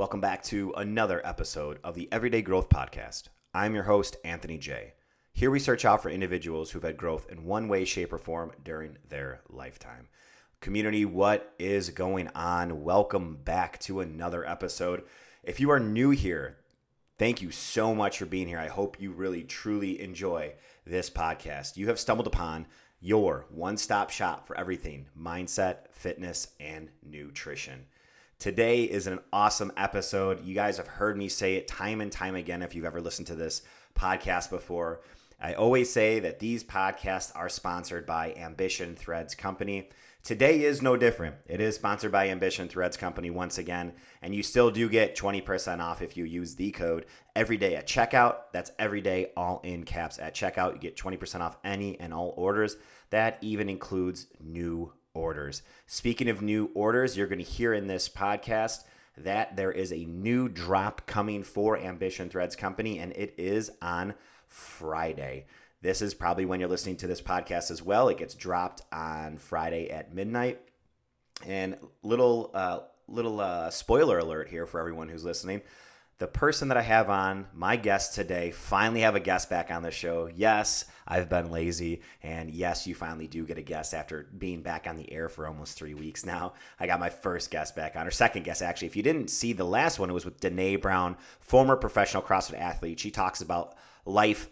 Welcome 0.00 0.22
back 0.22 0.42
to 0.44 0.72
another 0.78 1.20
episode 1.26 1.78
of 1.84 1.94
the 1.94 2.08
Everyday 2.10 2.40
Growth 2.40 2.70
Podcast. 2.70 3.24
I'm 3.52 3.74
your 3.74 3.82
host, 3.82 4.16
Anthony 4.24 4.56
J. 4.56 4.94
Here 5.34 5.50
we 5.50 5.58
search 5.58 5.84
out 5.84 6.02
for 6.02 6.08
individuals 6.08 6.70
who've 6.70 6.82
had 6.82 6.96
growth 6.96 7.30
in 7.30 7.44
one 7.44 7.68
way, 7.68 7.84
shape, 7.84 8.10
or 8.10 8.16
form 8.16 8.52
during 8.64 8.96
their 9.10 9.42
lifetime. 9.50 10.08
Community, 10.62 11.04
what 11.04 11.52
is 11.58 11.90
going 11.90 12.28
on? 12.28 12.82
Welcome 12.82 13.40
back 13.44 13.78
to 13.80 14.00
another 14.00 14.48
episode. 14.48 15.02
If 15.42 15.60
you 15.60 15.70
are 15.70 15.78
new 15.78 16.08
here, 16.08 16.56
thank 17.18 17.42
you 17.42 17.50
so 17.50 17.94
much 17.94 18.16
for 18.16 18.24
being 18.24 18.48
here. 18.48 18.58
I 18.58 18.68
hope 18.68 18.98
you 18.98 19.12
really, 19.12 19.42
truly 19.42 20.00
enjoy 20.00 20.54
this 20.86 21.10
podcast. 21.10 21.76
You 21.76 21.88
have 21.88 22.00
stumbled 22.00 22.26
upon 22.26 22.68
your 23.02 23.44
one 23.50 23.76
stop 23.76 24.08
shop 24.08 24.46
for 24.46 24.56
everything 24.56 25.08
mindset, 25.14 25.92
fitness, 25.92 26.54
and 26.58 26.88
nutrition. 27.02 27.84
Today 28.40 28.84
is 28.84 29.06
an 29.06 29.18
awesome 29.34 29.70
episode. 29.76 30.46
You 30.46 30.54
guys 30.54 30.78
have 30.78 30.86
heard 30.86 31.14
me 31.14 31.28
say 31.28 31.56
it 31.56 31.68
time 31.68 32.00
and 32.00 32.10
time 32.10 32.34
again 32.34 32.62
if 32.62 32.74
you've 32.74 32.86
ever 32.86 33.02
listened 33.02 33.26
to 33.26 33.34
this 33.34 33.60
podcast 33.94 34.48
before. 34.48 35.02
I 35.38 35.52
always 35.52 35.92
say 35.92 36.20
that 36.20 36.38
these 36.38 36.64
podcasts 36.64 37.32
are 37.36 37.50
sponsored 37.50 38.06
by 38.06 38.32
Ambition 38.32 38.96
Threads 38.96 39.34
Company. 39.34 39.90
Today 40.24 40.62
is 40.62 40.80
no 40.80 40.96
different. 40.96 41.36
It 41.48 41.60
is 41.60 41.74
sponsored 41.74 42.12
by 42.12 42.30
Ambition 42.30 42.66
Threads 42.66 42.96
Company 42.96 43.28
once 43.28 43.58
again, 43.58 43.92
and 44.22 44.34
you 44.34 44.42
still 44.42 44.70
do 44.70 44.88
get 44.88 45.18
20% 45.18 45.80
off 45.80 46.00
if 46.00 46.16
you 46.16 46.24
use 46.24 46.54
the 46.54 46.70
code 46.70 47.04
everyday 47.36 47.76
at 47.76 47.86
checkout. 47.86 48.36
That's 48.52 48.72
everyday 48.78 49.32
all 49.36 49.60
in 49.64 49.84
caps 49.84 50.18
at 50.18 50.34
checkout. 50.34 50.72
You 50.72 50.78
get 50.78 50.96
20% 50.96 51.42
off 51.42 51.58
any 51.62 52.00
and 52.00 52.14
all 52.14 52.32
orders. 52.38 52.78
That 53.10 53.36
even 53.42 53.68
includes 53.68 54.28
new 54.42 54.94
orders. 55.14 55.62
Speaking 55.86 56.28
of 56.28 56.42
new 56.42 56.70
orders, 56.74 57.16
you're 57.16 57.26
going 57.26 57.38
to 57.38 57.44
hear 57.44 57.72
in 57.72 57.86
this 57.86 58.08
podcast 58.08 58.84
that 59.16 59.56
there 59.56 59.72
is 59.72 59.92
a 59.92 60.04
new 60.04 60.48
drop 60.48 61.06
coming 61.06 61.42
for 61.42 61.78
Ambition 61.78 62.28
Threads 62.28 62.56
Company, 62.56 62.98
and 62.98 63.12
it 63.12 63.34
is 63.36 63.70
on 63.82 64.14
Friday. 64.46 65.46
This 65.82 66.02
is 66.02 66.14
probably 66.14 66.44
when 66.44 66.60
you're 66.60 66.68
listening 66.68 66.96
to 66.98 67.06
this 67.06 67.22
podcast 67.22 67.70
as 67.70 67.82
well. 67.82 68.08
It 68.08 68.18
gets 68.18 68.34
dropped 68.34 68.82
on 68.92 69.38
Friday 69.38 69.90
at 69.90 70.14
midnight. 70.14 70.60
And 71.46 71.78
little 72.02 72.50
uh, 72.52 72.80
little 73.08 73.40
uh, 73.40 73.70
spoiler 73.70 74.18
alert 74.18 74.48
here 74.48 74.66
for 74.66 74.78
everyone 74.78 75.08
who's 75.08 75.24
listening 75.24 75.62
the 76.20 76.26
person 76.26 76.68
that 76.68 76.76
I 76.76 76.82
have 76.82 77.08
on, 77.08 77.46
my 77.54 77.76
guest 77.76 78.14
today, 78.14 78.50
finally 78.50 79.00
have 79.00 79.14
a 79.14 79.20
guest 79.20 79.48
back 79.48 79.70
on 79.70 79.82
the 79.82 79.90
show. 79.90 80.28
Yes, 80.32 80.84
I've 81.08 81.30
been 81.30 81.50
lazy. 81.50 82.02
And 82.22 82.50
yes, 82.50 82.86
you 82.86 82.94
finally 82.94 83.26
do 83.26 83.46
get 83.46 83.56
a 83.56 83.62
guest 83.62 83.94
after 83.94 84.28
being 84.36 84.60
back 84.60 84.86
on 84.86 84.98
the 84.98 85.10
air 85.10 85.30
for 85.30 85.46
almost 85.46 85.78
three 85.78 85.94
weeks 85.94 86.26
now. 86.26 86.52
I 86.78 86.86
got 86.86 87.00
my 87.00 87.08
first 87.08 87.50
guest 87.50 87.74
back 87.74 87.96
on, 87.96 88.06
or 88.06 88.10
second 88.10 88.44
guest, 88.44 88.60
actually. 88.60 88.88
If 88.88 88.96
you 88.96 89.02
didn't 89.02 89.28
see 89.28 89.54
the 89.54 89.64
last 89.64 89.98
one, 89.98 90.10
it 90.10 90.12
was 90.12 90.26
with 90.26 90.40
Danae 90.40 90.76
Brown, 90.76 91.16
former 91.40 91.74
professional 91.74 92.22
CrossFit 92.22 92.60
athlete. 92.60 93.00
She 93.00 93.10
talks 93.10 93.40
about 93.40 93.74
life 94.04 94.50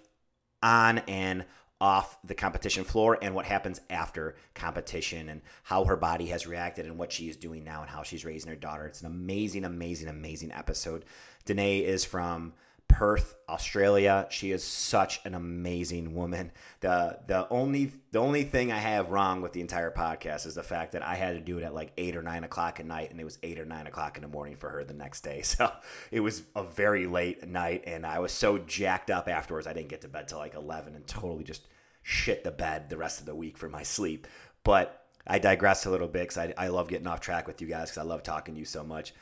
on 0.62 0.98
and 1.00 1.44
off 1.80 2.18
the 2.24 2.34
competition 2.34 2.82
floor 2.82 3.18
and 3.22 3.34
what 3.34 3.44
happens 3.44 3.80
after 3.88 4.34
competition 4.54 5.28
and 5.28 5.40
how 5.62 5.84
her 5.84 5.96
body 5.96 6.26
has 6.26 6.46
reacted 6.46 6.86
and 6.86 6.98
what 6.98 7.12
she 7.12 7.28
is 7.28 7.36
doing 7.36 7.62
now 7.62 7.82
and 7.82 7.90
how 7.90 8.02
she's 8.02 8.24
raising 8.24 8.50
her 8.50 8.56
daughter. 8.56 8.86
It's 8.86 9.00
an 9.00 9.06
amazing, 9.06 9.64
amazing, 9.64 10.08
amazing 10.08 10.50
episode. 10.50 11.04
Danae 11.48 11.78
is 11.78 12.04
from 12.04 12.52
Perth, 12.88 13.36
Australia. 13.48 14.26
She 14.28 14.52
is 14.52 14.62
such 14.62 15.20
an 15.24 15.34
amazing 15.34 16.14
woman. 16.14 16.52
The 16.80 17.20
the 17.26 17.48
only 17.48 17.92
the 18.10 18.18
only 18.18 18.44
thing 18.44 18.70
I 18.70 18.76
have 18.76 19.10
wrong 19.10 19.40
with 19.40 19.54
the 19.54 19.62
entire 19.62 19.90
podcast 19.90 20.46
is 20.46 20.56
the 20.56 20.62
fact 20.62 20.92
that 20.92 21.02
I 21.02 21.14
had 21.14 21.36
to 21.36 21.40
do 21.40 21.56
it 21.56 21.64
at 21.64 21.74
like 21.74 21.92
eight 21.96 22.16
or 22.16 22.22
nine 22.22 22.44
o'clock 22.44 22.80
at 22.80 22.86
night, 22.86 23.10
and 23.10 23.18
it 23.18 23.24
was 23.24 23.38
eight 23.42 23.58
or 23.58 23.64
nine 23.64 23.86
o'clock 23.86 24.16
in 24.16 24.22
the 24.22 24.28
morning 24.28 24.56
for 24.56 24.68
her 24.68 24.84
the 24.84 24.94
next 24.94 25.22
day. 25.22 25.42
So 25.48 25.72
it 26.10 26.20
was 26.20 26.42
a 26.54 26.62
very 26.62 27.06
late 27.06 27.48
night, 27.48 27.84
and 27.86 28.04
I 28.04 28.18
was 28.18 28.32
so 28.32 28.58
jacked 28.58 29.10
up 29.10 29.26
afterwards. 29.26 29.66
I 29.66 29.72
didn't 29.72 29.88
get 29.88 30.02
to 30.02 30.08
bed 30.08 30.28
till 30.28 30.38
like 30.38 30.54
eleven, 30.54 30.94
and 30.94 31.06
totally 31.06 31.44
just 31.44 31.66
shit 32.02 32.44
the 32.44 32.50
bed 32.50 32.90
the 32.90 32.98
rest 32.98 33.20
of 33.20 33.26
the 33.26 33.34
week 33.34 33.56
for 33.56 33.70
my 33.70 33.82
sleep. 33.82 34.26
But 34.64 35.06
I 35.26 35.38
digress 35.38 35.86
a 35.86 35.90
little 35.90 36.08
bit 36.08 36.28
because 36.28 36.38
I, 36.38 36.54
I 36.58 36.68
love 36.68 36.88
getting 36.88 37.06
off 37.06 37.20
track 37.20 37.46
with 37.46 37.62
you 37.62 37.68
guys 37.68 37.90
because 37.90 37.98
I 37.98 38.08
love 38.08 38.22
talking 38.22 38.54
to 38.54 38.58
you 38.60 38.66
so 38.66 38.84
much. 38.84 39.14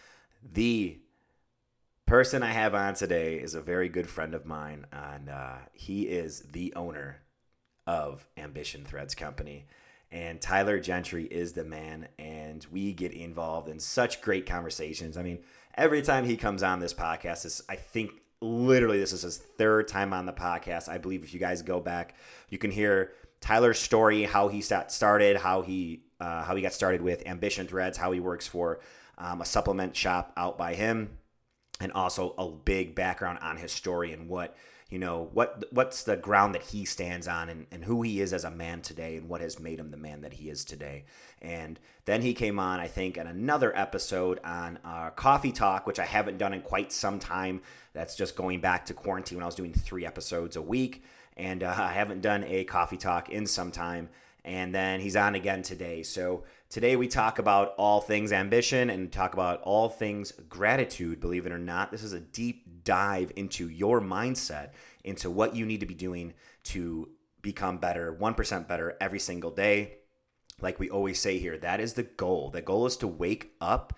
The 0.53 0.99
person 2.07 2.45
I 2.45 2.53
have 2.53 2.75
on 2.75 2.95
today 2.95 3.35
is 3.35 3.55
a 3.55 3.61
very 3.61 3.89
good 3.89 4.09
friend 4.09 4.33
of 4.35 4.47
mine, 4.47 4.87
and 4.93 5.29
uh, 5.29 5.57
he 5.73 6.03
is 6.03 6.41
the 6.53 6.73
owner 6.75 7.19
of 7.87 8.27
Ambition 8.37 8.85
Threads 8.85 9.15
Company. 9.15 9.67
And 10.13 10.41
Tylor 10.41 10.79
Gentry 10.79 11.25
is 11.25 11.53
the 11.53 11.65
man, 11.65 12.07
and 12.17 12.65
we 12.71 12.93
get 12.93 13.13
involved 13.13 13.69
in 13.69 13.81
such 13.81 14.23
great 14.23 14.47
conversations. 14.47 15.17
I 15.17 15.23
mean, 15.23 15.41
every 15.75 16.01
time 16.01 16.25
he 16.25 16.37
comes 16.37 16.63
on 16.63 16.79
this 16.79 16.95
podcast, 16.95 17.45
is 17.45 17.61
I 17.69 17.75
think 17.75 18.13
literally 18.41 19.01
this 19.01 19.13
is 19.13 19.23
his 19.23 19.39
third 19.39 19.89
time 19.89 20.13
on 20.13 20.27
the 20.27 20.33
podcast. 20.33 20.89
I 20.89 20.99
believe 20.99 21.25
if 21.25 21.35
you 21.35 21.41
guys 21.41 21.61
go 21.61 21.81
back, 21.81 22.15
you 22.49 22.57
can 22.57 22.71
hear 22.71 23.13
Tylor's 23.41 23.81
story, 23.81 24.23
how 24.23 24.47
he 24.47 24.61
started, 24.61 25.39
how 25.39 25.63
he 25.63 26.05
uh, 26.21 26.45
how 26.45 26.55
he 26.55 26.63
got 26.63 26.73
started 26.73 27.03
with 27.03 27.27
Ambition 27.27 27.67
Threads, 27.67 27.99
how 27.99 28.13
he 28.13 28.21
works 28.21 28.47
for 28.47 28.79
um, 29.19 29.41
a 29.41 29.45
supplement 29.45 29.97
shop 29.97 30.33
out 30.37 30.57
by 30.57 30.75
him 30.75 31.19
and 31.81 31.93
also 31.93 32.35
a 32.39 32.49
big 32.49 32.95
background 32.95 33.39
on 33.43 33.57
his 33.57 33.73
story 33.73 34.13
and 34.13 34.29
what 34.29 34.57
you 34.91 34.99
know 34.99 35.29
what 35.33 35.65
what's 35.73 36.05
the 36.05 36.17
ground 36.17 36.55
that 36.55 36.63
he 36.63 36.85
stands 36.85 37.27
on 37.27 37.49
and, 37.49 37.67
and 37.73 37.85
who 37.85 38.03
he 38.03 38.21
is 38.21 38.33
as 38.33 38.45
a 38.45 38.51
man 38.51 38.81
today 38.81 39.17
and 39.17 39.29
what 39.29 39.41
has 39.41 39.59
made 39.59 39.81
him 39.81 39.91
the 39.91 39.97
man 39.97 40.21
that 40.21 40.35
he 40.35 40.49
is 40.49 40.65
today. 40.65 41.05
And 41.43 41.79
then 42.05 42.23
he 42.23 42.35
came 42.35 42.59
on 42.59 42.79
i 42.79 42.87
think 42.87 43.17
in 43.17 43.27
another 43.27 43.77
episode 43.77 44.39
on 44.45 44.79
uh, 44.85 45.11
coffee 45.11 45.53
talk 45.53 45.87
which 45.87 45.99
i 45.99 46.05
haven't 46.05 46.39
done 46.39 46.53
in 46.53 46.63
quite 46.63 46.93
some 46.93 47.19
time. 47.19 47.63
That's 47.95 48.15
just 48.15 48.37
going 48.37 48.61
back 48.61 48.87
to 48.87 48.95
quarantine 48.95 49.39
when 49.39 49.43
i 49.43 49.47
was 49.47 49.55
doing 49.55 49.73
three 49.73 50.07
episodes 50.07 50.57
a 50.57 50.63
week. 50.63 51.03
And 51.37 51.63
uh, 51.63 51.75
i 51.77 51.93
haven't 51.93 52.21
done 52.21 52.45
a 52.45 52.65
coffee 52.65 52.97
talk 52.97 53.29
in 53.29 53.47
some 53.47 53.73
time 53.73 54.09
and 54.47 54.75
then 54.75 55.01
he's 55.01 55.17
on 55.17 55.35
again 55.35 55.61
today 55.61 56.03
so 56.03 56.45
Today 56.69 56.97
we 56.97 57.07
talk 57.07 57.39
about 57.39 57.75
all 57.79 58.01
things 58.01 58.33
ambition 58.33 58.91
and 58.91 59.13
talk 59.13 59.35
about 59.35 59.63
all 59.63 59.89
things 59.89 60.33
gratitude, 60.49 61.21
believe 61.21 61.47
it 61.47 61.53
or 61.53 61.59
not. 61.59 61.93
This 61.93 62.03
is 62.03 62.13
a 62.13 62.19
deep 62.19 62.83
dive 62.83 63.31
into 63.37 63.69
your 63.69 64.01
mindset, 64.01 64.71
into 65.05 65.31
what 65.31 65.55
you 65.55 65.65
need 65.65 65.79
to 65.81 65.87
be 65.87 65.95
doing 65.95 66.35
to 66.65 67.09
become 67.41 67.79
better, 67.79 68.13
1% 68.13 68.67
better 68.67 68.97
every 69.01 69.21
single 69.21 69.53
day. 69.53 69.99
Like 70.61 70.81
we 70.81 70.91
always 70.91 71.21
say 71.21 71.39
here, 71.39 71.57
that 71.59 71.79
is 71.79 71.93
the 71.93 72.03
goal. 72.03 72.51
The 72.51 72.63
goal 72.63 72.85
is 72.87 72.97
to 72.97 73.07
wake 73.07 73.53
up 73.61 73.97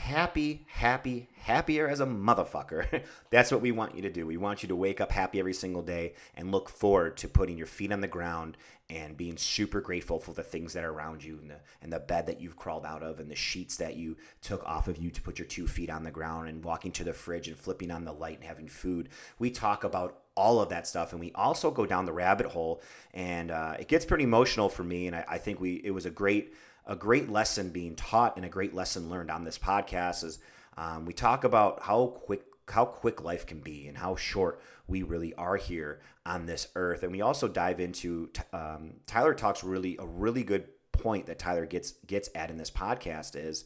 happy, 0.00 0.64
happy, 0.66 1.28
happier 1.42 1.86
as 1.86 2.00
a 2.00 2.06
motherfucker. 2.06 3.02
That's 3.30 3.52
what 3.52 3.60
we 3.60 3.70
want 3.70 3.94
you 3.94 4.02
to 4.02 4.10
do. 4.10 4.26
We 4.26 4.38
want 4.38 4.62
you 4.62 4.68
to 4.70 4.76
wake 4.76 5.00
up 5.00 5.12
happy 5.12 5.38
every 5.38 5.52
single 5.52 5.82
day 5.82 6.14
and 6.34 6.50
look 6.50 6.70
forward 6.70 7.18
to 7.18 7.28
putting 7.28 7.58
your 7.58 7.66
feet 7.66 7.92
on 7.92 8.00
the 8.00 8.08
ground 8.08 8.56
and 8.88 9.16
being 9.16 9.36
super 9.36 9.80
grateful 9.80 10.18
for 10.18 10.32
the 10.32 10.42
things 10.42 10.72
that 10.72 10.84
are 10.84 10.90
around 10.90 11.22
you 11.22 11.38
and 11.40 11.50
the, 11.50 11.60
and 11.82 11.92
the 11.92 12.00
bed 12.00 12.26
that 12.26 12.40
you've 12.40 12.56
crawled 12.56 12.86
out 12.86 13.02
of 13.02 13.20
and 13.20 13.30
the 13.30 13.36
sheets 13.36 13.76
that 13.76 13.94
you 13.94 14.16
took 14.40 14.64
off 14.64 14.88
of 14.88 14.96
you 14.96 15.10
to 15.10 15.22
put 15.22 15.38
your 15.38 15.46
two 15.46 15.68
feet 15.68 15.90
on 15.90 16.02
the 16.02 16.10
ground 16.10 16.48
and 16.48 16.64
walking 16.64 16.90
to 16.92 17.04
the 17.04 17.12
fridge 17.12 17.46
and 17.46 17.58
flipping 17.58 17.90
on 17.90 18.04
the 18.04 18.12
light 18.12 18.36
and 18.36 18.44
having 18.44 18.68
food. 18.68 19.10
We 19.38 19.50
talk 19.50 19.84
about 19.84 20.18
all 20.34 20.60
of 20.60 20.70
that 20.70 20.86
stuff 20.86 21.12
and 21.12 21.20
we 21.20 21.30
also 21.34 21.70
go 21.70 21.84
down 21.84 22.06
the 22.06 22.12
rabbit 22.12 22.46
hole 22.46 22.80
and 23.12 23.50
uh, 23.50 23.76
it 23.78 23.86
gets 23.86 24.06
pretty 24.06 24.24
emotional 24.24 24.70
for 24.70 24.82
me 24.82 25.06
and 25.06 25.14
I, 25.14 25.24
I 25.28 25.38
think 25.38 25.60
we 25.60 25.74
it 25.84 25.90
was 25.90 26.06
a 26.06 26.10
great 26.10 26.54
a 26.90 26.96
great 26.96 27.30
lesson 27.30 27.70
being 27.70 27.94
taught 27.94 28.36
and 28.36 28.44
a 28.44 28.48
great 28.48 28.74
lesson 28.74 29.08
learned 29.08 29.30
on 29.30 29.44
this 29.44 29.56
podcast 29.56 30.24
is 30.24 30.40
um, 30.76 31.06
we 31.06 31.12
talk 31.12 31.44
about 31.44 31.82
how 31.82 32.08
quick 32.08 32.42
how 32.68 32.84
quick 32.84 33.22
life 33.22 33.46
can 33.46 33.60
be 33.60 33.86
and 33.88 33.96
how 33.98 34.14
short 34.16 34.60
we 34.86 35.02
really 35.02 35.32
are 35.34 35.56
here 35.56 36.00
on 36.26 36.46
this 36.46 36.68
earth. 36.76 37.02
And 37.02 37.10
we 37.10 37.20
also 37.20 37.48
dive 37.48 37.80
into 37.80 38.30
um, 38.52 38.94
Tylor 39.06 39.34
talks 39.34 39.64
really 39.64 39.96
a 39.98 40.06
really 40.06 40.42
good 40.42 40.66
point 40.92 41.26
that 41.26 41.38
Tylor 41.38 41.64
gets 41.64 41.92
gets 42.06 42.28
at 42.34 42.50
in 42.50 42.56
this 42.58 42.70
podcast 42.70 43.36
is 43.36 43.64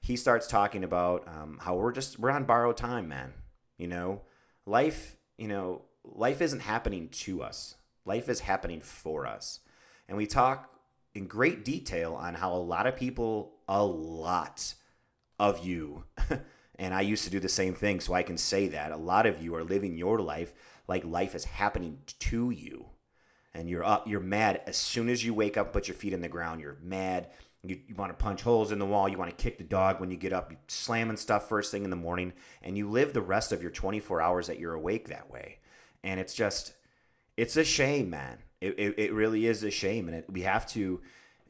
he 0.00 0.16
starts 0.16 0.48
talking 0.48 0.82
about 0.82 1.26
um, 1.28 1.58
how 1.62 1.76
we're 1.76 1.92
just 1.92 2.18
we're 2.18 2.30
on 2.30 2.44
borrowed 2.44 2.76
time 2.76 3.08
man. 3.08 3.34
You 3.78 3.86
know 3.86 4.22
life 4.66 5.16
you 5.38 5.46
know 5.46 5.82
life 6.04 6.42
isn't 6.42 6.60
happening 6.60 7.08
to 7.08 7.40
us. 7.40 7.76
Life 8.04 8.28
is 8.28 8.40
happening 8.40 8.80
for 8.80 9.28
us. 9.28 9.60
And 10.08 10.18
we 10.18 10.26
talk 10.26 10.73
in 11.14 11.26
great 11.26 11.64
detail 11.64 12.14
on 12.14 12.34
how 12.34 12.52
a 12.52 12.56
lot 12.56 12.86
of 12.86 12.96
people, 12.96 13.54
a 13.68 13.84
lot 13.84 14.74
of 15.38 15.64
you, 15.64 16.04
and 16.78 16.94
I 16.94 17.02
used 17.02 17.24
to 17.24 17.30
do 17.30 17.40
the 17.40 17.48
same 17.48 17.74
thing, 17.74 18.00
so 18.00 18.14
I 18.14 18.22
can 18.22 18.36
say 18.36 18.68
that 18.68 18.92
a 18.92 18.96
lot 18.96 19.26
of 19.26 19.42
you 19.42 19.54
are 19.54 19.64
living 19.64 19.96
your 19.96 20.18
life 20.18 20.52
like 20.86 21.04
life 21.04 21.34
is 21.34 21.44
happening 21.44 21.98
to 22.06 22.50
you. 22.50 22.86
And 23.54 23.70
you're 23.70 23.84
up, 23.84 24.08
you're 24.08 24.20
mad 24.20 24.62
as 24.66 24.76
soon 24.76 25.08
as 25.08 25.24
you 25.24 25.32
wake 25.32 25.56
up, 25.56 25.72
put 25.72 25.86
your 25.86 25.94
feet 25.94 26.12
in 26.12 26.20
the 26.20 26.28
ground, 26.28 26.60
you're 26.60 26.78
mad. 26.82 27.28
You, 27.62 27.78
you 27.86 27.94
want 27.94 28.10
to 28.10 28.22
punch 28.22 28.42
holes 28.42 28.72
in 28.72 28.78
the 28.78 28.84
wall. 28.84 29.08
You 29.08 29.16
want 29.16 29.30
to 29.30 29.42
kick 29.42 29.56
the 29.56 29.64
dog 29.64 29.98
when 29.98 30.10
you 30.10 30.18
get 30.18 30.34
up. 30.34 30.50
You're 30.50 30.60
slamming 30.68 31.16
stuff 31.16 31.48
first 31.48 31.70
thing 31.70 31.84
in 31.84 31.88
the 31.88 31.96
morning, 31.96 32.34
and 32.62 32.76
you 32.76 32.90
live 32.90 33.14
the 33.14 33.22
rest 33.22 33.52
of 33.52 33.62
your 33.62 33.70
24 33.70 34.20
hours 34.20 34.48
that 34.48 34.58
you're 34.58 34.74
awake 34.74 35.08
that 35.08 35.30
way. 35.30 35.60
And 36.02 36.20
it's 36.20 36.34
just, 36.34 36.74
it's 37.38 37.56
a 37.56 37.64
shame, 37.64 38.10
man. 38.10 38.40
It, 38.64 38.74
it, 38.78 38.94
it 38.98 39.12
really 39.12 39.46
is 39.46 39.62
a 39.62 39.70
shame, 39.70 40.08
and 40.08 40.16
it, 40.16 40.24
we 40.28 40.42
have 40.42 40.66
to, 40.68 41.00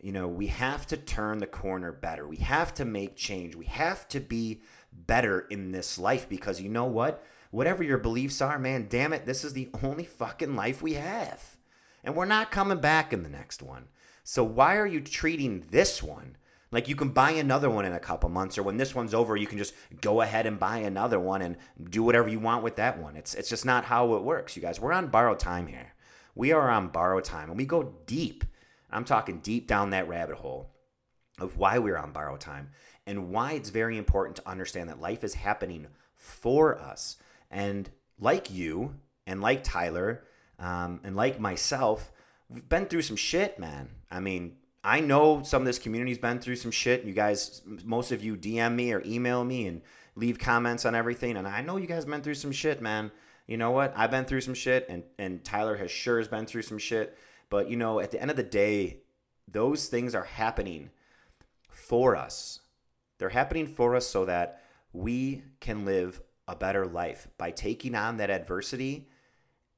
you 0.01 0.13
know, 0.13 0.27
we 0.27 0.49
have 0.49 0.87
to 0.89 0.97
turn 0.97 1.39
the 1.39 1.47
corner 1.47 1.93
better. 1.93 2.27
We 2.27 2.39
have 2.39 2.75
to 2.75 2.85
make 2.85 3.17
change. 3.17 3.55
We 3.55 3.67
have 3.67 4.09
to 4.09 4.21
be 4.21 4.63
better 4.93 5.41
in 5.41 5.73
this 5.73 5.99
life 5.99 6.29
because 6.29 6.61
you 6.61 6.69
know 6.69 6.87
what? 6.87 7.25
Whatever 7.51 7.85
your 7.85 7.99
beliefs 7.99 8.41
are, 8.41 8.59
man, 8.59 8.87
damn 8.89 9.13
it, 9.13 9.27
this 9.27 9.45
is 9.45 9.53
the 9.53 9.71
only 9.83 10.05
fucking 10.05 10.57
life 10.57 10.83
we 10.83 10.95
have. 10.95 11.57
And 12.03 12.17
we're 12.17 12.25
not 12.25 12.51
coming 12.51 12.81
back 12.81 13.13
in 13.13 13.23
the 13.23 13.29
next 13.29 13.63
one. 13.63 13.87
So 14.25 14.43
why 14.43 14.77
are 14.77 14.87
you 14.87 15.01
treating 15.01 15.67
this 15.71 16.03
one 16.03 16.37
like 16.75 16.89
you 16.89 16.97
can 16.97 17.11
buy 17.11 17.31
another 17.31 17.71
one 17.71 17.85
in 17.85 17.93
a 17.93 18.01
couple 18.01 18.29
months, 18.29 18.59
or 18.59 18.65
when 18.65 18.79
this 18.79 18.97
one's 18.97 19.15
over, 19.15 19.37
you 19.37 19.47
can 19.47 19.59
just 19.59 19.75
go 20.01 20.21
ahead 20.21 20.45
and 20.45 20.59
buy 20.59 20.79
another 20.79 21.21
one 21.21 21.41
and 21.41 21.57
do 21.89 22.03
whatever 22.03 22.29
you 22.29 22.41
want 22.41 22.65
with 22.65 22.75
that 22.77 22.99
one. 22.99 23.15
It's 23.15 23.33
it's 23.35 23.49
just 23.49 23.65
not 23.65 23.85
how 23.85 24.15
it 24.17 24.25
works, 24.25 24.57
you 24.57 24.63
guys. 24.63 24.81
We're 24.81 24.93
on 24.93 25.07
borrowed 25.07 25.39
time 25.39 25.69
here. 25.69 25.94
We 26.35 26.53
are 26.53 26.71
on 26.71 26.89
borrowed 26.89 27.25
time, 27.25 27.49
and 27.49 27.59
we 27.59 27.67
go 27.67 27.95
deep. 28.07 28.45
I'm 28.91 29.05
talking 29.05 29.41
deep 29.41 29.67
down 29.67 29.91
that 29.91 30.09
rabbit 30.09 30.37
hole 30.37 30.71
of 31.39 31.57
why 31.57 31.79
we're 31.79 31.97
on 31.97 32.13
borrowed 32.13 32.41
time 32.41 32.71
and 33.07 33.31
why 33.31 33.53
it's 33.53 33.71
very 33.71 33.99
important 33.99 34.37
to 34.37 34.49
understand 34.49 34.89
that 34.89 35.01
life 35.01 35.25
is 35.25 35.35
happening 35.35 35.89
for 36.15 36.79
us. 36.79 37.17
And 37.51 37.91
like 38.19 38.51
you, 38.51 38.95
and 39.27 39.41
like 39.41 39.65
Tylor, 39.65 40.25
um, 40.59 41.01
and 41.05 41.17
like 41.17 41.41
myself, 41.41 42.13
we've 42.49 42.69
been 42.69 42.87
through 42.87 43.03
some 43.03 43.17
shit, 43.17 43.59
man. 43.59 43.91
I 44.11 44.21
mean, 44.21 44.57
I 44.83 45.01
know 45.01 45.43
some 45.43 45.63
of 45.63 45.67
this 45.67 45.79
community's 45.79 46.19
been 46.19 46.39
through 46.39 46.57
some 46.57 46.71
shit. 46.71 47.05
You 47.05 47.13
guys, 47.13 47.63
most 47.85 48.13
of 48.13 48.23
you 48.23 48.37
DM 48.37 48.75
me 48.75 48.93
or 48.93 49.03
email 49.05 49.45
me 49.45 49.67
and 49.67 49.83
leave 50.15 50.39
comments 50.39 50.85
on 50.85 50.95
everything. 50.95 51.37
And 51.37 51.49
I 51.49 51.63
know 51.63 51.77
you 51.77 51.87
guys 51.87 52.05
been 52.05 52.23
through 52.23 52.35
some 52.35 52.53
shit, 52.53 52.81
man. 52.81 53.11
You 53.47 53.57
know 53.57 53.71
what? 53.71 53.93
I've 53.97 54.11
been 54.11 54.25
through 54.25 54.41
some 54.41 54.55
shit, 54.55 54.87
and, 54.89 55.03
and 55.19 55.45
Tylor 55.45 55.77
has 55.77 55.91
sure 55.91 56.19
has 56.19 56.29
been 56.29 56.47
through 56.47 56.63
some 56.63 56.79
shit. 56.79 57.19
But, 57.51 57.69
you 57.69 57.77
know, 57.77 58.01
at 58.01 58.11
the 58.11 58.21
end 58.21 58.31
of 58.31 58.37
the 58.37 58.43
day, 58.43 59.01
those 59.47 59.87
things 59.89 60.15
are 60.15 60.25
happening 60.25 60.91
for 61.69 62.17
us. 62.17 62.61
They're 63.19 63.29
happening 63.31 63.67
for 63.67 63.95
us 63.95 64.07
so 64.07 64.25
that 64.25 64.63
we 64.93 65.43
can 65.61 65.85
live 65.85 66.23
a 66.49 66.57
better 66.57 66.87
life 66.87 67.29
by 67.39 67.51
taking 67.51 67.95
on 67.95 68.17
that 68.17 68.31
adversity 68.31 69.09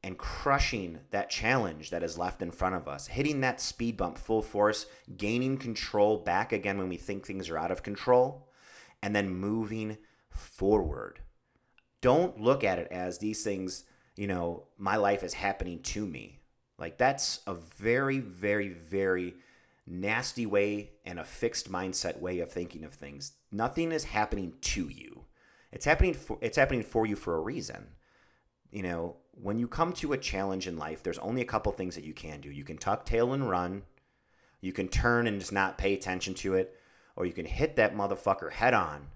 and 0.03 0.19
crushing 0.19 1.01
that 1.11 1.31
challenge 1.31 1.91
that 1.91 2.03
is 2.03 2.17
left 2.17 2.41
in 2.41 2.53
front 2.53 2.77
of 2.77 2.87
us, 2.87 3.09
hitting 3.09 3.41
that 3.41 3.61
speed 3.61 3.97
bump 3.97 4.19
full 4.19 4.43
force, 4.43 4.87
gaining 5.17 5.57
control 5.57 6.19
back 6.19 6.53
again 6.53 6.79
when 6.79 6.89
we 6.89 6.97
think 6.97 7.27
things 7.27 7.49
are 7.51 7.59
out 7.59 7.73
of 7.73 7.83
control, 7.83 8.49
and 9.03 9.17
then 9.17 9.29
moving 9.29 9.99
forward. 10.31 11.21
Don't 12.07 12.41
look 12.41 12.63
at 12.63 12.79
it 12.79 12.87
as 12.93 13.19
these 13.19 13.43
things, 13.43 13.83
you 14.15 14.29
know, 14.29 14.69
my 14.79 14.95
life 14.95 15.25
is 15.25 15.35
happening 15.35 15.81
to 15.81 16.07
me. 16.07 16.39
Like 16.79 16.99
that's 16.99 17.41
a 17.49 17.55
very, 17.55 18.21
very, 18.21 18.69
very 18.69 19.35
nasty 19.89 20.47
way 20.47 20.91
and 21.05 21.19
a 21.19 21.25
fixed 21.25 21.69
mindset 21.69 22.21
way 22.21 22.39
of 22.39 22.53
thinking 22.53 22.85
of 22.85 22.95
things. 22.95 23.33
Nothing 23.51 23.91
is 23.91 24.05
happening 24.05 24.55
to 24.61 24.89
you. 24.89 25.25
It's 25.73 25.85
happening 25.85 26.15
for 26.15 26.39
it's 26.41 26.57
happening 26.57 26.85
for 26.85 27.07
you 27.07 27.17
for 27.17 27.35
a 27.35 27.41
reason 27.41 27.89
you 28.71 28.83
know, 28.83 29.17
when 29.31 29.59
you 29.59 29.69
come 29.69 29.93
to 29.95 30.13
a 30.13 30.19
challenge 30.19 30.67
in 30.67 30.77
life, 30.77 31.03
there's 31.03 31.19
only 31.21 31.41
a 31.41 31.47
couple 31.47 31.73
things 31.73 31.95
that 31.95 32.05
you 32.05 32.13
can 32.13 32.41
do. 32.41 32.51
You 32.51 32.65
can 32.65 32.77
tuck 32.77 33.05
tail 33.05 33.33
and 33.33 33.49
run, 33.49 33.83
you 34.61 34.73
can 34.73 34.89
turn 34.89 35.27
and 35.27 35.41
just 35.41 35.53
not 35.53 35.79
pay 35.79 35.95
attention 35.95 36.35
to 36.35 36.55
it, 36.55 36.79
or 37.17 37.27
you 37.27 37.33
can 37.33 37.47
hit 37.47 37.77
that 37.77 37.97
motherfucker 37.97 38.53
head 38.53 38.75
on 38.75 39.09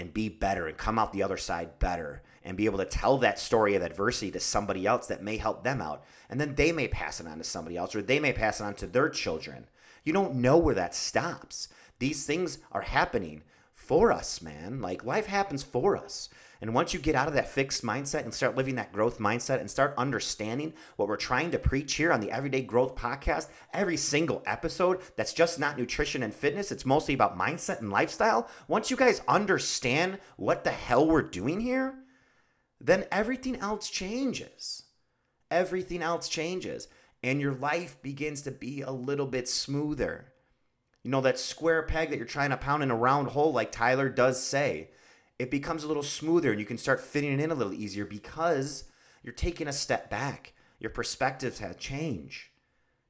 and 0.00 0.14
be 0.14 0.28
better 0.30 0.66
and 0.66 0.78
come 0.78 0.98
out 0.98 1.12
the 1.12 1.22
other 1.22 1.36
side 1.36 1.78
better 1.78 2.22
and 2.42 2.56
be 2.56 2.64
able 2.64 2.78
to 2.78 2.86
tell 2.86 3.18
that 3.18 3.38
story 3.38 3.74
of 3.74 3.82
adversity 3.82 4.30
to 4.30 4.40
somebody 4.40 4.86
else 4.86 5.06
that 5.06 5.22
may 5.22 5.36
help 5.36 5.62
them 5.62 5.82
out. 5.82 6.02
And 6.30 6.40
then 6.40 6.54
they 6.54 6.72
may 6.72 6.88
pass 6.88 7.20
it 7.20 7.26
on 7.26 7.36
to 7.38 7.44
somebody 7.44 7.76
else 7.76 7.94
or 7.94 8.00
they 8.00 8.18
may 8.18 8.32
pass 8.32 8.60
it 8.60 8.64
on 8.64 8.74
to 8.76 8.86
their 8.86 9.10
children. 9.10 9.66
You 10.02 10.14
don't 10.14 10.36
know 10.36 10.56
where 10.56 10.74
that 10.74 10.94
stops. 10.94 11.68
These 11.98 12.24
things 12.24 12.58
are 12.72 12.80
happening 12.80 13.42
for 13.74 14.10
us, 14.10 14.40
man. 14.40 14.80
Like 14.80 15.04
life 15.04 15.26
happens 15.26 15.62
for 15.62 15.96
us. 15.96 16.30
And 16.60 16.74
once 16.74 16.92
you 16.92 17.00
get 17.00 17.14
out 17.14 17.26
of 17.26 17.34
that 17.34 17.48
fixed 17.48 17.82
mindset 17.82 18.24
and 18.24 18.34
start 18.34 18.54
living 18.54 18.74
that 18.74 18.92
growth 18.92 19.18
mindset 19.18 19.60
and 19.60 19.70
start 19.70 19.94
understanding 19.96 20.74
what 20.96 21.08
we're 21.08 21.16
trying 21.16 21.50
to 21.52 21.58
preach 21.58 21.94
here 21.94 22.12
on 22.12 22.20
the 22.20 22.30
Everyday 22.30 22.60
Growth 22.60 22.94
Podcast, 22.94 23.48
every 23.72 23.96
single 23.96 24.42
episode 24.44 25.00
that's 25.16 25.32
just 25.32 25.58
not 25.58 25.78
nutrition 25.78 26.22
and 26.22 26.34
fitness, 26.34 26.70
it's 26.70 26.84
mostly 26.84 27.14
about 27.14 27.38
mindset 27.38 27.80
and 27.80 27.90
lifestyle. 27.90 28.46
Once 28.68 28.90
you 28.90 28.96
guys 28.96 29.22
understand 29.26 30.18
what 30.36 30.64
the 30.64 30.70
hell 30.70 31.06
we're 31.06 31.22
doing 31.22 31.60
here, 31.60 31.94
then 32.78 33.06
everything 33.10 33.56
else 33.56 33.88
changes. 33.88 34.82
Everything 35.50 36.02
else 36.02 36.28
changes. 36.28 36.88
And 37.22 37.40
your 37.40 37.54
life 37.54 38.00
begins 38.02 38.42
to 38.42 38.50
be 38.50 38.82
a 38.82 38.90
little 38.90 39.26
bit 39.26 39.48
smoother. 39.48 40.32
You 41.02 41.10
know, 41.10 41.22
that 41.22 41.38
square 41.38 41.82
peg 41.82 42.10
that 42.10 42.18
you're 42.18 42.26
trying 42.26 42.50
to 42.50 42.58
pound 42.58 42.82
in 42.82 42.90
a 42.90 42.96
round 42.96 43.28
hole, 43.28 43.52
like 43.52 43.72
Tylor 43.72 44.10
does 44.10 44.42
say 44.42 44.90
it 45.40 45.50
becomes 45.50 45.82
a 45.82 45.88
little 45.88 46.02
smoother 46.02 46.50
and 46.50 46.60
you 46.60 46.66
can 46.66 46.76
start 46.76 47.00
fitting 47.00 47.32
it 47.32 47.40
in 47.40 47.50
a 47.50 47.54
little 47.54 47.72
easier 47.72 48.04
because 48.04 48.84
you're 49.22 49.32
taking 49.32 49.66
a 49.66 49.72
step 49.72 50.10
back. 50.10 50.52
Your 50.78 50.90
perspectives 50.90 51.60
have 51.60 51.78
changed. 51.78 52.48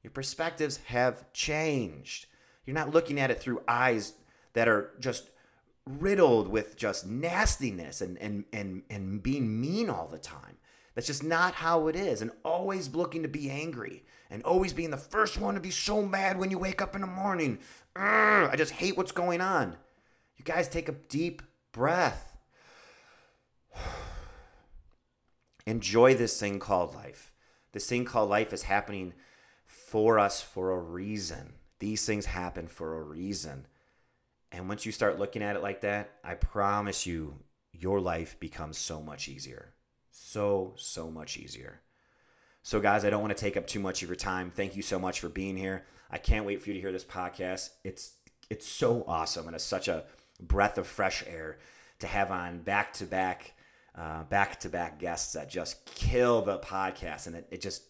Your 0.01 0.11
perspectives 0.11 0.77
have 0.85 1.31
changed. 1.33 2.27
You're 2.65 2.73
not 2.73 2.91
looking 2.91 3.19
at 3.19 3.31
it 3.31 3.41
through 3.41 3.63
eyes 3.67 4.13
that 4.53 4.69
are 4.69 4.91
just 4.97 5.29
riddled 5.85 6.47
with 6.47 6.77
just 6.77 7.05
nastiness 7.05 7.99
and, 7.99 8.17
and, 8.19 8.45
and, 8.53 8.83
and 8.89 9.21
being 9.21 9.59
mean 9.59 9.89
all 9.89 10.07
the 10.07 10.17
time. 10.17 10.55
That's 10.95 11.07
just 11.07 11.25
not 11.25 11.55
how 11.55 11.89
it 11.89 11.97
is. 11.97 12.21
And 12.21 12.31
always 12.45 12.95
looking 12.95 13.23
to 13.23 13.27
be 13.27 13.49
angry 13.49 14.05
and 14.29 14.41
always 14.43 14.71
being 14.71 14.91
the 14.91 14.97
first 14.97 15.37
one 15.37 15.55
to 15.55 15.59
be 15.59 15.69
so 15.71 16.01
mad 16.01 16.39
when 16.39 16.49
you 16.49 16.57
wake 16.57 16.81
up 16.81 16.95
in 16.95 17.01
the 17.01 17.07
morning. 17.07 17.59
Urgh, 17.93 18.49
I 18.49 18.55
just 18.55 18.71
hate 18.71 18.95
what's 18.95 19.11
going 19.11 19.41
on. 19.41 19.75
You 20.37 20.45
guys 20.45 20.69
take 20.69 20.87
a 20.87 20.93
deep 20.93 21.41
breath. 21.71 22.37
Enjoy 25.65 26.13
this 26.15 26.39
thing 26.39 26.59
called 26.59 26.93
life. 26.95 27.31
This 27.71 27.87
thing 27.87 28.05
called 28.05 28.29
life 28.29 28.51
is 28.51 28.63
happening 28.63 29.13
for 29.65 30.19
us 30.19 30.41
for 30.41 30.71
a 30.71 30.79
reason. 30.79 31.53
These 31.79 32.05
things 32.05 32.25
happen 32.27 32.67
for 32.67 32.97
a 32.97 33.03
reason. 33.03 33.67
And 34.51 34.67
once 34.67 34.85
you 34.85 34.91
start 34.91 35.19
looking 35.19 35.41
at 35.41 35.55
it 35.55 35.63
like 35.63 35.81
that, 35.81 36.11
I 36.23 36.35
promise 36.35 37.05
you, 37.05 37.35
your 37.71 38.01
life 38.01 38.39
becomes 38.39 38.77
so 38.77 39.01
much 39.01 39.27
easier. 39.27 39.73
So, 40.11 40.73
so 40.75 41.09
much 41.09 41.37
easier. 41.37 41.81
So, 42.61 42.79
guys, 42.79 43.05
I 43.05 43.09
don't 43.09 43.21
want 43.21 43.35
to 43.35 43.41
take 43.41 43.55
up 43.57 43.65
too 43.65 43.79
much 43.79 44.03
of 44.03 44.09
your 44.09 44.15
time. 44.15 44.51
Thank 44.51 44.75
you 44.75 44.81
so 44.81 44.99
much 44.99 45.19
for 45.19 45.29
being 45.29 45.57
here. 45.57 45.85
I 46.11 46.17
can't 46.17 46.45
wait 46.45 46.61
for 46.61 46.69
you 46.69 46.75
to 46.75 46.81
hear 46.81 46.91
this 46.91 47.05
podcast. 47.05 47.69
It's 47.83 48.13
it's 48.49 48.67
so 48.67 49.05
awesome 49.07 49.47
and 49.47 49.55
it's 49.55 49.63
such 49.63 49.87
a 49.87 50.03
breath 50.41 50.77
of 50.77 50.87
fresh 50.87 51.23
air 51.27 51.59
to 51.99 52.07
have 52.07 52.31
on 52.31 52.59
back 52.59 52.93
to 52.93 53.05
back, 53.05 53.53
back 54.29 54.59
to 54.61 54.69
back 54.69 54.99
guests 54.99 55.33
that 55.33 55.49
just 55.49 55.85
kill 55.85 56.41
the 56.41 56.57
podcast. 56.59 57.27
And 57.27 57.35
it, 57.35 57.47
it 57.51 57.61
just, 57.61 57.83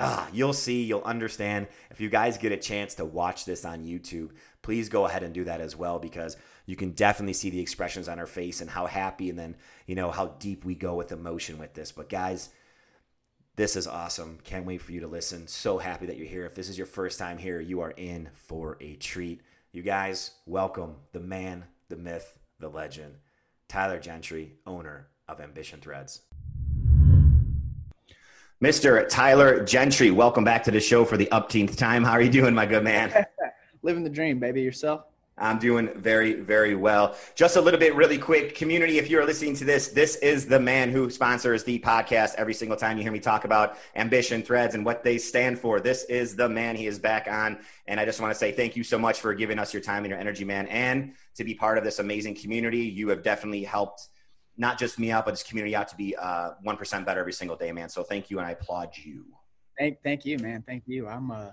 ah, 0.00 0.28
you'll 0.32 0.52
see, 0.52 0.82
you'll 0.82 1.02
understand. 1.02 1.68
If 1.90 2.00
you 2.00 2.08
guys 2.08 2.38
get 2.38 2.52
a 2.52 2.56
chance 2.56 2.94
to 2.94 3.04
watch 3.04 3.44
this 3.44 3.64
on 3.64 3.84
YouTube, 3.84 4.30
please 4.62 4.88
go 4.88 5.06
ahead 5.06 5.22
and 5.22 5.32
do 5.32 5.44
that 5.44 5.60
as 5.60 5.76
well 5.76 5.98
because 5.98 6.36
you 6.66 6.76
can 6.76 6.90
definitely 6.90 7.32
see 7.32 7.50
the 7.50 7.60
expressions 7.60 8.08
on 8.08 8.18
our 8.18 8.26
face 8.26 8.60
and 8.60 8.68
how 8.68 8.86
happy 8.86 9.30
and 9.30 9.38
then, 9.38 9.56
you 9.86 9.94
know, 9.94 10.10
how 10.10 10.26
deep 10.38 10.64
we 10.64 10.74
go 10.74 10.94
with 10.94 11.12
emotion 11.12 11.58
with 11.58 11.74
this. 11.74 11.92
But 11.92 12.08
guys, 12.08 12.50
this 13.56 13.74
is 13.74 13.86
awesome. 13.86 14.38
Can't 14.44 14.66
wait 14.66 14.82
for 14.82 14.92
you 14.92 15.00
to 15.00 15.06
listen. 15.06 15.46
So 15.48 15.78
happy 15.78 16.06
that 16.06 16.16
you're 16.16 16.26
here. 16.26 16.44
If 16.44 16.54
this 16.54 16.68
is 16.68 16.76
your 16.76 16.86
first 16.86 17.18
time 17.18 17.38
here, 17.38 17.60
you 17.60 17.80
are 17.80 17.92
in 17.92 18.28
for 18.34 18.76
a 18.80 18.96
treat. 18.96 19.40
You 19.72 19.82
guys, 19.82 20.32
welcome 20.46 20.96
the 21.12 21.20
man, 21.20 21.64
the 21.88 21.96
myth, 21.96 22.38
the 22.60 22.68
legend, 22.68 23.14
Tylor 23.66 23.98
Gentry, 23.98 24.56
owner 24.66 25.08
of 25.26 25.40
Ambition 25.40 25.80
Threads. 25.80 26.20
Mr. 28.62 29.08
Tylor 29.08 29.64
Gentry, 29.64 30.10
welcome 30.10 30.44
back 30.44 30.64
to 30.64 30.70
the 30.70 30.80
show 30.80 31.04
for 31.04 31.16
the 31.16 31.26
upteenth 31.26 31.76
time. 31.76 32.04
How 32.04 32.12
are 32.12 32.20
you 32.20 32.30
doing, 32.30 32.54
my 32.54 32.66
good 32.66 32.84
man? 32.84 33.24
Living 33.82 34.02
the 34.02 34.10
dream, 34.10 34.38
baby. 34.38 34.60
Yourself? 34.60 35.04
I'm 35.40 35.58
doing 35.58 35.88
very, 35.96 36.34
very 36.34 36.74
well. 36.74 37.16
Just 37.34 37.56
a 37.56 37.60
little 37.60 37.80
bit 37.80 37.94
really 37.94 38.18
quick. 38.18 38.54
Community, 38.54 38.98
if 38.98 39.08
you're 39.08 39.24
listening 39.24 39.54
to 39.56 39.64
this, 39.64 39.88
this 39.88 40.16
is 40.16 40.46
the 40.46 40.60
man 40.60 40.90
who 40.90 41.10
sponsors 41.10 41.64
the 41.64 41.78
podcast 41.78 42.34
every 42.36 42.54
single 42.54 42.76
time 42.76 42.96
you 42.96 43.02
hear 43.02 43.12
me 43.12 43.20
talk 43.20 43.44
about 43.44 43.76
ambition 43.96 44.42
threads 44.42 44.74
and 44.74 44.84
what 44.84 45.04
they 45.04 45.18
stand 45.18 45.58
for. 45.58 45.80
This 45.80 46.04
is 46.04 46.36
the 46.36 46.48
man. 46.48 46.76
He 46.76 46.86
is 46.86 46.98
back 46.98 47.28
on. 47.28 47.58
And 47.86 47.98
I 47.98 48.04
just 48.04 48.20
want 48.20 48.32
to 48.32 48.38
say 48.38 48.52
thank 48.52 48.76
you 48.76 48.84
so 48.84 48.98
much 48.98 49.20
for 49.20 49.34
giving 49.34 49.58
us 49.58 49.72
your 49.72 49.82
time 49.82 50.04
and 50.04 50.10
your 50.10 50.18
energy, 50.18 50.44
man, 50.44 50.66
and 50.68 51.14
to 51.36 51.44
be 51.44 51.54
part 51.54 51.78
of 51.78 51.84
this 51.84 51.98
amazing 51.98 52.34
community. 52.34 52.80
You 52.80 53.08
have 53.08 53.22
definitely 53.22 53.64
helped 53.64 54.08
not 54.56 54.78
just 54.78 54.98
me 54.98 55.12
out, 55.12 55.24
but 55.24 55.32
this 55.32 55.44
community 55.44 55.76
out 55.76 55.88
to 55.88 55.96
be 55.96 56.16
uh, 56.16 56.50
1% 56.66 57.06
better 57.06 57.20
every 57.20 57.32
single 57.32 57.56
day, 57.56 57.70
man. 57.72 57.88
So 57.88 58.02
thank 58.02 58.30
you. 58.30 58.38
And 58.38 58.46
I 58.46 58.52
applaud 58.52 58.90
you. 58.96 59.24
Thank, 59.78 60.02
thank 60.02 60.24
you, 60.24 60.38
man. 60.38 60.64
Thank 60.66 60.82
you. 60.86 61.06
I'm, 61.06 61.30
uh, 61.30 61.50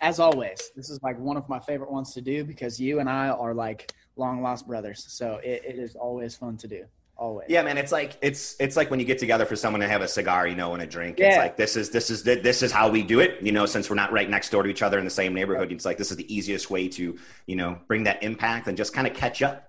as 0.00 0.20
always, 0.20 0.70
this 0.76 0.90
is 0.90 1.02
like 1.02 1.18
one 1.18 1.36
of 1.36 1.48
my 1.48 1.58
favorite 1.58 1.90
ones 1.90 2.14
to 2.14 2.20
do 2.20 2.44
because 2.44 2.80
you 2.80 3.00
and 3.00 3.08
I 3.08 3.28
are 3.28 3.54
like 3.54 3.92
long 4.16 4.42
lost 4.42 4.66
brothers. 4.66 5.04
So 5.08 5.40
it, 5.42 5.62
it 5.66 5.78
is 5.78 5.96
always 5.96 6.36
fun 6.36 6.56
to 6.58 6.68
do. 6.68 6.84
Always. 7.16 7.46
Yeah, 7.48 7.62
man. 7.62 7.78
It's 7.78 7.90
like 7.90 8.16
it's 8.22 8.54
it's 8.60 8.76
like 8.76 8.92
when 8.92 9.00
you 9.00 9.06
get 9.06 9.18
together 9.18 9.44
for 9.44 9.56
someone 9.56 9.80
to 9.80 9.88
have 9.88 10.02
a 10.02 10.08
cigar, 10.08 10.46
you 10.46 10.54
know, 10.54 10.74
and 10.74 10.82
a 10.84 10.86
drink. 10.86 11.18
Yeah. 11.18 11.30
It's 11.30 11.36
like 11.36 11.56
this 11.56 11.76
is 11.76 11.90
this 11.90 12.10
is 12.10 12.22
this 12.22 12.62
is 12.62 12.70
how 12.70 12.88
we 12.88 13.02
do 13.02 13.18
it. 13.18 13.42
You 13.42 13.50
know, 13.50 13.66
since 13.66 13.90
we're 13.90 13.96
not 13.96 14.12
right 14.12 14.30
next 14.30 14.50
door 14.50 14.62
to 14.62 14.68
each 14.68 14.82
other 14.82 15.00
in 15.00 15.04
the 15.04 15.10
same 15.10 15.34
neighborhood, 15.34 15.72
it's 15.72 15.84
like 15.84 15.98
this 15.98 16.12
is 16.12 16.16
the 16.16 16.32
easiest 16.32 16.70
way 16.70 16.86
to 16.90 17.18
you 17.46 17.56
know 17.56 17.80
bring 17.88 18.04
that 18.04 18.22
impact 18.22 18.68
and 18.68 18.76
just 18.76 18.92
kind 18.92 19.04
of 19.04 19.14
catch 19.14 19.42
up. 19.42 19.68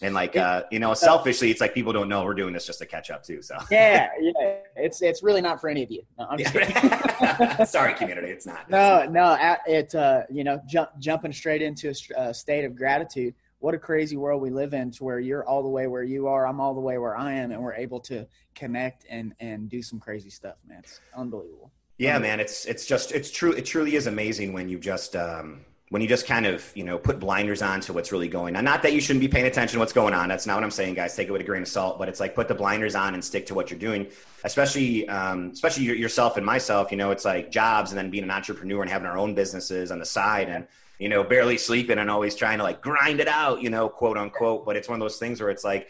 And 0.00 0.14
like 0.14 0.36
uh, 0.36 0.62
you 0.70 0.78
know, 0.78 0.94
selfishly, 0.94 1.50
it's 1.50 1.60
like 1.60 1.74
people 1.74 1.92
don't 1.92 2.08
know 2.08 2.24
we're 2.24 2.34
doing 2.34 2.52
this 2.52 2.64
just 2.64 2.78
to 2.78 2.86
catch 2.86 3.10
up 3.10 3.24
too. 3.24 3.42
So 3.42 3.56
yeah, 3.70 4.10
yeah, 4.20 4.32
it's 4.76 5.02
it's 5.02 5.22
really 5.22 5.40
not 5.40 5.60
for 5.60 5.68
any 5.68 5.82
of 5.82 5.90
you. 5.90 6.02
No, 6.18 6.26
I'm 6.30 6.38
just 6.38 6.52
kidding. 6.52 7.66
Sorry, 7.66 7.94
community, 7.98 8.28
it's 8.28 8.46
not. 8.46 8.70
No, 8.70 9.06
no, 9.08 9.36
it 9.66 9.94
uh, 9.94 10.22
you 10.30 10.44
know, 10.44 10.60
jump, 10.66 10.90
jumping 11.00 11.32
straight 11.32 11.62
into 11.62 11.92
a 12.16 12.32
state 12.32 12.64
of 12.64 12.76
gratitude. 12.76 13.34
What 13.58 13.74
a 13.74 13.78
crazy 13.78 14.16
world 14.16 14.40
we 14.40 14.50
live 14.50 14.72
in, 14.72 14.92
to 14.92 15.04
where 15.04 15.18
you're 15.18 15.44
all 15.44 15.64
the 15.64 15.68
way 15.68 15.88
where 15.88 16.04
you 16.04 16.28
are, 16.28 16.46
I'm 16.46 16.60
all 16.60 16.74
the 16.74 16.80
way 16.80 16.96
where 16.98 17.16
I 17.16 17.32
am, 17.32 17.50
and 17.50 17.60
we're 17.60 17.74
able 17.74 17.98
to 18.00 18.24
connect 18.54 19.04
and 19.10 19.34
and 19.40 19.68
do 19.68 19.82
some 19.82 19.98
crazy 19.98 20.30
stuff, 20.30 20.56
man. 20.64 20.78
It's 20.84 21.00
unbelievable. 21.16 21.72
Yeah, 21.98 22.20
man, 22.20 22.38
it's 22.38 22.66
it's 22.66 22.86
just 22.86 23.10
it's 23.10 23.32
true. 23.32 23.50
It 23.52 23.66
truly 23.66 23.96
is 23.96 24.06
amazing 24.06 24.52
when 24.52 24.68
you 24.68 24.78
just 24.78 25.16
um, 25.16 25.64
when 25.90 26.02
you 26.02 26.08
just 26.08 26.26
kind 26.26 26.46
of 26.46 26.70
you 26.74 26.84
know 26.84 26.98
put 26.98 27.18
blinders 27.18 27.62
on 27.62 27.80
to 27.80 27.92
what's 27.92 28.12
really 28.12 28.28
going 28.28 28.56
on. 28.56 28.64
Not 28.64 28.82
that 28.82 28.92
you 28.92 29.00
shouldn't 29.00 29.20
be 29.22 29.28
paying 29.28 29.46
attention 29.46 29.76
to 29.76 29.78
what's 29.78 29.92
going 29.92 30.14
on. 30.14 30.28
That's 30.28 30.46
not 30.46 30.56
what 30.56 30.64
i'm 30.64 30.70
saying 30.70 30.94
guys. 30.94 31.16
Take 31.16 31.28
it 31.28 31.32
with 31.32 31.40
a 31.40 31.44
grain 31.44 31.62
of 31.62 31.68
salt. 31.68 31.98
But 31.98 32.08
it's 32.08 32.20
like 32.20 32.34
put 32.34 32.48
the 32.48 32.54
blinders 32.54 32.94
on 32.94 33.14
and 33.14 33.24
stick 33.24 33.46
to 33.46 33.54
what 33.54 33.70
you're 33.70 33.80
doing. 33.80 34.08
Especially 34.44 35.08
um, 35.08 35.50
especially 35.52 35.84
yourself 35.84 36.36
and 36.36 36.44
myself 36.44 36.90
you 36.90 36.96
know 36.96 37.10
it's 37.10 37.24
like 37.24 37.50
jobs 37.50 37.90
and 37.90 37.98
then 37.98 38.10
being 38.10 38.24
an 38.24 38.30
entrepreneur 38.30 38.82
and 38.82 38.90
having 38.90 39.06
our 39.06 39.18
own 39.18 39.34
businesses 39.34 39.90
on 39.90 39.98
the 39.98 40.06
side 40.06 40.48
and 40.48 40.66
you 40.98 41.08
know 41.08 41.24
barely 41.24 41.58
sleeping 41.58 41.98
and 41.98 42.10
always 42.10 42.34
trying 42.34 42.58
to 42.58 42.64
like 42.64 42.80
grind 42.82 43.20
it 43.20 43.28
out 43.28 43.62
you 43.62 43.70
know 43.70 43.88
quote 43.88 44.18
unquote. 44.18 44.66
But 44.66 44.76
it's 44.76 44.88
one 44.88 45.00
of 45.00 45.04
those 45.04 45.18
things 45.18 45.40
where 45.40 45.50
it's 45.50 45.64
like 45.64 45.88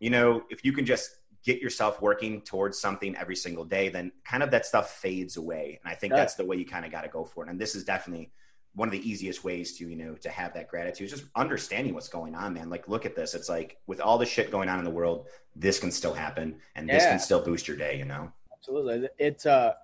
you 0.00 0.10
know 0.10 0.42
if 0.50 0.64
you 0.64 0.72
can 0.72 0.84
just 0.84 1.10
get 1.44 1.62
yourself 1.62 2.02
working 2.02 2.42
towards 2.42 2.78
something 2.78 3.16
every 3.16 3.36
single 3.36 3.64
day 3.64 3.88
then 3.88 4.10
kind 4.24 4.42
of 4.42 4.50
that 4.50 4.66
stuff 4.66 4.90
fades 4.90 5.36
away. 5.36 5.78
And 5.82 5.90
i 5.90 5.94
think 5.94 6.12
that's 6.12 6.34
the 6.34 6.44
way 6.44 6.56
you 6.56 6.66
kind 6.66 6.84
of 6.84 6.90
got 6.90 7.02
to 7.02 7.08
go 7.08 7.24
for 7.24 7.44
it. 7.44 7.48
And 7.48 7.60
this 7.60 7.76
is 7.76 7.84
definitely 7.84 8.32
one 8.74 8.88
of 8.88 8.92
the 8.92 9.08
easiest 9.08 9.44
ways 9.44 9.76
to 9.78 9.88
you 9.88 9.96
know 9.96 10.14
to 10.14 10.28
have 10.28 10.54
that 10.54 10.68
gratitude 10.68 11.06
is 11.06 11.10
just 11.12 11.24
understanding 11.34 11.94
what's 11.94 12.08
going 12.08 12.34
on 12.34 12.54
man. 12.54 12.70
Like 12.70 12.88
look 12.88 13.06
at 13.06 13.16
this. 13.16 13.34
It's 13.34 13.48
like 13.48 13.78
with 13.86 14.00
all 14.00 14.18
the 14.18 14.26
shit 14.26 14.50
going 14.50 14.68
on 14.68 14.78
in 14.78 14.84
the 14.84 14.90
world 14.90 15.26
this 15.56 15.80
can 15.80 15.90
still 15.90 16.14
happen 16.14 16.56
and 16.76 16.86
yeah. 16.86 16.94
this 16.94 17.04
can 17.04 17.18
still 17.18 17.42
boost 17.42 17.66
your 17.66 17.76
day 17.76 17.98
you 17.98 18.04
know? 18.04 18.30
Absolutely. 18.52 19.08
It's 19.18 19.46
uh 19.46 19.74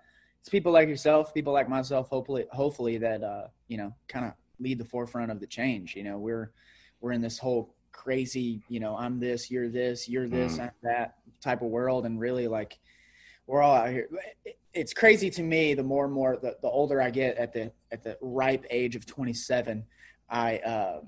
it's 0.41 0.49
people 0.49 0.73
like 0.73 0.89
yourself 0.89 1.35
people 1.35 1.53
like 1.53 1.69
myself 1.69 2.09
hopefully 2.09 2.47
hopefully 2.53 2.99
that 2.99 3.23
uh 3.23 3.47
you 3.69 3.77
know 3.77 3.95
kind 4.09 4.27
of 4.27 4.33
lead 4.61 4.79
the 4.79 4.85
forefront 4.85 5.31
of 5.31 5.41
the 5.41 5.47
change. 5.47 5.97
You 5.97 6.05
know 6.05 6.19
we're 6.19 6.53
we're 7.01 7.13
in 7.13 7.21
this 7.21 7.39
whole 7.39 7.75
crazy 7.93 8.61
you 8.69 8.81
know 8.81 8.97
i'm 8.97 9.21
this 9.21 9.53
you're 9.53 9.69
this 9.69 10.09
you're 10.09 10.29
this 10.29 10.59
mm. 10.59 10.69
that 10.83 11.15
type 11.41 11.63
of 11.63 11.69
world. 11.69 12.07
And 12.07 12.19
really 12.21 12.49
like 12.49 12.79
we're 13.47 13.63
all 13.63 13.75
out 13.75 13.91
here 13.91 14.09
it's 14.75 14.93
crazy 14.93 15.31
to 15.31 15.43
me 15.43 15.75
the 15.75 15.83
more 15.83 16.05
and 16.05 16.13
more 16.13 16.37
the, 16.37 16.57
the 16.61 16.69
older 16.69 17.01
I 17.01 17.11
get 17.11 17.37
at 17.37 17.53
the 17.53 17.73
at 17.93 18.03
the 18.03 18.19
ripe 18.21 18.67
age 18.71 18.97
of 18.97 19.07
27, 19.07 19.85
I 20.29 20.59
uh, 20.59 21.01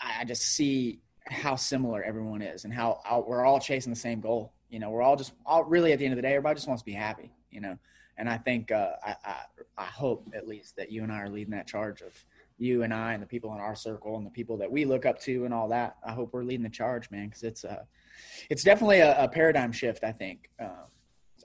I, 0.00 0.20
I 0.20 0.24
just 0.24 0.42
see 0.42 1.00
how 1.28 1.56
similar 1.56 2.02
everyone 2.02 2.42
is 2.42 2.64
and 2.64 2.72
how, 2.72 3.00
how, 3.04 3.24
we're 3.26 3.44
all 3.44 3.58
chasing 3.58 3.92
the 3.92 3.98
same 3.98 4.20
goal. 4.20 4.52
You 4.70 4.78
know, 4.78 4.90
we're 4.90 5.02
all 5.02 5.16
just 5.16 5.32
all 5.44 5.64
really 5.64 5.92
at 5.92 5.98
the 5.98 6.04
end 6.04 6.12
of 6.12 6.16
the 6.16 6.22
day, 6.22 6.34
everybody 6.34 6.56
just 6.56 6.68
wants 6.68 6.82
to 6.82 6.86
be 6.86 6.92
happy. 6.92 7.32
You 7.50 7.60
know, 7.60 7.78
and 8.18 8.28
I 8.28 8.36
think 8.36 8.72
uh, 8.72 8.92
I, 9.04 9.16
I 9.24 9.36
I 9.78 9.84
hope 9.84 10.28
at 10.34 10.48
least 10.48 10.76
that 10.76 10.90
you 10.90 11.02
and 11.02 11.12
I 11.12 11.20
are 11.20 11.30
leading 11.30 11.52
that 11.52 11.66
charge 11.66 12.02
of 12.02 12.12
you 12.58 12.82
and 12.82 12.92
I 12.92 13.12
and 13.12 13.22
the 13.22 13.26
people 13.26 13.52
in 13.54 13.60
our 13.60 13.76
circle 13.76 14.16
and 14.16 14.26
the 14.26 14.30
people 14.30 14.56
that 14.56 14.70
we 14.70 14.84
look 14.84 15.06
up 15.06 15.20
to 15.20 15.44
and 15.44 15.54
all 15.54 15.68
that. 15.68 15.96
I 16.04 16.12
hope 16.12 16.32
we're 16.32 16.42
leading 16.42 16.64
the 16.64 16.70
charge, 16.70 17.10
man, 17.10 17.26
because 17.26 17.44
it's 17.44 17.64
a 17.64 17.72
uh, 17.72 17.82
it's 18.50 18.64
definitely 18.64 19.00
a, 19.00 19.24
a, 19.24 19.28
paradigm 19.28 19.72
shift. 19.72 20.02
I 20.02 20.12
think. 20.12 20.50
Um, 20.58 20.86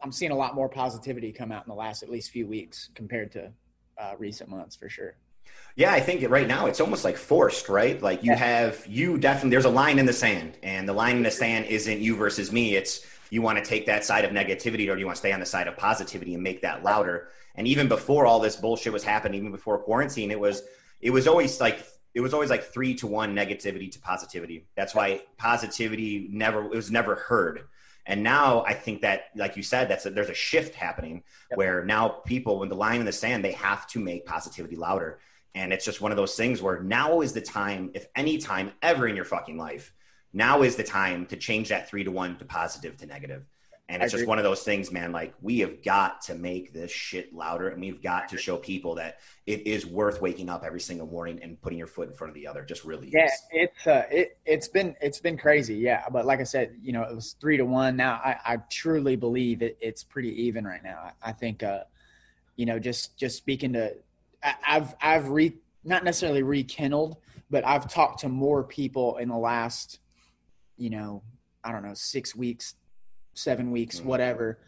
I'm 0.03 0.12
seeing 0.12 0.31
a 0.31 0.36
lot 0.36 0.55
more 0.55 0.70
positivity 0.70 1.31
come 1.31 1.51
out 1.51 1.65
in 1.65 1.70
the 1.70 1.75
last 1.75 2.03
at 2.03 2.10
least 2.10 2.31
few 2.31 2.48
weeks 2.48 2.89
compared 2.96 3.31
to 3.34 3.51
uh, 3.98 4.13
recent 4.17 4.50
months 4.50 4.75
for 4.75 4.89
sure. 4.89 5.15
Yeah, 5.75 5.93
I 5.93 6.00
think 6.00 6.27
right 6.29 6.48
now 6.48 6.65
it's 6.65 6.81
almost 6.81 7.03
like 7.03 7.17
forced, 7.17 7.70
right? 7.70 8.01
Like 8.01 8.24
you 8.24 8.36
have 8.36 8.86
you 8.88 9.17
definitely 9.17 9.51
there's 9.51 9.65
a 9.65 9.70
line 9.70 10.00
in 10.00 10.05
the 10.05 10.13
sand, 10.13 10.58
and 10.63 10.88
the 10.88 10.93
line 10.93 11.17
in 11.17 11.24
the 11.24 11.31
sand 11.31 11.65
isn't 11.65 12.00
you 12.00 12.15
versus 12.15 12.51
me. 12.51 12.75
It's 12.75 13.05
you 13.29 13.41
want 13.41 13.58
to 13.58 13.63
take 13.63 13.86
that 13.86 14.03
side 14.03 14.25
of 14.25 14.31
negativity 14.31 14.89
or 14.89 14.96
do 14.96 15.00
you 15.00 15.05
want 15.05 15.15
to 15.15 15.20
stay 15.20 15.31
on 15.31 15.39
the 15.39 15.46
side 15.46 15.67
of 15.67 15.77
positivity 15.77 16.34
and 16.34 16.43
make 16.43 16.62
that 16.62 16.84
louder. 16.84 17.29
And 17.55 17.67
even 17.67 17.88
before 17.88 18.25
all 18.25 18.39
this 18.39 18.58
bullshit 18.58 18.91
was 18.93 19.03
happening, 19.03 19.39
even 19.39 19.51
before 19.51 19.77
quarantine, 19.79 20.31
it 20.31 20.39
was 20.39 20.63
it 21.00 21.12
was 21.12 21.27
always 21.27 21.60
like 21.60 21.86
it 22.13 22.20
was 22.20 22.34
always 22.34 22.50
like 22.50 22.63
three 22.63 22.93
to 22.96 23.08
one 23.08 23.34
negativity 23.36 23.89
to 23.91 24.00
positivity. 24.00 24.67
That's 24.75 24.93
why 24.93 25.22
positivity 25.38 26.27
never 26.29 26.65
it 26.65 26.75
was 26.75 26.91
never 26.91 27.15
heard. 27.15 27.63
And 28.05 28.24
now 28.24 28.63
I 28.65 28.74
think 28.74 29.01
that, 29.01 29.25
like 29.36 29.55
you 29.58 29.63
said, 29.63 29.88
that's 29.88 30.05
a, 30.05 30.10
there's 30.10 30.29
a 30.29 30.34
shift 30.34 30.75
happening 30.75 31.24
yep. 31.50 31.58
where 31.58 31.86
now 31.86 32.10
people, 32.10 32.60
when 32.60 32.70
the 32.70 32.75
line 32.75 33.00
in 33.00 33.05
the 33.05 33.12
sand, 33.12 33.46
they 33.46 33.51
have 33.53 33.88
to 33.88 34.00
make 34.00 34.25
positivity 34.25 34.75
louder. 34.75 35.20
And 35.53 35.72
it's 35.74 35.86
just 35.86 36.01
one 36.01 36.12
of 36.12 36.17
those 36.17 36.36
things 36.36 36.62
where 36.62 36.81
now 36.81 37.22
is 37.22 37.34
the 37.34 37.41
time, 37.41 37.91
if 37.93 38.08
any 38.15 38.38
time 38.38 38.72
ever 38.81 39.08
in 39.08 39.15
your 39.15 39.25
fucking 39.25 39.58
life, 39.58 39.93
now 40.34 40.62
is 40.62 40.77
the 40.77 40.84
time 40.84 41.25
to 41.27 41.36
change 41.36 41.70
that 41.70 41.89
three 41.89 42.03
to 42.03 42.12
one 42.12 42.38
to 42.38 42.46
positive 42.46 42.98
to 42.98 43.05
negative. 43.05 43.46
And 43.91 44.01
it's 44.01 44.13
just 44.13 44.25
one 44.25 44.38
of 44.38 44.45
those 44.45 44.63
things, 44.63 44.89
man. 44.89 45.12
Like 45.12 45.33
we 45.41 45.60
have 45.60 45.83
got 45.83 46.21
to 46.24 46.36
make 46.36 46.74
this 46.74 46.91
shit 46.91 47.33
louder, 47.33 47.67
and 47.67 47.81
we've 47.81 48.01
got 48.01 48.29
to 48.29 48.38
show 48.38 48.55
people 48.55 48.95
that 48.95 49.19
it 49.45 49.67
is 49.67 49.86
worth 49.86 50.21
waking 50.21 50.48
up 50.50 50.63
every 50.63 50.79
single 50.79 51.07
morning 51.07 51.39
and 51.43 51.62
putting 51.62 51.77
your 51.77 51.88
foot 51.88 52.07
in 52.07 52.15
front 52.15 52.29
of 52.29 52.36
the 52.36 52.48
other. 52.48 52.63
Just 52.63 52.86
really, 52.86 53.10
yeah. 53.12 53.25
Is. 53.25 53.41
It's 53.51 53.88
uh, 53.88 54.05
it 54.10 54.38
it's 54.45 54.69
been 54.69 54.95
it's 55.01 55.19
been 55.19 55.38
crazy, 55.38 55.75
yeah. 55.75 56.05
But 56.10 56.25
like 56.25 56.39
I 56.39 56.43
said, 56.43 56.75
you 56.81 56.93
know, 56.93 57.03
it 57.03 57.13
was 57.13 57.36
three 57.41 57.57
to 57.57 57.65
one. 57.65 57.98
Now 57.98 58.13
I, 58.24 58.38
I 58.45 58.57
truly 58.69 59.17
believe 59.17 59.62
it, 59.62 59.77
it's 59.81 60.03
pretty 60.03 60.29
even 60.43 60.65
right 60.65 60.83
now. 60.83 61.12
I, 61.21 61.29
I 61.29 61.31
think, 61.33 61.62
uh, 61.62 61.83
you 62.55 62.65
know, 62.65 62.79
just 62.79 63.17
just 63.17 63.36
speaking 63.36 63.74
to, 63.74 63.93
I, 64.41 64.53
I've 64.65 64.95
I've 65.01 65.29
re 65.29 65.53
not 65.83 66.05
necessarily 66.05 66.43
rekindled, 66.43 67.17
but 67.50 67.65
I've 67.65 67.91
talked 67.91 68.21
to 68.21 68.29
more 68.29 68.63
people 68.63 69.17
in 69.17 69.27
the 69.27 69.38
last, 69.38 70.00
you 70.77 70.89
know, 70.89 71.24
I 71.62 71.74
don't 71.74 71.83
know, 71.83 71.93
six 71.93 72.33
weeks 72.36 72.75
seven 73.33 73.71
weeks, 73.71 73.97
mm-hmm. 73.97 74.07
whatever, 74.07 74.59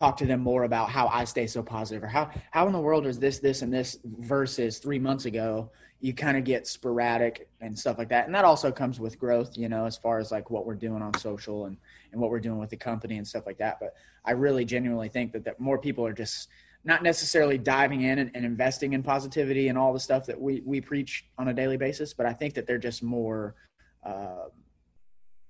talk 0.00 0.16
to 0.16 0.26
them 0.26 0.40
more 0.40 0.62
about 0.62 0.88
how 0.88 1.08
I 1.08 1.24
stay 1.24 1.46
so 1.46 1.62
positive 1.62 2.04
or 2.04 2.06
how, 2.06 2.30
how 2.52 2.66
in 2.66 2.72
the 2.72 2.80
world 2.80 3.06
is 3.06 3.18
this, 3.18 3.38
this, 3.38 3.62
and 3.62 3.72
this 3.72 3.98
versus 4.04 4.78
three 4.78 4.98
months 4.98 5.24
ago, 5.24 5.70
you 6.00 6.14
kind 6.14 6.36
of 6.36 6.44
get 6.44 6.68
sporadic 6.68 7.48
and 7.60 7.76
stuff 7.76 7.98
like 7.98 8.08
that. 8.10 8.26
And 8.26 8.34
that 8.34 8.44
also 8.44 8.70
comes 8.70 9.00
with 9.00 9.18
growth, 9.18 9.58
you 9.58 9.68
know, 9.68 9.84
as 9.84 9.96
far 9.96 10.20
as 10.20 10.30
like 10.30 10.50
what 10.50 10.64
we're 10.64 10.76
doing 10.76 11.02
on 11.02 11.12
social 11.14 11.66
and, 11.66 11.76
and 12.12 12.20
what 12.20 12.30
we're 12.30 12.38
doing 12.38 12.58
with 12.58 12.70
the 12.70 12.76
company 12.76 13.16
and 13.16 13.26
stuff 13.26 13.46
like 13.46 13.58
that. 13.58 13.78
But 13.80 13.94
I 14.24 14.30
really 14.32 14.64
genuinely 14.64 15.08
think 15.08 15.32
that, 15.32 15.44
that 15.44 15.58
more 15.58 15.78
people 15.78 16.06
are 16.06 16.12
just 16.12 16.48
not 16.84 17.02
necessarily 17.02 17.58
diving 17.58 18.02
in 18.02 18.20
and, 18.20 18.30
and 18.34 18.44
investing 18.44 18.92
in 18.92 19.02
positivity 19.02 19.66
and 19.66 19.76
all 19.76 19.92
the 19.92 19.98
stuff 19.98 20.24
that 20.26 20.40
we, 20.40 20.62
we 20.64 20.80
preach 20.80 21.26
on 21.36 21.48
a 21.48 21.52
daily 21.52 21.76
basis, 21.76 22.14
but 22.14 22.24
I 22.24 22.32
think 22.32 22.54
that 22.54 22.68
they're 22.68 22.78
just 22.78 23.02
more, 23.02 23.56
uh, 24.04 24.44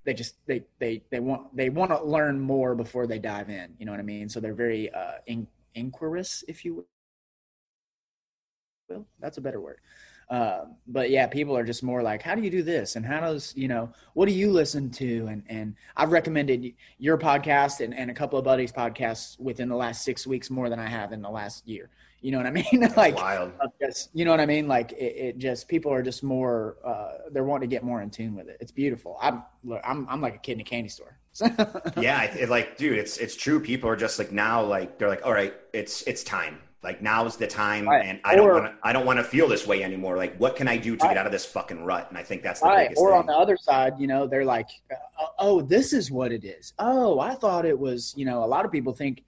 they 0.08 0.14
just 0.14 0.36
they 0.46 0.64
they 0.78 1.02
they 1.10 1.20
want 1.20 1.54
they 1.54 1.68
want 1.68 1.90
to 1.90 2.02
learn 2.02 2.40
more 2.40 2.74
before 2.74 3.06
they 3.06 3.18
dive 3.18 3.50
in 3.50 3.74
you 3.78 3.84
know 3.84 3.92
what 3.92 4.00
i 4.00 4.02
mean? 4.02 4.26
So 4.26 4.40
they're 4.40 4.54
very 4.54 4.90
uh 4.90 5.16
in, 5.26 5.46
inquirous 5.74 6.42
if 6.48 6.64
you 6.64 6.76
will 6.76 6.86
Well, 8.88 9.06
that's 9.20 9.36
a 9.36 9.42
better 9.42 9.60
word. 9.60 9.80
Uh, 10.30 10.64
but 10.86 11.10
yeah 11.10 11.26
people 11.26 11.54
are 11.54 11.62
just 11.62 11.82
more 11.82 12.02
like 12.02 12.22
how 12.22 12.34
do 12.34 12.40
you 12.40 12.48
do 12.48 12.62
this? 12.62 12.96
And 12.96 13.04
how 13.04 13.20
does 13.20 13.52
you 13.54 13.68
know 13.68 13.92
what 14.14 14.30
do 14.30 14.34
you 14.34 14.50
listen 14.50 14.88
to? 14.92 15.26
And 15.26 15.42
and 15.50 15.74
i've 15.94 16.10
recommended 16.10 16.72
your 16.98 17.18
podcast 17.18 17.84
and, 17.84 17.92
and 17.94 18.10
a 18.10 18.14
couple 18.14 18.38
of 18.38 18.46
buddies 18.46 18.72
podcasts 18.72 19.38
within 19.38 19.68
the 19.68 19.76
last 19.76 20.04
six 20.04 20.26
weeks 20.26 20.48
more 20.48 20.70
than 20.70 20.78
i 20.78 20.88
have 20.88 21.12
in 21.12 21.20
the 21.20 21.28
last 21.28 21.68
year 21.68 21.90
you 22.20 22.32
know 22.32 22.38
what 22.38 22.46
I 22.46 22.50
mean? 22.50 22.92
like, 22.96 23.16
wild. 23.16 23.52
Just, 23.80 24.10
you 24.12 24.24
know 24.24 24.30
what 24.30 24.40
I 24.40 24.46
mean? 24.46 24.66
Like, 24.66 24.92
it, 24.92 25.16
it, 25.16 25.38
just 25.38 25.68
people 25.68 25.92
are 25.92 26.02
just 26.02 26.22
more. 26.22 26.76
Uh, 26.84 27.30
they're 27.30 27.44
wanting 27.44 27.68
to 27.68 27.74
get 27.74 27.84
more 27.84 28.02
in 28.02 28.10
tune 28.10 28.34
with 28.34 28.48
it. 28.48 28.56
It's 28.60 28.72
beautiful. 28.72 29.18
I'm, 29.20 29.42
I'm, 29.84 30.06
I'm 30.08 30.20
like 30.20 30.34
a 30.34 30.38
kid 30.38 30.52
in 30.52 30.60
a 30.60 30.64
candy 30.64 30.88
store. 30.88 31.18
yeah, 31.96 32.24
it, 32.24 32.48
like, 32.48 32.76
dude, 32.76 32.98
it's 32.98 33.18
it's 33.18 33.36
true. 33.36 33.60
People 33.60 33.88
are 33.88 33.96
just 33.96 34.18
like 34.18 34.32
now, 34.32 34.64
like 34.64 34.98
they're 34.98 35.08
like, 35.08 35.24
all 35.24 35.32
right, 35.32 35.54
it's 35.72 36.02
it's 36.02 36.24
time. 36.24 36.58
Like 36.82 37.02
now's 37.02 37.36
the 37.36 37.46
time, 37.46 37.88
right. 37.88 38.04
and 38.04 38.20
I 38.24 38.34
or, 38.34 38.36
don't 38.36 38.48
want 38.48 38.64
to. 38.66 38.74
I 38.82 38.92
don't 38.92 39.06
want 39.06 39.18
to 39.18 39.24
feel 39.24 39.48
this 39.48 39.66
way 39.66 39.82
anymore. 39.82 40.16
Like, 40.16 40.36
what 40.36 40.56
can 40.56 40.68
I 40.68 40.76
do 40.76 40.96
to 40.96 41.04
right. 41.04 41.10
get 41.10 41.16
out 41.18 41.26
of 41.26 41.32
this 41.32 41.44
fucking 41.44 41.84
rut? 41.84 42.06
And 42.08 42.16
I 42.16 42.22
think 42.22 42.42
that's 42.42 42.60
the 42.60 42.66
right. 42.66 42.88
biggest. 42.88 43.00
Or 43.00 43.10
thing. 43.10 43.18
on 43.18 43.26
the 43.26 43.34
other 43.34 43.56
side, 43.56 43.94
you 43.98 44.06
know, 44.06 44.26
they're 44.26 44.44
like, 44.44 44.68
uh, 44.90 45.26
oh, 45.38 45.60
this 45.60 45.92
is 45.92 46.10
what 46.10 46.32
it 46.32 46.44
is. 46.44 46.74
Oh, 46.78 47.18
I 47.18 47.34
thought 47.34 47.64
it 47.64 47.78
was. 47.78 48.14
You 48.16 48.24
know, 48.24 48.44
a 48.44 48.46
lot 48.46 48.64
of 48.64 48.70
people 48.70 48.92
think 48.92 49.24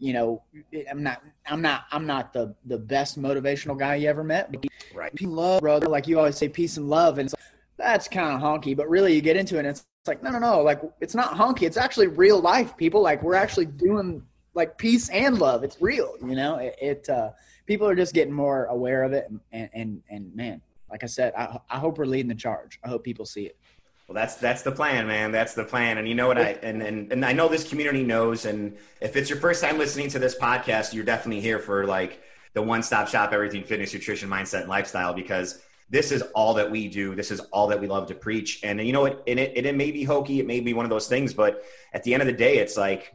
you 0.00 0.12
know, 0.12 0.42
I'm 0.90 1.02
not, 1.02 1.22
I'm 1.46 1.62
not, 1.62 1.84
I'm 1.92 2.06
not 2.06 2.32
the 2.32 2.54
the 2.64 2.78
best 2.78 3.20
motivational 3.20 3.78
guy 3.78 3.96
you 3.96 4.08
ever 4.08 4.24
met. 4.24 4.52
Right. 4.94 5.14
Peace 5.14 5.28
love, 5.28 5.60
brother. 5.60 5.88
Like 5.88 6.08
you 6.08 6.18
always 6.18 6.36
say, 6.36 6.48
peace 6.48 6.76
and 6.76 6.88
love, 6.88 7.18
and 7.18 7.30
like, 7.30 7.40
that's 7.76 8.08
kind 8.08 8.34
of 8.34 8.40
honky. 8.40 8.76
But 8.76 8.88
really, 8.88 9.14
you 9.14 9.20
get 9.20 9.36
into 9.36 9.56
it, 9.56 9.60
and 9.60 9.68
it's, 9.68 9.86
it's 10.00 10.08
like, 10.08 10.22
no, 10.22 10.30
no, 10.30 10.38
no. 10.38 10.62
Like 10.62 10.80
it's 11.00 11.14
not 11.14 11.34
honky. 11.34 11.62
It's 11.62 11.76
actually 11.76 12.08
real 12.08 12.40
life, 12.40 12.76
people. 12.76 13.02
Like 13.02 13.22
we're 13.22 13.34
actually 13.34 13.66
doing 13.66 14.22
like 14.54 14.78
peace 14.78 15.08
and 15.10 15.38
love. 15.38 15.62
It's 15.62 15.80
real. 15.80 16.16
You 16.20 16.34
know, 16.34 16.56
it. 16.56 16.76
it 16.80 17.08
uh, 17.08 17.30
people 17.66 17.86
are 17.86 17.94
just 17.94 18.14
getting 18.14 18.34
more 18.34 18.64
aware 18.64 19.04
of 19.04 19.12
it, 19.12 19.30
and 19.52 19.70
and 19.72 20.02
and 20.10 20.34
man, 20.34 20.60
like 20.90 21.04
I 21.04 21.06
said, 21.06 21.32
I, 21.36 21.58
I 21.70 21.78
hope 21.78 21.98
we're 21.98 22.04
leading 22.06 22.28
the 22.28 22.34
charge. 22.34 22.80
I 22.82 22.88
hope 22.88 23.04
people 23.04 23.24
see 23.24 23.42
it. 23.42 23.56
Well, 24.10 24.16
that's 24.16 24.34
that's 24.34 24.62
the 24.62 24.72
plan, 24.72 25.06
man. 25.06 25.30
That's 25.30 25.54
the 25.54 25.62
plan. 25.62 25.96
And 25.98 26.08
you 26.08 26.16
know 26.16 26.26
what 26.26 26.36
I 26.36 26.58
and, 26.64 26.82
and 26.82 27.12
and 27.12 27.24
I 27.24 27.32
know 27.32 27.46
this 27.46 27.68
community 27.68 28.02
knows. 28.02 28.44
And 28.44 28.76
if 29.00 29.14
it's 29.14 29.30
your 29.30 29.38
first 29.38 29.62
time 29.62 29.78
listening 29.78 30.08
to 30.08 30.18
this 30.18 30.36
podcast, 30.36 30.92
you're 30.92 31.04
definitely 31.04 31.40
here 31.40 31.60
for 31.60 31.86
like 31.86 32.20
the 32.52 32.60
one 32.60 32.82
stop 32.82 33.06
shop, 33.06 33.32
everything 33.32 33.62
fitness, 33.62 33.94
nutrition, 33.94 34.28
mindset, 34.28 34.62
and 34.62 34.68
lifestyle. 34.68 35.14
Because 35.14 35.62
this 35.90 36.10
is 36.10 36.22
all 36.34 36.54
that 36.54 36.68
we 36.68 36.88
do. 36.88 37.14
This 37.14 37.30
is 37.30 37.38
all 37.52 37.68
that 37.68 37.80
we 37.80 37.86
love 37.86 38.08
to 38.08 38.16
preach. 38.16 38.58
And 38.64 38.84
you 38.84 38.92
know, 38.92 39.04
it, 39.04 39.22
and 39.28 39.38
it, 39.38 39.64
it 39.64 39.76
may 39.76 39.92
be 39.92 40.02
hokey. 40.02 40.40
It 40.40 40.46
may 40.48 40.58
be 40.58 40.74
one 40.74 40.84
of 40.84 40.90
those 40.90 41.06
things, 41.06 41.32
but 41.32 41.62
at 41.92 42.02
the 42.02 42.12
end 42.12 42.20
of 42.20 42.26
the 42.26 42.32
day, 42.32 42.58
it's 42.58 42.76
like, 42.76 43.14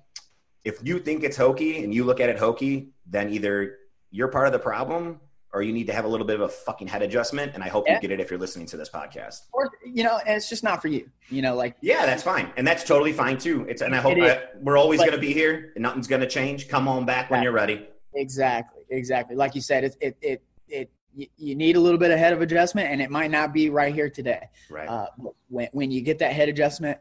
if 0.63 0.79
you 0.81 0.99
think 0.99 1.25
it's 1.25 1.35
hokey 1.35 1.83
and 1.83 1.93
you 1.93 2.05
look 2.05 2.21
at 2.21 2.29
it 2.29 2.39
hokey, 2.39 2.91
then 3.05 3.31
either 3.31 3.79
you're 4.11 4.29
part 4.29 4.47
of 4.47 4.53
the 4.53 4.59
problem 4.59 5.19
or 5.55 5.63
you 5.63 5.71
need 5.71 5.87
to 5.87 5.93
have 5.93 6.03
a 6.03 6.07
little 6.07 6.27
bit 6.27 6.35
of 6.35 6.41
a 6.41 6.49
fucking 6.49 6.87
head 6.87 7.01
adjustment. 7.01 7.53
And 7.55 7.63
I 7.63 7.69
hope 7.69 7.85
yeah. 7.87 7.95
you 7.95 8.01
get 8.01 8.11
it 8.11 8.19
if 8.19 8.29
you're 8.29 8.39
listening 8.39 8.65
to 8.67 8.77
this 8.77 8.89
podcast. 8.89 9.43
Or, 9.53 9.71
you 9.85 10.03
know, 10.03 10.19
and 10.27 10.35
it's 10.35 10.49
just 10.49 10.65
not 10.65 10.81
for 10.81 10.89
you, 10.89 11.09
you 11.29 11.41
know, 11.41 11.55
like. 11.55 11.77
Yeah, 11.79 12.05
that's 12.05 12.23
fine. 12.23 12.51
And 12.57 12.67
that's 12.67 12.83
totally 12.83 13.13
fine 13.13 13.37
too. 13.37 13.65
It's, 13.69 13.81
and 13.81 13.95
I 13.95 13.99
hope 13.99 14.17
I, 14.17 14.41
we're 14.59 14.77
always 14.77 14.99
going 14.99 15.13
to 15.13 15.17
be 15.17 15.31
here 15.31 15.71
and 15.75 15.81
nothing's 15.81 16.07
going 16.07 16.19
to 16.19 16.27
change. 16.27 16.67
Come 16.67 16.89
on 16.89 17.05
back 17.05 17.31
when 17.31 17.41
you're 17.41 17.53
ready. 17.53 17.87
Exactly. 18.13 18.83
Exactly. 18.89 19.37
Like 19.37 19.55
you 19.55 19.61
said, 19.61 19.85
it, 19.85 19.95
it, 20.01 20.17
it, 20.21 20.43
it, 20.67 20.91
you 21.37 21.55
need 21.55 21.77
a 21.77 21.79
little 21.79 21.97
bit 21.97 22.11
of 22.11 22.19
head 22.19 22.33
of 22.33 22.41
adjustment 22.41 22.91
and 22.91 23.01
it 23.01 23.09
might 23.09 23.31
not 23.31 23.53
be 23.53 23.69
right 23.69 23.95
here 23.95 24.09
today. 24.09 24.49
Right. 24.69 24.89
Uh, 24.89 25.07
when, 25.47 25.69
when 25.71 25.89
you 25.89 26.01
get 26.01 26.19
that 26.19 26.33
head 26.33 26.49
adjustment, 26.49 26.99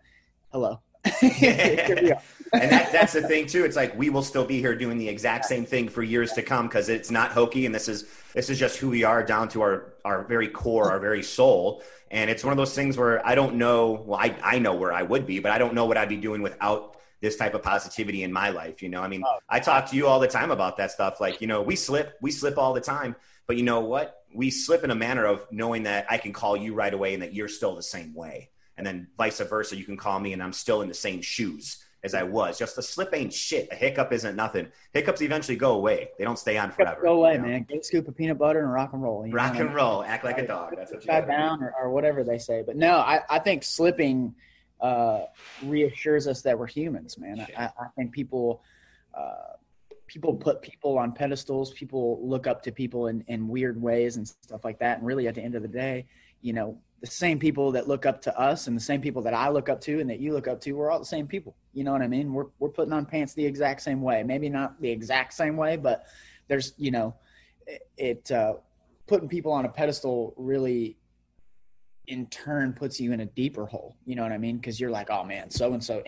hello. 0.53 0.81
and 2.61 2.71
that, 2.71 2.93
that's 2.93 3.13
the 3.13 3.23
thing 3.23 3.47
too. 3.47 3.65
It's 3.65 3.77
like 3.77 3.97
we 3.97 4.11
will 4.11 4.23
still 4.23 4.45
be 4.45 4.59
here 4.61 4.75
doing 4.75 4.99
the 4.99 5.09
exact 5.09 5.45
same 5.47 5.65
thing 5.65 5.89
for 5.89 6.03
years 6.03 6.33
to 6.33 6.43
come 6.43 6.67
because 6.67 6.89
it's 6.89 7.11
not 7.11 7.33
hokey, 7.33 7.67
and 7.67 7.75
this 7.75 7.89
is 7.89 8.07
this 8.35 8.51
is 8.51 8.59
just 8.59 8.79
who 8.79 8.91
we 8.91 9.05
are 9.05 9.23
down 9.23 9.49
to 9.51 9.63
our 9.63 9.95
our 10.05 10.25
very 10.25 10.49
core, 10.49 10.91
our 10.91 11.01
very 11.01 11.23
soul. 11.23 11.83
And 12.11 12.31
it's 12.31 12.45
one 12.45 12.53
of 12.53 12.57
those 12.57 12.75
things 12.75 12.97
where 12.97 13.27
I 13.27 13.35
don't 13.35 13.57
know. 13.57 14.03
Well, 14.07 14.21
I 14.21 14.37
I 14.43 14.59
know 14.59 14.75
where 14.75 14.93
I 14.93 15.03
would 15.03 15.27
be, 15.27 15.41
but 15.41 15.53
I 15.53 15.59
don't 15.59 15.75
know 15.75 15.87
what 15.87 15.97
I'd 15.97 16.09
be 16.09 16.17
doing 16.17 16.43
without 16.43 16.97
this 17.21 17.37
type 17.37 17.55
of 17.55 17.63
positivity 17.63 18.23
in 18.23 18.33
my 18.33 18.51
life. 18.51 18.83
You 18.83 18.91
know, 18.91 19.01
I 19.01 19.09
mean, 19.09 19.23
oh. 19.27 19.39
I 19.49 19.59
talk 19.59 19.91
to 19.91 19.97
you 19.97 20.07
all 20.07 20.21
the 20.21 20.29
time 20.29 20.51
about 20.51 20.77
that 20.77 20.91
stuff. 20.91 21.21
Like, 21.21 21.41
you 21.41 21.47
know, 21.47 21.63
we 21.63 21.75
slip, 21.75 22.19
we 22.21 22.31
slip 22.31 22.59
all 22.59 22.75
the 22.75 22.83
time, 22.83 23.17
but 23.47 23.57
you 23.57 23.63
know 23.63 23.81
what? 23.81 24.25
We 24.35 24.51
slip 24.51 24.85
in 24.85 24.91
a 24.91 24.95
manner 24.95 25.25
of 25.25 25.47
knowing 25.51 25.85
that 25.85 26.07
I 26.11 26.19
can 26.19 26.35
call 26.35 26.55
you 26.57 26.75
right 26.75 26.93
away 26.93 27.15
and 27.15 27.23
that 27.23 27.33
you're 27.33 27.49
still 27.49 27.77
the 27.77 27.83
same 27.83 28.15
way 28.15 28.51
and 28.77 28.87
then 28.87 29.09
vice 29.17 29.41
versa. 29.41 29.77
You 29.77 29.85
can 29.85 29.97
call 29.97 30.21
me 30.21 30.33
and 30.33 30.43
I'm 30.43 30.53
still 30.53 30.83
in 30.83 30.89
the 30.89 30.95
same 30.95 31.23
shoes 31.23 31.84
as 32.05 32.15
I 32.15 32.23
was. 32.23 32.59
Just 32.59 32.77
a 32.79 32.83
slip 32.83 33.11
ain't 33.15 33.33
shit. 33.33 33.69
A 33.73 33.75
hiccup 33.75 34.13
isn't 34.13 34.37
nothing. 34.37 34.69
Hiccups 34.93 35.23
eventually 35.23 35.57
go 35.57 35.73
away. 35.73 36.11
They 36.19 36.25
don't 36.25 36.39
stay 36.39 36.59
on 36.59 36.71
forever. 36.71 37.01
Go 37.03 37.15
away, 37.15 37.33
you 37.33 37.39
know? 37.39 37.49
man. 37.49 37.67
Get 37.69 37.81
a 37.81 37.85
scoop 37.85 38.07
of 38.07 38.17
peanut 38.17 38.39
butter 38.39 38.61
and 38.61 38.73
rock 38.73 38.93
and 38.93 39.03
roll. 39.03 39.27
rock 39.31 39.57
and 39.57 39.75
roll. 39.75 40.05
Act 40.05 40.25
like 40.25 40.39
a 40.39 40.47
dog. 40.47 40.75
That's 40.77 40.93
what 40.93 41.03
you 41.03 41.07
got 41.07 41.27
down 41.27 41.63
or, 41.63 41.75
or, 41.81 41.91
whatever 41.91 42.23
they 42.23 42.39
say. 42.39 42.63
But 42.65 42.77
no, 42.77 42.99
I, 42.99 43.21
I 43.29 43.39
think 43.39 43.65
slipping 43.65 44.35
uh, 44.81 45.23
reassures 45.63 46.27
us 46.27 46.43
that 46.43 46.59
we're 46.59 46.67
humans, 46.67 47.17
man. 47.19 47.47
I, 47.57 47.65
I, 47.65 47.87
think 47.97 48.13
people. 48.13 48.63
Uh, 49.15 49.55
people 50.07 50.35
put 50.35 50.61
people 50.61 50.99
on 50.99 51.13
pedestals 51.13 51.73
people 51.73 52.21
look 52.23 52.47
up 52.47 52.63
to 52.63 52.71
people 52.71 53.07
in, 53.07 53.25
in 53.27 53.49
weird 53.49 53.81
ways 53.81 54.17
and 54.17 54.29
stuff 54.29 54.63
like 54.63 54.79
that 54.79 54.99
and 54.99 55.07
really 55.07 55.27
at 55.27 55.35
the 55.35 55.41
end 55.41 55.55
of 55.55 55.63
the 55.63 55.69
day 55.69 56.05
you 56.43 56.53
know 56.53 56.79
the 57.05 57.11
same 57.11 57.39
people 57.39 57.71
that 57.73 57.87
look 57.87 58.07
up 58.07 58.23
to 58.23 58.41
us 58.41 58.67
and 58.67 58.75
the 58.75 58.81
same 58.81 59.03
people 59.03 59.21
that 59.21 59.35
I 59.35 59.51
look 59.51 59.69
up 59.69 59.79
to 59.83 60.01
and 60.01 60.09
that 60.09 60.21
you 60.21 60.33
look 60.33 60.49
up 60.49 60.59
to, 60.63 60.73
we're 60.73 60.91
all 60.91 60.99
the 60.99 61.05
same 61.05 61.27
people. 61.27 61.55
You 61.75 61.85
know 61.85 61.93
what 61.93 62.01
I 62.01 62.09
mean? 62.09 62.33
We're 62.33 62.47
we're 62.59 62.71
putting 62.71 62.95
on 62.95 63.05
pants 63.05 63.35
the 63.35 63.45
exact 63.45 63.83
same 63.83 64.01
way. 64.01 64.23
Maybe 64.23 64.49
not 64.49 64.81
the 64.81 64.89
exact 64.91 65.35
same 65.35 65.59
way, 65.59 65.77
but 65.77 66.07
there's 66.49 66.73
you 66.79 66.91
know, 66.91 67.15
it, 67.99 68.31
uh, 68.31 68.55
putting 69.07 69.29
people 69.29 69.53
on 69.53 69.67
a 69.67 69.69
pedestal 69.69 70.33
really 70.39 70.97
in 72.07 72.27
turn 72.27 72.73
puts 72.73 72.99
you 72.99 73.13
in 73.13 73.21
a 73.21 73.27
deeper 73.27 73.67
hole. 73.67 73.97
You 74.07 74.15
know 74.17 74.23
what 74.23 74.33
I 74.33 74.39
mean? 74.39 74.57
Because 74.57 74.81
you're 74.81 74.91
like, 74.91 75.11
oh 75.11 75.25
man, 75.25 75.51
so 75.51 75.75
and 75.75 75.85
so 75.85 76.03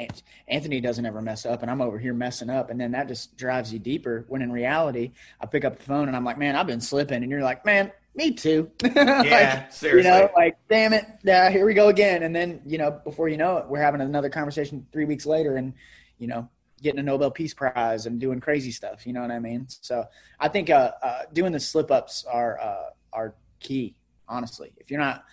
Anthony 0.49 0.81
doesn't 0.81 1.05
ever 1.05 1.21
mess 1.21 1.45
up, 1.45 1.61
and 1.61 1.71
I'm 1.71 1.83
over 1.83 1.99
here 1.99 2.15
messing 2.15 2.49
up, 2.49 2.71
and 2.71 2.81
then 2.81 2.91
that 2.93 3.07
just 3.07 3.37
drives 3.37 3.71
you 3.71 3.79
deeper. 3.79 4.25
When 4.29 4.41
in 4.41 4.51
reality, 4.51 5.13
I 5.43 5.47
pick 5.47 5.67
up 5.67 5.77
the 5.77 5.85
phone 5.85 6.09
and 6.09 6.17
I'm 6.17 6.25
like, 6.25 6.39
man, 6.39 6.57
I've 6.57 6.67
been 6.67 6.81
slipping, 6.81 7.23
and 7.23 7.31
you're 7.31 7.43
like, 7.43 7.67
man, 7.67 7.93
me 8.17 8.33
too. 8.33 8.71
Yeah, 8.85 9.65
like, 9.65 9.73
seriously. 9.73 10.11
You 10.11 10.19
know, 10.19 10.31
like, 10.37 10.57
damn 10.69 10.93
it, 10.93 11.05
yeah, 11.23 11.51
here 11.51 11.67
we 11.67 11.75
go 11.75 11.89
again. 11.89 12.23
And 12.23 12.35
then, 12.35 12.63
you 12.67 12.79
know, 12.79 12.91
before 12.91 13.29
you 13.29 13.37
know 13.37 13.59
it, 13.59 13.67
we're 13.67 13.81
having 13.81 14.01
another 14.01 14.31
conversation 14.31 14.87
three 14.93 15.05
weeks 15.05 15.27
later, 15.27 15.57
and 15.57 15.75
you 16.19 16.27
know, 16.27 16.49
getting 16.83 16.99
a 17.01 17.03
Nobel 17.03 17.31
Peace 17.31 17.55
Prize 17.55 18.07
and 18.07 18.21
doing 18.21 18.41
crazy 18.41 18.71
stuff. 18.71 19.07
You 19.07 19.13
know 19.13 19.21
what 19.21 19.31
I 19.31 19.39
mean? 19.39 19.67
So 19.69 20.05
I 20.41 20.49
think 20.49 20.71
uh, 20.71 20.93
uh, 21.03 21.23
doing 21.33 21.53
the 21.53 21.61
slip 21.61 21.91
ups 21.91 22.25
are 22.25 22.59
uh, 22.61 22.91
are 23.13 23.35
key. 23.61 23.97
Honestly, 24.29 24.73
if 24.79 24.91
you're 24.91 25.01
not 25.01 25.25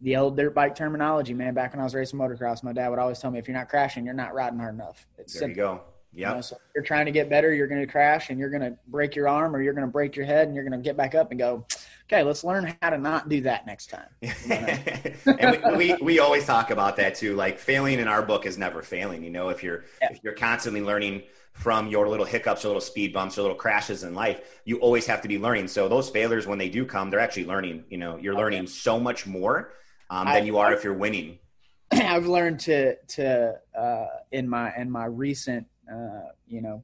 the 0.00 0.16
old 0.16 0.36
dirt 0.36 0.54
bike 0.54 0.74
terminology, 0.74 1.34
man. 1.34 1.54
Back 1.54 1.72
when 1.72 1.80
I 1.80 1.84
was 1.84 1.94
racing 1.94 2.18
motocross, 2.18 2.62
my 2.62 2.72
dad 2.72 2.88
would 2.88 2.98
always 2.98 3.18
tell 3.18 3.30
me, 3.30 3.38
if 3.38 3.48
you're 3.48 3.56
not 3.56 3.68
crashing, 3.68 4.04
you're 4.04 4.14
not 4.14 4.34
riding 4.34 4.58
hard 4.58 4.74
enough. 4.74 5.06
It's 5.18 5.32
there 5.32 5.40
simple. 5.40 5.56
you 5.56 5.62
go. 5.62 5.80
Yeah. 6.12 6.28
You 6.28 6.34
know, 6.36 6.40
so 6.42 6.56
you're 6.74 6.84
trying 6.84 7.06
to 7.06 7.12
get 7.12 7.28
better, 7.28 7.52
you're 7.52 7.66
going 7.66 7.80
to 7.80 7.90
crash 7.90 8.30
and 8.30 8.38
you're 8.38 8.50
going 8.50 8.62
to 8.62 8.76
break 8.86 9.16
your 9.16 9.28
arm 9.28 9.54
or 9.54 9.62
you're 9.62 9.72
going 9.72 9.86
to 9.86 9.90
break 9.90 10.14
your 10.14 10.26
head 10.26 10.46
and 10.46 10.54
you're 10.54 10.64
going 10.64 10.78
to 10.78 10.84
get 10.84 10.96
back 10.96 11.14
up 11.14 11.30
and 11.30 11.40
go, 11.40 11.66
okay, 12.14 12.22
let's 12.22 12.44
learn 12.44 12.74
how 12.80 12.90
to 12.90 12.98
not 12.98 13.28
do 13.28 13.40
that 13.42 13.66
next 13.66 13.90
time. 13.90 14.08
and 14.48 15.76
we, 15.76 15.94
we, 15.94 16.02
we, 16.02 16.18
always 16.18 16.46
talk 16.46 16.70
about 16.70 16.96
that 16.96 17.16
too. 17.16 17.34
Like 17.34 17.58
failing 17.58 17.98
in 17.98 18.08
our 18.08 18.22
book 18.22 18.46
is 18.46 18.56
never 18.56 18.82
failing. 18.82 19.24
You 19.24 19.30
know, 19.30 19.48
if 19.48 19.62
you're, 19.62 19.84
yeah. 20.00 20.12
if 20.12 20.20
you're 20.22 20.34
constantly 20.34 20.80
learning 20.80 21.22
from 21.52 21.88
your 21.88 22.08
little 22.08 22.26
hiccups 22.26 22.64
or 22.64 22.68
little 22.68 22.80
speed 22.80 23.12
bumps 23.12 23.36
or 23.38 23.42
little 23.42 23.56
crashes 23.56 24.04
in 24.04 24.14
life, 24.14 24.60
you 24.64 24.78
always 24.78 25.06
have 25.06 25.22
to 25.22 25.28
be 25.28 25.38
learning. 25.38 25.68
So 25.68 25.88
those 25.88 26.08
failures, 26.08 26.46
when 26.46 26.58
they 26.58 26.68
do 26.68 26.84
come, 26.84 27.10
they're 27.10 27.20
actually 27.20 27.46
learning, 27.46 27.84
you 27.90 27.98
know, 27.98 28.16
you're 28.16 28.34
learning 28.34 28.66
so 28.68 28.98
much 28.98 29.26
more 29.26 29.72
um, 30.10 30.26
than 30.26 30.42
I, 30.42 30.46
you 30.46 30.58
are 30.58 30.68
I, 30.68 30.74
if 30.74 30.84
you're 30.84 30.94
winning. 30.94 31.38
I've 31.92 32.26
learned 32.26 32.60
to, 32.60 32.96
to, 32.96 33.54
uh, 33.76 34.06
in 34.30 34.48
my, 34.48 34.74
in 34.76 34.90
my 34.90 35.06
recent 35.06 35.66
uh, 35.92 36.28
you 36.48 36.62
know, 36.62 36.82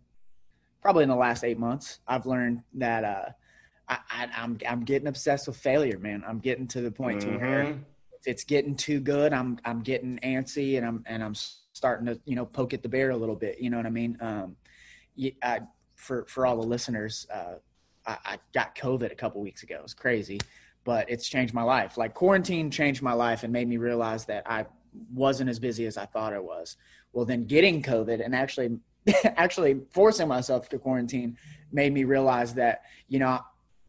probably 0.83 1.05
in 1.05 1.09
the 1.09 1.17
last 1.17 1.43
eight 1.45 1.59
months, 1.59 2.01
I've 2.07 2.27
learned 2.27 2.63
that 2.75 3.05
uh, 3.05 3.29
I, 3.91 4.23
am 4.23 4.31
I'm, 4.37 4.59
I'm 4.69 4.85
getting 4.85 5.09
obsessed 5.09 5.49
with 5.49 5.57
failure, 5.57 5.99
man. 5.99 6.23
I'm 6.27 6.39
getting 6.39 6.69
to 6.69 6.81
the 6.81 6.91
point 6.91 7.23
mm-hmm. 7.23 7.33
to 7.33 7.39
where 7.39 7.65
mm-hmm. 7.65 7.79
if 8.13 8.27
it's 8.27 8.45
getting 8.45 8.77
too 8.77 9.01
good, 9.01 9.33
I'm 9.33 9.59
I'm 9.65 9.83
getting 9.83 10.19
antsy 10.23 10.77
and 10.77 10.87
I'm 10.87 11.05
and 11.07 11.23
I'm 11.23 11.35
starting 11.35 12.07
to 12.07 12.21
you 12.25 12.37
know 12.37 12.47
poke 12.47 12.73
at 12.73 12.83
the 12.83 12.89
bear 12.89 13.11
a 13.11 13.17
little 13.17 13.35
bit. 13.35 13.61
You 13.61 13.71
know 13.71 13.77
what 13.77 13.87
I 13.87 13.91
mean? 13.91 14.17
Um, 14.21 14.57
I, 15.43 15.61
for 15.97 16.25
for 16.27 16.47
all 16.47 16.57
the 16.57 16.67
listeners, 16.67 17.27
uh, 17.33 17.55
I, 18.07 18.19
I 18.25 18.39
got 18.55 18.77
COVID 18.77 19.11
a 19.11 19.17
couple 19.17 19.41
weeks 19.41 19.65
ago. 19.65 19.77
It 19.77 19.83
was 19.83 19.95
crazy, 19.95 20.39
but 20.85 21.11
it's 21.11 21.29
changed 21.29 21.53
my 21.53 21.63
life. 21.63 21.97
Like 21.97 22.15
quarantine 22.15 22.71
changed 22.71 23.03
my 23.03 23.13
life 23.13 23.43
and 23.43 23.53
made 23.53 23.69
me 23.69 23.77
realize 23.77 24.25
that 24.27 24.49
I 24.49 24.67
wasn't 25.13 25.51
as 25.51 25.59
busy 25.59 25.87
as 25.87 25.97
I 25.97 26.07
thought 26.07 26.33
I 26.33 26.39
was. 26.39 26.77
Well, 27.13 27.25
then 27.25 27.45
getting 27.45 27.83
COVID 27.83 28.25
and 28.25 28.37
actually 28.37 28.79
actually 29.25 29.81
forcing 29.91 30.29
myself 30.29 30.69
to 30.69 30.79
quarantine 30.79 31.37
made 31.73 31.93
me 31.93 32.05
realize 32.05 32.55
that 32.55 32.83
you 33.09 33.19
know 33.19 33.41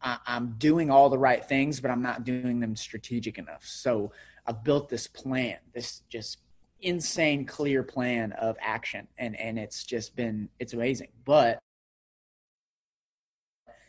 I, 0.02 0.18
am 0.26 0.54
doing 0.58 0.90
all 0.90 1.08
the 1.08 1.18
right 1.18 1.44
things, 1.44 1.80
but 1.80 1.90
I'm 1.90 2.02
not 2.02 2.24
doing 2.24 2.60
them 2.60 2.76
strategic 2.76 3.38
enough. 3.38 3.64
So 3.64 4.12
I've 4.46 4.64
built 4.64 4.88
this 4.88 5.06
plan, 5.06 5.58
this 5.74 6.02
just 6.08 6.38
insane 6.80 7.46
clear 7.46 7.82
plan 7.82 8.32
of 8.32 8.56
action, 8.60 9.06
and 9.18 9.38
and 9.38 9.58
it's 9.58 9.84
just 9.84 10.16
been 10.16 10.48
it's 10.58 10.72
amazing. 10.72 11.08
But 11.24 11.58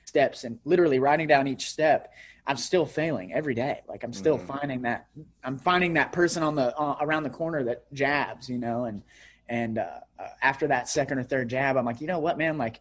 steps 0.06 0.44
and 0.44 0.60
literally 0.64 1.00
writing 1.00 1.26
down 1.26 1.48
each 1.48 1.70
step 1.70 2.14
i'm 2.46 2.58
still 2.58 2.86
failing 2.86 3.34
every 3.34 3.56
day 3.56 3.82
like 3.88 4.04
i'm 4.04 4.14
still 4.14 4.38
mm-hmm. 4.38 4.46
finding 4.46 4.82
that 4.82 5.08
i'm 5.44 5.58
finding 5.58 5.94
that 5.94 6.12
person 6.12 6.44
on 6.44 6.54
the 6.54 6.78
uh, 6.78 6.98
around 7.02 7.24
the 7.24 7.30
corner 7.30 7.64
that 7.64 7.92
jabs 7.94 8.48
you 8.48 8.60
know 8.60 8.84
and 8.84 9.02
and 9.50 9.78
uh, 9.78 10.00
uh, 10.20 10.28
after 10.42 10.68
that 10.68 10.88
second 10.88 11.20
or 11.20 11.24
third 11.24 11.50
jab, 11.50 11.78
I'm 11.78 11.86
like, 11.86 12.02
you 12.02 12.08
know 12.08 12.20
what, 12.20 12.38
man? 12.38 12.58
Like, 12.58 12.80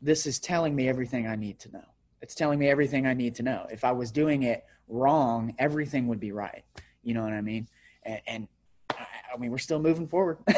this 0.00 0.26
is 0.26 0.38
telling 0.38 0.74
me 0.74 0.88
everything 0.88 1.26
I 1.26 1.36
need 1.36 1.58
to 1.60 1.72
know. 1.72 1.84
It's 2.22 2.34
telling 2.34 2.58
me 2.58 2.68
everything 2.68 3.06
I 3.06 3.14
need 3.14 3.34
to 3.36 3.42
know. 3.42 3.66
If 3.70 3.84
I 3.84 3.92
was 3.92 4.10
doing 4.10 4.44
it 4.44 4.64
wrong, 4.88 5.54
everything 5.58 6.06
would 6.08 6.20
be 6.20 6.32
right. 6.32 6.64
You 7.02 7.14
know 7.14 7.22
what 7.22 7.32
I 7.32 7.40
mean? 7.40 7.68
And, 8.02 8.20
and 8.26 8.48
I 8.90 9.36
mean, 9.38 9.50
we're 9.50 9.58
still 9.58 9.78
moving 9.78 10.08
forward. 10.08 10.38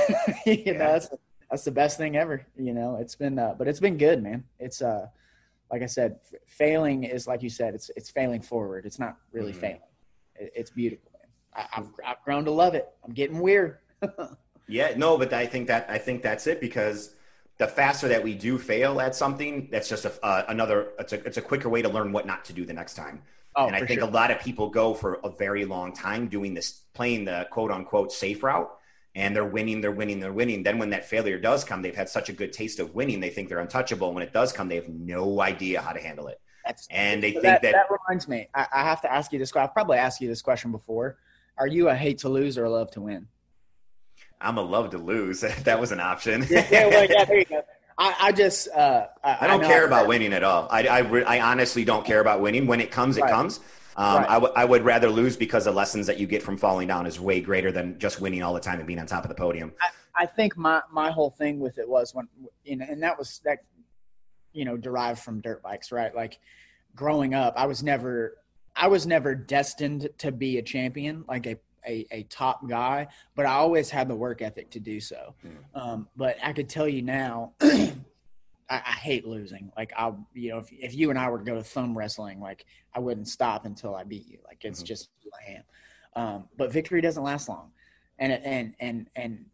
you 0.46 0.62
yeah. 0.66 0.72
know, 0.72 0.78
that's 0.78 1.08
that's 1.50 1.64
the 1.64 1.70
best 1.70 1.98
thing 1.98 2.16
ever. 2.16 2.46
You 2.56 2.74
know, 2.74 2.96
it's 2.96 3.14
been, 3.14 3.38
uh, 3.38 3.54
but 3.56 3.68
it's 3.68 3.80
been 3.80 3.96
good, 3.96 4.22
man. 4.22 4.44
It's 4.58 4.82
uh, 4.82 5.06
like 5.70 5.82
I 5.82 5.86
said, 5.86 6.20
f- 6.32 6.40
failing 6.46 7.04
is 7.04 7.26
like 7.26 7.42
you 7.42 7.50
said, 7.50 7.74
it's 7.74 7.90
it's 7.96 8.10
failing 8.10 8.42
forward. 8.42 8.86
It's 8.86 8.98
not 8.98 9.16
really 9.32 9.52
mm-hmm. 9.52 9.60
failing. 9.60 9.80
It, 10.36 10.52
it's 10.54 10.70
beautiful, 10.70 11.10
man. 11.14 11.30
I, 11.54 11.80
I've 11.80 11.88
I've 12.06 12.22
grown 12.24 12.44
to 12.44 12.50
love 12.50 12.74
it. 12.74 12.88
I'm 13.04 13.12
getting 13.12 13.40
weird. 13.40 13.78
Yeah, 14.68 14.92
no, 14.96 15.16
but 15.16 15.32
I 15.32 15.46
think 15.46 15.66
that 15.68 15.86
I 15.88 15.96
think 15.96 16.22
that's 16.22 16.46
it 16.46 16.60
because 16.60 17.14
the 17.58 17.66
faster 17.66 18.08
that 18.08 18.22
we 18.22 18.34
do 18.34 18.56
fail 18.56 19.00
at 19.00 19.14
something, 19.14 19.68
that's 19.70 19.88
just 19.88 20.04
a, 20.04 20.24
uh, 20.24 20.44
another. 20.48 20.92
It's 20.98 21.12
a 21.12 21.24
it's 21.24 21.36
a 21.36 21.42
quicker 21.42 21.68
way 21.68 21.82
to 21.82 21.88
learn 21.88 22.12
what 22.12 22.26
not 22.26 22.44
to 22.46 22.52
do 22.52 22.64
the 22.64 22.72
next 22.72 22.94
time. 22.94 23.22
Oh, 23.56 23.66
and 23.66 23.74
I 23.74 23.84
think 23.84 24.00
sure. 24.00 24.08
a 24.08 24.12
lot 24.12 24.30
of 24.30 24.38
people 24.38 24.70
go 24.70 24.94
for 24.94 25.18
a 25.24 25.30
very 25.30 25.64
long 25.64 25.92
time 25.92 26.28
doing 26.28 26.54
this, 26.54 26.82
playing 26.94 27.24
the 27.24 27.48
quote 27.50 27.72
unquote 27.72 28.12
safe 28.12 28.44
route, 28.44 28.70
and 29.16 29.34
they're 29.34 29.44
winning, 29.44 29.80
they're 29.80 29.90
winning, 29.90 30.20
they're 30.20 30.32
winning. 30.32 30.62
Then 30.62 30.78
when 30.78 30.90
that 30.90 31.04
failure 31.04 31.38
does 31.38 31.64
come, 31.64 31.82
they've 31.82 31.96
had 31.96 32.08
such 32.08 32.28
a 32.28 32.32
good 32.32 32.52
taste 32.52 32.78
of 32.78 32.94
winning, 32.94 33.18
they 33.18 33.30
think 33.30 33.48
they're 33.48 33.58
untouchable. 33.58 34.14
When 34.14 34.22
it 34.22 34.32
does 34.32 34.52
come, 34.52 34.68
they 34.68 34.76
have 34.76 34.88
no 34.88 35.40
idea 35.40 35.80
how 35.80 35.92
to 35.92 36.00
handle 36.00 36.28
it. 36.28 36.40
That's, 36.64 36.86
and 36.90 37.20
they 37.20 37.32
so 37.32 37.40
think 37.40 37.42
that, 37.42 37.62
that, 37.62 37.72
that 37.72 37.86
reminds 37.90 38.28
me. 38.28 38.48
I, 38.54 38.66
I 38.72 38.82
have 38.84 39.00
to 39.00 39.12
ask 39.12 39.32
you 39.32 39.40
this. 39.40 39.56
I've 39.56 39.72
probably 39.72 39.98
asked 39.98 40.20
you 40.20 40.28
this 40.28 40.42
question 40.42 40.70
before. 40.70 41.16
Are 41.56 41.66
you 41.66 41.88
a 41.88 41.94
hate 41.94 42.18
to 42.18 42.28
lose 42.28 42.56
or 42.56 42.64
a 42.64 42.70
love 42.70 42.92
to 42.92 43.00
win? 43.00 43.26
I'm 44.40 44.58
a 44.58 44.62
love 44.62 44.90
to 44.90 44.98
lose. 44.98 45.40
that 45.64 45.80
was 45.80 45.92
an 45.92 46.00
option. 46.00 46.46
yeah, 46.48 46.86
well, 46.86 47.06
yeah, 47.08 47.24
there 47.24 47.38
you 47.38 47.44
go. 47.44 47.62
I, 47.96 48.14
I 48.20 48.32
just 48.32 48.68
uh, 48.68 49.08
I, 49.24 49.38
I 49.40 49.46
don't 49.48 49.64
I 49.64 49.66
care 49.66 49.84
about 49.84 50.06
winning 50.06 50.32
at 50.32 50.44
all. 50.44 50.68
I 50.70 50.86
I, 50.86 51.00
I 51.22 51.40
honestly 51.40 51.84
don't 51.84 52.06
care 52.06 52.20
about 52.20 52.40
winning. 52.40 52.66
When 52.66 52.80
it 52.80 52.92
comes, 52.92 53.16
it 53.16 53.22
right. 53.22 53.30
comes. 53.32 53.60
Um, 53.98 54.18
right. 54.18 54.30
I, 54.30 54.34
w- 54.34 54.52
I 54.54 54.64
would 54.64 54.84
rather 54.84 55.10
lose 55.10 55.36
because 55.36 55.64
the 55.64 55.72
lessons 55.72 56.06
that 56.06 56.20
you 56.20 56.28
get 56.28 56.40
from 56.40 56.56
falling 56.56 56.86
down 56.86 57.04
is 57.04 57.18
way 57.18 57.40
greater 57.40 57.72
than 57.72 57.98
just 57.98 58.20
winning 58.20 58.44
all 58.44 58.54
the 58.54 58.60
time 58.60 58.78
and 58.78 58.86
being 58.86 59.00
on 59.00 59.06
top 59.06 59.24
of 59.24 59.28
the 59.28 59.34
podium. 59.34 59.72
I, 59.80 60.22
I 60.22 60.26
think 60.26 60.56
my, 60.56 60.82
my 60.92 61.10
whole 61.10 61.30
thing 61.30 61.58
with 61.58 61.78
it 61.78 61.88
was 61.88 62.14
when, 62.14 62.28
and 62.64 63.02
that 63.02 63.18
was 63.18 63.40
that, 63.44 63.64
you 64.52 64.64
know, 64.64 64.76
derived 64.76 65.18
from 65.18 65.40
dirt 65.40 65.64
bikes, 65.64 65.90
right? 65.90 66.14
Like 66.14 66.38
growing 66.94 67.34
up, 67.34 67.54
I 67.56 67.66
was 67.66 67.82
never, 67.82 68.36
I 68.76 68.86
was 68.86 69.04
never 69.04 69.34
destined 69.34 70.08
to 70.18 70.30
be 70.30 70.58
a 70.58 70.62
champion, 70.62 71.24
like 71.26 71.48
a 71.48 71.56
a, 71.88 72.06
a 72.10 72.22
top 72.24 72.68
guy, 72.68 73.08
but 73.34 73.46
I 73.46 73.54
always 73.54 73.90
had 73.90 74.08
the 74.08 74.14
work 74.14 74.42
ethic 74.42 74.70
to 74.70 74.80
do 74.80 75.00
so. 75.00 75.34
Mm. 75.44 75.80
Um, 75.80 76.08
but 76.16 76.36
I 76.44 76.52
could 76.52 76.68
tell 76.68 76.86
you 76.86 77.02
now, 77.02 77.52
I, 77.60 77.92
I, 78.70 78.92
hate 79.00 79.26
losing. 79.26 79.72
Like 79.76 79.92
I, 79.96 80.12
you 80.34 80.50
know, 80.50 80.58
if, 80.58 80.70
if 80.70 80.94
you 80.94 81.10
and 81.10 81.18
I 81.18 81.30
were 81.30 81.38
to 81.38 81.44
go 81.44 81.54
to 81.54 81.62
thumb 81.62 81.96
wrestling, 81.96 82.40
like 82.40 82.66
I 82.94 83.00
wouldn't 83.00 83.28
stop 83.28 83.64
until 83.64 83.94
I 83.94 84.04
beat 84.04 84.28
you. 84.28 84.38
Like 84.44 84.64
it's 84.64 84.80
mm-hmm. 84.80 84.86
just 84.86 85.08
who 85.24 85.30
I 85.32 85.56
am. 85.56 85.64
Um, 86.14 86.48
but 86.56 86.72
victory 86.72 87.00
doesn't 87.00 87.22
last 87.22 87.48
long, 87.48 87.70
and 88.18 88.32
and 88.32 88.74
and 88.80 89.10
and 89.16 89.44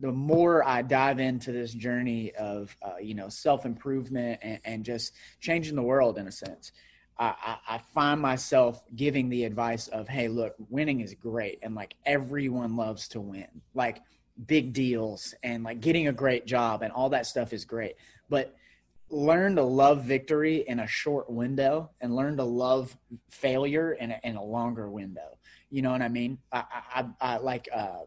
the 0.00 0.12
more 0.12 0.66
I 0.66 0.82
dive 0.82 1.20
into 1.20 1.52
this 1.52 1.72
journey 1.72 2.32
of 2.34 2.76
uh, 2.82 2.98
you 3.00 3.14
know 3.14 3.28
self 3.28 3.66
improvement 3.66 4.40
and, 4.42 4.60
and 4.64 4.84
just 4.84 5.14
changing 5.40 5.76
the 5.76 5.82
world 5.82 6.18
in 6.18 6.26
a 6.26 6.32
sense, 6.32 6.72
I, 7.18 7.56
I, 7.66 7.78
find 7.94 8.20
myself 8.20 8.82
giving 8.94 9.30
the 9.30 9.44
advice 9.44 9.88
of, 9.88 10.06
hey, 10.06 10.28
look, 10.28 10.54
winning 10.68 11.00
is 11.00 11.14
great. 11.14 11.58
And 11.62 11.74
like 11.74 11.94
everyone 12.04 12.76
loves 12.76 13.08
to 13.08 13.20
win, 13.20 13.46
like 13.74 14.02
big 14.46 14.74
deals 14.74 15.34
and 15.42 15.64
like 15.64 15.80
getting 15.80 16.08
a 16.08 16.12
great 16.12 16.46
job 16.46 16.82
and 16.82 16.92
all 16.92 17.08
that 17.10 17.26
stuff 17.26 17.52
is 17.54 17.64
great. 17.64 17.96
But 18.28 18.54
learn 19.08 19.56
to 19.56 19.62
love 19.62 20.04
victory 20.04 20.64
in 20.68 20.80
a 20.80 20.86
short 20.86 21.30
window 21.30 21.90
and 22.00 22.14
learn 22.14 22.36
to 22.36 22.44
love 22.44 22.96
failure 23.30 23.92
in 23.92 24.10
a, 24.10 24.20
in 24.24 24.36
a 24.36 24.42
longer 24.42 24.90
window. 24.90 25.38
You 25.70 25.82
know 25.82 25.92
what 25.92 26.02
I 26.02 26.08
mean? 26.08 26.38
I, 26.52 26.64
I, 26.94 27.04
I 27.20 27.36
like, 27.38 27.68
uh, 27.74 28.00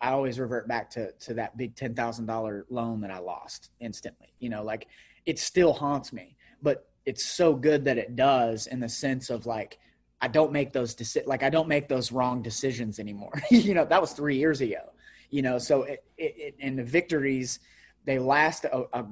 I 0.00 0.10
always 0.10 0.38
revert 0.38 0.68
back 0.68 0.90
to, 0.90 1.10
to 1.10 1.34
that 1.34 1.56
big 1.56 1.74
$10,000 1.74 2.62
loan 2.70 3.00
that 3.00 3.10
I 3.10 3.18
lost 3.18 3.70
instantly, 3.80 4.28
you 4.38 4.50
know, 4.50 4.62
like 4.62 4.86
it 5.24 5.38
still 5.38 5.72
haunts 5.72 6.12
me, 6.12 6.36
but 6.62 6.86
it's 7.06 7.24
so 7.24 7.54
good 7.54 7.84
that 7.84 7.96
it 7.96 8.16
does 8.16 8.66
in 8.66 8.80
the 8.80 8.88
sense 8.88 9.30
of 9.30 9.46
like 9.46 9.78
I 10.20 10.28
don't 10.28 10.52
make 10.52 10.72
those 10.72 10.94
deci- 10.94 11.26
like 11.26 11.42
I 11.42 11.50
don't 11.50 11.68
make 11.68 11.88
those 11.88 12.10
wrong 12.10 12.42
decisions 12.42 12.98
anymore. 12.98 13.32
you 13.50 13.74
know, 13.74 13.84
that 13.84 14.00
was 14.00 14.12
three 14.12 14.36
years 14.36 14.60
ago. 14.60 14.92
You 15.30 15.42
know, 15.42 15.58
so 15.58 15.82
it, 15.82 16.04
it, 16.18 16.54
and 16.60 16.78
the 16.78 16.84
victories 16.84 17.60
they 18.04 18.18
last 18.18 18.64
a, 18.64 18.84
a, 18.92 19.04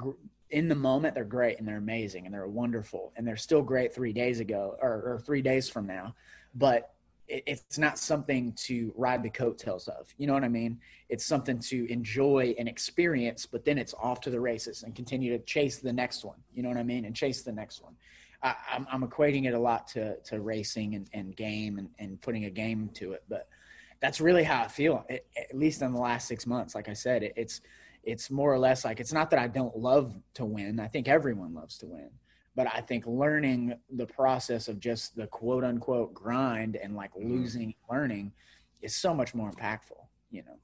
in 0.51 0.69
the 0.69 0.75
moment 0.75 1.15
they're 1.15 1.25
great 1.25 1.59
and 1.59 1.67
they're 1.67 1.79
amazing 1.79 2.27
and 2.27 2.35
they're 2.35 2.47
wonderful 2.47 3.13
and 3.17 3.27
they're 3.27 3.37
still 3.37 3.63
great 3.63 3.93
three 3.93 4.13
days 4.13 4.39
ago 4.41 4.77
or, 4.81 4.91
or 4.91 5.23
three 5.25 5.43
days 5.43 5.69
from 5.69 5.87
now. 5.87 6.15
But 6.55 6.94
it's 7.29 7.79
not 7.79 7.99
something 7.99 8.53
to 8.53 8.93
ride 8.97 9.23
the 9.23 9.31
coattails 9.31 9.89
of. 9.89 10.13
You 10.19 10.27
know 10.27 10.35
what 10.35 10.45
I 10.45 10.49
mean? 10.49 10.79
It's 11.09 11.25
something 11.25 11.59
to 11.61 11.91
enjoy 11.91 12.55
and 12.59 12.69
experience, 12.69 13.47
but 13.47 13.65
then 13.65 13.79
it's 13.79 13.95
off 13.95 14.21
to 14.23 14.31
the 14.31 14.41
races 14.41 14.83
and 14.83 14.95
continue 14.95 15.37
to 15.37 15.43
chase 15.45 15.79
the 15.79 15.93
next 15.93 16.25
one. 16.25 16.37
You 16.53 16.63
know 16.63 16.69
what 16.69 16.79
I 16.79 16.83
mean? 16.83 17.05
And 17.05 17.17
chase 17.17 17.43
the 17.43 17.53
next 17.53 17.83
one. 17.83 17.95
I, 18.43 18.51
am 18.71 18.87
I'm, 18.91 19.03
I'm 19.03 19.09
equating 19.09 19.47
it 19.47 19.55
a 19.55 19.59
lot 19.59 19.87
to, 19.89 20.17
to 20.17 20.41
racing 20.41 20.95
and, 20.95 21.09
and 21.15 21.35
game 21.35 21.79
and, 21.79 21.89
and 21.99 22.21
putting 22.21 22.45
a 22.45 22.51
game 22.51 22.91
to 22.95 23.13
it, 23.13 23.25
but 23.29 23.49
that's 24.01 24.21
really 24.21 24.45
how 24.45 24.63
I 24.63 24.69
feel. 24.69 25.05
It, 25.09 25.27
at 25.37 25.57
least 25.57 25.81
in 25.81 25.93
the 25.93 26.01
last 26.01 26.29
six 26.29 26.47
months, 26.47 26.75
like 26.75 26.89
I 26.89 26.95
said, 26.95 27.23
it, 27.23 27.33
it's 27.37 27.61
it's 28.07 28.31
more 28.31 28.53
or 28.53 28.59
less 28.59 28.85
like 28.85 29.01
it's 29.01 29.15
not 29.15 29.31
that 29.31 29.39
I 29.39 29.47
don't 29.47 29.75
love 29.79 30.15
to 30.35 30.45
win. 30.45 30.79
I 30.79 30.89
think 30.89 31.09
everyone 31.09 31.55
loves 31.55 31.79
to 31.79 31.87
win 31.87 32.11
but 32.55 32.69
I 32.73 32.81
think 32.81 33.07
learning 33.07 33.75
the 33.91 34.07
process 34.07 34.69
of 34.69 34.79
just 34.79 35.17
the 35.17 35.27
quote 35.27 35.65
unquote 35.65 36.15
grind 36.15 36.77
and 36.77 36.95
like 36.95 37.13
mm-hmm. 37.15 37.33
losing 37.33 37.75
learning 37.91 38.33
is 38.83 38.95
so 38.95 39.15
much 39.15 39.35
more 39.35 39.51
impactful, 39.51 40.07
you 40.31 40.43
know. 40.43 40.57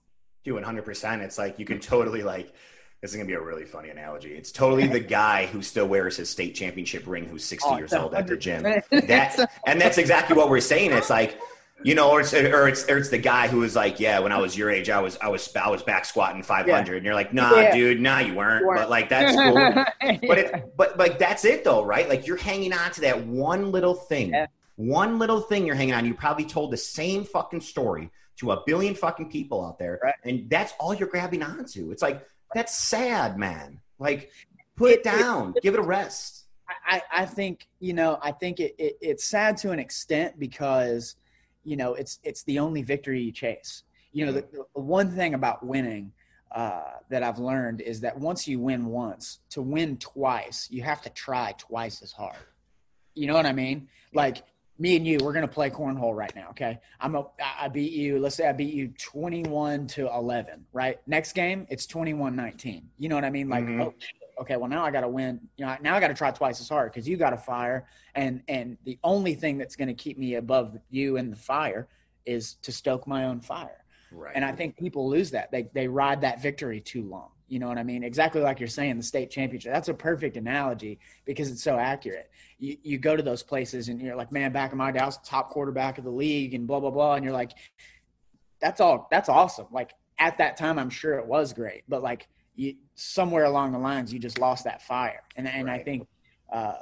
Do 0.45 0.55
100%. 0.55 1.21
It's 1.21 1.39
like 1.39 1.59
you 1.59 1.65
can 1.65 1.81
totally 1.81 2.23
like 2.23 2.55
this 3.01 3.13
is 3.13 3.17
gonna 3.17 3.27
be 3.27 3.35
a 3.35 3.41
really 3.41 3.65
funny 3.65 3.89
analogy. 3.89 4.33
It's 4.35 4.53
totally 4.53 4.87
the 4.87 5.01
guy 5.01 5.47
who 5.47 5.63
still 5.63 5.87
wears 5.87 6.17
his 6.17 6.29
state 6.29 6.55
championship 6.55 7.07
ring 7.07 7.27
who's 7.27 7.45
60 7.45 7.69
oh, 7.71 7.79
years 7.79 7.93
old 7.93 8.15
at 8.15 8.27
the 8.27 8.37
gym. 8.37 8.63
That, 8.63 9.51
and 9.67 9.81
that's 9.81 9.99
exactly 9.99 10.37
what 10.37 10.51
we're 10.51 10.61
saying. 10.61 10.93
It's 10.93 11.11
like 11.11 11.41
you 11.83 11.95
know, 11.95 12.11
or 12.11 12.21
it's, 12.21 12.35
or 12.35 12.69
it's 12.69 12.89
or 12.89 12.99
it's 12.99 13.09
the 13.09 13.19
guy 13.19 13.49
who 13.49 13.59
was 13.59 13.75
like, 13.75 14.01
yeah, 14.01 14.19
when 14.19 14.33
I 14.33 14.39
was 14.39 14.57
your 14.57 14.71
age, 14.71 14.91
I 14.91 15.01
was 15.01 15.17
I 15.21 15.29
was 15.29 15.55
I 15.57 15.71
was 15.71 15.83
back 15.83 16.05
squatting 16.05 16.43
500, 16.43 16.69
yeah. 16.69 16.97
and 16.97 17.05
you're 17.05 17.15
like, 17.15 17.33
nah, 17.33 17.55
yeah. 17.59 17.75
dude, 17.75 18.01
nah, 18.01 18.19
you 18.19 18.35
weren't. 18.35 18.67
But 18.67 18.91
like 18.91 19.09
that's 19.09 19.37
cool. 19.37 20.19
but 20.29 20.39
it, 20.39 20.77
but 20.77 20.99
like 20.99 21.19
that's 21.19 21.45
it 21.45 21.65
though, 21.65 21.83
right? 21.85 22.09
Like 22.09 22.27
you're 22.27 22.37
hanging 22.37 22.73
on 22.73 22.91
to 22.93 23.01
that 23.03 23.27
one 23.27 23.73
little 23.73 23.95
thing, 23.95 24.31
yeah. 24.31 24.47
one 24.77 25.19
little 25.19 25.41
thing 25.41 25.67
you're 25.67 25.77
hanging 25.77 25.95
on. 25.95 26.05
You 26.05 26.15
probably 26.15 26.45
told 26.45 26.71
the 26.71 26.77
same 26.77 27.25
fucking 27.25 27.63
story 27.63 28.11
to 28.39 28.53
a 28.53 28.63
billion 28.67 28.95
fucking 28.95 29.31
people 29.31 29.65
out 29.65 29.79
there, 29.79 30.01
right. 30.03 30.15
and 30.25 30.51
that's 30.51 30.73
all 30.79 30.95
you're 30.95 31.09
grabbing 31.09 31.43
onto. 31.43 31.91
It's 31.93 32.03
like 32.03 32.27
that's 32.55 32.77
sad, 32.77 33.39
man. 33.39 33.81
Like 33.99 34.31
put 34.77 34.91
it, 34.91 34.99
it 34.99 35.05
down, 35.05 35.55
it, 35.57 35.63
give 35.63 35.75
it 35.75 35.81
a 35.81 35.85
rest. 35.85 36.45
I, 36.87 37.03
I 37.13 37.27
think 37.27 37.67
you 37.81 37.95
know 37.95 38.19
I 38.23 38.33
think 38.33 38.61
it, 38.61 38.75
it, 38.79 38.99
it's 39.01 39.25
sad 39.25 39.57
to 39.59 39.71
an 39.71 39.79
extent 39.79 40.39
because 40.39 41.17
you 41.65 41.77
know 41.77 41.95
it's 41.95 42.19
it's 42.23 42.43
the 42.45 42.59
only 42.59 42.83
victory 42.83 43.23
you 43.23 43.33
chase. 43.33 43.83
You 44.13 44.27
know 44.27 44.33
the, 44.33 44.45
the 44.75 44.81
one 44.81 45.15
thing 45.15 45.35
about 45.35 45.65
winning 45.65 46.13
uh, 46.53 46.83
that 47.11 47.23
i've 47.23 47.39
learned 47.39 47.81
is 47.81 48.01
that 48.01 48.19
once 48.19 48.49
you 48.49 48.59
win 48.59 48.87
once 48.87 49.39
to 49.51 49.63
win 49.63 49.97
twice 49.99 50.67
you 50.69 50.83
have 50.83 51.01
to 51.03 51.11
try 51.11 51.55
twice 51.59 52.03
as 52.03 52.13
hard. 52.13 52.37
You 53.15 53.27
know 53.27 53.35
what 53.35 53.47
i 53.47 53.53
mean? 53.53 53.89
Like 54.13 54.43
me 54.79 54.97
and 54.97 55.07
you 55.07 55.19
we're 55.23 55.33
going 55.33 55.47
to 55.47 55.53
play 55.53 55.71
cornhole 55.71 56.17
right 56.17 56.35
now 56.35 56.49
okay? 56.51 56.81
I'm 57.01 57.15
a 57.15 57.27
i 57.61 57.69
beat 57.69 57.93
you 57.93 58.19
let's 58.19 58.35
say 58.35 58.49
i 58.49 58.53
beat 58.53 58.75
you 58.75 58.89
21 58.99 59.87
to 59.89 60.09
11 60.09 60.67
right? 60.73 60.99
Next 61.07 61.33
game 61.33 61.67
it's 61.71 61.87
21 61.87 62.35
19 62.35 62.89
you 62.99 63.09
know 63.09 63.15
what 63.15 63.25
i 63.25 63.31
mean? 63.31 63.49
Like 63.49 63.65
mm-hmm. 63.65 63.83
oh 63.83 63.95
okay, 64.41 64.57
well 64.57 64.69
now 64.69 64.85
I 64.85 64.91
got 64.91 65.03
to 65.03 65.09
win. 65.09 65.41
You 65.57 65.67
know, 65.67 65.77
now 65.83 65.95
I 65.95 66.01
got 66.01 66.09
to 66.09 66.15
try 66.15 66.31
twice 66.31 66.61
as 66.61 66.69
hard 66.69 66.93
because 66.93 67.09
you 67.09 67.17
got 67.17 67.33
a 67.33 67.37
fire, 67.39 67.87
and 68.15 68.43
and 68.49 68.77
the 68.85 68.99
only 69.05 69.35
thing 69.35 69.59
that's 69.59 69.77
going 69.77 69.89
to 69.89 69.95
keep 69.95 70.19
me 70.19 70.35
above 70.35 70.77
you 70.91 71.17
in 71.17 71.31
the 71.31 71.37
fire 71.37 71.89
is 72.27 72.55
to 72.63 72.73
stoke 72.73 73.07
my 73.07 73.25
own 73.25 73.41
fire. 73.41 73.85
Right. 74.13 74.33
And 74.35 74.45
I 74.45 74.53
think 74.53 74.77
people 74.77 75.09
lose 75.09 75.31
that. 75.33 75.51
They 75.51 75.69
they 75.75 75.87
ride 75.87 76.21
that 76.23 76.43
victory 76.43 76.81
too 76.81 77.03
long. 77.03 77.31
You 77.49 77.59
know 77.59 77.69
what 77.69 77.79
I 77.79 77.83
mean? 77.83 78.05
Exactly 78.05 78.41
like 78.41 78.61
you're 78.61 78.69
saying, 78.69 78.97
the 78.97 79.03
state 79.03 79.29
championship. 79.31 79.73
That's 79.73 79.89
a 79.89 79.95
perfect 79.95 80.37
analogy 80.37 81.01
because 81.25 81.51
it's 81.51 81.63
so 81.63 81.77
accurate. 81.77 82.31
You 82.59 82.77
you 82.83 82.99
go 82.99 83.17
to 83.17 83.23
those 83.23 83.43
places 83.43 83.89
and 83.89 84.01
you're 84.01 84.17
like, 84.17 84.33
man, 84.33 84.53
back 84.53 84.73
in 84.73 84.79
my 84.79 84.91
day, 84.91 85.01
I 85.01 85.07
was 85.07 85.19
top 85.19 85.51
quarterback 85.51 85.99
of 85.99 86.05
the 86.05 86.11
league 86.11 86.55
and 86.55 86.67
blah 86.67 86.81
blah 86.81 86.91
blah, 86.91 87.15
and 87.15 87.25
you're 87.25 87.35
like, 87.35 87.53
that's 88.61 88.81
all. 88.81 89.09
That's 89.11 89.29
awesome. 89.29 89.67
Like 89.71 89.93
at 90.19 90.39
that 90.39 90.57
time, 90.57 90.79
I'm 90.79 90.91
sure 90.91 91.15
it 91.15 91.27
was 91.27 91.53
great, 91.53 91.83
but 91.89 92.03
like 92.03 92.29
you, 92.61 92.75
somewhere 92.95 93.45
along 93.45 93.73
the 93.73 93.79
lines 93.79 94.13
you 94.13 94.19
just 94.19 94.39
lost 94.39 94.65
that 94.65 94.83
fire. 94.83 95.23
And 95.37 95.49
and 95.49 95.67
right. 95.67 95.81
i 95.81 95.83
think 95.83 96.07
uh, 96.53 96.75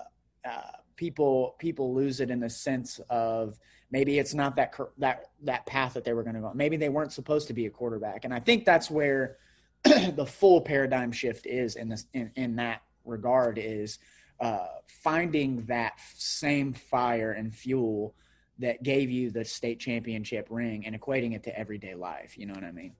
uh, 0.44 0.72
people 0.96 1.54
people 1.58 1.94
lose 1.94 2.20
it 2.20 2.30
in 2.30 2.40
the 2.40 2.50
sense 2.50 3.00
of 3.08 3.58
maybe 3.90 4.18
it's 4.18 4.34
not 4.34 4.56
that 4.56 4.74
that 4.98 5.26
that 5.42 5.64
path 5.66 5.94
that 5.94 6.04
they 6.04 6.12
were 6.12 6.24
going 6.24 6.34
to 6.34 6.40
go 6.40 6.50
maybe 6.54 6.76
they 6.76 6.88
weren't 6.88 7.12
supposed 7.12 7.46
to 7.48 7.54
be 7.54 7.66
a 7.66 7.70
quarterback. 7.70 8.24
And 8.24 8.34
i 8.34 8.40
think 8.40 8.64
that's 8.64 8.90
where 8.90 9.36
the 9.84 10.26
full 10.26 10.60
paradigm 10.60 11.12
shift 11.12 11.46
is 11.46 11.76
in 11.76 11.88
this 11.88 12.06
in, 12.12 12.32
in 12.34 12.56
that 12.56 12.82
regard 13.04 13.58
is 13.58 14.00
uh, 14.40 14.66
finding 14.86 15.64
that 15.66 15.94
same 16.14 16.72
fire 16.72 17.32
and 17.32 17.54
fuel 17.54 18.14
that 18.58 18.82
gave 18.82 19.10
you 19.10 19.30
the 19.30 19.44
state 19.44 19.78
championship 19.78 20.48
ring 20.50 20.84
and 20.86 21.00
equating 21.00 21.34
it 21.34 21.42
to 21.44 21.56
everyday 21.56 21.94
life. 21.94 22.36
You 22.36 22.46
know 22.46 22.54
what 22.54 22.64
i 22.64 22.72
mean 22.72 22.94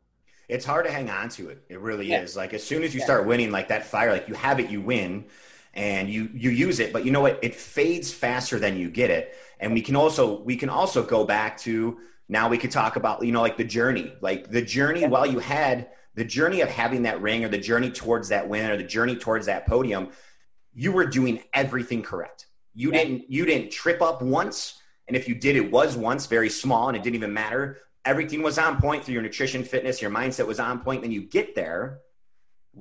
it's 0.48 0.64
hard 0.64 0.87
to 0.87 0.90
hang 0.92 1.11
on 1.11 1.28
to 1.30 1.50
it. 1.50 1.62
It 1.68 1.80
really 1.80 2.08
yeah. 2.08 2.22
is. 2.22 2.37
Like 2.37 2.54
as 2.54 2.64
soon 2.64 2.82
as 2.82 2.94
you 2.94 3.00
yeah. 3.00 3.04
start 3.04 3.26
winning, 3.26 3.50
like 3.50 3.68
that 3.68 3.84
fire, 3.84 4.11
like 4.11 4.28
you 4.28 4.34
have 4.34 4.58
it, 4.61 4.70
you 4.70 4.80
win, 4.80 5.26
and 5.74 6.08
you 6.08 6.30
you 6.32 6.50
use 6.50 6.80
it. 6.80 6.92
But 6.92 7.04
you 7.04 7.12
know 7.12 7.20
what? 7.20 7.38
It 7.42 7.54
fades 7.54 8.11
faster 8.11 8.58
than 8.58 8.76
you 8.76 8.90
get 8.90 9.11
it. 9.11 9.37
And 9.61 9.72
we 9.72 9.82
can 9.82 9.94
also 9.94 10.40
we 10.40 10.56
can 10.56 10.70
also 10.70 11.02
go 11.02 11.24
back 11.24 11.58
to 11.58 11.98
now 12.28 12.48
we 12.48 12.58
could 12.58 12.70
talk 12.70 12.96
about 12.96 13.24
you 13.24 13.32
know 13.32 13.42
like 13.42 13.58
the 13.58 13.64
journey, 13.64 14.12
like 14.20 14.50
the 14.50 14.62
journey 14.62 15.02
yeah. 15.02 15.08
while 15.08 15.26
you 15.26 15.38
had 15.38 15.88
the 16.14 16.24
journey 16.24 16.62
of 16.62 16.70
having 16.70 17.02
that 17.02 17.20
ring 17.20 17.44
or 17.44 17.48
the 17.48 17.58
journey 17.58 17.90
towards 17.90 18.30
that 18.30 18.48
win 18.48 18.70
or 18.70 18.76
the 18.76 18.82
journey 18.82 19.16
towards 19.16 19.46
that 19.46 19.66
podium. 19.66 20.08
You 20.74 20.92
were 20.92 21.06
doing 21.06 21.42
everything 21.52 22.02
correct. 22.02 22.46
You 22.74 22.90
didn't 22.90 23.24
you 23.28 23.44
didn't 23.44 23.70
trip 23.70 24.00
up 24.00 24.22
once. 24.22 24.80
And 25.08 25.16
if 25.16 25.26
you 25.26 25.34
did, 25.34 25.56
it 25.56 25.70
was 25.70 25.96
once 25.96 26.26
very 26.26 26.50
small 26.50 26.88
and 26.88 26.96
it 26.96 27.02
didn't 27.02 27.16
even 27.16 27.32
matter 27.32 27.78
everything 28.09 28.42
was 28.42 28.59
on 28.59 28.81
point 28.81 29.05
through 29.05 29.12
your 29.12 29.23
nutrition, 29.23 29.62
fitness, 29.62 30.01
your 30.01 30.11
mindset 30.11 30.47
was 30.47 30.59
on 30.59 30.81
point. 30.81 31.03
Then 31.03 31.12
you 31.12 31.21
get 31.21 31.55
there. 31.55 32.01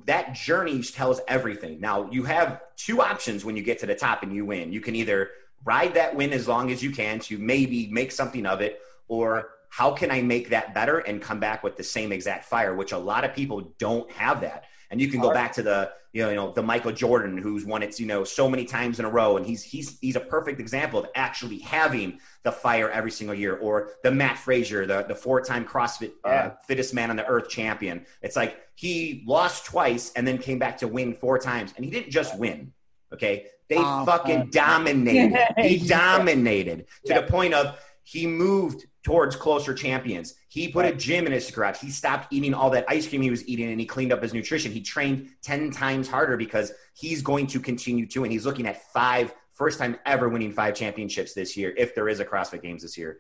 That 0.06 0.34
journey 0.34 0.82
tells 0.82 1.20
everything. 1.28 1.82
Now 1.82 2.10
you 2.10 2.24
have 2.24 2.62
two 2.78 3.02
options 3.02 3.44
when 3.44 3.58
you 3.58 3.62
get 3.62 3.80
to 3.80 3.86
the 3.86 3.94
top 3.94 4.24
and 4.24 4.34
you 4.34 4.46
win. 4.46 4.72
You 4.72 4.80
can 4.80 4.96
either 4.96 5.32
ride 5.66 5.96
that 5.96 6.16
win 6.16 6.32
as 6.32 6.48
long 6.48 6.72
as 6.72 6.82
you 6.82 6.92
can 6.92 7.20
to 7.20 7.38
maybe 7.38 7.88
make 7.92 8.14
something 8.14 8.46
of 8.46 8.62
it, 8.62 8.80
or 9.10 9.50
how 9.70 9.92
can 9.92 10.12
I 10.12 10.22
make 10.22 10.50
that 10.50 10.74
better 10.74 11.00
and 11.00 11.22
come 11.22 11.42
back 11.42 11.62
with 11.62 11.76
the 11.76 11.84
same 11.84 12.14
exact 12.14 12.46
fire, 12.46 12.74
which 12.74 12.94
a 12.94 12.98
lot 12.98 13.26
of 13.26 13.36
people 13.36 13.74
don't 13.80 14.10
have 14.12 14.40
that. 14.42 14.64
And 14.90 15.02
you 15.02 15.10
can 15.10 15.20
go 15.20 15.34
back 15.34 15.52
to 15.54 15.64
the 15.64 15.92
you 16.18 16.24
know, 16.24 16.30
you 16.30 16.36
know 16.36 16.52
the 16.52 16.64
Michael 16.64 16.92
Jordan 16.92 17.38
who's 17.38 17.64
won 17.64 17.84
it 17.84 18.00
you 18.00 18.08
know 18.08 18.24
so 18.24 18.50
many 18.50 18.66
times 18.66 18.98
in 18.98 19.06
a 19.06 19.10
row, 19.10 19.38
and 19.38 19.46
he's 19.46 19.62
he's 19.62 20.00
he's 20.00 20.16
a 20.16 20.20
perfect 20.20 20.60
example 20.60 21.00
of 21.00 21.06
actually 21.14 21.60
having 21.60 22.20
the 22.42 22.52
fire 22.52 22.90
every 22.90 23.12
single 23.12 23.36
year. 23.36 23.56
Or 23.56 23.92
the 24.02 24.10
Matt 24.10 24.40
Fraser, 24.40 24.88
the 24.88 25.04
the 25.04 25.14
four 25.14 25.42
time 25.42 25.64
CrossFit 25.64 26.14
uh, 26.26 26.30
yeah. 26.30 26.52
fittest 26.66 26.96
man 26.96 27.12
on 27.12 27.18
the 27.18 27.26
earth 27.28 27.50
champion. 27.50 28.08
It's 28.24 28.36
like 28.36 28.58
he 28.74 29.24
lost 29.28 29.66
twice 29.66 30.12
and 30.16 30.28
then 30.28 30.40
came 30.40 30.58
back 30.58 30.80
to 30.80 30.88
win 30.88 31.14
four 31.14 31.38
times, 31.38 31.72
and 31.76 31.86
he 31.86 31.92
didn't 31.92 32.10
just 32.10 32.36
win. 32.36 32.74
Okay, 33.14 33.46
they 33.70 33.76
um, 33.78 34.04
fucking 34.04 34.50
dominated. 34.50 35.38
he 35.60 35.78
dominated 35.88 36.88
to 37.06 37.14
yeah. 37.14 37.22
the 37.22 37.28
point 37.28 37.54
of 37.54 37.78
he 38.02 38.26
moved 38.26 38.88
towards 39.08 39.38
closer 39.38 39.74
champions. 39.74 40.34
He 40.50 40.68
put 40.68 40.84
right. 40.84 40.94
a 40.94 40.98
gym 40.98 41.26
in 41.26 41.32
his 41.32 41.50
garage. 41.50 41.78
He 41.78 41.90
stopped 41.90 42.28
eating 42.30 42.54
all 42.54 42.70
that 42.72 42.84
ice 42.90 43.08
cream 43.08 43.22
he 43.22 43.30
was 43.30 43.48
eating 43.48 43.72
and 43.72 43.80
he 43.80 43.86
cleaned 43.86 44.12
up 44.12 44.22
his 44.22 44.34
nutrition. 44.34 44.70
He 44.70 44.82
trained 44.82 45.30
10 45.44 45.72
times 45.72 46.10
harder 46.10 46.36
because 46.36 46.74
he's 46.94 47.22
going 47.22 47.48
to 47.48 47.62
continue 47.62 48.06
to. 48.08 48.24
And 48.26 48.34
he's 48.34 48.46
looking 48.46 48.68
at 48.68 48.84
five, 48.92 49.34
first 49.54 49.80
time 49.80 49.96
ever 50.06 50.28
winning 50.28 50.52
five 50.52 50.76
championships 50.76 51.34
this 51.34 51.56
year, 51.56 51.74
if 51.78 51.96
there 51.96 52.10
is 52.10 52.20
a 52.20 52.26
CrossFit 52.26 52.62
Games 52.62 52.82
this 52.82 52.98
year. 52.98 53.20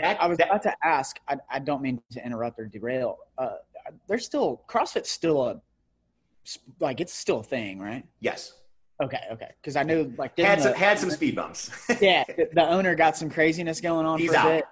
That, 0.00 0.20
I, 0.20 0.26
was 0.26 0.38
that, 0.38 0.48
about 0.48 0.64
to 0.64 0.74
ask, 0.82 1.20
I, 1.28 1.36
I, 1.48 1.60
don't 1.60 1.82
mean 1.82 2.02
to 2.10 2.26
interrupt 2.26 2.58
or 2.58 2.66
derail. 2.66 3.18
Uh, 3.38 3.50
there's 4.08 4.24
still, 4.24 4.64
CrossFit's 4.68 5.08
still 5.08 5.40
a, 5.40 5.60
like, 6.80 7.00
it's 7.00 7.14
still 7.14 7.38
a 7.38 7.44
thing, 7.44 7.78
right? 7.78 8.04
Yes. 8.18 8.54
Okay, 9.00 9.20
okay. 9.30 9.52
Because 9.62 9.76
I 9.76 9.84
knew 9.84 10.12
like 10.18 10.36
had 10.36 10.60
some 10.60 10.72
the, 10.72 10.78
had 10.78 10.98
some 10.98 11.10
speed 11.12 11.36
bumps. 11.36 11.70
yeah, 12.00 12.24
the, 12.26 12.48
the, 12.52 12.68
owner 12.68 12.96
got 12.96 13.16
some 13.16 13.30
craziness 13.30 13.80
going 13.80 14.04
on. 14.04 14.18
He's 14.18 14.34
out. 14.34 14.64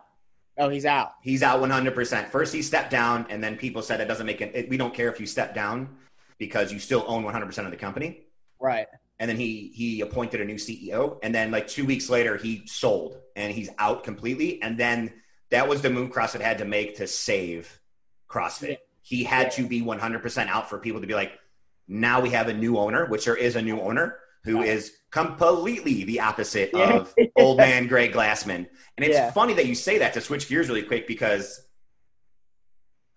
Oh, 0.59 0.69
he's 0.69 0.87
out. 0.87 1.15
He's 1.23 1.43
out 1.43 1.61
100. 1.61 1.95
percent 1.95 2.29
First, 2.31 2.53
he 2.55 2.63
stepped 2.63 2.91
down, 2.91 3.27
and 3.29 3.43
then 3.43 3.57
people 3.57 3.83
said 3.83 4.01
it 4.01 4.07
doesn't 4.07 4.27
make 4.27 4.41
it. 4.41 4.69
We 4.69 4.77
don't 4.77 4.95
care 4.95 5.11
if 5.11 5.21
you 5.21 5.27
step 5.27 5.55
down 5.55 5.97
because 6.39 6.73
you 6.73 6.79
still 6.79 7.05
own 7.07 7.23
100 7.25 7.47
percent 7.47 7.67
of 7.67 7.71
the 7.71 7.77
company. 7.77 8.27
Right. 8.61 8.87
And 9.19 9.29
then 9.29 9.37
he 9.37 9.73
he 9.75 10.01
appointed 10.01 10.41
a 10.41 10.45
new 10.45 10.57
CEO, 10.57 11.19
and 11.23 11.35
then 11.35 11.51
like 11.51 11.69
two 11.69 11.85
weeks 11.85 12.09
later, 12.09 12.37
he 12.37 12.63
sold, 12.67 13.19
and 13.35 13.53
he's 13.53 13.71
out 13.79 14.05
completely. 14.05 14.63
And 14.63 14.79
then 14.79 15.13
that 15.51 15.69
was 15.69 15.83
the 15.83 15.91
move 15.91 16.11
CrossFit 16.11 16.41
had 16.41 16.59
to 16.59 16.65
make 16.65 16.97
to 16.97 17.07
save 17.07 17.81
CrossFit. 18.29 18.69
Yeah. 18.69 18.77
He 19.03 19.25
had 19.25 19.45
yeah. 19.45 19.51
to 19.51 19.69
be 19.69 19.83
100 19.83 20.23
percent 20.23 20.51
out 20.51 20.69
for 20.69 20.79
people 20.79 21.01
to 21.01 21.07
be 21.07 21.15
like, 21.15 21.39
now 21.87 22.21
we 22.21 22.31
have 22.31 22.49
a 22.49 22.55
new 22.55 22.79
owner, 22.79 23.07
which 23.07 23.27
there 23.27 23.37
is 23.37 23.57
a 23.57 23.63
new 23.63 23.81
owner 23.81 24.19
who 24.47 24.63
is 24.63 24.93
completely 25.11 26.05
the 26.05 26.21
opposite 26.21 26.73
of 26.73 27.13
old 27.37 27.59
man 27.59 27.89
Greg 27.89 28.13
Glassman. 28.13 28.67
And 28.97 29.05
it's 29.05 29.17
yeah. 29.17 29.33
funny 29.33 29.55
that 29.55 29.67
you 29.67 29.75
say 29.75 29.99
that 29.99 30.15
to 30.15 30.21
switch 30.21 30.49
gears 30.49 30.69
really 30.69 30.83
quick 30.83 31.09
because 31.09 31.67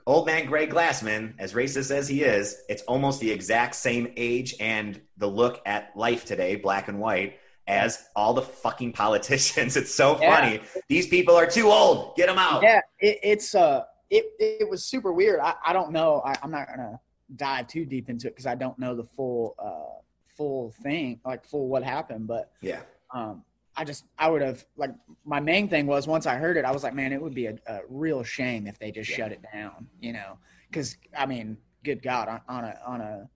old 0.08 0.26
man 0.26 0.48
Greg 0.48 0.72
Glassman, 0.72 1.36
as 1.38 1.54
racist 1.54 1.92
as 1.92 2.08
he 2.08 2.24
is, 2.24 2.64
it's 2.68 2.82
almost 2.84 3.20
the 3.22 3.30
exact 3.30 3.76
same 3.76 4.12
age 4.18 4.56
and 4.60 5.00
the 5.18 5.28
look 5.28 5.62
at 5.68 5.96
life 5.96 6.26
today, 6.26 6.56
black 6.56 6.88
and 6.88 7.00
white, 7.00 7.38
as 7.68 8.04
all 8.16 8.34
the 8.34 8.42
fucking 8.42 8.92
politicians. 8.92 9.78
It's 9.78 9.94
so 9.94 10.20
yeah. 10.20 10.36
funny. 10.36 10.62
These 10.88 11.08
people 11.08 11.36
are 11.36 11.46
too 11.46 11.68
old. 11.68 12.16
Get 12.16 12.26
them 12.26 12.40
out. 12.40 12.64
Yeah, 12.64 12.82
it, 13.00 13.20
it's 13.22 13.54
uh, 13.54 13.84
it 14.10 14.26
it 14.40 14.68
was 14.68 14.84
super 14.84 15.14
weird. 15.14 15.40
I, 15.40 15.54
I 15.64 15.74
don't 15.74 15.92
know. 15.92 16.24
I, 16.26 16.34
I'm 16.42 16.50
not 16.50 16.68
gonna 16.68 17.00
dive 17.36 17.68
too 17.68 17.86
deep 17.86 18.10
into 18.10 18.28
it 18.28 18.32
because 18.32 18.48
I 18.48 18.56
don't 18.56 18.80
know 18.80 18.96
the 18.96 19.04
full 19.04 19.56
uh, 19.60 20.02
full 20.40 20.72
thing, 20.82 21.20
like 21.26 21.46
full 21.46 21.68
what 21.68 21.84
happened. 21.84 22.26
But 22.26 22.50
yeah, 22.62 22.80
um, 23.14 23.44
I 23.76 23.84
just 23.84 24.06
I 24.18 24.30
would 24.30 24.42
have 24.42 24.66
like 24.78 24.92
my 25.26 25.42
main 25.42 25.68
thing 25.68 25.86
was 25.86 26.08
once 26.08 26.26
I 26.26 26.36
heard 26.36 26.56
it, 26.56 26.64
I 26.64 26.72
was 26.72 26.82
like, 26.82 26.96
man, 26.96 27.12
it 27.12 27.22
would 27.22 27.36
be 27.36 27.48
a, 27.48 27.56
a 27.68 27.82
real 27.90 28.24
shame 28.24 28.66
if 28.66 28.80
they 28.80 28.90
just 28.90 29.10
yeah. 29.10 29.18
shut 29.18 29.32
it 29.34 29.42
down, 29.54 29.88
you 30.00 30.14
know? 30.14 30.38
Because 30.70 30.96
I 31.16 31.26
mean, 31.26 31.58
good 31.84 32.02
God, 32.02 32.30
on, 32.30 32.42
on 32.48 32.64
a 32.64 32.80
on 32.88 33.02
a 33.02 33.30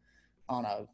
on 0.48 0.66
a 0.66 0.88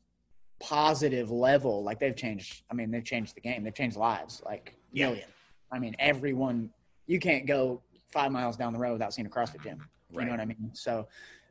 positive 0.59 1.29
level, 1.29 1.83
like 1.83 1.99
they've 1.99 2.15
changed. 2.15 2.63
I 2.71 2.73
mean, 2.73 2.89
they've 2.89 3.05
changed 3.05 3.35
the 3.35 3.41
game. 3.41 3.63
They've 3.63 3.73
changed 3.73 3.95
lives, 3.95 4.41
like 4.43 4.75
yeah. 4.91 5.09
million. 5.09 5.29
I 5.71 5.77
mean, 5.77 5.95
everyone. 5.99 6.71
You 7.05 7.19
can't 7.19 7.47
go 7.47 7.81
five 8.11 8.31
miles 8.31 8.55
down 8.55 8.73
the 8.73 8.77
road 8.79 8.93
without 8.93 9.13
seeing 9.15 9.25
a 9.25 9.29
CrossFit 9.29 9.63
gym. 9.63 9.83
You 10.11 10.19
right. 10.19 10.25
know 10.25 10.31
what 10.31 10.39
I 10.39 10.45
mean? 10.45 10.71
So 10.73 11.07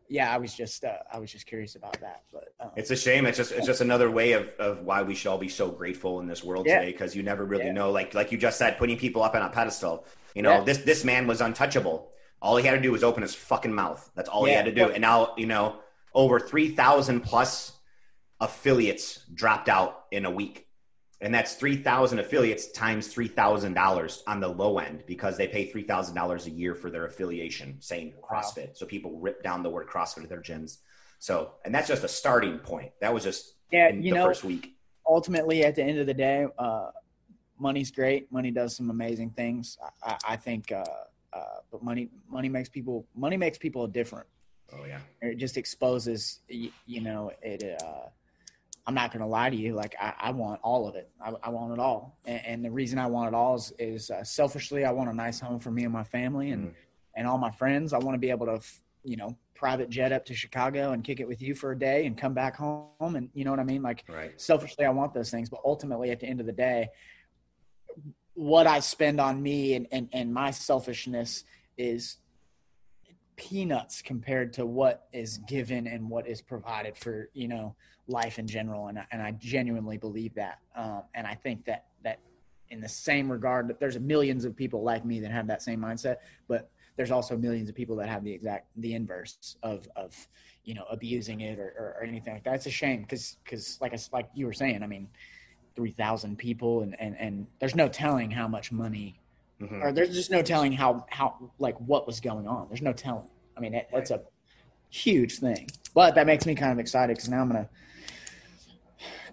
yeah, 0.09 0.33
I 0.33 0.39
was 0.39 0.55
just 0.55 0.85
uh, 0.85 0.99
I 1.13 1.19
was 1.19 1.31
just 1.31 1.47
curious 1.47 1.75
about 1.75 1.99
that. 2.01 2.23
But 2.33 2.55
um, 2.61 2.71
it's 2.77 2.91
a 2.91 2.97
shame. 2.97 3.27
It's 3.27 3.37
just 3.37 3.53
it's 3.53 3.67
just 3.67 3.81
another 3.81 4.11
way 4.11 4.33
of, 4.33 4.49
of 4.59 4.83
why 4.83 5.03
we 5.03 5.15
should 5.15 5.29
all 5.29 5.39
be 5.39 5.49
so 5.49 5.69
grateful 5.71 6.21
in 6.21 6.27
this 6.27 6.43
world 6.43 6.67
yeah. 6.67 6.81
today 6.81 6.93
because 6.93 7.15
you 7.15 7.23
never 7.23 7.45
really 7.45 7.67
yeah. 7.67 7.73
know. 7.73 7.91
Like 7.91 8.15
like 8.15 8.33
you 8.33 8.39
just 8.39 8.59
said, 8.59 8.79
putting 8.79 8.97
people 8.99 9.23
up 9.23 9.35
on 9.35 9.43
a 9.43 9.51
pedestal. 9.51 10.07
You 10.35 10.43
know, 10.43 10.51
yeah. 10.51 10.65
this 10.65 10.79
this 10.79 11.05
man 11.05 11.27
was 11.27 11.41
untouchable. 11.41 12.11
All 12.41 12.57
he 12.57 12.65
had 12.65 12.75
to 12.75 12.81
do 12.81 12.93
was 12.93 13.03
open 13.03 13.23
his 13.23 13.35
fucking 13.35 13.73
mouth. 13.73 14.11
That's 14.15 14.29
all 14.29 14.45
he 14.45 14.53
had 14.53 14.67
to 14.67 14.73
do. 14.73 14.91
And 14.91 15.03
now 15.03 15.35
you 15.37 15.47
know 15.47 15.77
over 16.15 16.41
three 16.41 16.71
thousand 16.71 17.23
plus 17.23 17.73
affiliates 18.41 19.25
dropped 19.35 19.69
out 19.69 20.05
in 20.13 20.25
a 20.25 20.31
week 20.31 20.68
and 21.21 21.35
that's 21.35 21.55
3000 21.55 22.19
affiliates 22.19 22.71
times 22.71 23.13
$3000 23.13 24.23
on 24.27 24.41
the 24.41 24.49
low 24.49 24.79
end 24.79 25.03
because 25.07 25.37
they 25.37 25.49
pay 25.49 25.71
$3000 25.71 26.47
a 26.47 26.51
year 26.51 26.75
for 26.75 26.91
their 26.91 27.07
affiliation 27.07 27.77
saying 27.81 28.15
crossfit. 28.23 28.69
Wow. 28.69 28.73
so 28.75 28.87
people 28.87 29.19
rip 29.19 29.43
down 29.43 29.63
the 29.63 29.71
word 29.71 29.89
crossfit 29.89 30.23
at 30.23 30.29
their 30.29 30.43
gyms. 30.43 30.79
So 31.19 31.55
and 31.65 31.75
that's 31.75 31.89
just 31.89 32.05
a 32.05 32.09
starting 32.09 32.59
point. 32.59 32.93
That 33.01 33.13
was 33.13 33.25
just 33.25 33.55
yeah 33.73 33.91
you 33.91 34.15
know 34.15 34.25
first 34.25 34.45
week. 34.45 34.77
ultimately 35.07 35.65
at 35.65 35.75
the 35.75 35.83
end 35.83 35.99
of 35.99 36.07
the 36.07 36.15
day 36.15 36.47
uh, 36.59 36.91
money's 37.59 37.91
great. 37.91 38.31
Money 38.33 38.51
does 38.51 38.77
some 38.77 38.91
amazing 38.91 39.31
things. 39.31 39.77
I, 40.03 40.17
I 40.29 40.37
think 40.37 40.71
uh, 40.73 40.85
uh, 41.33 41.41
but 41.71 41.83
money 41.83 42.09
money 42.29 42.49
makes 42.49 42.69
people 42.69 43.07
money 43.17 43.37
makes 43.37 43.59
people 43.59 43.87
different. 43.87 44.27
Oh 44.73 44.85
yeah. 44.85 45.01
It 45.23 45.39
just 45.39 45.57
exposes 45.57 46.41
you, 46.49 46.71
you 46.87 47.01
know 47.01 47.33
it 47.43 47.81
uh, 47.83 48.09
I'm 48.89 48.95
not 48.95 49.13
going 49.13 49.21
to 49.21 49.27
lie 49.27 49.51
to 49.51 49.57
you. 49.57 49.75
Like 49.75 49.95
I, 50.01 50.15
I, 50.19 50.31
want 50.31 50.61
all 50.63 50.89
of 50.89 50.95
it. 50.95 51.11
I, 51.23 51.35
I 51.43 51.51
want 51.51 51.75
it 51.75 51.79
all. 51.79 52.19
And, 52.25 52.47
and, 52.47 52.65
the 52.65 52.71
reason 52.71 52.99
I 52.99 53.07
want 53.07 53.29
it 53.29 53.35
all 53.35 53.55
is, 53.55 53.71
is 53.79 54.11
uh, 54.11 54.25
selfishly, 54.25 54.87
I 54.87 54.93
want 54.93 55.11
a 55.11 55.13
nice 55.13 55.39
home 55.39 55.61
for 55.61 55.71
me 55.71 55.85
and 55.85 55.93
my 55.93 56.05
family 56.05 56.53
and, 56.53 56.69
mm. 56.69 56.75
and 57.15 57.27
all 57.27 57.37
my 57.37 57.51
friends. 57.51 57.93
I 57.93 57.99
want 57.99 58.15
to 58.15 58.19
be 58.19 58.31
able 58.31 58.47
to, 58.47 58.61
you 59.05 59.19
know, 59.19 59.37
private 59.55 59.91
jet 59.91 60.11
up 60.11 60.25
to 60.25 60.35
Chicago 60.35 60.93
and 60.93 61.05
kick 61.05 61.21
it 61.21 61.29
with 61.29 61.43
you 61.43 61.55
for 61.55 61.73
a 61.73 61.79
day 61.79 62.07
and 62.07 62.17
come 62.17 62.33
back 62.33 62.57
home. 62.57 62.89
And 62.99 63.29
you 63.35 63.45
know 63.45 63.51
what 63.51 63.61
I 63.61 63.65
mean? 63.65 63.83
Like 63.83 64.05
right. 64.09 64.41
selfishly, 64.41 64.87
I 64.87 64.91
want 64.91 65.13
those 65.13 65.31
things, 65.31 65.51
but 65.51 65.61
ultimately 65.67 66.11
at 66.11 66.21
the 66.21 66.27
end 66.27 66.41
of 66.41 66.47
the 66.47 66.53
day, 66.53 66.89
what 68.33 68.67
I 68.67 68.81
spend 68.81 69.21
on 69.21 69.43
me 69.43 69.75
and, 69.75 69.87
and, 69.93 70.09
and 70.15 70.33
my 70.33 70.51
selfishness 70.51 71.45
is 71.77 72.17
peanuts 73.39 74.03
compared 74.03 74.53
to 74.53 74.67
what 74.67 75.07
is 75.13 75.39
given 75.49 75.87
and 75.87 76.11
what 76.11 76.27
is 76.27 76.43
provided 76.43 76.97
for, 76.99 77.31
you 77.33 77.49
know, 77.49 77.75
life 78.09 78.39
in 78.39 78.47
general, 78.47 78.89
and 78.89 78.99
I, 78.99 79.07
and 79.13 79.23
I 79.23 79.31
genuinely 79.33 79.97
believe 79.97 80.35
that. 80.35 80.59
Um, 80.75 81.03
and 81.15 81.27
I 81.27 81.35
think 81.35 81.65
that 81.67 81.87
that 82.03 82.19
in 82.71 82.81
the 82.81 82.89
same 82.89 83.31
regard, 83.31 83.69
that 83.69 83.79
there's 83.79 83.99
millions 83.99 84.45
of 84.45 84.57
people 84.57 84.83
like 84.83 85.05
me 85.05 85.21
that 85.21 85.31
have 85.31 85.47
that 85.47 85.63
same 85.63 85.81
mindset, 85.81 86.17
but 86.49 86.71
there's 86.97 87.13
also 87.13 87.37
millions 87.37 87.69
of 87.69 87.77
people 87.77 87.95
that 87.97 88.09
have 88.09 88.25
the 88.25 88.33
exact 88.33 88.67
the 88.77 88.95
inverse 88.95 89.57
of 89.63 89.89
of 89.95 90.17
you 90.65 90.75
know 90.75 90.85
abusing 90.91 91.41
it 91.41 91.59
or, 91.59 91.73
or, 91.79 91.97
or 92.01 92.05
anything 92.05 92.35
like 92.35 92.45
that. 92.45 92.55
It's 92.57 92.67
a 92.67 92.71
shame 92.71 93.03
because 93.03 93.37
because 93.45 93.79
like 93.81 93.95
I, 93.95 93.99
like 94.13 94.29
you 94.35 94.47
were 94.47 94.53
saying, 94.53 94.83
I 94.83 94.87
mean, 94.87 95.09
three 95.77 95.93
thousand 95.93 96.39
people 96.39 96.83
and 96.83 97.01
and 97.01 97.17
and 97.19 97.47
there's 97.61 97.77
no 97.77 97.89
telling 97.89 98.31
how 98.31 98.49
much 98.49 98.73
money. 98.73 99.21
Mm-hmm. 99.61 99.83
Or 99.83 99.93
there's 99.93 100.15
just 100.15 100.31
no 100.31 100.41
telling 100.43 100.73
how 100.73 101.05
how 101.11 101.51
like 101.59 101.77
what 101.79 102.07
was 102.07 102.21
going 102.21 102.47
on. 102.47 102.69
There's 102.69 102.83
no 102.83 102.93
telling. 102.93 103.29
I 103.57 103.61
mean, 103.61 103.75
it, 103.75 103.89
right. 103.93 104.09
a 104.11 104.21
huge 104.91 105.39
thing. 105.39 105.69
But 105.95 106.15
that 106.15 106.27
makes 106.27 106.47
me 106.47 106.55
kind 106.55 106.73
of 106.73 106.79
excited 106.79 107.17
because 107.17 107.29
now 107.29 107.41
I'm 107.41 107.49
gonna 107.49 107.69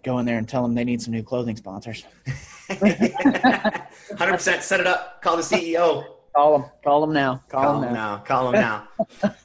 go 0.03 0.17
in 0.19 0.25
there 0.25 0.37
and 0.37 0.49
tell 0.49 0.63
them 0.63 0.73
they 0.73 0.83
need 0.83 1.01
some 1.01 1.13
new 1.13 1.23
clothing 1.23 1.55
sponsors. 1.55 2.05
100% 2.69 4.61
set 4.61 4.79
it 4.79 4.87
up. 4.87 5.21
Call 5.21 5.37
the 5.37 5.43
CEO. 5.43 6.05
Call 6.35 6.57
them. 6.57 6.69
Call 6.83 7.01
them 7.01 7.13
now. 7.13 7.43
Call, 7.47 7.61
Call 7.63 7.81
them 7.81 7.93
now. 7.93 8.15
now. 8.17 8.23
Call 8.23 8.51
them 8.51 8.61
now. 8.61 8.87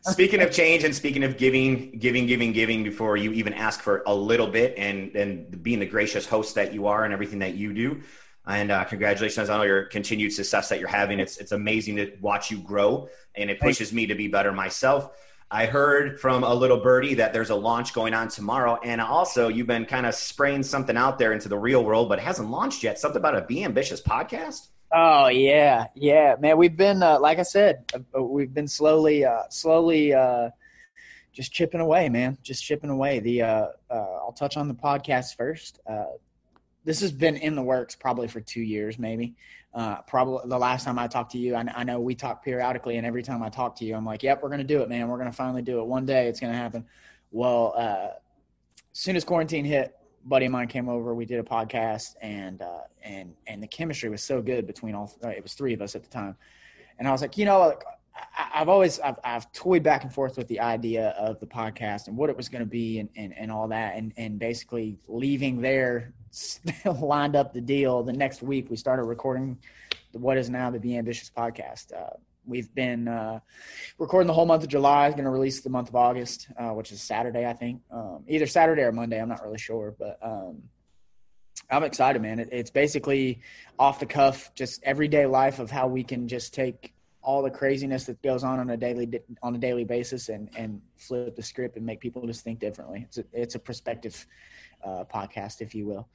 speaking 0.02 0.40
of 0.42 0.50
change 0.50 0.82
and 0.84 0.94
speaking 0.94 1.22
of 1.22 1.36
giving, 1.36 1.98
giving, 1.98 2.26
giving, 2.26 2.52
giving 2.52 2.82
before 2.82 3.16
you 3.16 3.32
even 3.32 3.52
ask 3.54 3.80
for 3.80 4.02
a 4.06 4.14
little 4.14 4.48
bit 4.48 4.74
and, 4.76 5.14
and 5.14 5.62
being 5.62 5.78
the 5.78 5.86
gracious 5.86 6.26
host 6.26 6.56
that 6.56 6.74
you 6.74 6.86
are 6.86 7.04
and 7.04 7.12
everything 7.12 7.38
that 7.40 7.54
you 7.54 7.72
do. 7.72 8.00
And 8.50 8.70
uh, 8.70 8.84
congratulations 8.84 9.48
on 9.48 9.60
all 9.60 9.66
your 9.66 9.84
continued 9.84 10.32
success 10.32 10.68
that 10.70 10.80
you're 10.80 10.88
having. 10.88 11.20
It's, 11.20 11.38
it's 11.38 11.52
amazing 11.52 11.96
to 11.96 12.12
watch 12.20 12.50
you 12.50 12.58
grow 12.58 13.08
and 13.34 13.48
it 13.48 13.60
pushes 13.60 13.92
me 13.92 14.06
to 14.06 14.14
be 14.14 14.28
better 14.28 14.52
myself. 14.52 15.10
I 15.52 15.66
heard 15.66 16.20
from 16.20 16.44
a 16.44 16.54
little 16.54 16.78
birdie 16.78 17.14
that 17.14 17.32
there's 17.32 17.50
a 17.50 17.56
launch 17.56 17.92
going 17.92 18.14
on 18.14 18.28
tomorrow. 18.28 18.78
And 18.84 19.00
also, 19.00 19.48
you've 19.48 19.66
been 19.66 19.84
kind 19.84 20.06
of 20.06 20.14
spraying 20.14 20.62
something 20.62 20.96
out 20.96 21.18
there 21.18 21.32
into 21.32 21.48
the 21.48 21.58
real 21.58 21.84
world, 21.84 22.08
but 22.08 22.18
it 22.18 22.22
hasn't 22.22 22.50
launched 22.50 22.84
yet. 22.84 22.98
Something 22.98 23.18
about 23.18 23.36
a 23.36 23.42
Be 23.42 23.64
Ambitious 23.64 24.00
podcast? 24.00 24.68
Oh 24.92 25.28
yeah, 25.28 25.86
yeah, 25.94 26.34
man. 26.40 26.56
We've 26.56 26.76
been, 26.76 27.00
uh, 27.02 27.20
like 27.20 27.38
I 27.38 27.44
said, 27.44 27.84
uh, 27.94 27.98
uh, 28.18 28.22
we've 28.22 28.52
been 28.52 28.66
slowly, 28.66 29.24
uh, 29.24 29.42
slowly, 29.48 30.12
uh, 30.12 30.50
just 31.32 31.52
chipping 31.52 31.80
away, 31.80 32.08
man. 32.08 32.36
Just 32.42 32.64
chipping 32.64 32.90
away. 32.90 33.20
The 33.20 33.42
uh, 33.42 33.66
I'll 33.88 34.34
touch 34.36 34.56
on 34.56 34.66
the 34.66 34.74
podcast 34.74 35.36
first. 35.36 35.78
This 36.84 37.00
has 37.00 37.12
been 37.12 37.36
in 37.36 37.54
the 37.54 37.62
works 37.62 37.94
probably 37.94 38.28
for 38.28 38.40
two 38.40 38.62
years, 38.62 38.98
maybe. 38.98 39.34
Uh, 39.72 40.00
probably 40.02 40.48
the 40.48 40.58
last 40.58 40.84
time 40.84 40.98
I 40.98 41.06
talked 41.06 41.32
to 41.32 41.38
you, 41.38 41.54
I, 41.54 41.64
I, 41.74 41.84
know 41.84 42.00
we 42.00 42.14
talk 42.14 42.44
periodically, 42.44 42.96
and 42.96 43.06
every 43.06 43.22
time 43.22 43.42
I 43.42 43.48
talk 43.48 43.76
to 43.76 43.84
you, 43.84 43.94
I'm 43.94 44.04
like, 44.04 44.22
"Yep, 44.22 44.42
we're 44.42 44.48
gonna 44.48 44.64
do 44.64 44.82
it, 44.82 44.88
man. 44.88 45.08
We're 45.08 45.18
gonna 45.18 45.30
finally 45.30 45.62
do 45.62 45.78
it. 45.78 45.86
One 45.86 46.04
day, 46.04 46.26
it's 46.26 46.40
gonna 46.40 46.54
happen." 46.56 46.84
Well, 47.30 47.74
uh, 47.76 48.08
as 48.92 48.98
soon 48.98 49.14
as 49.14 49.24
quarantine 49.24 49.64
hit, 49.64 49.96
buddy 50.24 50.46
of 50.46 50.52
mine 50.52 50.66
came 50.66 50.88
over. 50.88 51.14
We 51.14 51.24
did 51.24 51.38
a 51.38 51.44
podcast, 51.44 52.16
and 52.20 52.62
uh, 52.62 52.80
and 53.04 53.34
and 53.46 53.62
the 53.62 53.68
chemistry 53.68 54.10
was 54.10 54.22
so 54.22 54.42
good 54.42 54.66
between 54.66 54.96
all. 54.96 55.12
Uh, 55.22 55.28
it 55.28 55.42
was 55.42 55.54
three 55.54 55.72
of 55.72 55.82
us 55.82 55.94
at 55.94 56.02
the 56.02 56.10
time, 56.10 56.36
and 56.98 57.06
I 57.06 57.12
was 57.12 57.22
like, 57.22 57.38
you 57.38 57.44
know, 57.44 57.78
I, 58.36 58.58
have 58.58 58.68
always 58.68 58.98
I've, 58.98 59.18
I've 59.22 59.52
toyed 59.52 59.84
back 59.84 60.02
and 60.02 60.12
forth 60.12 60.36
with 60.36 60.48
the 60.48 60.58
idea 60.58 61.10
of 61.10 61.38
the 61.38 61.46
podcast 61.46 62.08
and 62.08 62.16
what 62.16 62.28
it 62.28 62.36
was 62.36 62.48
going 62.48 62.64
to 62.64 62.70
be 62.70 62.98
and, 62.98 63.08
and 63.14 63.36
and 63.36 63.52
all 63.52 63.68
that, 63.68 63.94
and 63.96 64.12
and 64.16 64.38
basically 64.38 64.98
leaving 65.06 65.60
there 65.60 66.12
lined 67.00 67.36
up 67.36 67.52
the 67.52 67.60
deal. 67.60 68.02
The 68.02 68.12
next 68.12 68.42
week, 68.42 68.70
we 68.70 68.76
started 68.76 69.04
recording 69.04 69.58
what 70.12 70.38
is 70.38 70.50
now 70.50 70.70
the 70.70 70.78
Be 70.78 70.96
Ambitious 70.96 71.30
podcast. 71.34 71.92
Uh, 71.92 72.16
we've 72.46 72.72
been 72.74 73.08
uh, 73.08 73.40
recording 73.98 74.26
the 74.26 74.32
whole 74.32 74.46
month 74.46 74.62
of 74.62 74.68
July. 74.68 75.10
Going 75.10 75.24
to 75.24 75.30
release 75.30 75.60
the 75.60 75.70
month 75.70 75.88
of 75.88 75.96
August, 75.96 76.48
uh, 76.58 76.70
which 76.70 76.92
is 76.92 77.00
Saturday, 77.00 77.46
I 77.46 77.52
think. 77.52 77.80
Um, 77.90 78.24
either 78.28 78.46
Saturday 78.46 78.82
or 78.82 78.92
Monday. 78.92 79.20
I'm 79.20 79.28
not 79.28 79.42
really 79.42 79.58
sure, 79.58 79.94
but 79.98 80.18
um, 80.22 80.62
I'm 81.70 81.84
excited, 81.84 82.22
man. 82.22 82.38
It, 82.38 82.48
it's 82.52 82.70
basically 82.70 83.40
off 83.78 84.00
the 84.00 84.06
cuff, 84.06 84.54
just 84.54 84.82
everyday 84.82 85.26
life 85.26 85.58
of 85.58 85.70
how 85.70 85.88
we 85.88 86.04
can 86.04 86.28
just 86.28 86.54
take 86.54 86.92
all 87.22 87.42
the 87.42 87.50
craziness 87.50 88.04
that 88.04 88.20
goes 88.22 88.44
on 88.44 88.58
on 88.58 88.70
a 88.70 88.76
daily 88.76 89.08
on 89.42 89.54
a 89.54 89.58
daily 89.58 89.84
basis 89.84 90.28
and 90.28 90.48
and 90.56 90.80
flip 90.96 91.36
the 91.36 91.42
script 91.42 91.76
and 91.76 91.84
make 91.84 92.00
people 92.00 92.26
just 92.26 92.42
think 92.42 92.58
differently. 92.58 93.04
It's 93.06 93.18
a, 93.18 93.24
it's 93.32 93.54
a 93.54 93.58
perspective 93.58 94.26
uh, 94.84 95.04
podcast, 95.12 95.60
if 95.60 95.74
you 95.74 95.86
will. 95.86 96.08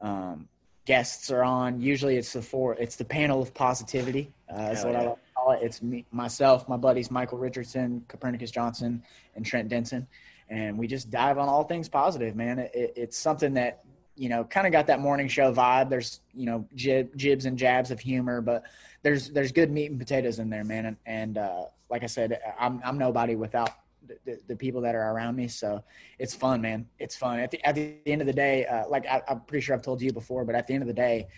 Um, 0.00 0.48
guests 0.84 1.30
are 1.30 1.44
on. 1.44 1.80
Usually, 1.80 2.16
it's 2.16 2.32
the 2.32 2.42
four. 2.42 2.74
It's 2.74 2.96
the 2.96 3.04
panel 3.04 3.40
of 3.40 3.54
positivity. 3.54 4.32
Uh, 4.52 4.70
is 4.72 4.84
what 4.84 4.94
yeah. 4.94 5.00
I 5.00 5.14
call 5.34 5.52
it. 5.52 5.60
It's 5.62 5.82
me, 5.82 6.06
myself, 6.10 6.68
my 6.68 6.76
buddies 6.76 7.10
Michael 7.10 7.38
Richardson, 7.38 8.04
Copernicus 8.08 8.50
Johnson, 8.50 9.02
and 9.36 9.44
Trent 9.46 9.68
Denson, 9.68 10.06
and 10.48 10.78
we 10.78 10.86
just 10.86 11.10
dive 11.10 11.38
on 11.38 11.48
all 11.48 11.64
things 11.64 11.88
positive. 11.88 12.34
Man, 12.34 12.58
it, 12.58 12.72
it's 12.74 13.16
something 13.16 13.54
that 13.54 13.84
you 14.18 14.28
know 14.28 14.44
kind 14.44 14.66
of 14.66 14.72
got 14.72 14.86
that 14.88 15.00
morning 15.00 15.28
show 15.28 15.52
vibe. 15.52 15.88
There's 15.88 16.20
you 16.34 16.46
know 16.46 16.66
jib, 16.74 17.16
jibs 17.16 17.44
and 17.44 17.56
jabs 17.56 17.90
of 17.90 18.00
humor, 18.00 18.40
but 18.40 18.64
there's 19.02 19.30
there's 19.30 19.52
good 19.52 19.70
meat 19.70 19.90
and 19.90 19.98
potatoes 19.98 20.38
in 20.38 20.50
there, 20.50 20.64
man. 20.64 20.86
And, 20.86 20.96
and 21.06 21.38
uh, 21.38 21.64
like 21.90 22.02
I 22.02 22.06
said, 22.06 22.40
I'm 22.58 22.80
I'm 22.84 22.98
nobody 22.98 23.36
without 23.36 23.70
the, 24.24 24.38
the, 24.46 24.56
people 24.56 24.80
that 24.80 24.94
are 24.94 25.12
around 25.12 25.36
me. 25.36 25.48
So 25.48 25.82
it's 26.18 26.34
fun, 26.34 26.60
man. 26.62 26.86
It's 26.98 27.14
fun. 27.14 27.40
At 27.40 27.50
the, 27.50 27.64
at 27.66 27.74
the 27.74 27.96
end 28.06 28.22
of 28.22 28.26
the 28.26 28.32
day, 28.32 28.64
uh, 28.66 28.88
like 28.88 29.06
I, 29.06 29.22
am 29.28 29.40
pretty 29.42 29.62
sure 29.62 29.74
I've 29.74 29.82
told 29.82 30.00
you 30.00 30.12
before, 30.12 30.44
but 30.44 30.54
at 30.54 30.66
the 30.66 30.74
end 30.74 30.82
of 30.82 30.86
the 30.86 30.94
day, 30.94 31.28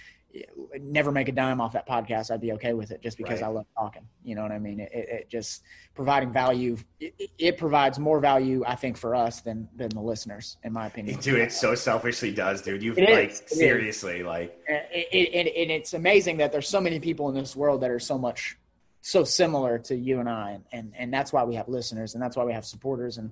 never 0.81 1.11
make 1.11 1.29
a 1.29 1.33
dime 1.33 1.61
off 1.61 1.73
that 1.73 1.89
podcast. 1.89 2.31
I'd 2.31 2.41
be 2.41 2.53
okay 2.53 2.73
with 2.73 2.91
it 2.91 3.03
just 3.03 3.17
because 3.17 3.41
right. 3.41 3.49
I 3.49 3.51
love 3.51 3.67
talking. 3.77 4.07
You 4.25 4.35
know 4.35 4.43
what 4.43 4.53
I 4.53 4.59
mean? 4.59 4.81
It, 4.81 4.91
it 4.93 5.29
just 5.29 5.63
providing 5.95 6.33
value. 6.33 6.77
It, 7.01 7.31
it, 7.39 7.59
provides 7.59 7.99
more 7.99 8.21
value, 8.21 8.63
I 8.67 8.77
think, 8.77 8.97
for 8.97 9.15
us 9.15 9.41
than 9.41 9.69
than 9.77 9.89
the 9.91 10.01
listeners, 10.01 10.57
in 10.63 10.73
my 10.73 10.87
opinion. 10.87 11.19
Dude, 11.21 11.41
it 11.41 11.53
so 11.53 11.75
selfishly 11.75 12.33
does, 12.33 12.63
dude. 12.63 12.83
You 12.83 12.95
like 12.95 13.31
is. 13.31 13.43
seriously 13.47 14.23
like. 14.23 14.57
And, 14.69 15.49
and 15.49 15.71
it's 15.71 15.95
amazing 15.95 16.37
that 16.39 16.53
there's 16.53 16.69
so 16.69 16.81
many 16.81 17.01
people 17.01 17.29
in 17.29 17.35
this 17.35 17.57
world 17.57 17.81
that 17.83 17.91
are 17.91 18.01
so 18.01 18.17
much 18.17 18.57
so 19.03 19.25
similar 19.25 19.79
to 19.79 19.97
you 19.97 20.21
and 20.21 20.29
I, 20.29 20.51
and, 20.53 20.65
and 20.73 20.93
and 20.97 21.13
that's 21.13 21.33
why 21.33 21.45
we 21.45 21.55
have 21.55 21.69
listeners, 21.69 22.15
and 22.15 22.23
that's 22.23 22.37
why 22.37 22.45
we 22.45 22.53
have 22.53 22.65
supporters 22.65 23.19
and 23.19 23.31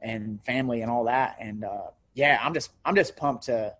and 0.00 0.42
family 0.44 0.82
and 0.82 0.90
all 0.90 1.04
that. 1.04 1.36
And 1.40 1.64
uh, 1.64 1.90
yeah, 2.14 2.40
I'm 2.42 2.54
just 2.54 2.70
I'm 2.84 2.96
just 2.96 3.16
pumped 3.16 3.44
to 3.44 3.74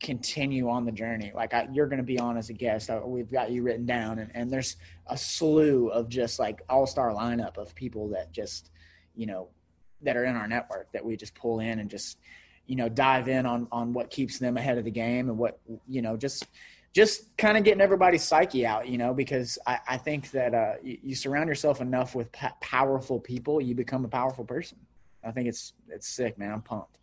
continue 0.00 0.68
on 0.68 0.84
the 0.84 0.92
journey. 0.92 1.32
Like 1.34 1.54
I, 1.54 1.68
you're 1.72 1.86
going 1.86 1.98
to 1.98 2.04
be 2.04 2.18
on 2.18 2.36
as 2.36 2.50
a 2.50 2.52
guest. 2.52 2.90
I, 2.90 2.98
we've 2.98 3.30
got 3.30 3.50
you 3.50 3.62
written 3.62 3.86
down, 3.86 4.18
and, 4.18 4.30
and 4.34 4.50
there's 4.50 4.76
a 5.06 5.16
slew 5.16 5.88
of 5.88 6.08
just 6.08 6.38
like 6.38 6.62
all 6.68 6.86
star 6.86 7.12
lineup 7.12 7.56
of 7.56 7.74
people 7.74 8.08
that 8.08 8.32
just 8.32 8.70
you 9.16 9.26
know 9.26 9.48
that 10.02 10.16
are 10.16 10.24
in 10.24 10.36
our 10.36 10.46
network 10.46 10.90
that 10.92 11.04
we 11.04 11.16
just 11.16 11.34
pull 11.34 11.60
in 11.60 11.80
and 11.80 11.90
just 11.90 12.18
you 12.66 12.76
know 12.76 12.88
dive 12.88 13.28
in 13.28 13.46
on 13.46 13.66
on 13.72 13.92
what 13.92 14.10
keeps 14.10 14.38
them 14.38 14.56
ahead 14.56 14.78
of 14.78 14.84
the 14.84 14.90
game 14.90 15.28
and 15.28 15.38
what 15.38 15.58
you 15.86 16.02
know 16.02 16.16
just 16.16 16.46
just 16.94 17.36
kind 17.36 17.56
of 17.56 17.64
getting 17.64 17.80
everybody's 17.80 18.24
psyche 18.24 18.66
out, 18.66 18.88
you 18.88 18.98
know, 18.98 19.12
because 19.12 19.58
I, 19.66 19.78
I 19.86 19.96
think 19.98 20.30
that 20.30 20.54
uh, 20.54 20.72
you, 20.82 20.98
you, 21.02 21.14
surround 21.14 21.48
yourself 21.48 21.80
enough 21.80 22.14
with 22.14 22.32
p- 22.32 22.46
powerful 22.60 23.20
people, 23.20 23.60
you 23.60 23.74
become 23.74 24.04
a 24.04 24.08
powerful 24.08 24.44
person. 24.44 24.78
I 25.22 25.30
think 25.30 25.48
it's 25.48 25.74
it's 25.88 26.08
sick, 26.08 26.38
man. 26.38 26.52
I'm 26.52 26.62
pumped. 26.62 26.98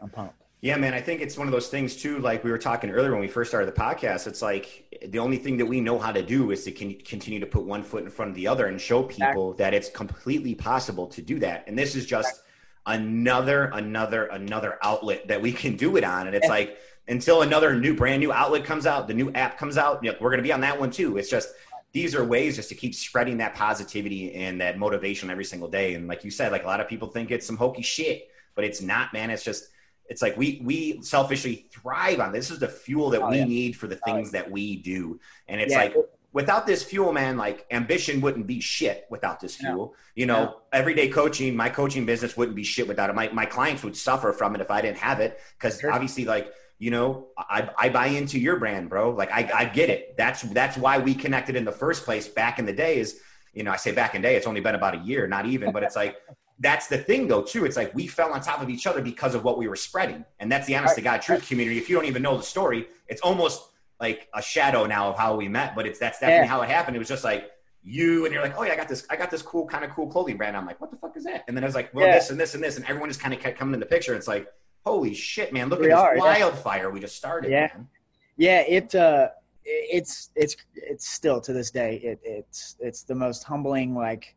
I'm 0.00 0.10
pumped. 0.10 0.41
Yeah, 0.62 0.76
man. 0.76 0.94
I 0.94 1.00
think 1.00 1.20
it's 1.20 1.36
one 1.36 1.48
of 1.48 1.52
those 1.52 1.66
things 1.66 1.96
too. 1.96 2.20
Like 2.20 2.44
we 2.44 2.50
were 2.52 2.56
talking 2.56 2.88
earlier 2.88 3.10
when 3.10 3.20
we 3.20 3.26
first 3.26 3.50
started 3.50 3.66
the 3.66 3.78
podcast. 3.78 4.28
It's 4.28 4.40
like 4.40 5.08
the 5.08 5.18
only 5.18 5.36
thing 5.36 5.56
that 5.56 5.66
we 5.66 5.80
know 5.80 5.98
how 5.98 6.12
to 6.12 6.22
do 6.22 6.52
is 6.52 6.62
to 6.64 6.70
con- 6.70 6.98
continue 7.04 7.40
to 7.40 7.46
put 7.46 7.64
one 7.64 7.82
foot 7.82 8.04
in 8.04 8.10
front 8.10 8.28
of 8.28 8.36
the 8.36 8.46
other 8.46 8.66
and 8.66 8.80
show 8.80 9.02
people 9.02 9.50
exactly. 9.50 9.54
that 9.58 9.74
it's 9.74 9.90
completely 9.90 10.54
possible 10.54 11.08
to 11.08 11.20
do 11.20 11.40
that. 11.40 11.64
And 11.66 11.76
this 11.76 11.96
is 11.96 12.06
just 12.06 12.42
another, 12.86 13.72
another, 13.74 14.26
another 14.26 14.78
outlet 14.84 15.26
that 15.26 15.42
we 15.42 15.50
can 15.50 15.76
do 15.76 15.96
it 15.96 16.04
on. 16.04 16.28
And 16.28 16.36
it's 16.36 16.48
like 16.48 16.78
until 17.08 17.42
another 17.42 17.74
new 17.74 17.96
brand 17.96 18.20
new 18.20 18.32
outlet 18.32 18.64
comes 18.64 18.86
out, 18.86 19.08
the 19.08 19.14
new 19.14 19.32
app 19.32 19.58
comes 19.58 19.76
out, 19.76 19.98
you 20.04 20.12
know, 20.12 20.18
we're 20.20 20.30
going 20.30 20.38
to 20.38 20.44
be 20.44 20.52
on 20.52 20.60
that 20.60 20.78
one 20.78 20.92
too. 20.92 21.16
It's 21.18 21.28
just 21.28 21.48
these 21.90 22.14
are 22.14 22.24
ways 22.24 22.54
just 22.54 22.68
to 22.68 22.76
keep 22.76 22.94
spreading 22.94 23.38
that 23.38 23.56
positivity 23.56 24.32
and 24.32 24.60
that 24.60 24.78
motivation 24.78 25.28
every 25.28 25.44
single 25.44 25.68
day. 25.68 25.94
And 25.94 26.06
like 26.06 26.22
you 26.22 26.30
said, 26.30 26.52
like 26.52 26.62
a 26.62 26.68
lot 26.68 26.78
of 26.78 26.86
people 26.86 27.08
think 27.08 27.32
it's 27.32 27.48
some 27.48 27.56
hokey 27.56 27.82
shit, 27.82 28.28
but 28.54 28.64
it's 28.64 28.80
not, 28.80 29.12
man. 29.12 29.28
It's 29.28 29.42
just 29.42 29.71
it's 30.12 30.20
like 30.20 30.36
we 30.36 30.60
we 30.62 31.00
selfishly 31.00 31.66
thrive 31.70 32.20
on 32.20 32.32
this. 32.32 32.48
this 32.48 32.50
is 32.50 32.58
the 32.58 32.68
fuel 32.68 33.08
that 33.10 33.22
oh, 33.22 33.30
we 33.30 33.38
yeah. 33.38 33.44
need 33.44 33.74
for 33.74 33.86
the 33.86 33.96
things 33.96 34.28
oh, 34.28 34.36
yeah. 34.36 34.42
that 34.42 34.50
we 34.50 34.76
do. 34.76 35.18
And 35.48 35.58
it's 35.58 35.72
yeah. 35.72 35.78
like 35.78 35.96
without 36.34 36.66
this 36.66 36.82
fuel, 36.82 37.14
man, 37.14 37.38
like 37.38 37.64
ambition 37.70 38.20
wouldn't 38.20 38.46
be 38.46 38.60
shit 38.60 39.06
without 39.08 39.40
this 39.40 39.56
fuel. 39.56 39.94
You 40.14 40.26
know, 40.26 40.58
everyday 40.70 41.08
coaching, 41.08 41.56
my 41.56 41.70
coaching 41.70 42.04
business 42.04 42.36
wouldn't 42.36 42.54
be 42.54 42.62
shit 42.62 42.86
without 42.86 43.08
it. 43.08 43.14
My 43.14 43.30
my 43.30 43.46
clients 43.46 43.82
would 43.84 43.96
suffer 43.96 44.34
from 44.34 44.54
it 44.54 44.60
if 44.60 44.70
I 44.70 44.82
didn't 44.82 44.98
have 44.98 45.18
it. 45.20 45.40
Cause 45.58 45.80
sure. 45.80 45.90
obviously 45.90 46.26
like 46.26 46.52
you 46.78 46.90
know, 46.90 47.28
I, 47.38 47.70
I 47.78 47.88
buy 47.88 48.08
into 48.08 48.38
your 48.38 48.58
brand, 48.58 48.90
bro. 48.90 49.12
Like 49.12 49.32
I, 49.32 49.50
I 49.54 49.64
get 49.64 49.88
it. 49.88 50.14
That's 50.18 50.42
that's 50.42 50.76
why 50.76 50.98
we 50.98 51.14
connected 51.14 51.56
in 51.56 51.64
the 51.64 51.72
first 51.72 52.04
place 52.04 52.28
back 52.28 52.58
in 52.58 52.66
the 52.66 52.72
day. 52.74 52.98
Is 52.98 53.18
you 53.54 53.62
know, 53.62 53.70
I 53.70 53.76
say 53.76 53.92
back 53.92 54.14
in 54.14 54.20
day, 54.20 54.36
it's 54.36 54.46
only 54.46 54.60
been 54.60 54.74
about 54.74 54.94
a 54.96 54.98
year, 54.98 55.26
not 55.26 55.46
even, 55.46 55.72
but 55.72 55.82
it's 55.82 55.96
like 55.96 56.16
that's 56.62 56.86
the 56.86 56.98
thing 56.98 57.26
though 57.26 57.42
too. 57.42 57.64
It's 57.64 57.76
like 57.76 57.94
we 57.94 58.06
fell 58.06 58.32
on 58.32 58.40
top 58.40 58.62
of 58.62 58.70
each 58.70 58.86
other 58.86 59.02
because 59.02 59.34
of 59.34 59.44
what 59.44 59.58
we 59.58 59.68
were 59.68 59.76
spreading, 59.76 60.24
and 60.40 60.50
that's 60.50 60.66
the 60.66 60.76
honest 60.76 60.94
to 60.94 61.02
God 61.02 61.20
truth 61.20 61.46
community. 61.46 61.76
If 61.76 61.90
you 61.90 61.96
don't 61.96 62.06
even 62.06 62.22
know 62.22 62.36
the 62.36 62.42
story, 62.42 62.86
it's 63.08 63.20
almost 63.20 63.68
like 64.00 64.28
a 64.34 64.40
shadow 64.40 64.86
now 64.86 65.08
of 65.10 65.18
how 65.18 65.36
we 65.36 65.48
met. 65.48 65.74
But 65.74 65.86
it's 65.86 65.98
that's 65.98 66.20
definitely 66.20 66.44
yeah. 66.44 66.50
how 66.50 66.62
it 66.62 66.70
happened. 66.70 66.96
It 66.96 67.00
was 67.00 67.08
just 67.08 67.24
like 67.24 67.50
you 67.82 68.24
and 68.24 68.32
you're 68.32 68.42
like, 68.42 68.56
oh 68.56 68.62
yeah, 68.62 68.72
I 68.72 68.76
got 68.76 68.88
this, 68.88 69.04
I 69.10 69.16
got 69.16 69.30
this 69.30 69.42
cool 69.42 69.66
kind 69.66 69.84
of 69.84 69.90
cool 69.90 70.06
clothing 70.06 70.36
brand. 70.36 70.56
I'm 70.56 70.64
like, 70.64 70.80
what 70.80 70.90
the 70.90 70.96
fuck 70.96 71.16
is 71.16 71.24
that? 71.24 71.44
And 71.48 71.56
then 71.56 71.64
I 71.64 71.66
was 71.66 71.74
like, 71.74 71.92
well, 71.92 72.06
yeah. 72.06 72.14
this 72.14 72.30
and 72.30 72.38
this 72.38 72.54
and 72.54 72.62
this, 72.62 72.76
and 72.76 72.86
everyone 72.86 73.10
just 73.10 73.20
kind 73.20 73.34
of 73.34 73.40
kept 73.40 73.58
coming 73.58 73.74
in 73.74 73.80
the 73.80 73.86
picture. 73.86 74.14
It's 74.14 74.28
like 74.28 74.46
holy 74.84 75.14
shit, 75.14 75.52
man! 75.52 75.68
Look 75.68 75.80
we 75.80 75.86
at 75.86 75.96
this 75.96 75.98
are, 75.98 76.16
wildfire 76.16 76.84
yeah. 76.84 76.88
we 76.88 77.00
just 77.00 77.16
started. 77.16 77.50
Yeah, 77.50 77.68
man. 77.74 77.88
yeah. 78.36 78.60
It 78.60 78.94
uh, 78.94 79.28
it's 79.64 80.30
it's 80.34 80.56
it's 80.74 81.08
still 81.08 81.40
to 81.40 81.52
this 81.52 81.70
day 81.70 81.96
it 81.96 82.20
it's 82.24 82.76
it's 82.80 83.02
the 83.02 83.14
most 83.14 83.44
humbling 83.44 83.94
like. 83.94 84.36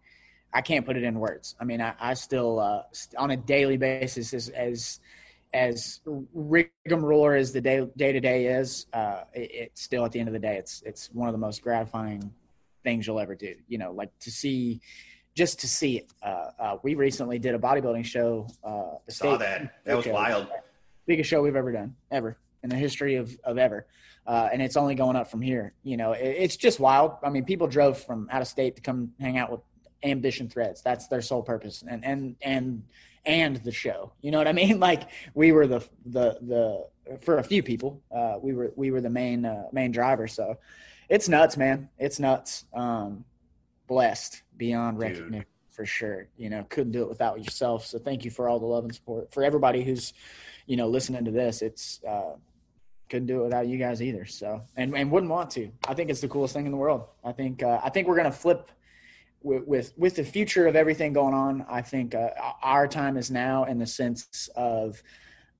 I 0.55 0.61
can't 0.61 0.85
put 0.85 0.95
it 0.95 1.03
in 1.03 1.19
words. 1.19 1.53
I 1.59 1.65
mean, 1.65 1.81
I, 1.81 1.93
I 1.99 2.13
still 2.13 2.61
uh, 2.61 2.83
on 3.17 3.31
a 3.31 3.37
daily 3.37 3.75
basis 3.75 4.33
as 4.33 4.47
as 4.49 5.01
as 5.53 5.99
rigmarole 6.33 7.37
as 7.37 7.51
the 7.51 7.59
day 7.59 7.85
day 7.97 8.13
to 8.13 8.21
day 8.21 8.45
is, 8.47 8.85
uh, 8.93 9.25
it, 9.33 9.51
it, 9.51 9.71
still 9.75 10.05
at 10.05 10.13
the 10.13 10.19
end 10.19 10.29
of 10.29 10.33
the 10.33 10.39
day, 10.39 10.55
it's 10.55 10.81
it's 10.85 11.09
one 11.11 11.27
of 11.27 11.33
the 11.33 11.39
most 11.39 11.61
gratifying 11.61 12.33
things 12.85 13.05
you'll 13.05 13.19
ever 13.19 13.35
do. 13.35 13.53
You 13.67 13.77
know, 13.77 13.91
like 13.91 14.17
to 14.19 14.31
see 14.31 14.79
just 15.35 15.59
to 15.59 15.67
see 15.67 15.97
it. 15.97 16.13
Uh, 16.23 16.51
uh, 16.57 16.77
we 16.83 16.95
recently 16.95 17.37
did 17.37 17.53
a 17.53 17.59
bodybuilding 17.59 18.05
show. 18.05 18.47
Uh, 18.63 18.97
the 19.05 19.11
Saw 19.11 19.35
that. 19.35 19.75
That 19.83 19.97
was 19.97 20.05
show. 20.05 20.13
wild. 20.13 20.47
Biggest 21.05 21.29
show 21.29 21.41
we've 21.41 21.57
ever 21.57 21.73
done, 21.73 21.95
ever 22.09 22.37
in 22.63 22.69
the 22.69 22.77
history 22.77 23.15
of, 23.15 23.37
of 23.43 23.57
ever. 23.57 23.85
Uh, 24.25 24.49
and 24.51 24.61
it's 24.61 24.77
only 24.77 24.95
going 24.95 25.17
up 25.17 25.29
from 25.29 25.41
here. 25.41 25.73
You 25.83 25.97
know, 25.97 26.13
it, 26.13 26.23
it's 26.25 26.55
just 26.55 26.79
wild. 26.79 27.11
I 27.23 27.29
mean, 27.29 27.43
people 27.43 27.67
drove 27.67 28.01
from 28.01 28.29
out 28.31 28.41
of 28.41 28.47
state 28.47 28.77
to 28.77 28.81
come 28.81 29.11
hang 29.19 29.37
out 29.37 29.51
with 29.51 29.59
Ambition 30.03 30.49
Threads. 30.49 30.81
That's 30.81 31.07
their 31.07 31.21
sole 31.21 31.43
purpose. 31.43 31.83
And 31.87 32.03
and 32.05 32.35
and 32.41 32.83
and 33.25 33.57
the 33.57 33.71
show. 33.71 34.13
You 34.21 34.31
know 34.31 34.37
what 34.37 34.47
I 34.47 34.53
mean? 34.53 34.79
Like 34.85 35.09
we 35.33 35.51
were 35.51 35.67
the 35.67 35.87
the 36.05 36.37
the 36.41 36.87
for 37.21 37.37
a 37.37 37.43
few 37.43 37.63
people, 37.63 38.01
uh, 38.11 38.35
we 38.41 38.53
were 38.53 38.71
we 38.75 38.91
were 38.91 39.01
the 39.01 39.09
main 39.09 39.45
uh, 39.45 39.63
main 39.71 39.91
driver. 39.91 40.27
So 40.27 40.57
it's 41.09 41.29
nuts, 41.29 41.57
man. 41.57 41.89
It's 41.97 42.19
nuts. 42.19 42.65
Um, 42.73 43.25
blessed 43.87 44.41
beyond 44.57 44.97
Dude. 44.97 45.09
recognition 45.09 45.45
for 45.71 45.85
sure. 45.85 46.27
You 46.37 46.49
know, 46.49 46.65
couldn't 46.69 46.93
do 46.93 47.03
it 47.03 47.09
without 47.09 47.43
yourself. 47.43 47.85
So 47.85 47.99
thank 47.99 48.25
you 48.25 48.31
for 48.31 48.47
all 48.47 48.59
the 48.59 48.65
love 48.65 48.83
and 48.83 48.95
support 48.95 49.31
for 49.33 49.43
everybody 49.43 49.83
who's, 49.83 50.13
you 50.65 50.77
know, 50.77 50.87
listening 50.87 51.25
to 51.25 51.31
this. 51.31 51.61
It's 51.61 52.01
uh, 52.07 52.35
couldn't 53.09 53.27
do 53.27 53.41
it 53.41 53.43
without 53.43 53.67
you 53.67 53.77
guys 53.77 54.01
either. 54.01 54.25
So 54.25 54.61
and 54.75 54.95
and 54.95 55.11
wouldn't 55.11 55.31
want 55.31 55.51
to. 55.51 55.69
I 55.87 55.93
think 55.93 56.09
it's 56.09 56.21
the 56.21 56.27
coolest 56.27 56.53
thing 56.53 56.65
in 56.65 56.71
the 56.71 56.77
world. 56.77 57.05
I 57.23 57.31
think 57.31 57.61
uh, 57.61 57.79
I 57.83 57.89
think 57.89 58.07
we're 58.07 58.17
gonna 58.17 58.31
flip. 58.31 58.69
With, 59.45 59.67
with, 59.67 59.93
with 59.95 60.15
the 60.15 60.23
future 60.23 60.65
of 60.65 60.75
everything 60.75 61.13
going 61.13 61.35
on, 61.35 61.67
I 61.69 61.83
think 61.83 62.15
uh, 62.15 62.29
our 62.63 62.87
time 62.87 63.15
is 63.15 63.29
now 63.29 63.65
in 63.65 63.77
the 63.77 63.85
sense 63.85 64.49
of 64.55 65.03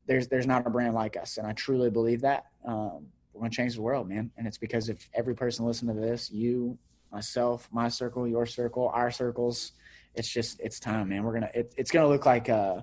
there's 0.08 0.28
there's 0.28 0.48
not 0.48 0.66
a 0.66 0.72
brand 0.72 0.96
like 0.96 1.16
us, 1.16 1.38
and 1.38 1.46
I 1.46 1.54
truly 1.54 1.92
believe 1.92 2.22
that. 2.22 2.46
Um, 2.68 3.06
we're 3.32 3.42
gonna 3.42 3.52
change 3.52 3.76
the 3.76 3.84
world, 3.84 4.10
man, 4.10 4.32
and 4.38 4.48
it's 4.48 4.58
because 4.58 4.90
if 4.90 5.08
every 5.14 5.36
person 5.36 5.66
listening 5.66 5.96
to 5.96 6.02
this, 6.02 6.32
you, 6.32 6.80
myself, 7.12 7.70
my 7.72 7.88
circle, 7.88 8.28
your 8.28 8.46
circle, 8.48 8.90
our 8.94 9.12
circles. 9.12 9.74
It's 10.16 10.30
just 10.30 10.60
it's 10.60 10.80
time, 10.80 11.10
man. 11.10 11.24
We're 11.24 11.34
gonna 11.34 11.52
it, 11.54 11.74
it's 11.78 11.92
gonna 11.92 12.08
look 12.08 12.26
like 12.26 12.50
uh, 12.50 12.82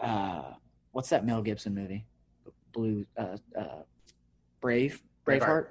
uh, 0.00 0.54
what's 0.92 1.10
that 1.10 1.24
Mel 1.24 1.42
Gibson 1.42 1.74
movie? 1.74 2.04
Blue 2.72 3.06
uh, 3.16 3.36
uh, 3.56 3.82
Brave 4.60 5.02
Braveheart. 5.26 5.40
Braveheart. 5.40 5.66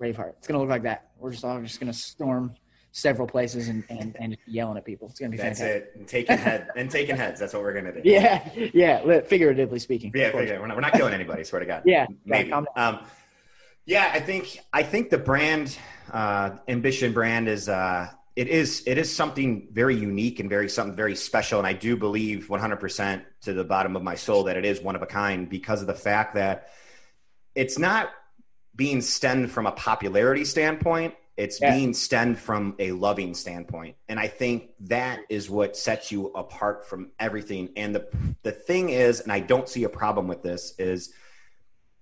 Braveheart. 0.00 0.32
It's 0.38 0.46
gonna 0.46 0.60
look 0.60 0.68
like 0.68 0.82
that. 0.84 1.10
We're 1.18 1.32
just 1.32 1.44
all 1.44 1.60
just 1.60 1.80
gonna 1.80 1.92
storm 1.92 2.54
several 2.94 3.26
places 3.26 3.68
and, 3.68 3.82
and, 3.90 4.16
and 4.20 4.36
yelling 4.46 4.76
at 4.78 4.84
people. 4.84 5.08
It's 5.08 5.18
gonna 5.18 5.30
be 5.30 5.36
That's 5.36 5.58
fantastic. 5.58 5.92
it. 5.94 5.98
And 5.98 6.08
taking 6.08 6.38
head 6.38 6.68
and 6.76 6.88
taking 6.88 7.16
heads. 7.16 7.40
That's 7.40 7.52
what 7.52 7.62
we're 7.62 7.74
gonna 7.74 7.92
do. 7.92 8.00
Yeah, 8.04 8.48
yeah. 8.72 9.20
Figuratively 9.22 9.80
speaking. 9.80 10.12
Yeah, 10.14 10.26
figuratively. 10.26 10.60
We're 10.60 10.68
not, 10.68 10.76
we're 10.76 10.80
not 10.80 10.92
killing 10.92 11.12
anybody. 11.12 11.44
Swear 11.44 11.60
to 11.60 11.66
God. 11.66 11.82
Yeah, 11.86 12.06
maybe. 12.24 12.52
Um, 12.52 13.00
yeah, 13.84 14.10
I 14.12 14.20
think 14.20 14.58
I 14.72 14.84
think 14.84 15.10
the 15.10 15.18
brand 15.18 15.76
uh, 16.12 16.52
ambition 16.68 17.12
brand 17.12 17.48
is 17.48 17.68
uh, 17.68 18.10
it 18.36 18.46
is 18.46 18.84
it 18.86 18.96
is 18.96 19.14
something 19.14 19.68
very 19.72 19.96
unique 19.96 20.38
and 20.38 20.48
very 20.48 20.68
something 20.68 20.94
very 20.94 21.16
special, 21.16 21.58
and 21.58 21.66
I 21.66 21.72
do 21.72 21.96
believe 21.96 22.48
100 22.48 22.76
percent 22.76 23.24
to 23.42 23.52
the 23.52 23.64
bottom 23.64 23.96
of 23.96 24.02
my 24.04 24.14
soul 24.14 24.44
that 24.44 24.56
it 24.56 24.64
is 24.64 24.80
one 24.80 24.94
of 24.94 25.02
a 25.02 25.06
kind 25.06 25.50
because 25.50 25.80
of 25.80 25.88
the 25.88 25.94
fact 25.94 26.36
that 26.36 26.68
it's 27.56 27.76
not 27.76 28.10
being 28.76 29.00
stemmed 29.00 29.50
from 29.50 29.66
a 29.66 29.72
popularity 29.72 30.44
standpoint 30.44 31.14
it's 31.36 31.60
yeah. 31.60 31.74
being 31.74 31.92
stemmed 31.94 32.38
from 32.38 32.76
a 32.78 32.92
loving 32.92 33.34
standpoint. 33.34 33.96
And 34.08 34.20
I 34.20 34.28
think 34.28 34.70
that 34.80 35.20
is 35.28 35.50
what 35.50 35.76
sets 35.76 36.12
you 36.12 36.28
apart 36.28 36.86
from 36.86 37.10
everything. 37.18 37.70
And 37.76 37.94
the 37.94 38.06
the 38.42 38.52
thing 38.52 38.90
is, 38.90 39.20
and 39.20 39.32
I 39.32 39.40
don't 39.40 39.68
see 39.68 39.84
a 39.84 39.88
problem 39.88 40.28
with 40.28 40.42
this, 40.42 40.74
is 40.78 41.12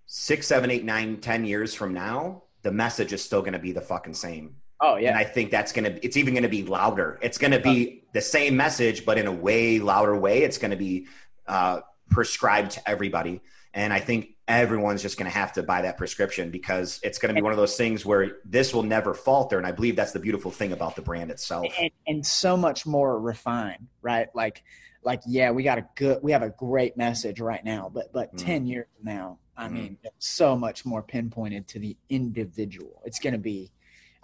six, 0.06 0.46
seven, 0.46 0.70
eight, 0.70 0.84
nine, 0.84 1.18
ten 1.18 1.44
years 1.44 1.74
from 1.74 1.94
now, 1.94 2.42
the 2.62 2.72
message 2.72 3.12
is 3.12 3.24
still 3.24 3.42
gonna 3.42 3.58
be 3.58 3.72
the 3.72 3.80
fucking 3.80 4.14
same. 4.14 4.56
Oh 4.80 4.96
yeah. 4.96 5.10
And 5.10 5.18
I 5.18 5.24
think 5.24 5.50
that's 5.50 5.72
gonna 5.72 5.98
it's 6.02 6.16
even 6.16 6.34
gonna 6.34 6.48
be 6.48 6.64
louder. 6.64 7.18
It's 7.22 7.38
gonna 7.38 7.60
be 7.60 8.04
the 8.12 8.20
same 8.20 8.56
message, 8.56 9.06
but 9.06 9.16
in 9.16 9.26
a 9.26 9.32
way 9.32 9.78
louder 9.78 10.16
way. 10.16 10.42
It's 10.42 10.58
gonna 10.58 10.76
be 10.76 11.06
uh, 11.46 11.80
prescribed 12.10 12.72
to 12.72 12.88
everybody. 12.88 13.40
And 13.72 13.92
I 13.92 14.00
think 14.00 14.31
everyone's 14.48 15.02
just 15.02 15.18
going 15.18 15.30
to 15.30 15.36
have 15.36 15.52
to 15.52 15.62
buy 15.62 15.82
that 15.82 15.96
prescription 15.96 16.50
because 16.50 16.98
it's 17.02 17.18
going 17.18 17.34
to 17.34 17.34
be 17.34 17.42
one 17.42 17.52
of 17.52 17.58
those 17.58 17.76
things 17.76 18.04
where 18.04 18.38
this 18.44 18.74
will 18.74 18.82
never 18.82 19.14
falter. 19.14 19.56
And 19.56 19.66
I 19.66 19.72
believe 19.72 19.96
that's 19.96 20.12
the 20.12 20.18
beautiful 20.18 20.50
thing 20.50 20.72
about 20.72 20.96
the 20.96 21.02
brand 21.02 21.30
itself. 21.30 21.66
And, 21.80 21.90
and 22.06 22.26
so 22.26 22.56
much 22.56 22.84
more 22.84 23.20
refined, 23.20 23.86
right? 24.00 24.28
Like, 24.34 24.64
like, 25.04 25.22
yeah, 25.26 25.50
we 25.50 25.62
got 25.62 25.78
a 25.78 25.86
good, 25.94 26.18
we 26.22 26.32
have 26.32 26.42
a 26.42 26.50
great 26.50 26.96
message 26.96 27.40
right 27.40 27.64
now, 27.64 27.90
but, 27.92 28.12
but 28.12 28.34
mm. 28.34 28.38
10 28.38 28.66
years 28.66 28.86
from 28.96 29.12
now, 29.12 29.38
I 29.56 29.68
mm. 29.68 29.72
mean, 29.72 29.98
so 30.18 30.56
much 30.56 30.84
more 30.84 31.02
pinpointed 31.02 31.68
to 31.68 31.78
the 31.78 31.96
individual. 32.08 33.02
It's 33.04 33.18
going 33.18 33.34
to 33.34 33.38
be, 33.38 33.70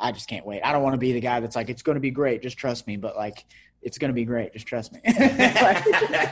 I 0.01 0.12
just 0.12 0.29
can't 0.29 0.47
wait. 0.47 0.62
I 0.62 0.73
don't 0.73 0.83
want 0.83 0.95
to 0.95 0.99
be 0.99 1.12
the 1.12 1.21
guy 1.21 1.41
that's 1.41 1.57
like, 1.57 1.69
it's 1.69 1.83
going 1.83 1.97
to 1.97 2.01
be 2.01 2.11
great. 2.11 2.43
Just 2.43 2.57
trust 2.57 2.87
me. 2.87 2.97
But 2.97 3.16
like, 3.16 3.45
it's 3.83 3.99
going 3.99 4.09
to 4.09 4.14
be 4.14 4.24
great. 4.24 4.53
Just 4.53 4.66
trust 4.66 4.93
me. 4.93 5.01
like, 5.05 5.85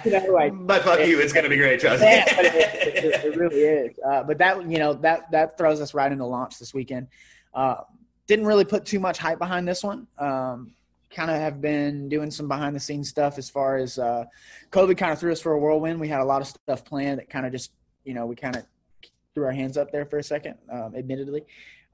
you 0.04 0.10
know, 0.12 0.26
like, 0.32 0.52
but 0.66 0.82
fuck 0.82 1.00
it, 1.00 1.08
you, 1.08 1.20
it's 1.20 1.32
going 1.32 1.44
to 1.44 1.50
be 1.50 1.56
great. 1.56 1.80
Trust 1.80 2.02
me. 2.02 2.08
it, 2.10 3.04
it, 3.04 3.24
it, 3.24 3.36
really 3.36 3.60
is. 3.60 3.96
Uh, 4.04 4.22
but 4.22 4.38
that, 4.38 4.68
you 4.68 4.78
know, 4.78 4.94
that, 4.94 5.30
that 5.30 5.56
throws 5.56 5.80
us 5.80 5.94
right 5.94 6.10
into 6.10 6.24
launch 6.24 6.58
this 6.58 6.74
weekend. 6.74 7.08
Uh, 7.54 7.76
didn't 8.26 8.46
really 8.46 8.64
put 8.64 8.84
too 8.84 8.98
much 8.98 9.18
hype 9.18 9.38
behind 9.38 9.66
this 9.66 9.84
one. 9.84 10.06
Um, 10.18 10.74
kind 11.10 11.30
of 11.30 11.36
have 11.36 11.60
been 11.60 12.08
doing 12.08 12.30
some 12.30 12.48
behind 12.48 12.74
the 12.74 12.80
scenes 12.80 13.08
stuff 13.08 13.38
as 13.38 13.48
far 13.48 13.76
as 13.76 13.98
uh, 13.98 14.24
COVID 14.70 14.98
kind 14.98 15.12
of 15.12 15.18
threw 15.18 15.32
us 15.32 15.40
for 15.40 15.52
a 15.52 15.58
whirlwind. 15.58 16.00
We 16.00 16.08
had 16.08 16.20
a 16.20 16.24
lot 16.24 16.42
of 16.42 16.48
stuff 16.48 16.84
planned 16.84 17.20
that 17.20 17.30
kind 17.30 17.46
of 17.46 17.52
just, 17.52 17.72
you 18.04 18.12
know, 18.12 18.26
we 18.26 18.36
kind 18.36 18.56
of 18.56 18.64
threw 19.34 19.44
our 19.44 19.52
hands 19.52 19.76
up 19.76 19.92
there 19.92 20.04
for 20.04 20.18
a 20.18 20.22
second, 20.22 20.56
um, 20.70 20.94
admittedly. 20.96 21.44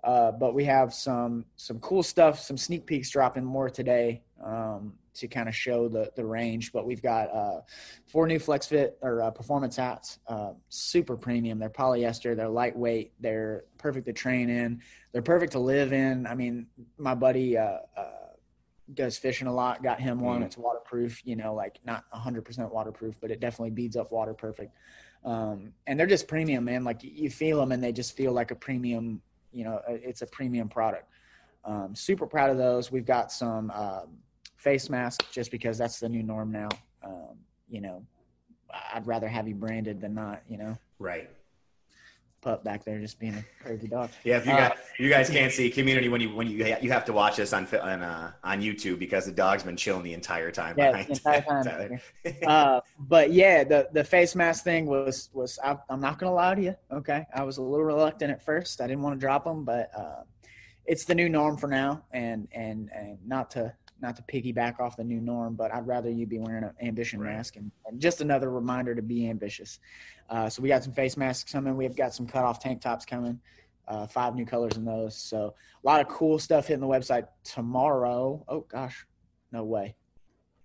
Uh, 0.03 0.33
but 0.33 0.55
we 0.55 0.65
have 0.65 0.93
some 0.93 1.45
some 1.57 1.79
cool 1.79 2.03
stuff, 2.03 2.41
some 2.41 2.57
sneak 2.57 2.87
peeks 2.87 3.11
dropping 3.11 3.45
more 3.45 3.71
today. 3.71 4.23
Um, 4.45 4.95
to 5.15 5.29
kind 5.29 5.49
of 5.49 5.55
show 5.55 5.89
the 5.89 6.11
the 6.17 6.25
range. 6.25 6.73
But 6.73 6.87
we've 6.87 7.03
got 7.03 7.31
uh, 7.35 7.61
four 8.07 8.27
new 8.27 8.39
Flex 8.39 8.67
Fit 8.67 8.99
or 9.03 9.23
uh, 9.23 9.31
performance 9.31 9.77
hats, 9.77 10.19
uh, 10.27 10.53
super 10.69 11.17
premium. 11.17 11.59
They're 11.59 11.71
polyester, 11.71 12.37
they're 12.37 12.49
lightweight, 12.49 13.13
they're 13.21 13.65
perfect 13.79 14.07
to 14.07 14.13
train 14.13 14.49
in, 14.49 14.81
they're 15.13 15.23
perfect 15.23 15.53
to 15.53 15.59
live 15.59 15.93
in. 15.93 16.27
I 16.27 16.35
mean, 16.35 16.67
my 16.99 17.15
buddy 17.15 17.57
uh, 17.57 17.79
uh, 17.97 18.11
does 18.95 19.19
fishing 19.19 19.47
a 19.47 19.53
lot. 19.53 19.83
Got 19.83 20.01
him 20.01 20.21
one. 20.21 20.43
Mm. 20.43 20.47
It's 20.47 20.59
waterproof. 20.59 21.21
You 21.25 21.37
know, 21.37 21.55
like 21.55 21.79
not 21.85 22.05
100% 22.15 22.71
waterproof, 22.71 23.15
but 23.21 23.31
it 23.31 23.41
definitely 23.41 23.71
beads 23.71 23.97
up 23.97 24.13
water 24.13 24.35
perfect. 24.35 24.75
Um, 25.25 25.73
and 25.87 25.99
they're 25.99 26.07
just 26.07 26.27
premium, 26.27 26.65
man. 26.65 26.85
Like 26.85 27.01
you 27.03 27.31
feel 27.31 27.61
them, 27.61 27.73
and 27.73 27.83
they 27.83 27.93
just 27.93 28.17
feel 28.17 28.33
like 28.33 28.51
a 28.51 28.57
premium. 28.57 29.21
You 29.53 29.65
know, 29.65 29.81
it's 29.87 30.23
a 30.23 30.27
premium 30.27 30.69
product. 30.69 31.07
Um, 31.65 31.95
super 31.95 32.27
proud 32.27 32.51
of 32.51 32.59
those. 32.59 32.91
We've 32.91 33.07
got 33.07 33.31
some 33.31 33.71
um, 33.71 34.19
face 34.63 34.89
mask 34.89 35.31
just 35.33 35.51
because 35.51 35.77
that's 35.77 35.99
the 35.99 36.09
new 36.09 36.23
norm 36.23 36.53
now. 36.53 36.69
Um, 37.05 37.37
you 37.69 37.81
know, 37.81 38.05
I'd 38.95 39.07
rather 39.07 39.29
have 39.29 39.49
you 39.49 39.55
branded 39.55 40.01
than 40.01 40.15
not. 40.15 40.43
You 40.49 40.59
know, 40.59 40.79
right. 40.99 41.29
Pup 42.41 42.65
back 42.65 42.85
there 42.85 42.99
just 42.99 43.21
being 43.21 43.35
a 43.35 43.45
crazy 43.63 43.87
dog. 43.87 44.11
Yeah, 44.25 44.39
if 44.39 44.47
you 44.47 44.53
uh, 44.53 44.69
guys 44.69 44.79
you 44.99 45.09
guys 45.09 45.31
can't 45.31 45.53
see 45.53 45.71
community 45.71 46.09
when 46.09 46.21
you 46.21 46.35
when 46.35 46.49
you 46.49 46.77
you 46.81 46.91
have 46.91 47.05
to 47.05 47.13
watch 47.13 47.37
this 47.37 47.53
on 47.53 47.69
on 47.81 48.03
uh, 48.03 48.33
on 48.43 48.61
YouTube 48.61 48.99
because 48.99 49.27
the 49.27 49.33
dog's 49.33 49.63
been 49.63 49.77
chilling 49.77 50.03
the 50.03 50.13
entire 50.13 50.51
time. 50.51 50.75
Yeah, 50.77 51.03
the 51.03 51.11
entire 51.11 51.63
time. 51.63 52.01
uh, 52.47 52.81
but 52.99 53.33
yeah, 53.33 53.63
the 53.63 53.89
the 53.93 54.03
face 54.03 54.35
mask 54.35 54.65
thing 54.65 54.87
was 54.87 55.31
was 55.33 55.59
I, 55.63 55.77
am 55.89 56.01
not 56.01 56.19
gonna 56.19 56.35
lie 56.35 56.57
to 56.57 56.63
you. 56.63 56.77
Okay, 56.91 57.25
I 57.33 57.45
was 57.45 57.59
a 57.59 57.63
little 57.63 57.85
reluctant 57.85 58.33
at 58.33 58.43
first. 58.43 58.81
I 58.81 58.89
didn't 58.89 59.03
want 59.03 59.15
to 59.15 59.21
drop 59.21 59.45
them, 59.45 59.65
but 59.65 59.91
uh, 59.97 60.23
it's 60.85 61.05
the 61.05 61.15
new 61.15 61.29
norm 61.29 61.57
for 61.57 61.69
now, 61.69 62.03
and 62.11 62.49
and 62.53 62.91
and 62.93 63.19
not 63.25 63.53
to 63.53 63.73
not 64.03 64.17
to 64.17 64.23
piggyback 64.23 64.81
off 64.81 64.97
the 64.97 65.05
new 65.05 65.21
norm, 65.21 65.55
but 65.55 65.73
I'd 65.73 65.87
rather 65.87 66.11
you 66.11 66.27
be 66.27 66.39
wearing 66.39 66.65
an 66.65 66.73
ambition 66.83 67.21
right. 67.21 67.37
mask 67.37 67.57
and, 67.57 67.71
and, 67.87 68.01
just 68.01 68.21
another 68.21 68.51
reminder 68.51 68.95
to 68.95 69.03
be 69.03 69.31
ambitious. 69.31 69.79
Uh, 70.29 70.49
so 70.49 70.61
we 70.61 70.69
got 70.69 70.83
some 70.83 70.93
face 70.93 71.17
masks 71.17 71.51
coming. 71.51 71.77
We've 71.77 71.97
got 71.97 72.13
some 72.13 72.27
cut 72.27 72.45
off 72.45 72.59
tank 72.59 72.81
tops 72.83 73.05
coming. 73.05 73.41
Uh, 73.89 74.07
five 74.07 74.35
new 74.35 74.45
colors 74.45 74.77
in 74.77 74.85
those. 74.85 75.17
So 75.17 75.55
a 75.83 75.87
lot 75.87 76.01
of 76.01 76.09
cool 76.09 76.39
stuff 76.39 76.67
hitting 76.67 76.81
the 76.81 76.87
website 76.87 77.27
tomorrow. 77.45 78.45
Oh 78.49 78.61
gosh, 78.61 79.07
no 79.51 79.65
way. 79.65 79.95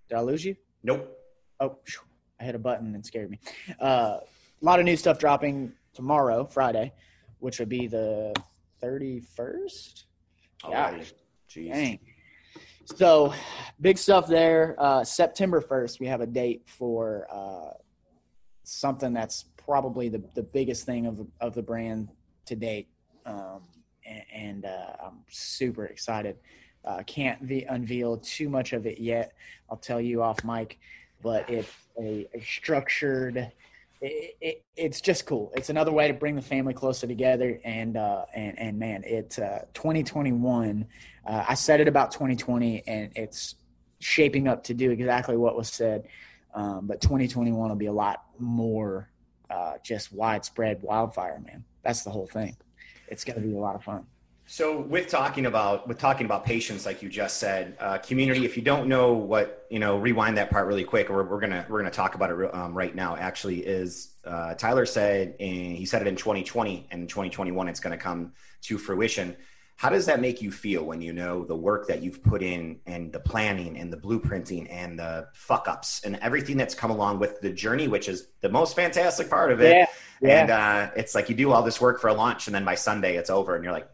Did 0.09 0.17
I 0.17 0.21
lose 0.21 0.43
you? 0.43 0.55
Nope. 0.83 1.13
Oh, 1.59 1.77
I 2.39 2.43
hit 2.43 2.55
a 2.55 2.59
button 2.59 2.93
and 2.95 3.05
scared 3.05 3.29
me. 3.29 3.39
Uh, 3.79 4.19
a 4.61 4.65
lot 4.65 4.79
of 4.79 4.85
new 4.85 4.95
stuff 4.95 5.19
dropping 5.19 5.73
tomorrow, 5.93 6.45
Friday, 6.45 6.93
which 7.39 7.59
would 7.59 7.69
be 7.69 7.88
the 7.88 8.33
31st. 8.83 10.03
Yeah. 10.69 10.99
Jeez. 11.49 11.73
Dang. 11.73 11.99
So, 12.95 13.33
big 13.81 13.97
stuff 13.97 14.27
there. 14.27 14.75
Uh, 14.79 15.03
September 15.03 15.61
1st, 15.61 15.99
we 15.99 16.07
have 16.07 16.21
a 16.21 16.25
date 16.25 16.63
for 16.65 17.27
uh, 17.29 17.73
something 18.63 19.13
that's 19.13 19.45
probably 19.57 20.07
the, 20.07 20.23
the 20.35 20.43
biggest 20.43 20.85
thing 20.85 21.05
of, 21.05 21.27
of 21.41 21.53
the 21.53 21.61
brand 21.61 22.09
to 22.45 22.55
date. 22.55 22.88
Um, 23.25 23.61
and, 24.05 24.23
and 24.33 24.65
uh, 24.65 24.93
I'm 25.05 25.19
super 25.29 25.85
excited. 25.85 26.38
Uh, 26.85 27.03
can't 27.05 27.41
unveil 27.41 28.17
too 28.17 28.47
much 28.47 28.71
of 28.71 28.85
it 28.85 28.99
yet. 28.99 29.33
I'll 29.69 29.77
tell 29.77 29.99
you 29.99 30.23
off 30.23 30.43
mic, 30.45 30.79
but 31.21 31.49
it's 31.49 31.71
a, 31.99 32.25
a 32.33 32.39
structured 32.39 33.51
it, 34.01 34.37
it, 34.41 34.65
it's 34.75 35.01
just 35.01 35.25
cool. 35.25 35.51
It's 35.55 35.69
another 35.69 35.91
way 35.91 36.07
to 36.07 36.13
bring 36.13 36.35
the 36.35 36.41
family 36.41 36.73
closer 36.73 37.07
together. 37.07 37.59
And 37.63 37.97
uh, 37.97 38.25
and 38.33 38.57
and 38.59 38.79
man, 38.79 39.03
it's 39.05 39.39
uh, 39.39 39.65
2021. 39.73 40.85
Uh, 41.25 41.45
I 41.47 41.53
said 41.55 41.81
it 41.81 41.87
about 41.87 42.11
2020, 42.11 42.83
and 42.87 43.11
it's 43.15 43.55
shaping 43.99 44.47
up 44.47 44.63
to 44.65 44.73
do 44.73 44.91
exactly 44.91 45.37
what 45.37 45.55
was 45.57 45.69
said. 45.69 46.07
Um, 46.53 46.87
but 46.87 47.01
2021 47.01 47.69
will 47.69 47.75
be 47.75 47.87
a 47.87 47.93
lot 47.93 48.23
more 48.39 49.09
uh, 49.49 49.73
just 49.83 50.11
widespread 50.13 50.81
wildfire, 50.81 51.39
man. 51.45 51.63
That's 51.83 52.03
the 52.03 52.09
whole 52.09 52.27
thing. 52.27 52.55
It's 53.07 53.23
going 53.23 53.41
to 53.41 53.47
be 53.47 53.53
a 53.53 53.59
lot 53.59 53.75
of 53.75 53.83
fun. 53.83 54.05
So 54.49 54.79
with 54.79 55.09
talking 55.09 55.45
about 55.45 55.87
with 55.87 55.99
talking 55.99 56.25
about 56.25 56.45
patience, 56.45 56.85
like 56.85 57.03
you 57.03 57.09
just 57.09 57.37
said, 57.37 57.75
uh, 57.79 57.97
community. 57.97 58.45
If 58.45 58.55
you 58.55 58.63
don't 58.63 58.87
know 58.87 59.13
what 59.13 59.67
you 59.69 59.79
know, 59.79 59.97
rewind 59.97 60.37
that 60.37 60.49
part 60.49 60.67
really 60.67 60.83
quick. 60.85 61.09
We're, 61.09 61.23
we're 61.23 61.39
gonna 61.39 61.65
we're 61.69 61.79
gonna 61.79 61.91
talk 61.91 62.15
about 62.15 62.31
it 62.31 62.55
um, 62.55 62.73
right 62.73 62.95
now. 62.95 63.15
Actually, 63.17 63.65
is 63.65 64.13
uh, 64.23 64.53
Tylor 64.53 64.85
said 64.85 65.35
in, 65.39 65.75
he 65.75 65.85
said 65.85 66.01
it 66.01 66.07
in 66.07 66.15
2020 66.15 66.87
and 66.91 67.09
2021 67.09 67.67
it's 67.67 67.79
going 67.79 67.97
to 67.97 68.01
come 68.01 68.33
to 68.63 68.77
fruition. 68.77 69.35
How 69.75 69.89
does 69.89 70.07
that 70.07 70.19
make 70.19 70.41
you 70.41 70.51
feel 70.51 70.83
when 70.83 71.01
you 71.01 71.13
know 71.13 71.45
the 71.45 71.55
work 71.55 71.87
that 71.87 72.01
you've 72.01 72.23
put 72.23 72.41
in 72.41 72.79
and 72.87 73.11
the 73.13 73.19
planning 73.19 73.77
and 73.77 73.93
the 73.93 73.97
blueprinting 73.97 74.67
and 74.71 74.97
the 74.97 75.27
fuck 75.33 75.67
ups 75.67 76.01
and 76.03 76.15
everything 76.21 76.57
that's 76.57 76.73
come 76.73 76.89
along 76.89 77.19
with 77.19 77.41
the 77.41 77.51
journey, 77.51 77.87
which 77.87 78.09
is 78.09 78.29
the 78.41 78.49
most 78.49 78.75
fantastic 78.75 79.29
part 79.29 79.51
of 79.51 79.61
it. 79.61 79.75
Yeah, 79.75 79.85
yeah. 80.21 80.41
And 80.41 80.49
uh, 80.49 80.91
it's 80.95 81.13
like 81.13 81.29
you 81.29 81.35
do 81.35 81.51
all 81.51 81.61
this 81.61 81.79
work 81.79 82.01
for 82.01 82.07
a 82.07 82.13
launch 82.13 82.47
and 82.47 82.55
then 82.55 82.65
by 82.65 82.73
Sunday 82.73 83.17
it's 83.17 83.29
over 83.29 83.53
and 83.53 83.63
you're 83.63 83.73
like, 83.73 83.87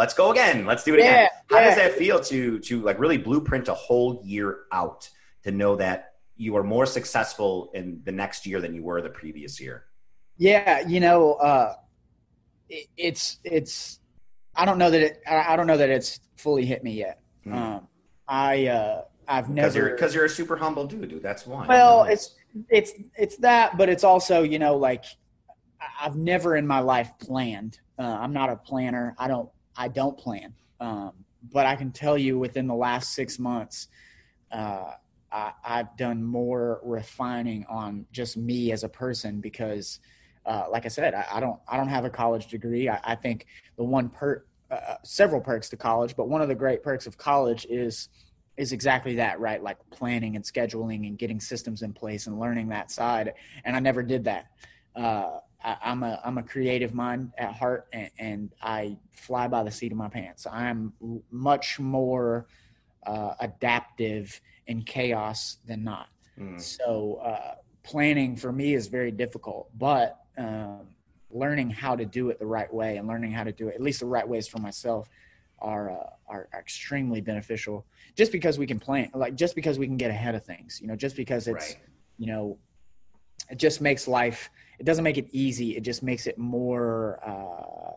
let's 0.00 0.14
go 0.14 0.30
again. 0.32 0.64
Let's 0.64 0.82
do 0.82 0.94
it 0.94 1.00
yeah, 1.00 1.04
again. 1.04 1.28
How 1.50 1.58
yeah. 1.58 1.64
does 1.66 1.76
that 1.76 1.92
feel 1.92 2.18
to 2.20 2.58
to 2.60 2.80
like 2.80 2.98
really 2.98 3.18
blueprint 3.18 3.68
a 3.68 3.74
whole 3.74 4.22
year 4.24 4.60
out 4.72 5.08
to 5.44 5.50
know 5.52 5.76
that 5.76 6.14
you 6.36 6.56
are 6.56 6.64
more 6.64 6.86
successful 6.86 7.70
in 7.74 8.00
the 8.04 8.12
next 8.12 8.46
year 8.46 8.60
than 8.60 8.74
you 8.74 8.82
were 8.82 9.02
the 9.02 9.10
previous 9.10 9.60
year? 9.60 9.84
Yeah, 10.38 10.80
you 10.88 11.00
know, 11.00 11.34
uh, 11.34 11.74
it, 12.70 12.86
it's 12.96 13.38
it's. 13.44 14.00
I 14.54 14.64
don't 14.64 14.78
know 14.78 14.90
that 14.90 15.02
it. 15.02 15.22
I 15.28 15.54
don't 15.54 15.66
know 15.66 15.76
that 15.76 15.90
it's 15.90 16.18
fully 16.36 16.64
hit 16.64 16.82
me 16.82 16.92
yet. 16.92 17.20
Mm. 17.46 17.54
Um, 17.54 17.88
I 18.26 18.66
uh, 18.68 19.02
I've 19.28 19.50
never 19.50 19.90
because 19.90 20.14
you're, 20.14 20.22
you're, 20.22 20.26
a 20.26 20.34
super 20.34 20.56
humble 20.56 20.86
dude, 20.86 21.10
dude. 21.10 21.22
That's 21.22 21.46
why. 21.46 21.66
Well, 21.66 22.04
it's 22.04 22.36
it's 22.70 22.92
it's 23.16 23.36
that, 23.36 23.76
but 23.76 23.90
it's 23.90 24.02
also 24.02 24.42
you 24.42 24.58
know 24.58 24.76
like 24.76 25.04
I've 26.00 26.16
never 26.16 26.56
in 26.56 26.66
my 26.66 26.80
life 26.80 27.10
planned. 27.20 27.78
Uh, 27.98 28.16
I'm 28.18 28.32
not 28.32 28.48
a 28.48 28.56
planner. 28.56 29.14
I 29.18 29.28
don't 29.28 29.50
I 29.76 29.88
don't 29.88 30.16
plan. 30.16 30.54
Um, 30.80 31.12
but 31.52 31.66
I 31.66 31.76
can 31.76 31.90
tell 31.90 32.18
you 32.18 32.38
within 32.38 32.66
the 32.66 32.74
last 32.74 33.14
six 33.14 33.38
months, 33.38 33.88
uh, 34.52 34.92
I, 35.32 35.52
have 35.62 35.96
done 35.96 36.22
more 36.22 36.80
refining 36.82 37.64
on 37.68 38.04
just 38.12 38.36
me 38.36 38.72
as 38.72 38.82
a 38.82 38.88
person 38.88 39.40
because, 39.40 40.00
uh, 40.44 40.64
like 40.70 40.84
I 40.84 40.88
said, 40.88 41.14
I, 41.14 41.24
I, 41.32 41.40
don't 41.40 41.58
I 41.68 41.76
don't 41.76 41.88
have 41.88 42.04
a 42.04 42.10
college 42.10 42.48
degree. 42.48 42.88
I, 42.88 42.98
I 43.04 43.14
think 43.14 43.46
the 43.76 43.84
one 43.84 44.08
per 44.08 44.44
uh, 44.70 44.74
uh, 44.74 44.96
several 45.04 45.40
perks 45.40 45.68
to 45.70 45.76
college, 45.76 46.16
but 46.16 46.28
one 46.28 46.42
of 46.42 46.48
the 46.48 46.54
great 46.54 46.82
perks 46.82 47.06
of 47.06 47.16
college 47.16 47.66
is 47.70 48.08
is 48.56 48.72
exactly 48.72 49.14
that, 49.16 49.40
right? 49.40 49.62
Like 49.62 49.78
planning 49.90 50.36
and 50.36 50.44
scheduling 50.44 51.06
and 51.06 51.16
getting 51.16 51.40
systems 51.40 51.82
in 51.82 51.92
place 51.94 52.26
and 52.26 52.38
learning 52.38 52.68
that 52.68 52.90
side. 52.90 53.32
And 53.64 53.74
I 53.74 53.80
never 53.80 54.02
did 54.02 54.24
that. 54.24 54.46
Uh, 54.94 55.38
I, 55.62 55.76
am 55.82 56.02
a 56.02 56.20
I'm 56.24 56.38
a 56.38 56.42
creative 56.42 56.94
mind 56.94 57.32
at 57.38 57.52
heart, 57.52 57.86
and, 57.92 58.10
and, 58.18 58.54
I 58.62 58.96
fly 59.10 59.48
by 59.48 59.62
the 59.62 59.70
seat 59.70 59.92
of 59.92 59.98
my 59.98 60.08
pants. 60.08 60.46
I'm 60.46 60.92
much 61.30 61.78
more 61.78 62.46
uh, 63.06 63.34
adaptive 63.40 64.40
in 64.66 64.82
chaos 64.82 65.58
than 65.66 65.84
not. 65.84 66.08
Mm. 66.38 66.60
So 66.60 67.20
uh, 67.22 67.54
planning 67.82 68.36
for 68.36 68.52
me 68.52 68.74
is 68.74 68.86
very 68.86 69.10
difficult, 69.10 69.68
but 69.78 70.20
um, 70.38 70.86
learning 71.30 71.70
how 71.70 71.96
to 71.96 72.04
do 72.04 72.30
it 72.30 72.38
the 72.38 72.46
right 72.46 72.72
way 72.72 72.96
and 72.96 73.06
learning 73.06 73.32
how 73.32 73.44
to 73.44 73.52
do 73.52 73.68
it 73.68 73.74
at 73.74 73.80
least 73.80 74.00
the 74.00 74.06
right 74.06 74.26
ways 74.26 74.48
for 74.48 74.58
myself 74.58 75.08
are 75.60 75.90
uh, 75.90 76.10
are 76.28 76.48
extremely 76.56 77.20
beneficial. 77.20 77.84
Just 78.16 78.32
because 78.32 78.58
we 78.58 78.66
can 78.66 78.80
plan, 78.80 79.10
like 79.14 79.34
just 79.34 79.54
because 79.54 79.78
we 79.78 79.86
can 79.86 79.96
get 79.96 80.10
ahead 80.10 80.34
of 80.34 80.44
things, 80.44 80.80
you 80.80 80.88
know, 80.88 80.96
just 80.96 81.16
because 81.16 81.46
it's 81.48 81.74
right. 81.74 81.78
you 82.18 82.26
know, 82.26 82.58
it 83.50 83.58
just 83.58 83.80
makes 83.80 84.08
life 84.08 84.50
it 84.80 84.86
doesn't 84.86 85.04
make 85.04 85.18
it 85.18 85.28
easy. 85.30 85.76
It 85.76 85.82
just 85.82 86.02
makes 86.02 86.26
it 86.26 86.38
more. 86.38 87.20
Uh, 87.24 87.92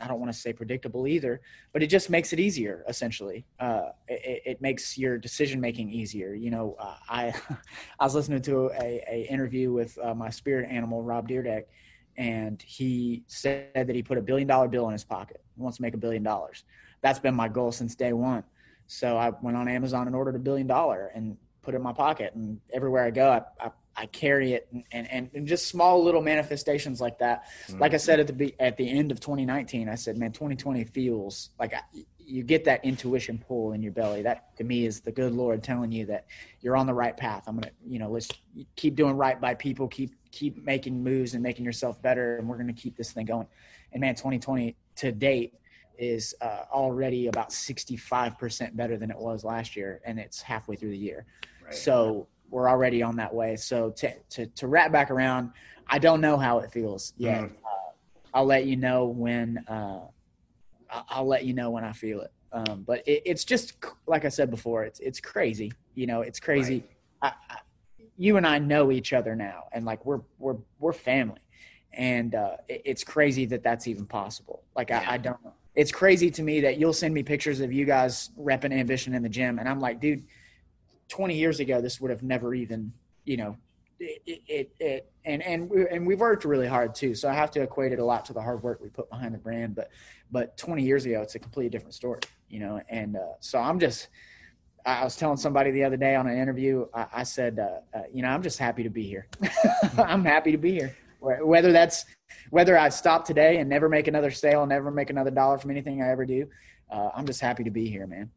I 0.00 0.06
don't 0.06 0.20
want 0.20 0.32
to 0.32 0.38
say 0.38 0.52
predictable 0.52 1.06
either, 1.06 1.40
but 1.72 1.82
it 1.82 1.88
just 1.88 2.08
makes 2.08 2.32
it 2.32 2.40
easier. 2.40 2.82
Essentially, 2.88 3.44
uh, 3.60 3.90
it, 4.06 4.42
it, 4.46 4.62
makes 4.62 4.96
your 4.96 5.18
decision 5.18 5.60
making 5.60 5.90
easier. 5.90 6.34
You 6.34 6.50
know, 6.50 6.76
uh, 6.78 6.94
I 7.10 7.34
I 8.00 8.04
was 8.04 8.14
listening 8.14 8.40
to 8.42 8.70
a, 8.80 9.04
a 9.10 9.26
interview 9.28 9.70
with 9.72 9.98
uh, 10.02 10.14
my 10.14 10.30
spirit 10.30 10.70
animal 10.70 11.02
Rob 11.02 11.28
Dyrdek, 11.28 11.64
and 12.16 12.62
he 12.62 13.24
said 13.26 13.68
that 13.74 13.94
he 13.94 14.02
put 14.02 14.16
a 14.16 14.22
billion 14.22 14.48
dollar 14.48 14.68
bill 14.68 14.86
in 14.86 14.92
his 14.92 15.04
pocket. 15.04 15.42
He 15.56 15.62
wants 15.62 15.76
to 15.76 15.82
make 15.82 15.94
a 15.94 15.98
billion 15.98 16.22
dollars. 16.22 16.64
That's 17.02 17.18
been 17.18 17.34
my 17.34 17.48
goal 17.48 17.70
since 17.70 17.94
day 17.94 18.14
one. 18.14 18.44
So 18.86 19.18
I 19.18 19.30
went 19.42 19.58
on 19.58 19.68
Amazon 19.68 20.06
and 20.06 20.16
ordered 20.16 20.36
a 20.36 20.38
billion 20.38 20.66
dollar 20.66 21.12
and 21.14 21.36
put 21.60 21.74
it 21.74 21.76
in 21.76 21.82
my 21.82 21.92
pocket. 21.92 22.34
And 22.34 22.58
everywhere 22.72 23.04
I 23.04 23.10
go, 23.10 23.30
I, 23.30 23.66
I 23.66 23.70
I 23.98 24.06
carry 24.06 24.52
it 24.52 24.68
and, 24.92 25.10
and, 25.10 25.28
and 25.34 25.46
just 25.46 25.66
small 25.66 26.04
little 26.04 26.22
manifestations 26.22 27.00
like 27.00 27.18
that. 27.18 27.46
Mm-hmm. 27.66 27.80
Like 27.80 27.94
I 27.94 27.96
said 27.96 28.20
at 28.20 28.38
the 28.38 28.54
at 28.60 28.76
the 28.76 28.88
end 28.88 29.10
of 29.10 29.18
2019, 29.18 29.88
I 29.88 29.96
said, 29.96 30.16
man, 30.16 30.30
2020 30.30 30.84
feels 30.84 31.50
like 31.58 31.74
I, 31.74 31.80
you 32.18 32.44
get 32.44 32.64
that 32.66 32.84
intuition 32.84 33.42
pull 33.46 33.72
in 33.72 33.82
your 33.82 33.90
belly. 33.90 34.22
That 34.22 34.56
to 34.58 34.64
me 34.64 34.86
is 34.86 35.00
the 35.00 35.10
good 35.10 35.32
Lord 35.32 35.64
telling 35.64 35.90
you 35.90 36.06
that 36.06 36.26
you're 36.60 36.76
on 36.76 36.86
the 36.86 36.94
right 36.94 37.16
path. 37.16 37.44
I'm 37.48 37.56
gonna, 37.56 37.72
you 37.86 37.98
know, 37.98 38.10
let's 38.10 38.28
keep 38.76 38.94
doing 38.94 39.16
right 39.16 39.40
by 39.40 39.54
people, 39.54 39.88
keep 39.88 40.14
keep 40.30 40.62
making 40.62 41.02
moves 41.02 41.34
and 41.34 41.42
making 41.42 41.64
yourself 41.64 42.00
better, 42.00 42.36
and 42.36 42.48
we're 42.48 42.58
gonna 42.58 42.72
keep 42.72 42.96
this 42.96 43.12
thing 43.12 43.26
going. 43.26 43.48
And 43.92 44.00
man, 44.00 44.14
2020 44.14 44.76
to 44.96 45.10
date 45.10 45.54
is 45.98 46.34
uh, 46.40 46.62
already 46.72 47.26
about 47.26 47.50
65% 47.50 48.76
better 48.76 48.96
than 48.96 49.10
it 49.10 49.18
was 49.18 49.42
last 49.42 49.74
year, 49.74 50.00
and 50.04 50.20
it's 50.20 50.40
halfway 50.40 50.76
through 50.76 50.90
the 50.90 50.98
year. 50.98 51.26
Right. 51.64 51.74
So 51.74 52.28
we're 52.50 52.68
already 52.68 53.02
on 53.02 53.16
that 53.16 53.34
way. 53.34 53.56
So 53.56 53.90
to 53.90 54.14
to, 54.30 54.46
to 54.46 54.66
wrap 54.66 54.92
back 54.92 55.10
around, 55.10 55.52
I 55.86 55.98
don't 55.98 56.20
know 56.20 56.36
how 56.36 56.58
it 56.60 56.70
feels 56.70 57.12
yet. 57.16 57.42
Mm. 57.42 57.50
Uh, 57.50 57.90
I'll 58.34 58.46
let 58.46 58.66
you 58.66 58.76
know 58.76 59.06
when. 59.06 59.58
Uh, 59.68 60.00
I'll 60.90 61.26
let 61.26 61.44
you 61.44 61.52
know 61.52 61.70
when 61.70 61.84
I 61.84 61.92
feel 61.92 62.22
it. 62.22 62.32
Um, 62.50 62.82
but 62.86 63.06
it, 63.06 63.22
it's 63.26 63.44
just 63.44 63.74
like 64.06 64.24
I 64.24 64.28
said 64.28 64.50
before. 64.50 64.84
It's 64.84 65.00
it's 65.00 65.20
crazy. 65.20 65.72
You 65.94 66.06
know, 66.06 66.22
it's 66.22 66.40
crazy. 66.40 66.84
Right. 67.22 67.34
I, 67.48 67.54
I, 67.54 67.58
you 68.16 68.36
and 68.36 68.46
I 68.46 68.58
know 68.58 68.90
each 68.90 69.12
other 69.12 69.36
now, 69.36 69.64
and 69.72 69.84
like 69.84 70.04
we're 70.04 70.20
we're 70.38 70.56
we're 70.78 70.92
family, 70.92 71.40
and 71.92 72.34
uh, 72.34 72.56
it, 72.68 72.82
it's 72.84 73.04
crazy 73.04 73.44
that 73.46 73.62
that's 73.62 73.86
even 73.86 74.06
possible. 74.06 74.62
Like 74.74 74.90
yeah. 74.90 75.04
I, 75.06 75.14
I 75.14 75.16
don't. 75.18 75.38
It's 75.74 75.92
crazy 75.92 76.30
to 76.32 76.42
me 76.42 76.60
that 76.62 76.78
you'll 76.78 76.92
send 76.92 77.14
me 77.14 77.22
pictures 77.22 77.60
of 77.60 77.72
you 77.72 77.84
guys 77.84 78.30
repping 78.40 78.72
ambition 78.72 79.14
in 79.14 79.22
the 79.22 79.28
gym, 79.28 79.58
and 79.58 79.68
I'm 79.68 79.78
like, 79.78 80.00
dude 80.00 80.24
20 81.08 81.34
years 81.34 81.60
ago, 81.60 81.80
this 81.80 82.00
would 82.00 82.10
have 82.10 82.22
never 82.22 82.54
even, 82.54 82.92
you 83.24 83.36
know, 83.36 83.56
it, 84.00 84.42
it, 84.46 84.70
it, 84.78 85.12
and 85.24 85.42
and 85.42 85.68
we, 85.68 85.88
and 85.88 86.06
we've 86.06 86.20
worked 86.20 86.44
really 86.44 86.66
hard 86.66 86.94
too. 86.94 87.14
So 87.14 87.28
I 87.28 87.34
have 87.34 87.50
to 87.52 87.62
equate 87.62 87.92
it 87.92 87.98
a 87.98 88.04
lot 88.04 88.24
to 88.26 88.32
the 88.32 88.40
hard 88.40 88.62
work 88.62 88.80
we 88.80 88.88
put 88.88 89.10
behind 89.10 89.34
the 89.34 89.38
brand. 89.38 89.74
But 89.74 89.90
but 90.30 90.56
20 90.56 90.82
years 90.82 91.04
ago, 91.04 91.20
it's 91.22 91.34
a 91.34 91.38
completely 91.38 91.70
different 91.70 91.94
story, 91.94 92.20
you 92.48 92.60
know. 92.60 92.80
And 92.88 93.16
uh, 93.16 93.34
so 93.40 93.58
I'm 93.58 93.78
just. 93.78 94.08
I 94.86 95.04
was 95.04 95.16
telling 95.16 95.36
somebody 95.36 95.70
the 95.70 95.84
other 95.84 95.98
day 95.98 96.14
on 96.14 96.26
an 96.28 96.38
interview. 96.38 96.86
I, 96.94 97.06
I 97.12 97.22
said, 97.24 97.58
uh, 97.58 97.98
uh, 97.98 98.02
you 98.10 98.22
know, 98.22 98.28
I'm 98.28 98.42
just 98.42 98.58
happy 98.58 98.84
to 98.84 98.88
be 98.88 99.02
here. 99.02 99.26
I'm 99.98 100.24
happy 100.24 100.52
to 100.52 100.56
be 100.56 100.72
here. 100.72 100.96
Whether 101.20 101.72
that's 101.72 102.06
whether 102.50 102.78
I 102.78 102.88
stop 102.88 103.24
today 103.24 103.58
and 103.58 103.68
never 103.68 103.88
make 103.88 104.06
another 104.06 104.30
sale, 104.30 104.64
never 104.64 104.90
make 104.90 105.10
another 105.10 105.30
dollar 105.30 105.58
from 105.58 105.72
anything 105.72 106.00
I 106.00 106.08
ever 106.10 106.24
do, 106.24 106.48
uh, 106.90 107.10
I'm 107.14 107.26
just 107.26 107.40
happy 107.40 107.64
to 107.64 107.70
be 107.70 107.90
here, 107.90 108.06
man. 108.06 108.30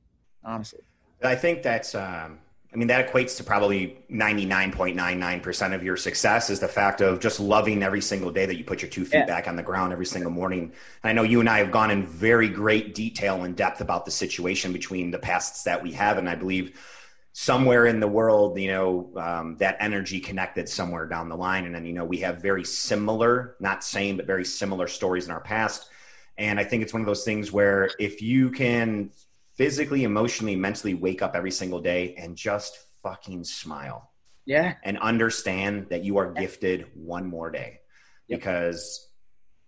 Honestly. 0.43 0.81
I 1.23 1.35
think 1.35 1.61
that's 1.61 1.93
um, 1.93 2.39
I 2.73 2.77
mean, 2.77 2.87
that 2.87 3.11
equates 3.11 3.35
to 3.37 3.43
probably 3.43 3.97
99.99% 4.09 5.75
of 5.75 5.83
your 5.83 5.97
success 5.97 6.49
is 6.49 6.61
the 6.61 6.69
fact 6.69 7.01
of 7.01 7.19
just 7.19 7.41
loving 7.41 7.83
every 7.83 7.99
single 8.01 8.31
day 8.31 8.45
that 8.45 8.57
you 8.57 8.63
put 8.63 8.81
your 8.81 8.89
two 8.89 9.03
feet 9.03 9.19
yeah. 9.19 9.25
back 9.25 9.49
on 9.49 9.57
the 9.57 9.63
ground 9.63 9.91
every 9.91 10.05
single 10.05 10.31
morning. 10.31 10.71
And 11.03 11.09
I 11.09 11.11
know 11.11 11.23
you 11.23 11.41
and 11.41 11.49
I 11.49 11.57
have 11.57 11.71
gone 11.71 11.91
in 11.91 12.05
very 12.05 12.47
great 12.47 12.95
detail 12.95 13.43
and 13.43 13.57
depth 13.57 13.81
about 13.81 14.05
the 14.05 14.11
situation 14.11 14.71
between 14.71 15.11
the 15.11 15.19
pasts 15.19 15.63
that 15.63 15.83
we 15.83 15.91
have. 15.93 16.17
And 16.17 16.29
I 16.29 16.35
believe 16.35 16.79
somewhere 17.33 17.87
in 17.87 17.99
the 17.99 18.07
world, 18.07 18.57
you 18.57 18.69
know, 18.69 19.11
um, 19.17 19.57
that 19.57 19.75
energy 19.81 20.21
connected 20.21 20.69
somewhere 20.69 21.07
down 21.07 21.27
the 21.27 21.35
line. 21.35 21.65
And 21.65 21.75
then, 21.75 21.85
you 21.85 21.93
know, 21.93 22.05
we 22.05 22.19
have 22.19 22.41
very 22.41 22.63
similar, 22.63 23.57
not 23.59 23.83
same, 23.83 24.15
but 24.15 24.25
very 24.25 24.45
similar 24.45 24.87
stories 24.87 25.25
in 25.25 25.31
our 25.31 25.41
past. 25.41 25.89
And 26.37 26.57
I 26.57 26.63
think 26.63 26.83
it's 26.83 26.93
one 26.93 27.01
of 27.01 27.05
those 27.05 27.25
things 27.25 27.51
where 27.51 27.91
if 27.99 28.21
you 28.21 28.49
can 28.49 29.11
physically, 29.55 30.03
emotionally, 30.03 30.55
mentally 30.55 30.93
wake 30.93 31.21
up 31.21 31.35
every 31.35 31.51
single 31.51 31.81
day 31.81 32.15
and 32.17 32.35
just 32.35 32.77
fucking 33.03 33.43
smile. 33.43 34.11
Yeah. 34.45 34.75
And 34.83 34.97
understand 34.99 35.87
that 35.89 36.03
you 36.03 36.17
are 36.17 36.31
gifted 36.31 36.87
one 36.95 37.27
more 37.27 37.51
day. 37.51 37.79
Yep. 38.27 38.39
Because 38.39 39.07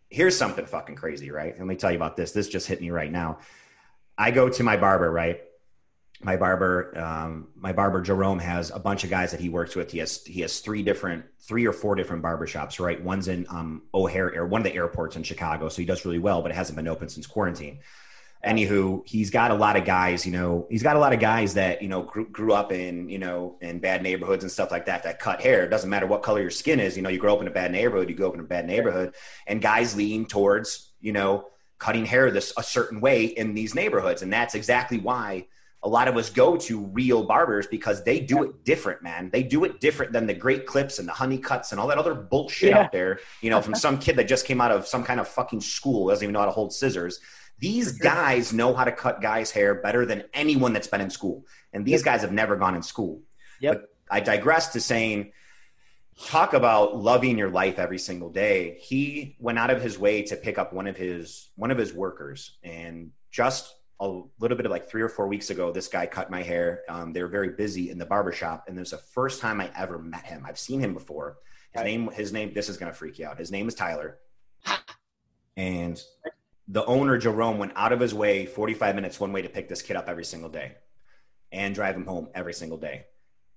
here's 0.10 0.38
something 0.38 0.66
fucking 0.66 0.96
crazy, 0.96 1.32
right? 1.32 1.58
Let 1.58 1.68
me 1.68 1.76
tell 1.76 1.92
you 1.92 1.98
about 1.98 2.16
this. 2.16 2.32
This 2.32 2.48
just 2.48 2.68
hit 2.68 2.82
me 2.82 2.90
right 2.90 3.12
now. 3.12 3.40
I 4.18 4.32
go 4.32 4.50
to 4.50 4.64
my 4.64 4.78
barber, 4.78 5.12
right? 5.12 5.42
My 6.22 6.38
barber, 6.38 6.98
um, 6.98 7.50
my 7.56 7.74
barber 7.74 8.02
Jerome 8.02 8.40
has 8.40 8.72
a 8.72 8.80
bunch 8.80 9.04
of 9.04 9.10
guys 9.10 9.32
that 9.32 9.42
he 9.42 9.50
works 9.50 9.76
with. 9.76 9.92
He 9.92 9.98
has 9.98 10.24
he 10.24 10.42
has 10.42 10.60
three 10.60 10.82
different, 10.82 11.26
three 11.42 11.68
or 11.68 11.74
four 11.74 11.96
different 11.96 12.24
barbershops, 12.24 12.80
right? 12.80 13.04
One's 13.04 13.28
in 13.28 13.46
um, 13.50 13.84
O'Hare, 13.94 14.34
or 14.36 14.48
one 14.48 14.62
of 14.62 14.66
the 14.66 14.74
airports 14.74 15.18
in 15.18 15.24
Chicago, 15.24 15.68
so 15.68 15.82
he 15.82 15.86
does 15.86 16.06
really 16.06 16.20
well, 16.20 16.42
but 16.42 16.52
it 16.52 16.56
hasn't 16.56 16.78
been 16.78 16.88
open 16.88 17.10
since 17.10 17.28
quarantine 17.28 17.80
anywho, 18.46 19.08
he's 19.08 19.30
got 19.30 19.52
a 19.52 19.54
lot 19.54 19.78
of 19.78 19.86
guys, 19.86 20.26
you 20.26 20.32
know, 20.32 20.68
he's 20.70 20.84
got 20.84 20.96
a 20.96 21.00
lot 21.00 21.14
of 21.14 21.20
guys 21.20 21.54
that, 21.54 21.82
you 21.82 21.88
know, 21.88 22.04
grew, 22.04 22.28
grew 22.28 22.54
up 22.54 22.72
in, 22.72 23.08
you 23.10 23.20
know, 23.20 23.58
in 23.62 23.80
bad 23.80 24.04
neighborhoods 24.04 24.44
and 24.44 24.52
stuff 24.52 24.70
like 24.70 24.86
that, 24.86 25.04
that 25.04 25.20
cut 25.20 25.42
hair. 25.42 25.64
It 25.64 25.70
doesn't 25.70 25.90
matter 25.90 26.08
what 26.08 26.24
color 26.24 26.42
your 26.42 26.50
skin 26.50 26.80
is. 26.80 26.98
You 26.98 27.04
know, 27.04 27.10
you 27.10 27.20
grow 27.20 27.36
up 27.36 27.42
in 27.42 27.48
a 27.48 27.52
bad 27.52 27.72
neighborhood, 27.72 28.10
you 28.10 28.16
grow 28.16 28.28
up 28.28 28.34
in 28.34 28.42
a 28.42 28.44
bad 28.44 28.68
neighborhood 28.68 29.16
and 29.48 29.62
guys 29.62 29.96
lean 29.96 30.26
towards, 30.26 30.92
you 31.00 31.14
know, 31.14 31.48
cutting 31.80 32.06
hair 32.06 32.32
this 32.32 32.54
a 32.58 32.64
certain 32.64 33.00
way 33.00 33.26
in 33.26 33.54
these 33.54 33.76
neighborhoods. 33.76 34.22
And 34.22 34.32
that's 34.32 34.56
exactly 34.56 35.00
why 35.00 35.48
a 35.84 35.90
lot 35.90 36.08
of 36.08 36.16
us 36.16 36.30
go 36.30 36.56
to 36.56 36.80
real 36.80 37.24
barbers 37.24 37.68
because 37.68 38.04
they 38.04 38.20
do 38.22 38.44
it 38.44 38.64
different, 38.64 39.04
man. 39.04 39.30
They 39.32 39.44
do 39.44 39.66
it 39.66 39.82
different 39.82 40.14
than 40.14 40.28
the 40.28 40.34
great 40.34 40.66
clips 40.66 40.98
and 40.98 41.08
the 41.08 41.12
honey 41.12 41.38
cuts 41.38 41.72
and 41.72 41.80
all 41.80 41.88
that 41.88 41.98
other 41.98 42.16
bullshit 42.16 42.70
yeah. 42.70 42.80
out 42.80 42.94
there, 42.94 43.20
you 43.42 43.50
know, 43.50 43.62
from 43.62 43.76
some 43.76 44.00
kid 44.00 44.16
that 44.16 44.30
just 44.30 44.46
came 44.46 44.62
out 44.62 44.72
of 44.72 44.88
some 44.88 45.04
kind 45.04 45.20
of 45.20 45.28
fucking 45.28 45.60
school, 45.60 46.08
doesn't 46.08 46.24
even 46.24 46.34
know 46.34 46.40
how 46.40 46.46
to 46.46 46.52
hold 46.52 46.74
scissors. 46.74 47.20
These 47.60 47.94
guys 47.94 48.52
know 48.52 48.74
how 48.74 48.84
to 48.84 48.92
cut 48.92 49.22
guys' 49.22 49.52
hair 49.52 49.76
better 49.76 50.06
than 50.06 50.24
anyone 50.34 50.74
that's 50.74 50.88
been 50.88 51.02
in 51.02 51.10
school. 51.10 51.46
And 51.72 51.86
these 51.86 52.04
guys 52.04 52.22
have 52.22 52.32
never 52.32 52.56
gone 52.56 52.76
in 52.76 52.84
school. 52.84 53.22
Yep. 53.62 53.74
But 53.74 53.90
I 54.12 54.20
digress 54.20 54.74
to 54.74 54.82
saying, 54.82 55.32
talk 56.26 56.54
about 56.54 56.96
loving 56.98 57.38
your 57.38 57.50
life 57.50 57.80
every 57.80 57.98
single 58.00 58.30
day. 58.30 58.78
He 58.82 59.36
went 59.40 59.58
out 59.60 59.70
of 59.70 59.82
his 59.82 59.98
way 59.98 60.24
to 60.24 60.36
pick 60.36 60.58
up 60.58 60.74
one 60.74 60.88
of 60.88 60.98
his 60.98 61.50
one 61.56 61.72
of 61.72 61.78
his 61.78 61.94
workers, 61.94 62.58
and 62.64 63.12
just 63.32 63.74
a 64.00 64.22
little 64.40 64.58
bit 64.58 64.66
of 64.66 64.72
like 64.72 64.90
three 64.90 65.02
or 65.02 65.08
four 65.10 65.28
weeks 65.28 65.50
ago, 65.50 65.72
this 65.72 65.88
guy 65.88 66.06
cut 66.06 66.30
my 66.30 66.44
hair. 66.44 66.82
Um, 66.90 67.14
they 67.14 67.22
were 67.22 67.30
very 67.30 67.50
busy 67.50 67.90
in 67.90 67.98
the 67.98 68.06
barbershop, 68.06 68.66
and 68.68 68.78
there's 68.78 68.92
the 68.92 68.98
first 68.98 69.40
time 69.40 69.62
I 69.62 69.72
ever 69.78 69.98
met 69.98 70.26
him. 70.26 70.44
I've 70.46 70.60
seen 70.60 70.80
him 70.82 70.94
before, 70.94 71.38
His 71.72 71.80
Right. 71.80 71.86
name, 71.86 72.12
his 72.12 72.34
name. 72.34 72.54
This 72.54 72.68
is 72.70 72.78
gonna 72.78 72.94
freak 72.94 73.18
you 73.20 73.26
out. 73.26 73.38
His 73.40 73.52
name 73.52 73.68
is 73.68 73.76
Tyler, 73.76 74.20
and 75.58 76.02
the 76.68 76.86
owner 76.86 77.18
Jerome 77.18 77.58
went 77.58 77.74
out 77.76 77.92
of 77.92 78.00
his 78.00 78.14
way, 78.14 78.46
forty 78.46 78.74
five 78.74 78.96
minutes 78.96 79.20
one 79.20 79.34
way 79.34 79.42
to 79.42 79.50
pick 79.50 79.68
this 79.68 79.82
kid 79.82 79.96
up 79.96 80.08
every 80.08 80.26
single 80.26 80.50
day, 80.50 80.74
and 81.52 81.76
drive 81.76 81.96
him 81.96 82.06
home 82.06 82.30
every 82.34 82.54
single 82.54 82.78
day. 82.78 83.06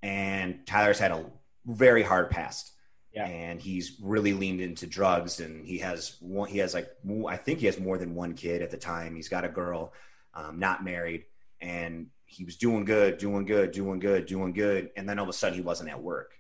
And 0.03 0.67
Tyler's 0.67 0.99
had 0.99 1.13
a 1.13 1.25
very 1.65 2.03
hard 2.03 2.31
past. 2.31 2.73
Yeah. 3.13 3.27
And 3.27 3.59
he's 3.59 3.97
really 4.03 4.35
leaned 4.35 4.61
into 4.61 4.87
drugs, 4.87 5.41
and 5.41 5.65
he 5.65 5.79
has 5.79 6.17
one. 6.21 6.51
He 6.51 6.59
has 6.59 6.75
like 6.75 6.89
I 7.29 7.37
think 7.37 7.61
he 7.61 7.67
has 7.67 7.81
more 7.81 7.97
than 7.97 8.15
one 8.15 8.35
kid 8.35 8.61
at 8.61 8.71
the 8.71 8.77
time. 8.77 9.17
He's 9.17 9.31
got 9.31 9.45
a 9.45 9.49
girl, 9.49 9.95
um, 10.35 10.59
not 10.59 10.85
married, 10.85 11.25
and 11.61 12.09
he 12.27 12.45
was 12.45 12.57
doing 12.57 12.85
good, 12.85 13.17
doing 13.17 13.47
good, 13.47 13.71
doing 13.71 14.01
good, 14.01 14.27
doing 14.27 14.53
good, 14.53 14.91
and 14.97 15.09
then 15.09 15.19
all 15.19 15.23
of 15.23 15.31
a 15.31 15.33
sudden 15.33 15.57
he 15.57 15.65
wasn't 15.65 15.89
at 15.89 16.03
work. 16.03 16.35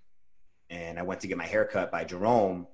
And 0.68 0.98
I 0.98 1.02
went 1.02 1.20
to 1.20 1.28
get 1.28 1.38
my 1.38 1.46
hair 1.46 1.64
cut 1.64 1.90
by 1.90 2.04
Jerome, 2.04 2.66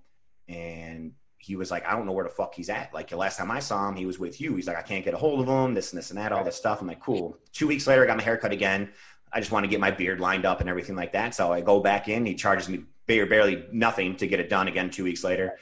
and 0.48 1.12
he 1.42 1.56
was 1.56 1.70
like, 1.70 1.84
I 1.86 1.92
don't 1.92 2.06
know 2.06 2.12
where 2.12 2.24
the 2.24 2.30
fuck 2.30 2.54
he's 2.54 2.70
at. 2.70 2.94
Like 2.94 3.08
the 3.08 3.16
last 3.16 3.36
time 3.36 3.50
I 3.50 3.58
saw 3.58 3.88
him, 3.88 3.96
he 3.96 4.06
was 4.06 4.18
with 4.18 4.40
you. 4.40 4.54
He's 4.54 4.66
like, 4.66 4.76
I 4.76 4.82
can't 4.82 5.04
get 5.04 5.14
a 5.14 5.16
hold 5.16 5.40
of 5.40 5.48
him, 5.48 5.74
this 5.74 5.92
and 5.92 5.98
this 5.98 6.10
and 6.10 6.18
that, 6.18 6.32
all 6.32 6.44
this 6.44 6.56
stuff. 6.56 6.80
I'm 6.80 6.86
like, 6.86 7.00
cool. 7.00 7.36
Two 7.52 7.66
weeks 7.66 7.86
later, 7.86 8.04
I 8.04 8.06
got 8.06 8.16
my 8.16 8.22
haircut 8.22 8.52
again. 8.52 8.92
I 9.32 9.40
just 9.40 9.50
want 9.50 9.64
to 9.64 9.68
get 9.68 9.80
my 9.80 9.90
beard 9.90 10.20
lined 10.20 10.44
up 10.44 10.60
and 10.60 10.68
everything 10.68 10.94
like 10.94 11.12
that. 11.12 11.34
So 11.34 11.52
I 11.52 11.60
go 11.60 11.80
back 11.80 12.08
in. 12.08 12.26
He 12.26 12.34
charges 12.34 12.68
me 12.68 12.84
bare- 13.06 13.26
barely 13.26 13.64
nothing 13.72 14.16
to 14.16 14.26
get 14.26 14.40
it 14.40 14.48
done 14.48 14.68
again 14.68 14.90
two 14.90 15.04
weeks 15.04 15.24
later. 15.24 15.58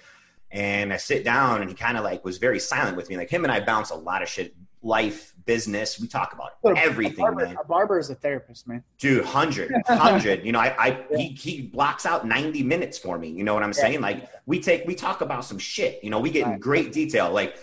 And 0.50 0.92
I 0.92 0.96
sit 0.96 1.24
down 1.24 1.60
and 1.60 1.70
he 1.70 1.76
kind 1.76 1.96
of 1.96 2.04
like 2.04 2.24
was 2.24 2.38
very 2.38 2.58
silent 2.58 2.96
with 2.96 3.08
me. 3.08 3.16
Like 3.16 3.30
him 3.30 3.44
and 3.44 3.52
I 3.52 3.60
bounce 3.60 3.90
a 3.90 3.94
lot 3.94 4.22
of 4.22 4.28
shit, 4.28 4.54
life, 4.82 5.34
business. 5.44 6.00
We 6.00 6.06
talk 6.08 6.32
about 6.32 6.52
Look, 6.62 6.78
everything, 6.78 7.14
a 7.18 7.18
barber, 7.18 7.44
man 7.46 7.56
A 7.60 7.64
barber 7.64 7.98
is 7.98 8.08
a 8.10 8.14
therapist, 8.14 8.66
man. 8.68 8.82
dude 8.98 9.24
100 9.24 9.72
100 9.86 10.44
you 10.46 10.52
know 10.52 10.60
i, 10.60 10.74
I 10.78 11.04
he, 11.16 11.28
he 11.28 11.62
blocks 11.62 12.06
out 12.06 12.26
90 12.26 12.62
minutes 12.62 12.96
for 12.98 13.18
me 13.18 13.28
you 13.28 13.44
know 13.44 13.52
what 13.54 13.62
i'm 13.62 13.70
Yeah. 13.70 13.82
saying 13.84 14.00
like 14.00 14.28
we 14.46 14.60
take 14.60 14.86
we 14.86 14.94
talk 14.94 15.20
about 15.20 15.44
some 15.44 15.58
shit 15.58 16.02
you 16.04 16.10
know 16.10 16.20
we 16.20 16.30
get 16.30 16.46
in 16.46 16.58
great 16.58 16.92
detail 16.92 17.30
like 17.32 17.56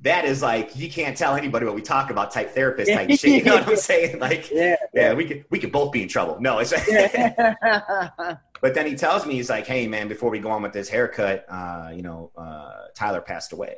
that 0.00 0.24
is 0.24 0.40
like 0.42 0.74
you 0.76 0.90
can't 0.90 1.16
tell 1.16 1.34
anybody 1.36 1.64
what 1.66 1.74
we 1.74 1.82
talk 1.82 2.10
about 2.10 2.30
type 2.30 2.50
therapist 2.52 2.92
type 2.92 3.10
shit 3.10 3.30
you 3.32 3.42
know 3.44 3.54
what 3.56 3.68
i'm 3.68 3.76
saying 3.92 4.18
like 4.18 4.50
Yeah. 4.50 4.76
yeah 4.94 5.12
we 5.14 5.24
could 5.26 5.44
we 5.50 5.58
could 5.58 5.72
both 5.72 5.92
be 5.92 6.02
in 6.02 6.08
trouble 6.08 6.38
no 6.40 6.58
it's 6.58 6.72
like 6.72 7.36
but 8.60 8.74
then 8.74 8.86
he 8.86 8.94
tells 8.94 9.26
me 9.26 9.34
he's 9.34 9.50
like 9.50 9.66
hey 9.66 9.86
man 9.88 10.08
before 10.08 10.30
we 10.30 10.38
go 10.38 10.50
on 10.50 10.62
with 10.62 10.72
this 10.72 10.88
haircut 10.88 11.44
uh 11.48 11.90
you 11.94 12.02
know 12.02 12.30
uh 12.36 12.86
tyler 12.94 13.20
passed 13.20 13.52
away 13.52 13.76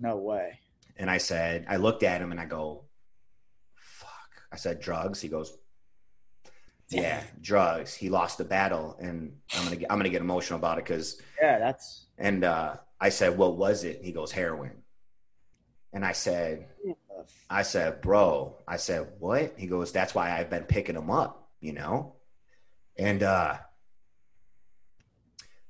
no 0.00 0.16
way. 0.16 0.60
And 0.98 1.08
I 1.10 1.18
said, 1.18 1.64
I 1.68 1.76
looked 1.76 2.02
at 2.02 2.20
him 2.20 2.32
and 2.32 2.40
I 2.40 2.44
go, 2.44 2.84
fuck. 3.76 4.42
I 4.52 4.56
said, 4.56 4.80
drugs. 4.80 5.20
He 5.20 5.28
goes, 5.28 5.56
yeah, 6.90 7.22
drugs. 7.40 7.94
He 7.94 8.10
lost 8.10 8.38
the 8.38 8.44
battle. 8.44 8.96
And 9.00 9.36
I'm 9.54 9.60
going 9.60 9.70
to 9.70 9.76
get, 9.76 9.90
I'm 9.90 9.98
going 9.98 10.04
to 10.04 10.10
get 10.10 10.22
emotional 10.22 10.58
about 10.58 10.78
it 10.78 10.84
because, 10.84 11.20
Yeah, 11.40 11.58
that's 11.58 12.06
and 12.18 12.44
uh, 12.44 12.76
I 13.00 13.10
said, 13.10 13.38
what 13.38 13.56
was 13.56 13.84
it? 13.84 14.00
He 14.02 14.10
goes, 14.10 14.32
heroin. 14.32 14.82
And 15.92 16.04
I 16.04 16.12
said, 16.12 16.66
I 17.48 17.62
said, 17.62 18.02
bro, 18.02 18.56
I 18.66 18.76
said, 18.76 19.08
what? 19.18 19.54
He 19.56 19.66
goes, 19.66 19.92
that's 19.92 20.14
why 20.14 20.36
I've 20.36 20.50
been 20.50 20.64
picking 20.64 20.96
him 20.96 21.10
up, 21.10 21.48
you 21.60 21.72
know? 21.72 22.16
And, 22.98 23.22
uh, 23.22 23.58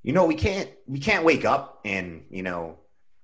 you 0.03 0.12
know, 0.12 0.26
we 0.26 0.35
can't, 0.35 0.70
we 0.87 0.99
can't 0.99 1.24
wake 1.24 1.45
up 1.45 1.81
and, 1.85 2.24
you 2.31 2.43
know, 2.43 2.79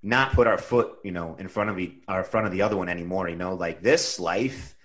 not 0.05 0.33
put 0.35 0.47
our 0.47 0.59
foot, 0.59 0.99
you 1.03 1.11
know, 1.13 1.35
in 1.39 1.49
front 1.49 1.71
of 1.71 1.77
the, 1.77 1.95
our 2.07 2.23
front 2.23 2.47
of 2.47 2.53
the 2.53 2.63
other 2.63 2.77
one 2.77 2.89
anymore. 2.89 3.29
You 3.29 3.37
know, 3.37 3.55
like 3.55 3.83
this 3.83 4.21
life 4.21 4.77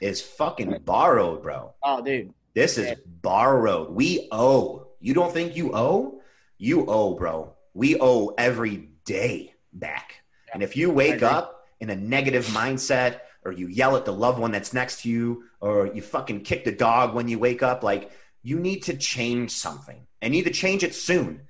is 0.00 0.22
fucking 0.22 0.78
borrowed, 0.84 1.42
bro. 1.42 1.74
oh, 1.82 2.00
dude. 2.02 2.32
This 2.54 2.78
is 2.78 2.86
Yeah. 2.86 2.94
borrowed. 3.06 3.90
We 3.90 4.28
owe. 4.30 4.86
You 5.00 5.14
don't 5.14 5.32
think 5.32 5.56
you 5.56 5.72
owe? 5.74 6.20
You 6.58 6.86
owe, 6.86 7.14
bro. 7.14 7.54
We 7.74 7.96
owe 8.00 8.34
every 8.38 8.88
day 9.04 9.54
back. 9.72 10.22
And 10.52 10.62
if 10.62 10.76
you 10.76 10.90
wake 10.90 11.22
up 11.22 11.66
in 11.80 11.90
a 11.90 11.96
negative 11.96 12.46
mindset, 12.46 13.20
or 13.44 13.52
you 13.52 13.66
yell 13.68 13.96
at 13.96 14.04
the 14.04 14.12
loved 14.12 14.38
one 14.38 14.50
that's 14.52 14.72
next 14.72 15.02
to 15.02 15.08
you, 15.10 15.44
or 15.60 15.86
you 15.86 16.02
fucking 16.02 16.40
kick 16.42 16.64
the 16.64 16.72
dog 16.72 17.14
when 17.14 17.28
you 17.28 17.38
wake 17.38 17.62
up, 17.62 17.82
like 17.82 18.10
you 18.42 18.58
need 18.58 18.84
to 18.84 18.96
change 18.96 19.50
something 19.52 20.06
and 20.22 20.34
you 20.34 20.42
need 20.42 20.48
to 20.52 20.54
change 20.54 20.82
it 20.84 20.94
soon 20.94 21.42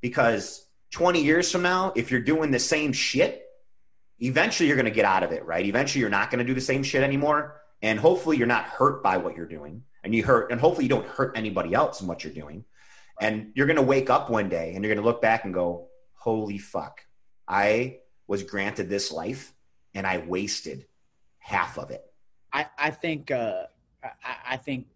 because 0.00 0.66
20 0.92 1.22
years 1.22 1.50
from 1.50 1.62
now, 1.62 1.92
if 1.96 2.10
you're 2.10 2.20
doing 2.20 2.50
the 2.50 2.58
same 2.58 2.92
shit, 2.92 3.46
eventually 4.20 4.68
you're 4.68 4.76
going 4.76 4.86
to 4.86 4.92
get 4.92 5.04
out 5.04 5.22
of 5.22 5.32
it, 5.32 5.44
right? 5.44 5.64
Eventually 5.66 6.00
you're 6.00 6.10
not 6.10 6.30
going 6.30 6.38
to 6.38 6.44
do 6.44 6.54
the 6.54 6.60
same 6.60 6.82
shit 6.82 7.02
anymore. 7.02 7.60
And 7.80 7.98
hopefully 7.98 8.36
you're 8.36 8.46
not 8.46 8.64
hurt 8.64 9.02
by 9.02 9.16
what 9.16 9.36
you're 9.36 9.46
doing. 9.46 9.82
And 10.04 10.14
you 10.14 10.22
hurt, 10.22 10.52
and 10.52 10.60
hopefully 10.60 10.84
you 10.84 10.90
don't 10.90 11.06
hurt 11.06 11.36
anybody 11.36 11.74
else 11.74 12.00
in 12.00 12.06
what 12.06 12.22
you're 12.22 12.32
doing. 12.32 12.64
And 13.20 13.52
you're 13.54 13.66
going 13.66 13.76
to 13.76 13.82
wake 13.82 14.10
up 14.10 14.30
one 14.30 14.48
day 14.48 14.74
and 14.74 14.84
you're 14.84 14.94
going 14.94 15.02
to 15.02 15.08
look 15.08 15.22
back 15.22 15.44
and 15.44 15.54
go, 15.54 15.88
holy 16.14 16.58
fuck, 16.58 17.00
I 17.48 17.98
was 18.26 18.42
granted 18.42 18.88
this 18.88 19.10
life 19.12 19.52
and 19.94 20.06
I 20.06 20.18
wasted 20.18 20.86
half 21.38 21.78
of 21.78 21.90
it. 21.90 22.04
I, 22.52 22.66
I 22.78 22.90
think 22.90 23.30
uh, 23.30 23.64
I, 24.02 24.36
I 24.50 24.56
think 24.56 24.86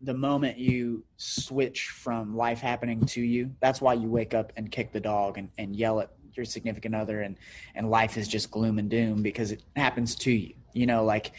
the 0.00 0.14
moment 0.14 0.58
you 0.58 1.04
switch 1.16 1.88
from 1.88 2.36
life 2.36 2.60
happening 2.60 3.04
to 3.06 3.20
you, 3.20 3.50
that's 3.60 3.80
why 3.80 3.94
you 3.94 4.08
wake 4.08 4.34
up 4.34 4.52
and 4.56 4.70
kick 4.70 4.92
the 4.92 5.00
dog 5.00 5.38
and, 5.38 5.48
and 5.58 5.74
yell 5.76 6.00
at 6.00 6.10
your 6.34 6.44
significant 6.44 6.94
other 6.94 7.22
and, 7.22 7.36
and 7.74 7.90
life 7.90 8.16
is 8.16 8.26
just 8.26 8.50
gloom 8.50 8.78
and 8.78 8.90
doom 8.90 9.22
because 9.22 9.52
it 9.52 9.62
happens 9.76 10.14
to 10.16 10.32
you. 10.32 10.54
You 10.72 10.86
know, 10.86 11.04
like 11.04 11.32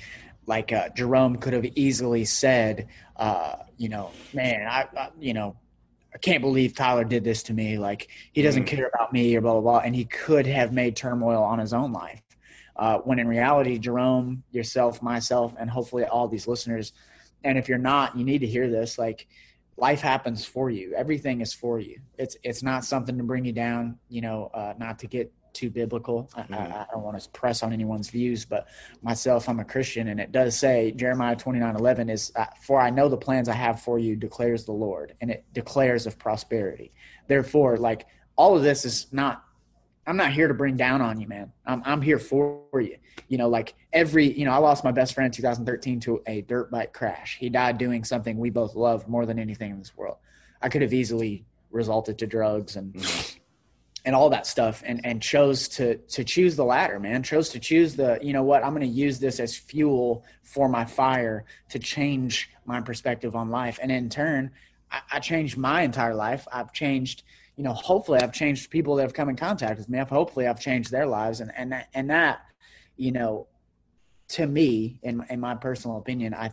like 0.47 0.71
uh, 0.71 0.89
Jerome 0.89 1.38
could 1.38 1.53
have 1.53 1.65
easily 1.75 2.23
said, 2.23 2.88
uh, 3.15 3.55
you 3.77 3.89
know, 3.89 4.11
man, 4.33 4.67
I, 4.67 4.88
I 4.95 5.09
you 5.19 5.33
know, 5.33 5.57
I 6.13 6.17
can't 6.17 6.41
believe 6.41 6.75
Tyler 6.75 7.03
did 7.03 7.23
this 7.23 7.43
to 7.43 7.53
me. 7.53 7.77
Like 7.77 8.07
he 8.31 8.41
doesn't 8.41 8.63
Mhm. 8.63 8.67
care 8.67 8.91
about 8.93 9.11
me 9.11 9.36
or 9.36 9.41
blah 9.41 9.53
blah 9.53 9.61
blah. 9.61 9.79
And 9.79 9.95
he 9.95 10.05
could 10.05 10.45
have 10.47 10.71
made 10.71 10.95
turmoil 10.95 11.43
on 11.43 11.59
his 11.59 11.73
own 11.73 11.91
life. 11.91 12.21
Uh, 12.77 12.99
when 12.99 13.19
in 13.19 13.27
reality, 13.27 13.77
Jerome, 13.79 14.43
yourself, 14.51 15.01
myself, 15.01 15.53
and 15.57 15.69
hopefully 15.69 16.03
all 16.03 16.27
these 16.27 16.47
listeners, 16.47 16.91
and 17.46 17.58
if 17.58 17.70
you're 17.70 17.78
not, 17.78 18.18
you 18.18 18.26
need 18.26 18.39
to 18.39 18.48
hear 18.48 18.70
this. 18.70 18.98
Like 18.98 19.28
life 19.78 20.02
happens 20.02 20.43
for 20.46 20.70
you. 20.70 20.93
Everything 20.96 21.39
is 21.41 21.54
for 21.54 21.80
you. 21.80 22.00
It's 22.18 22.36
it's 22.43 22.62
not 22.64 22.84
something 22.84 23.18
to 23.18 23.24
bring 23.24 23.46
you 23.46 23.54
down. 23.54 23.98
You 24.10 24.22
know, 24.22 24.52
uh, 24.54 24.74
not 24.78 25.00
to 25.00 25.08
get 25.08 25.32
too 25.54 25.70
biblical. 25.70 26.30
I, 26.36 26.41
I, 26.41 26.43
Mhm. 26.43 26.72
I 26.74 26.86
don't 26.91 27.02
want 27.04 27.18
to 27.18 27.30
press 27.30 27.64
on 27.64 27.72
anyone's 27.72 28.10
views, 28.10 28.43
but 28.43 28.68
myself, 29.02 29.48
I'm 29.48 29.62
a 29.62 29.64
Christian, 29.64 30.10
and 30.10 30.20
it 30.20 30.34
does 30.34 30.58
say 30.58 30.91
Jeremiah 30.91 31.38
29 31.38 31.76
11 31.78 32.10
is, 32.10 32.34
uh, 32.36 32.46
For 32.62 32.82
I 32.82 32.89
know 32.89 33.08
the 33.08 33.16
plans 33.18 33.48
I 33.48 33.54
have 33.54 33.80
for 33.82 33.98
you, 33.98 34.18
declares 34.18 34.66
the 34.66 34.74
Lord, 34.74 35.16
and 35.22 35.32
it 35.32 35.46
declares 35.54 36.06
of 36.08 36.20
prosperity. 36.20 36.91
Therefore, 37.28 37.78
like 37.78 38.06
all 38.36 38.58
of 38.58 38.64
this 38.64 38.84
is 38.84 39.08
not, 39.14 39.45
I'm 40.08 40.18
not 40.18 40.32
here 40.32 40.47
to 40.47 40.53
bring 40.53 40.78
down 40.78 41.01
on 41.01 41.20
you, 41.20 41.28
man. 41.28 41.51
I'm, 41.66 41.82
I'm 41.86 42.01
here 42.01 42.20
for 42.20 42.64
you. 42.74 42.97
You 43.28 43.38
know, 43.38 43.49
like 43.49 43.74
every, 43.91 44.32
you 44.32 44.45
know, 44.45 44.51
I 44.51 44.58
lost 44.58 44.84
my 44.84 44.91
best 44.91 45.14
friend 45.14 45.26
in 45.26 45.32
2013 45.32 45.99
to 46.01 46.22
a 46.28 46.41
dirt 46.41 46.70
bike 46.70 46.93
crash. 46.93 47.38
He 47.39 47.49
died 47.49 47.78
doing 47.78 48.03
something 48.03 48.38
we 48.38 48.51
both 48.51 48.76
love 48.76 49.08
more 49.08 49.26
than 49.26 49.39
anything 49.39 49.72
in 49.72 49.80
this 49.80 49.95
world. 49.97 50.18
I 50.62 50.70
could 50.70 50.84
have 50.84 50.93
easily 50.93 51.45
resulted 51.76 52.18
to 52.20 52.28
drugs 52.28 52.76
and 52.76 52.93
mm-hmm. 52.93 53.38
and 54.06 54.16
all 54.16 54.30
that 54.30 54.47
stuff 54.47 54.82
and 54.86 55.01
and 55.06 55.22
chose 55.22 55.68
to 55.68 55.97
to 55.97 56.24
choose 56.24 56.56
the 56.56 56.64
latter 56.64 56.99
man 56.99 57.22
chose 57.22 57.49
to 57.49 57.60
choose 57.60 57.95
the 57.95 58.18
you 58.22 58.32
know 58.32 58.43
what 58.43 58.64
i'm 58.64 58.70
going 58.70 58.82
to 58.82 58.88
use 58.88 59.20
this 59.20 59.39
as 59.39 59.58
fuel 59.58 60.24
for 60.41 60.70
my 60.70 60.86
fire 60.86 61.43
to 61.70 61.78
change 61.78 62.49
my 62.66 62.80
perspective 62.80 63.36
on 63.36 63.49
life 63.49 63.78
and 63.82 63.91
in 63.91 64.10
turn 64.10 64.49
I, 64.89 65.01
I 65.14 65.20
changed 65.20 65.58
my 65.58 65.82
entire 65.82 66.16
life 66.16 66.47
i've 66.51 66.72
changed 66.72 67.24
you 67.56 67.64
know 67.64 67.74
hopefully 67.74 68.20
i've 68.20 68.34
changed 68.34 68.70
people 68.70 68.95
that 68.95 69.03
have 69.03 69.14
come 69.14 69.30
in 69.30 69.36
contact 69.36 69.78
with 69.78 69.89
me. 69.89 69.99
I've, 69.99 70.10
hopefully 70.10 70.47
i've 70.47 70.60
changed 70.60 70.91
their 70.91 71.06
lives. 71.06 71.39
And 71.39 71.51
and 71.56 71.72
that, 71.72 71.89
and 71.93 72.10
that 72.10 72.41
you 72.97 73.12
know 73.12 73.47
to 74.30 74.47
me 74.47 74.99
in, 75.03 75.18
my- 75.18 75.28
in 75.30 75.39
my 75.39 75.56
personal 75.56 75.97
opinion 75.97 76.34
i 76.34 76.51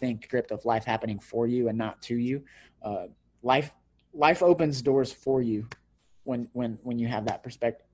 think 0.00 0.24
script 0.24 0.50
of 0.50 0.64
life 0.64 0.84
happening 0.84 1.18
for 1.18 1.46
you 1.46 1.68
and 1.68 1.76
not 1.76 2.00
to 2.02 2.16
you. 2.16 2.44
Uh, 2.82 3.06
life 3.42 3.72
life 4.14 4.42
opens 4.42 4.80
doors 4.82 5.12
for 5.12 5.42
you 5.42 5.66
when 6.24 6.48
when 6.52 6.78
when 6.82 6.98
you 6.98 7.06
have 7.08 7.24
that 7.26 7.42
perspective 7.42 7.86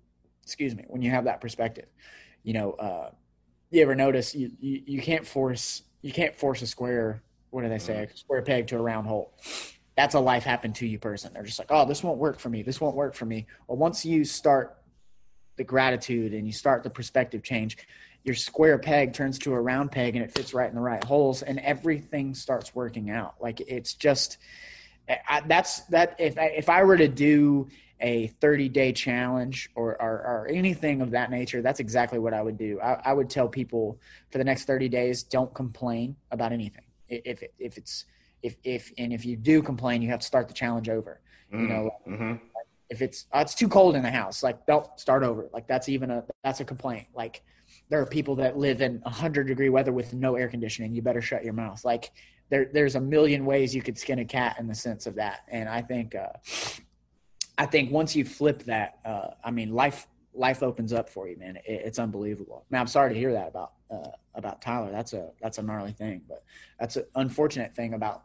excuse 0.42 0.74
me 0.76 0.84
when 0.88 1.02
you 1.02 1.10
have 1.10 1.24
that 1.24 1.40
perspective. 1.40 1.86
You 2.42 2.52
know 2.54 2.72
uh 2.72 3.10
you 3.70 3.82
ever 3.82 3.94
notice 3.94 4.34
you 4.34 4.50
you, 4.60 4.82
you 4.86 5.02
can't 5.02 5.26
force 5.26 5.82
you 6.02 6.12
can't 6.12 6.34
force 6.34 6.62
a 6.62 6.66
square 6.66 7.22
what 7.50 7.62
do 7.62 7.68
they 7.68 7.78
say? 7.78 8.08
A 8.12 8.16
square 8.16 8.42
peg 8.42 8.66
to 8.68 8.76
a 8.76 8.82
round 8.82 9.06
hole 9.06 9.32
that's 9.96 10.14
a 10.14 10.20
life 10.20 10.44
happened 10.44 10.74
to 10.76 10.86
you 10.86 10.98
person. 10.98 11.32
They're 11.32 11.42
just 11.42 11.58
like 11.58 11.70
oh 11.70 11.84
this 11.86 12.02
won't 12.02 12.18
work 12.18 12.38
for 12.38 12.48
me. 12.48 12.62
This 12.62 12.80
won't 12.80 12.96
work 12.96 13.14
for 13.14 13.26
me. 13.26 13.46
Well 13.66 13.78
once 13.78 14.04
you 14.04 14.24
start 14.24 14.76
the 15.56 15.64
gratitude 15.64 16.34
and 16.34 16.46
you 16.46 16.52
start 16.52 16.82
the 16.82 16.90
perspective 16.90 17.42
change 17.42 17.78
your 18.24 18.34
square 18.34 18.78
peg 18.78 19.12
turns 19.12 19.38
to 19.38 19.52
a 19.52 19.60
round 19.60 19.92
peg 19.92 20.16
and 20.16 20.24
it 20.24 20.32
fits 20.32 20.54
right 20.54 20.68
in 20.68 20.74
the 20.74 20.80
right 20.80 21.04
holes 21.04 21.42
and 21.42 21.58
everything 21.60 22.34
starts 22.34 22.74
working 22.74 23.10
out. 23.10 23.34
Like 23.40 23.60
it's 23.60 23.92
just 23.94 24.38
I, 25.08 25.42
that's 25.46 25.80
that 25.86 26.16
if 26.18 26.38
I, 26.38 26.46
if 26.46 26.70
I 26.70 26.82
were 26.82 26.96
to 26.96 27.08
do 27.08 27.68
a 28.00 28.28
30 28.40 28.70
day 28.70 28.92
challenge 28.92 29.70
or, 29.74 30.00
or 30.00 30.10
or 30.10 30.48
anything 30.50 31.02
of 31.02 31.12
that 31.12 31.30
nature 31.30 31.62
that's 31.62 31.80
exactly 31.80 32.18
what 32.18 32.32
I 32.32 32.42
would 32.42 32.56
do. 32.56 32.80
I, 32.80 33.00
I 33.04 33.12
would 33.12 33.28
tell 33.28 33.46
people 33.46 33.98
for 34.30 34.38
the 34.38 34.44
next 34.44 34.64
30 34.64 34.88
days 34.88 35.22
don't 35.22 35.52
complain 35.52 36.16
about 36.30 36.52
anything. 36.52 36.84
If 37.08 37.42
if 37.58 37.76
it's 37.76 38.06
if 38.44 38.56
if 38.62 38.92
and 38.98 39.12
if 39.12 39.24
you 39.24 39.36
do 39.36 39.62
complain, 39.62 40.02
you 40.02 40.10
have 40.10 40.20
to 40.20 40.26
start 40.26 40.46
the 40.46 40.54
challenge 40.54 40.88
over. 40.88 41.20
Mm-hmm. 41.52 41.62
You 41.62 41.68
know, 41.68 41.90
mm-hmm. 42.06 42.34
if 42.90 43.00
it's 43.00 43.26
uh, 43.32 43.38
it's 43.38 43.54
too 43.54 43.68
cold 43.68 43.96
in 43.96 44.02
the 44.02 44.10
house, 44.10 44.42
like 44.42 44.64
don't 44.66 44.86
start 45.00 45.24
over. 45.24 45.48
Like 45.52 45.66
that's 45.66 45.88
even 45.88 46.10
a 46.10 46.24
that's 46.44 46.60
a 46.60 46.64
complaint. 46.64 47.06
Like 47.14 47.42
there 47.88 48.00
are 48.00 48.06
people 48.06 48.36
that 48.36 48.58
live 48.58 48.82
in 48.82 49.00
100 49.00 49.46
degree 49.46 49.70
weather 49.70 49.92
with 49.92 50.12
no 50.12 50.36
air 50.36 50.48
conditioning. 50.48 50.94
You 50.94 51.00
better 51.00 51.22
shut 51.22 51.42
your 51.42 51.54
mouth. 51.54 51.84
Like 51.86 52.12
there 52.50 52.66
there's 52.70 52.96
a 52.96 53.00
million 53.00 53.46
ways 53.46 53.74
you 53.74 53.80
could 53.80 53.98
skin 53.98 54.18
a 54.18 54.24
cat 54.26 54.56
in 54.60 54.68
the 54.68 54.74
sense 54.74 55.06
of 55.06 55.14
that. 55.14 55.40
And 55.48 55.66
I 55.66 55.80
think 55.80 56.14
uh, 56.14 56.28
I 57.56 57.64
think 57.64 57.90
once 57.90 58.14
you 58.14 58.26
flip 58.26 58.62
that, 58.64 58.98
uh, 59.06 59.28
I 59.42 59.50
mean 59.50 59.72
life 59.72 60.06
life 60.34 60.62
opens 60.62 60.92
up 60.92 61.08
for 61.08 61.28
you, 61.28 61.38
man. 61.38 61.56
It, 61.56 61.80
it's 61.86 61.98
unbelievable. 61.98 62.66
Man, 62.68 62.82
I'm 62.82 62.88
sorry 62.88 63.14
to 63.14 63.18
hear 63.18 63.32
that 63.32 63.48
about 63.48 63.72
uh, 63.90 64.10
about 64.34 64.60
Tyler. 64.60 64.90
That's 64.92 65.14
a 65.14 65.30
that's 65.40 65.56
a 65.56 65.62
gnarly 65.62 65.92
thing, 65.92 66.20
but 66.28 66.44
that's 66.78 66.96
an 66.96 67.06
unfortunate 67.14 67.74
thing 67.74 67.94
about 67.94 68.24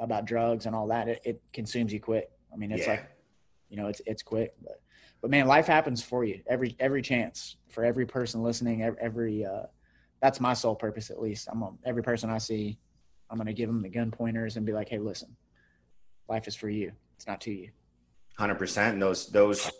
about 0.00 0.24
drugs 0.24 0.66
and 0.66 0.74
all 0.74 0.88
that. 0.88 1.08
It, 1.08 1.20
it 1.24 1.42
consumes 1.52 1.92
you 1.92 2.00
quick. 2.00 2.30
I 2.52 2.56
mean, 2.56 2.72
it's 2.72 2.86
yeah. 2.86 2.92
like 2.92 3.10
you 3.68 3.76
know, 3.76 3.86
it's 3.86 4.00
it's 4.06 4.22
quick, 4.22 4.54
but 4.62 4.80
but 5.20 5.30
man, 5.30 5.46
life 5.46 5.66
happens 5.66 6.02
for 6.02 6.24
you 6.24 6.40
every 6.48 6.76
every 6.80 7.02
chance 7.02 7.56
for 7.68 7.84
every 7.84 8.06
person 8.06 8.42
listening. 8.42 8.82
Every, 8.82 9.00
every 9.00 9.44
uh, 9.44 9.66
that's 10.20 10.40
my 10.40 10.54
sole 10.54 10.74
purpose, 10.74 11.10
at 11.10 11.20
least. 11.20 11.48
I'm 11.50 11.62
a, 11.62 11.72
every 11.84 12.02
person 12.02 12.30
I 12.30 12.38
see, 12.38 12.78
I'm 13.30 13.38
gonna 13.38 13.52
give 13.52 13.68
them 13.68 13.82
the 13.82 13.88
gun 13.88 14.10
pointers 14.10 14.56
and 14.56 14.66
be 14.66 14.72
like, 14.72 14.88
hey, 14.88 14.98
listen, 14.98 15.36
life 16.28 16.48
is 16.48 16.56
for 16.56 16.68
you. 16.68 16.92
It's 17.16 17.26
not 17.26 17.40
to 17.42 17.52
you. 17.52 17.70
Hundred 18.36 18.56
percent. 18.56 18.94
And 18.94 19.02
those 19.02 19.28
those 19.28 19.70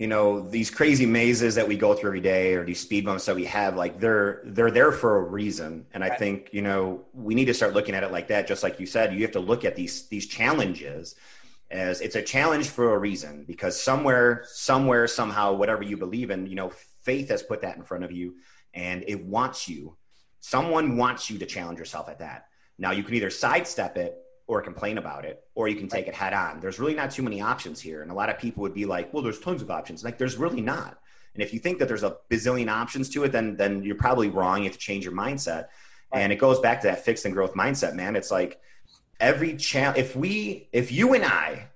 you 0.00 0.06
know 0.06 0.40
these 0.40 0.70
crazy 0.70 1.04
mazes 1.04 1.56
that 1.56 1.68
we 1.68 1.76
go 1.76 1.92
through 1.92 2.08
every 2.08 2.22
day 2.22 2.54
or 2.54 2.64
these 2.64 2.80
speed 2.80 3.04
bumps 3.04 3.26
that 3.26 3.36
we 3.36 3.44
have 3.44 3.76
like 3.76 4.00
they're 4.00 4.40
they're 4.46 4.70
there 4.70 4.92
for 4.92 5.18
a 5.18 5.22
reason. 5.22 5.84
And 5.92 6.02
i 6.02 6.08
think 6.08 6.48
you 6.52 6.62
know 6.62 7.04
we 7.12 7.34
need 7.34 7.44
to 7.44 7.54
start 7.54 7.74
looking 7.74 7.94
at 7.94 8.02
it 8.02 8.10
like 8.10 8.28
that. 8.28 8.48
Just 8.48 8.62
like 8.62 8.80
you 8.80 8.86
said 8.86 9.12
you 9.12 9.20
have 9.20 9.32
to 9.32 9.40
look 9.40 9.62
at 9.66 9.76
these 9.76 10.08
these 10.08 10.26
challenges 10.26 11.16
as 11.70 12.00
it's 12.00 12.16
a 12.16 12.22
challenge 12.22 12.70
for 12.70 12.94
a 12.94 12.98
reason 12.98 13.44
because 13.46 13.78
somewhere 13.78 14.42
somewhere 14.46 15.06
somehow 15.06 15.52
whatever 15.52 15.82
you 15.82 15.98
believe 15.98 16.30
in 16.30 16.46
you 16.46 16.56
know 16.56 16.72
faith 17.02 17.28
has 17.28 17.42
put 17.42 17.60
that 17.60 17.76
in 17.76 17.82
front 17.82 18.02
of 18.02 18.10
you 18.10 18.36
and 18.72 19.04
it 19.06 19.22
wants 19.22 19.68
you. 19.68 19.98
Someone 20.40 20.96
wants 20.96 21.28
you 21.28 21.38
to 21.40 21.44
challenge 21.44 21.78
yourself 21.78 22.08
at 22.08 22.20
that. 22.20 22.46
Now 22.78 22.92
you 22.92 23.02
can 23.02 23.16
either 23.16 23.28
sidestep 23.28 23.98
it 23.98 24.16
or 24.50 24.60
complain 24.60 24.98
about 24.98 25.24
it, 25.24 25.44
or 25.54 25.68
you 25.68 25.76
can 25.76 25.86
take 25.86 26.08
it 26.08 26.14
head 26.14 26.34
on. 26.34 26.58
There's 26.58 26.80
really 26.80 26.96
not 26.96 27.12
too 27.12 27.22
many 27.22 27.40
options 27.40 27.80
here. 27.80 28.02
And 28.02 28.10
a 28.10 28.14
lot 28.14 28.28
of 28.28 28.36
people 28.36 28.62
would 28.62 28.74
be 28.74 28.84
like, 28.84 29.14
well, 29.14 29.22
there's 29.22 29.38
tons 29.38 29.62
of 29.62 29.70
options. 29.70 30.02
Like, 30.02 30.18
there's 30.18 30.36
really 30.36 30.60
not. 30.60 30.98
And 31.34 31.42
if 31.44 31.54
you 31.54 31.60
think 31.60 31.78
that 31.78 31.86
there's 31.86 32.02
a 32.02 32.16
bazillion 32.28 32.68
options 32.68 33.08
to 33.10 33.22
it, 33.22 33.30
then 33.30 33.56
then 33.56 33.84
you're 33.84 33.94
probably 33.94 34.28
wrong. 34.28 34.58
You 34.58 34.64
have 34.64 34.72
to 34.72 34.78
change 34.78 35.04
your 35.04 35.14
mindset. 35.14 35.68
Right. 36.12 36.22
And 36.22 36.32
it 36.32 36.40
goes 36.40 36.58
back 36.58 36.80
to 36.80 36.88
that 36.88 37.04
fixed 37.04 37.24
and 37.26 37.32
growth 37.32 37.54
mindset, 37.54 37.94
man. 37.94 38.16
It's 38.16 38.32
like 38.32 38.60
every 39.20 39.56
challenge. 39.56 39.98
If 39.98 40.16
we, 40.16 40.68
if 40.72 40.90
you 40.90 41.14
and 41.14 41.24
I, 41.24 41.68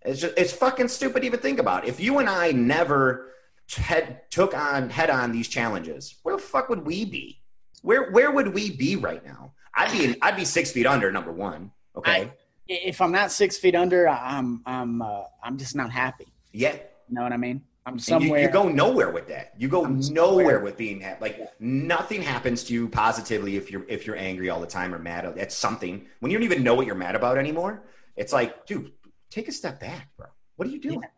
it's 0.00 0.22
just 0.22 0.38
it's 0.38 0.52
fucking 0.52 0.88
stupid 0.88 1.20
to 1.20 1.26
even 1.26 1.40
think 1.40 1.58
about. 1.58 1.86
If 1.86 2.00
you 2.00 2.20
and 2.20 2.28
I 2.30 2.52
never 2.52 3.32
head, 3.70 4.22
took 4.30 4.56
on 4.56 4.88
head 4.88 5.10
on 5.10 5.30
these 5.30 5.48
challenges, 5.48 6.14
where 6.22 6.36
the 6.36 6.42
fuck 6.42 6.70
would 6.70 6.86
we 6.86 7.04
be? 7.04 7.42
Where 7.82 8.10
where 8.12 8.30
would 8.30 8.54
we 8.54 8.70
be 8.70 8.96
right 8.96 9.22
now? 9.26 9.52
I'd 9.76 9.92
be 9.92 10.16
I'd 10.22 10.36
be 10.36 10.44
six 10.44 10.72
feet 10.72 10.86
under 10.86 11.12
number 11.12 11.32
one. 11.32 11.70
Okay. 11.96 12.22
I, 12.22 12.32
if 12.68 13.00
I'm 13.00 13.12
not 13.12 13.30
six 13.30 13.56
feet 13.58 13.74
under, 13.74 14.08
I'm 14.08 14.62
I'm 14.66 15.02
uh, 15.02 15.24
I'm 15.42 15.56
just 15.58 15.76
not 15.76 15.90
happy. 15.90 16.26
Yeah. 16.52 16.74
You 17.08 17.14
know 17.14 17.22
what 17.22 17.32
I 17.32 17.36
mean? 17.36 17.62
I'm 17.84 18.00
somewhere. 18.00 18.40
You, 18.40 18.46
you, 18.46 18.52
go 18.52 18.68
nowhere 18.68 19.10
with 19.12 19.28
that. 19.28 19.54
You 19.56 19.68
go 19.68 19.84
nowhere 19.84 20.58
with 20.58 20.76
being 20.76 21.00
happy. 21.00 21.20
Like 21.20 21.36
yeah. 21.38 21.46
nothing 21.60 22.20
happens 22.20 22.64
to 22.64 22.74
you 22.74 22.88
positively 22.88 23.56
if 23.56 23.70
you're 23.70 23.84
if 23.88 24.06
you're 24.06 24.16
angry 24.16 24.50
all 24.50 24.60
the 24.60 24.66
time 24.66 24.92
or 24.92 24.98
mad 24.98 25.24
at 25.24 25.52
something. 25.52 26.06
When 26.18 26.32
you 26.32 26.38
don't 26.38 26.44
even 26.44 26.64
know 26.64 26.74
what 26.74 26.86
you're 26.86 26.96
mad 26.96 27.14
about 27.14 27.38
anymore, 27.38 27.84
it's 28.16 28.32
like, 28.32 28.66
dude, 28.66 28.90
take 29.30 29.46
a 29.46 29.52
step 29.52 29.78
back, 29.78 30.08
bro. 30.16 30.26
What 30.56 30.66
are 30.66 30.70
you 30.72 30.80
doing? 30.80 31.00
Yeah. 31.00 31.08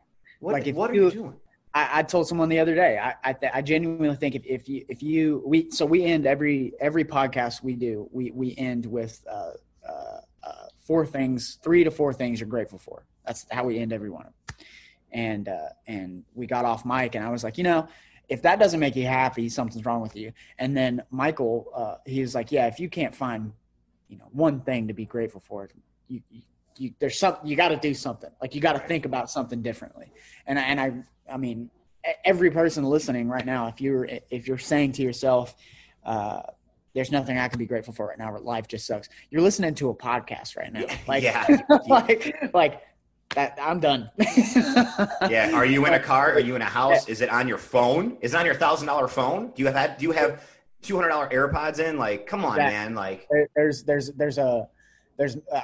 What, 0.40 0.52
like 0.52 0.74
what 0.74 0.94
you, 0.94 1.02
are 1.02 1.04
you 1.06 1.10
doing? 1.10 1.36
I, 1.78 2.00
I, 2.00 2.02
told 2.02 2.26
someone 2.26 2.48
the 2.48 2.58
other 2.58 2.74
day. 2.74 2.98
I 2.98 3.14
I, 3.22 3.32
th- 3.32 3.52
I, 3.54 3.62
genuinely 3.62 4.16
think 4.16 4.34
if, 4.34 4.44
if 4.44 4.68
you 4.68 4.84
if 4.88 5.00
you 5.02 5.42
we 5.46 5.70
so 5.70 5.86
we 5.86 6.04
end 6.04 6.26
every 6.26 6.72
every 6.80 7.04
podcast 7.04 7.62
we 7.62 7.74
do 7.74 8.08
we 8.10 8.32
we 8.32 8.54
end 8.58 8.84
with 8.84 9.24
uh, 9.30 9.50
uh, 9.88 10.20
uh, 10.42 10.66
four 10.80 11.06
things, 11.06 11.58
three 11.62 11.84
to 11.84 11.90
four 11.90 12.12
things 12.12 12.40
you're 12.40 12.48
grateful 12.48 12.78
for. 12.78 13.04
That's 13.24 13.46
how 13.50 13.64
we 13.64 13.78
end 13.78 13.92
every 13.92 14.10
one 14.10 14.26
of 14.26 14.32
them. 14.32 14.66
And 15.12 15.48
uh, 15.48 15.68
and 15.86 16.24
we 16.34 16.46
got 16.46 16.64
off 16.64 16.84
mic, 16.84 17.14
and 17.14 17.24
I 17.24 17.30
was 17.30 17.44
like, 17.44 17.56
you 17.58 17.64
know, 17.64 17.86
if 18.28 18.42
that 18.42 18.58
doesn't 18.58 18.80
make 18.80 18.96
you 18.96 19.06
happy, 19.06 19.48
something's 19.48 19.84
wrong 19.86 20.00
with 20.00 20.16
you. 20.16 20.32
And 20.58 20.76
then 20.76 21.02
Michael, 21.10 21.70
uh, 21.74 21.94
he 22.06 22.20
was 22.20 22.34
like, 22.34 22.50
yeah, 22.50 22.66
if 22.66 22.80
you 22.80 22.88
can't 22.88 23.14
find, 23.14 23.52
you 24.08 24.18
know, 24.18 24.28
one 24.32 24.60
thing 24.60 24.88
to 24.88 24.94
be 24.94 25.06
grateful 25.06 25.40
for, 25.40 25.68
you, 26.08 26.22
you 26.28 26.42
you, 26.78 26.94
there's 26.98 27.18
something 27.18 27.46
you 27.48 27.56
got 27.56 27.68
to 27.68 27.76
do 27.76 27.92
something 27.92 28.30
like 28.40 28.54
you 28.54 28.60
got 28.60 28.74
to 28.74 28.78
think 28.78 29.04
about 29.04 29.30
something 29.30 29.62
differently 29.62 30.12
and 30.46 30.58
I, 30.58 30.62
and 30.62 30.80
I 30.80 30.92
I 31.30 31.36
mean 31.36 31.70
every 32.24 32.50
person 32.50 32.84
listening 32.84 33.28
right 33.28 33.44
now 33.44 33.66
if 33.68 33.80
you're 33.80 34.08
if 34.30 34.46
you're 34.46 34.58
saying 34.58 34.92
to 34.92 35.02
yourself 35.02 35.54
uh, 36.04 36.42
there's 36.94 37.12
nothing 37.12 37.38
I 37.38 37.48
can 37.48 37.58
be 37.58 37.66
grateful 37.66 37.92
for 37.92 38.06
right 38.06 38.18
now 38.18 38.36
life 38.38 38.68
just 38.68 38.86
sucks 38.86 39.08
you're 39.30 39.42
listening 39.42 39.74
to 39.76 39.90
a 39.90 39.94
podcast 39.94 40.56
right 40.56 40.72
now. 40.72 40.86
Like 41.06 41.22
yeah. 41.22 41.46
like 41.88 42.34
like 42.54 42.82
that 43.34 43.58
I'm 43.60 43.80
done. 43.80 44.10
Yeah. 45.28 45.50
Are 45.52 45.66
you 45.66 45.84
in 45.86 45.94
a 45.94 46.00
car? 46.00 46.32
Are 46.32 46.40
you 46.40 46.56
in 46.56 46.62
a 46.62 46.66
house? 46.66 47.08
Is 47.08 47.20
it 47.20 47.28
on 47.28 47.46
your 47.46 47.58
phone? 47.58 48.16
Is 48.20 48.34
it 48.34 48.36
on 48.36 48.46
your 48.46 48.54
thousand 48.54 48.86
dollar 48.86 49.08
phone? 49.08 49.52
Do 49.54 49.62
you 49.62 49.68
have 49.68 49.98
do 49.98 50.04
you 50.04 50.12
have 50.12 50.42
two 50.82 50.96
hundred 50.96 51.10
dollar 51.10 51.28
AirPods 51.28 51.78
in? 51.78 51.98
Like 51.98 52.26
come 52.26 52.44
on 52.44 52.56
man. 52.56 52.94
Like 52.94 53.26
there, 53.30 53.48
there's 53.54 53.82
there's 53.82 54.12
there's 54.12 54.38
a 54.38 54.68
there's 55.18 55.36
uh, 55.52 55.60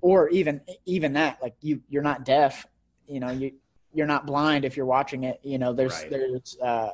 or 0.00 0.28
even 0.28 0.60
even 0.84 1.14
that 1.14 1.40
like 1.40 1.54
you 1.60 1.80
you're 1.88 2.02
not 2.02 2.24
deaf 2.24 2.66
you 3.08 3.20
know 3.20 3.30
you 3.30 3.52
you're 3.92 4.06
not 4.06 4.26
blind 4.26 4.64
if 4.64 4.76
you're 4.76 4.86
watching 4.86 5.24
it 5.24 5.40
you 5.42 5.58
know 5.58 5.72
there's 5.72 6.00
right. 6.02 6.10
there's 6.10 6.56
uh 6.60 6.90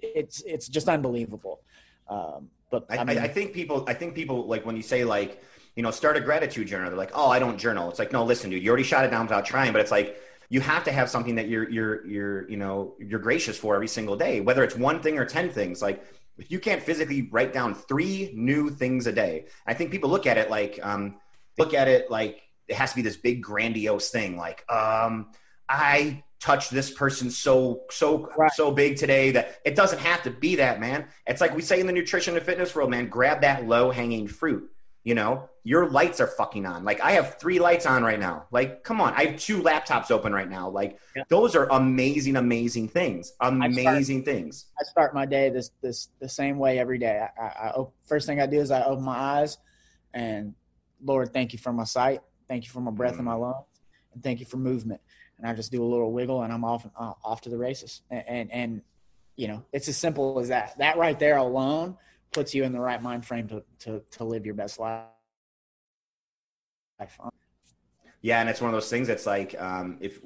it's 0.00 0.42
it's 0.42 0.66
just 0.66 0.88
unbelievable. 0.88 1.60
Um 2.08 2.50
but 2.70 2.86
I, 2.88 2.98
I, 2.98 3.04
mean, 3.04 3.18
I 3.18 3.28
think 3.28 3.52
people 3.52 3.84
i 3.86 3.94
think 3.94 4.14
people 4.14 4.46
like 4.46 4.64
when 4.64 4.76
you 4.76 4.82
say 4.82 5.04
like 5.04 5.42
you 5.76 5.82
know 5.82 5.90
start 5.90 6.16
a 6.16 6.20
gratitude 6.20 6.66
journal 6.66 6.88
they're 6.88 6.98
like 6.98 7.12
oh 7.14 7.28
i 7.28 7.38
don't 7.38 7.58
journal. 7.58 7.90
It's 7.90 7.98
like 7.98 8.12
no 8.12 8.24
listen 8.24 8.50
dude 8.50 8.62
you 8.62 8.68
already 8.70 8.82
shot 8.84 9.04
it 9.04 9.10
down 9.10 9.26
without 9.26 9.44
trying 9.44 9.72
but 9.72 9.80
it's 9.80 9.90
like 9.90 10.20
you 10.48 10.60
have 10.60 10.84
to 10.84 10.92
have 10.92 11.08
something 11.08 11.34
that 11.36 11.48
you're 11.48 11.68
you're 11.70 12.06
you're 12.06 12.48
you 12.50 12.56
know 12.56 12.94
you're 12.98 13.20
gracious 13.20 13.56
for 13.58 13.74
every 13.74 13.88
single 13.88 14.16
day 14.16 14.40
whether 14.40 14.64
it's 14.64 14.76
one 14.76 15.00
thing 15.00 15.18
or 15.18 15.24
10 15.24 15.50
things. 15.50 15.80
Like 15.80 16.04
if 16.38 16.50
you 16.50 16.58
can't 16.58 16.82
physically 16.82 17.28
write 17.30 17.52
down 17.52 17.74
three 17.74 18.32
new 18.34 18.70
things 18.70 19.06
a 19.06 19.12
day 19.12 19.46
i 19.66 19.74
think 19.74 19.90
people 19.90 20.10
look 20.10 20.26
at 20.26 20.38
it 20.38 20.50
like 20.50 20.78
um 20.82 21.16
look 21.58 21.74
at 21.74 21.88
it 21.88 22.10
like 22.10 22.42
it 22.68 22.74
has 22.74 22.90
to 22.90 22.96
be 22.96 23.02
this 23.02 23.16
big 23.16 23.42
grandiose 23.42 24.10
thing 24.10 24.36
like 24.36 24.64
um 24.70 25.30
i 25.72 26.22
touched 26.40 26.70
this 26.70 26.90
person 26.90 27.30
so 27.30 27.82
so 27.90 28.28
right. 28.36 28.50
so 28.52 28.72
big 28.72 28.96
today 28.96 29.30
that 29.30 29.60
it 29.64 29.76
doesn't 29.76 30.00
have 30.00 30.22
to 30.22 30.30
be 30.30 30.56
that 30.56 30.80
man 30.80 31.06
it's 31.26 31.40
like 31.40 31.54
we 31.54 31.62
say 31.62 31.80
in 31.80 31.86
the 31.86 31.92
nutrition 31.92 32.36
and 32.36 32.44
fitness 32.44 32.74
world 32.74 32.90
man 32.90 33.08
grab 33.08 33.40
that 33.42 33.66
low 33.66 33.90
hanging 33.90 34.26
fruit 34.26 34.68
you 35.04 35.14
know 35.14 35.48
your 35.64 35.88
lights 35.88 36.20
are 36.20 36.26
fucking 36.26 36.66
on 36.66 36.84
like 36.84 37.00
i 37.00 37.12
have 37.12 37.38
three 37.38 37.60
lights 37.60 37.86
on 37.86 38.02
right 38.02 38.18
now 38.18 38.44
like 38.50 38.82
come 38.82 39.00
on 39.00 39.12
i 39.14 39.26
have 39.26 39.38
two 39.38 39.62
laptops 39.62 40.10
open 40.10 40.32
right 40.32 40.50
now 40.50 40.68
like 40.68 40.98
yeah. 41.14 41.22
those 41.28 41.54
are 41.54 41.66
amazing 41.70 42.36
amazing 42.36 42.88
things 42.88 43.32
amazing 43.40 43.86
I 43.88 44.02
start, 44.02 44.24
things 44.24 44.66
i 44.80 44.82
start 44.82 45.14
my 45.14 45.26
day 45.26 45.48
this 45.48 45.70
this 45.80 46.08
the 46.20 46.28
same 46.28 46.58
way 46.58 46.80
every 46.80 46.98
day 46.98 47.24
I, 47.38 47.42
I, 47.42 47.68
I 47.70 47.84
first 48.04 48.26
thing 48.26 48.40
i 48.40 48.46
do 48.46 48.60
is 48.60 48.72
i 48.72 48.82
open 48.82 49.04
my 49.04 49.16
eyes 49.16 49.58
and 50.14 50.54
Lord, 51.04 51.32
thank 51.32 51.52
you 51.52 51.58
for 51.58 51.72
my 51.72 51.84
sight. 51.84 52.20
Thank 52.48 52.64
you 52.64 52.70
for 52.70 52.80
my 52.80 52.90
breath 52.90 53.16
mm. 53.16 53.20
in 53.20 53.24
my 53.24 53.34
lungs. 53.34 53.64
And 54.14 54.22
thank 54.22 54.40
you 54.40 54.46
for 54.46 54.56
movement. 54.56 55.00
And 55.42 55.50
I 55.50 55.54
just 55.54 55.72
do 55.72 55.82
a 55.82 55.84
little 55.84 56.12
wiggle 56.12 56.42
and 56.42 56.52
I'm 56.52 56.64
off, 56.64 56.86
uh, 56.96 57.14
off 57.24 57.40
to 57.42 57.50
the 57.50 57.58
races. 57.58 58.02
And, 58.10 58.24
and, 58.28 58.52
and, 58.52 58.82
you 59.34 59.48
know, 59.48 59.64
it's 59.72 59.88
as 59.88 59.96
simple 59.96 60.38
as 60.38 60.48
that. 60.48 60.78
That 60.78 60.96
right 60.96 61.18
there 61.18 61.36
alone 61.36 61.96
puts 62.30 62.54
you 62.54 62.62
in 62.62 62.72
the 62.72 62.78
right 62.80 63.02
mind 63.02 63.26
frame 63.26 63.48
to, 63.48 63.64
to, 63.80 64.02
to 64.12 64.24
live 64.24 64.46
your 64.46 64.54
best 64.54 64.78
life. 64.78 65.08
Yeah. 68.20 68.40
And 68.40 68.48
it's 68.48 68.60
one 68.60 68.70
of 68.70 68.74
those 68.74 68.88
things 68.88 69.08
that's 69.08 69.26
like, 69.26 69.60
um, 69.60 69.98
if 70.00 70.20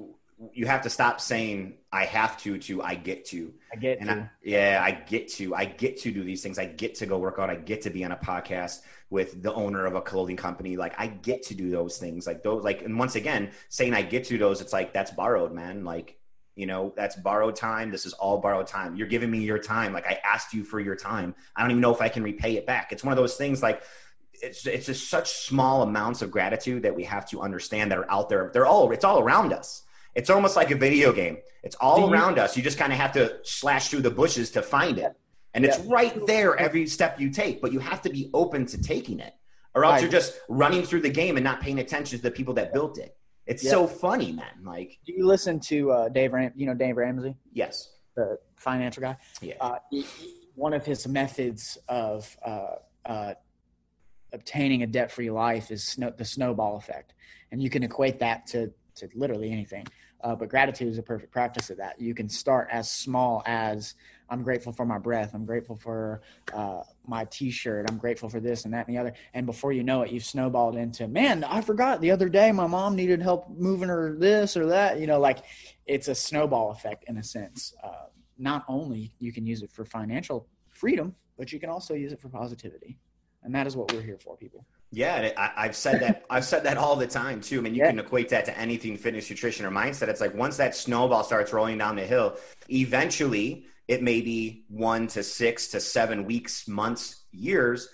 you 0.52 0.66
have 0.66 0.82
to 0.82 0.90
stop 0.90 1.18
saying 1.18 1.78
I 1.90 2.04
have 2.04 2.36
to 2.42 2.58
to 2.58 2.82
I 2.82 2.94
get 2.94 3.24
to. 3.26 3.54
I 3.72 3.76
get 3.76 4.00
and 4.00 4.08
to. 4.08 4.14
I, 4.16 4.30
yeah, 4.42 4.82
I 4.84 4.90
get 4.90 5.28
to. 5.28 5.54
I 5.54 5.64
get 5.64 5.98
to 6.02 6.12
do 6.12 6.22
these 6.24 6.42
things. 6.42 6.58
I 6.58 6.66
get 6.66 6.96
to 6.96 7.06
go 7.06 7.16
work 7.16 7.38
out. 7.38 7.48
I 7.48 7.56
get 7.56 7.80
to 7.82 7.90
be 7.90 8.04
on 8.04 8.12
a 8.12 8.16
podcast 8.16 8.82
with 9.10 9.42
the 9.42 9.52
owner 9.54 9.86
of 9.86 9.94
a 9.94 10.00
clothing 10.00 10.36
company. 10.36 10.76
Like 10.76 10.94
I 10.98 11.06
get 11.06 11.44
to 11.44 11.54
do 11.54 11.70
those 11.70 11.98
things. 11.98 12.26
Like 12.26 12.42
those 12.42 12.64
like 12.64 12.82
and 12.82 12.98
once 12.98 13.14
again, 13.16 13.50
saying 13.68 13.94
I 13.94 14.02
get 14.02 14.24
to 14.26 14.38
those, 14.38 14.60
it's 14.60 14.72
like 14.72 14.92
that's 14.92 15.10
borrowed, 15.10 15.52
man. 15.52 15.84
Like, 15.84 16.18
you 16.54 16.66
know, 16.66 16.92
that's 16.96 17.16
borrowed 17.16 17.56
time. 17.56 17.90
This 17.90 18.06
is 18.06 18.12
all 18.14 18.38
borrowed 18.38 18.66
time. 18.66 18.96
You're 18.96 19.08
giving 19.08 19.30
me 19.30 19.38
your 19.38 19.58
time. 19.58 19.92
Like 19.92 20.06
I 20.06 20.18
asked 20.24 20.54
you 20.54 20.64
for 20.64 20.80
your 20.80 20.96
time. 20.96 21.34
I 21.54 21.62
don't 21.62 21.70
even 21.70 21.80
know 21.80 21.94
if 21.94 22.00
I 22.00 22.08
can 22.08 22.22
repay 22.22 22.56
it 22.56 22.66
back. 22.66 22.92
It's 22.92 23.04
one 23.04 23.12
of 23.12 23.18
those 23.18 23.36
things 23.36 23.62
like 23.62 23.82
it's 24.42 24.66
it's 24.66 24.86
just 24.86 25.08
such 25.08 25.30
small 25.30 25.82
amounts 25.82 26.22
of 26.22 26.30
gratitude 26.30 26.82
that 26.82 26.94
we 26.94 27.04
have 27.04 27.28
to 27.30 27.40
understand 27.40 27.90
that 27.90 27.98
are 27.98 28.10
out 28.10 28.28
there. 28.28 28.50
They're 28.52 28.66
all 28.66 28.90
it's 28.92 29.04
all 29.04 29.20
around 29.20 29.52
us 29.52 29.82
it's 30.16 30.30
almost 30.30 30.56
like 30.56 30.70
a 30.70 30.74
video 30.74 31.12
game. 31.12 31.36
It's 31.62 31.76
all 31.76 32.10
around 32.10 32.38
us. 32.38 32.56
You 32.56 32.62
just 32.62 32.78
kind 32.78 32.90
of 32.90 32.98
have 32.98 33.12
to 33.12 33.36
slash 33.44 33.90
through 33.90 34.00
the 34.00 34.10
bushes 34.10 34.50
to 34.52 34.62
find 34.62 34.98
it. 34.98 35.12
And 35.56 35.64
it's 35.64 35.78
right 35.80 36.26
there 36.26 36.54
every 36.56 36.86
step 36.86 37.18
you 37.18 37.30
take, 37.30 37.62
but 37.62 37.72
you 37.72 37.78
have 37.78 38.02
to 38.02 38.10
be 38.10 38.30
open 38.34 38.66
to 38.66 38.80
taking 38.80 39.20
it. 39.20 39.34
or 39.74 39.84
else 39.84 40.00
you're 40.02 40.10
just 40.10 40.38
running 40.48 40.82
through 40.84 41.00
the 41.00 41.10
game 41.10 41.36
and 41.36 41.44
not 41.44 41.60
paying 41.60 41.80
attention 41.80 42.18
to 42.18 42.22
the 42.22 42.30
people 42.30 42.54
that 42.54 42.72
built 42.72 42.98
it. 42.98 43.16
It's 43.46 43.62
yeah. 43.64 43.70
so 43.70 43.86
funny, 43.86 44.32
man. 44.32 44.64
Like, 44.64 44.98
do 45.06 45.12
you 45.12 45.26
listen 45.26 45.60
to 45.60 45.92
uh, 45.92 46.08
Dave? 46.08 46.32
Ram- 46.32 46.52
you 46.56 46.66
know 46.66 46.74
Dave 46.74 46.96
Ramsey? 46.96 47.36
Yes, 47.52 47.90
the 48.14 48.38
financial 48.56 49.02
guy. 49.02 49.16
Yeah. 49.40 49.54
Uh, 49.60 49.78
he, 49.90 50.04
one 50.54 50.72
of 50.72 50.84
his 50.84 51.06
methods 51.06 51.78
of 51.88 52.36
uh, 52.44 52.76
uh 53.04 53.34
obtaining 54.32 54.82
a 54.82 54.86
debt-free 54.86 55.30
life 55.30 55.70
is 55.70 55.84
snow- 55.84 56.12
the 56.16 56.24
snowball 56.24 56.76
effect, 56.76 57.14
and 57.52 57.62
you 57.62 57.70
can 57.70 57.82
equate 57.82 58.18
that 58.18 58.46
to 58.48 58.72
to 58.96 59.08
literally 59.14 59.52
anything. 59.52 59.86
Uh, 60.22 60.34
but 60.34 60.48
gratitude 60.48 60.88
is 60.88 60.98
a 60.98 61.02
perfect 61.02 61.30
practice 61.30 61.70
of 61.70 61.76
that. 61.76 62.00
You 62.00 62.14
can 62.14 62.28
start 62.28 62.68
as 62.72 62.90
small 62.90 63.42
as 63.46 63.94
I'm 64.28 64.42
grateful 64.42 64.72
for 64.72 64.84
my 64.84 64.98
breath. 64.98 65.34
I'm 65.34 65.44
grateful 65.44 65.76
for 65.76 66.22
uh, 66.52 66.82
my 67.06 67.24
T-shirt. 67.26 67.86
I'm 67.88 67.98
grateful 67.98 68.28
for 68.28 68.40
this 68.40 68.64
and 68.64 68.74
that 68.74 68.86
and 68.86 68.96
the 68.96 69.00
other. 69.00 69.14
And 69.34 69.46
before 69.46 69.72
you 69.72 69.84
know 69.84 70.02
it, 70.02 70.10
you've 70.10 70.24
snowballed 70.24 70.76
into, 70.76 71.06
man, 71.06 71.44
I 71.44 71.60
forgot 71.60 72.00
the 72.00 72.10
other 72.10 72.28
day 72.28 72.50
my 72.52 72.66
mom 72.66 72.96
needed 72.96 73.22
help 73.22 73.48
moving 73.50 73.88
her 73.88 74.16
this 74.18 74.56
or 74.56 74.66
that. 74.66 74.98
You 74.98 75.06
know, 75.06 75.20
like 75.20 75.38
it's 75.86 76.08
a 76.08 76.14
snowball 76.14 76.70
effect 76.70 77.04
in 77.08 77.18
a 77.18 77.22
sense. 77.22 77.74
Uh, 77.82 78.06
not 78.38 78.64
only 78.68 79.12
you 79.18 79.32
can 79.32 79.46
use 79.46 79.62
it 79.62 79.70
for 79.70 79.84
financial 79.84 80.48
freedom, 80.68 81.14
but 81.38 81.52
you 81.52 81.60
can 81.60 81.70
also 81.70 81.94
use 81.94 82.12
it 82.12 82.20
for 82.20 82.28
positivity, 82.28 82.98
and 83.42 83.54
that 83.54 83.66
is 83.66 83.76
what 83.76 83.92
we're 83.92 84.02
here 84.02 84.18
for, 84.18 84.36
people. 84.36 84.66
Yeah, 84.92 85.32
I, 85.36 85.66
have 85.66 85.76
said 85.76 86.00
that. 86.00 86.24
I've 86.30 86.44
said 86.44 86.64
that 86.64 86.76
all 86.76 86.96
the 86.96 87.06
time 87.06 87.40
too. 87.40 87.58
I 87.58 87.62
mean, 87.62 87.74
you 87.74 87.80
yeah. 87.80 87.90
can 87.90 87.98
equate 87.98 88.28
that 88.30 88.44
to 88.46 88.56
anything 88.58 88.96
fitness, 88.96 89.28
nutrition, 89.28 89.66
or 89.66 89.70
mindset. 89.70 90.08
It's 90.08 90.20
like 90.20 90.34
once 90.34 90.56
that 90.58 90.74
snowball 90.74 91.24
starts 91.24 91.52
rolling 91.52 91.78
down 91.78 91.96
the 91.96 92.06
hill, 92.06 92.36
eventually 92.70 93.66
it 93.88 94.02
may 94.02 94.20
be 94.20 94.64
one 94.68 95.06
to 95.08 95.22
six 95.22 95.68
to 95.68 95.80
seven 95.80 96.24
weeks, 96.24 96.66
months, 96.66 97.24
years, 97.30 97.88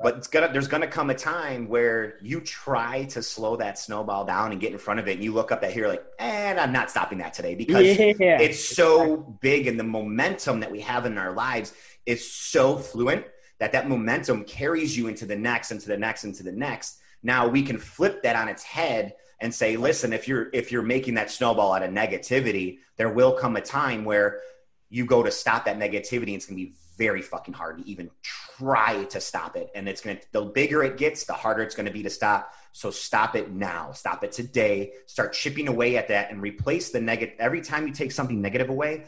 but 0.00 0.16
it's 0.16 0.28
gonna 0.28 0.52
there's 0.52 0.68
gonna 0.68 0.86
come 0.86 1.10
a 1.10 1.14
time 1.14 1.68
where 1.68 2.18
you 2.20 2.40
try 2.40 3.04
to 3.04 3.22
slow 3.22 3.56
that 3.56 3.78
snowball 3.78 4.24
down 4.24 4.52
and 4.52 4.60
get 4.60 4.72
in 4.72 4.78
front 4.78 5.00
of 5.00 5.08
it 5.08 5.12
and 5.12 5.24
you 5.24 5.32
look 5.32 5.50
up 5.50 5.60
that 5.62 5.72
here 5.72 5.88
like 5.88 6.04
and 6.18 6.60
i'm 6.60 6.72
not 6.72 6.90
stopping 6.90 7.18
that 7.18 7.32
today 7.32 7.54
because 7.54 7.82
yeah. 7.98 8.40
it's 8.40 8.62
so 8.62 9.16
big 9.40 9.66
and 9.66 9.78
the 9.78 9.84
momentum 9.84 10.60
that 10.60 10.70
we 10.70 10.80
have 10.80 11.06
in 11.06 11.16
our 11.16 11.32
lives 11.32 11.72
is 12.04 12.30
so 12.30 12.76
fluent 12.76 13.24
that 13.58 13.72
that 13.72 13.88
momentum 13.88 14.44
carries 14.44 14.96
you 14.96 15.08
into 15.08 15.24
the 15.24 15.36
next 15.36 15.70
into 15.70 15.88
the 15.88 15.96
next 15.96 16.24
into 16.24 16.42
the 16.42 16.52
next 16.52 16.98
now 17.22 17.48
we 17.48 17.62
can 17.62 17.78
flip 17.78 18.22
that 18.22 18.36
on 18.36 18.48
its 18.48 18.62
head 18.62 19.14
and 19.40 19.54
say 19.54 19.76
listen 19.76 20.12
if 20.12 20.28
you're 20.28 20.50
if 20.52 20.70
you're 20.70 20.82
making 20.82 21.14
that 21.14 21.30
snowball 21.30 21.72
out 21.72 21.82
of 21.82 21.90
negativity 21.90 22.78
there 22.96 23.10
will 23.10 23.32
come 23.32 23.56
a 23.56 23.60
time 23.60 24.04
where 24.04 24.40
you 24.88 25.04
go 25.04 25.22
to 25.22 25.30
stop 25.30 25.64
that 25.64 25.78
negativity 25.78 26.28
and 26.28 26.36
it's 26.36 26.46
going 26.46 26.58
to 26.58 26.64
be 26.66 26.74
very 26.96 27.20
fucking 27.20 27.54
hard 27.54 27.78
to 27.78 27.88
even 27.88 28.10
try 28.22 29.04
to 29.04 29.20
stop 29.20 29.56
it. 29.56 29.70
And 29.74 29.88
it's 29.88 30.00
going 30.00 30.16
to 30.16 30.22
the 30.32 30.42
bigger 30.42 30.82
it 30.82 30.96
gets 30.96 31.24
the 31.24 31.32
harder 31.32 31.62
it's 31.62 31.74
going 31.74 31.86
to 31.86 31.92
be 31.92 32.02
to 32.02 32.10
stop. 32.10 32.54
So 32.72 32.90
stop 32.90 33.36
it 33.36 33.50
now. 33.50 33.92
Stop 33.92 34.22
it 34.24 34.32
today. 34.32 34.92
Start 35.06 35.32
chipping 35.32 35.68
away 35.68 35.96
at 35.96 36.08
that 36.08 36.30
and 36.30 36.40
replace 36.40 36.90
the 36.90 37.00
negative 37.00 37.34
every 37.38 37.60
time 37.60 37.86
you 37.86 37.92
take 37.92 38.12
something 38.12 38.40
negative 38.40 38.68
away 38.68 39.04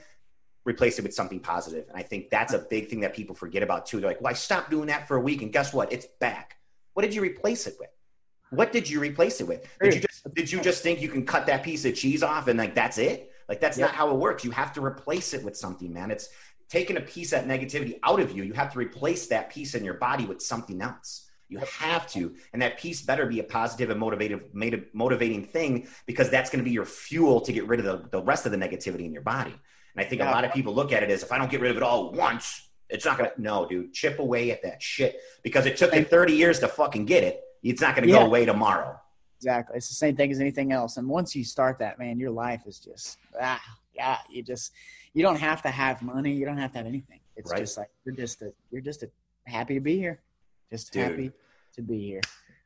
replace 0.64 0.99
it 0.99 1.03
with 1.03 1.14
something 1.14 1.41
positive. 1.41 1.87
And 1.89 1.97
i 1.97 2.03
think 2.03 2.29
that's 2.29 2.53
a 2.53 2.59
big 2.59 2.89
thing 2.89 3.01
that 3.01 3.14
people 3.14 3.35
forget 3.35 3.62
about 3.62 3.87
too. 3.87 4.01
They're 4.01 4.11
like 4.11 4.20
well 4.20 4.31
i 4.31 4.35
stopped 4.35 4.70
doing 4.70 4.89
that 4.89 5.09
for 5.09 5.16
a 5.16 5.20
week 5.20 5.41
and 5.41 5.53
guess 5.53 5.72
what? 5.72 5.93
It's 5.93 6.07
back. 6.20 6.57
What 6.93 7.03
did 7.03 7.14
you 7.14 7.22
replace 7.22 7.66
it 7.66 7.76
with? 7.81 7.89
What 8.51 8.72
did 8.72 8.89
you 8.89 9.01
replace 9.01 9.41
it 9.41 9.49
with? 9.49 9.66
Did 9.81 9.95
you 9.95 10.01
just 10.01 10.35
did 10.35 10.53
you 10.53 10.61
just 10.61 10.83
think 10.83 11.01
you 11.01 11.09
can 11.09 11.24
cut 11.24 11.47
that 11.47 11.62
piece 11.62 11.85
of 11.87 11.95
cheese 11.95 12.22
off 12.22 12.49
and 12.49 12.59
like 12.59 12.74
that's 12.74 12.99
it 12.99 13.28
like 13.49 13.61
that's 13.61 13.79
yep. 13.79 13.89
not 13.89 13.95
how 13.95 14.11
it 14.11 14.17
works. 14.17 14.45
You 14.45 14.51
have 14.51 14.73
to 14.75 14.85
replace 14.85 15.35
it 15.35 15.43
with 15.43 15.57
something, 15.57 15.93
man. 15.93 16.11
It's 16.11 16.29
taking 16.69 16.97
a 16.97 17.01
piece 17.01 17.33
of 17.33 17.45
negativity 17.45 17.99
out 18.03 18.21
of 18.21 18.37
you. 18.37 18.43
You 18.43 18.53
have 18.53 18.73
to 18.73 18.79
replace 18.79 19.27
that 19.29 19.51
piece 19.51 19.75
in 19.75 19.85
your 19.85 19.95
body 19.95 20.27
with 20.27 20.43
something 20.43 20.81
else. 20.81 21.29
You 21.49 21.61
have 21.81 22.07
to, 22.13 22.35
and 22.53 22.61
that 22.61 22.79
piece 22.79 23.01
better 23.01 23.25
be 23.25 23.41
a 23.41 23.45
positive 23.45 23.89
and 23.89 24.01
motivative, 24.01 24.87
motivating 24.93 25.45
thing 25.45 25.89
because 26.05 26.29
that's 26.29 26.51
going 26.51 26.63
to 26.63 26.65
be 26.65 26.73
your 26.75 26.85
fuel 26.85 27.41
to 27.41 27.53
get 27.53 27.67
rid 27.67 27.81
of 27.81 27.87
the, 27.87 28.09
the 28.11 28.23
rest 28.23 28.45
of 28.45 28.53
the 28.53 28.59
negativity 28.59 29.07
in 29.07 29.13
your 29.13 29.23
body. 29.23 29.55
And 29.95 30.05
I 30.05 30.09
think 30.09 30.21
yeah. 30.21 30.31
a 30.31 30.33
lot 30.33 30.45
of 30.45 30.53
people 30.53 30.75
look 30.75 30.93
at 30.93 31.03
it 31.03 31.11
as 31.11 31.23
if 31.23 31.33
I 31.33 31.39
don't 31.39 31.51
get 31.51 31.63
rid 31.63 31.71
of 31.71 31.79
it 31.79 31.83
all 31.83 32.13
once, 32.13 32.69
it's 32.91 33.07
not 33.07 33.17
going 33.17 33.31
to. 33.31 33.41
No, 33.41 33.67
dude, 33.67 33.95
chip 33.95 34.19
away 34.19 34.51
at 34.51 34.63
that 34.63 34.83
shit 34.83 35.17
because 35.43 35.65
it 35.65 35.79
took 35.79 35.95
you 35.95 36.05
30 36.05 36.35
years 36.35 36.59
to 36.61 36.69
fucking 36.69 37.07
get 37.07 37.25
it. 37.25 37.41
It's 37.63 37.81
not 37.81 37.97
going 37.97 38.07
to 38.07 38.13
yeah. 38.13 38.21
go 38.21 38.27
away 38.27 38.45
tomorrow. 38.45 39.01
Exactly. 39.39 39.76
It's 39.76 39.89
the 39.89 39.95
same 39.95 40.16
thing 40.16 40.32
as 40.32 40.41
anything 40.41 40.72
else. 40.72 40.97
And 40.97 41.09
once 41.09 41.34
you 41.34 41.45
start 41.45 41.78
that, 41.78 41.99
man, 41.99 42.18
your 42.18 42.30
life 42.30 42.62
is 42.66 42.78
just 42.78 43.18
ah, 43.41 43.62
yeah. 43.95 44.18
You 44.28 44.43
just 44.43 44.72
you 45.14 45.22
don't 45.22 45.39
have 45.39 45.62
to 45.62 45.68
have 45.68 46.03
money. 46.03 46.32
You 46.32 46.45
don't 46.45 46.59
have 46.59 46.72
to 46.72 46.78
have 46.78 46.86
anything. 46.86 47.20
It's 47.36 47.51
right. 47.51 47.61
just 47.61 47.78
like 47.78 47.91
you're 48.05 48.14
just 48.14 48.43
a 48.43 48.53
you're 48.70 48.82
just 48.82 49.05
a 49.05 49.11
happy 49.45 49.74
to 49.74 49.80
be 49.80 49.97
here. 49.97 50.20
Just 50.70 50.93
Dude. 50.93 51.03
happy 51.03 51.32
to 51.74 51.82
be 51.82 52.01
here. 52.01 52.20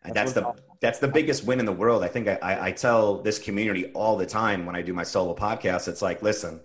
That's, 0.04 0.14
that's 0.14 0.32
the 0.32 0.54
that's 0.80 0.98
the 0.98 1.08
biggest 1.08 1.44
win 1.44 1.60
in 1.60 1.66
the 1.66 1.72
world. 1.72 2.02
I 2.02 2.08
think 2.08 2.26
I, 2.26 2.38
I, 2.42 2.66
I 2.66 2.72
tell 2.72 3.22
this 3.22 3.38
community 3.38 3.92
all 3.92 4.16
the 4.16 4.26
time 4.26 4.66
when 4.66 4.74
I 4.74 4.82
do 4.82 4.92
my 4.92 5.04
solo 5.04 5.34
podcast. 5.34 5.86
It's 5.86 6.02
like, 6.02 6.22
listen, 6.22 6.60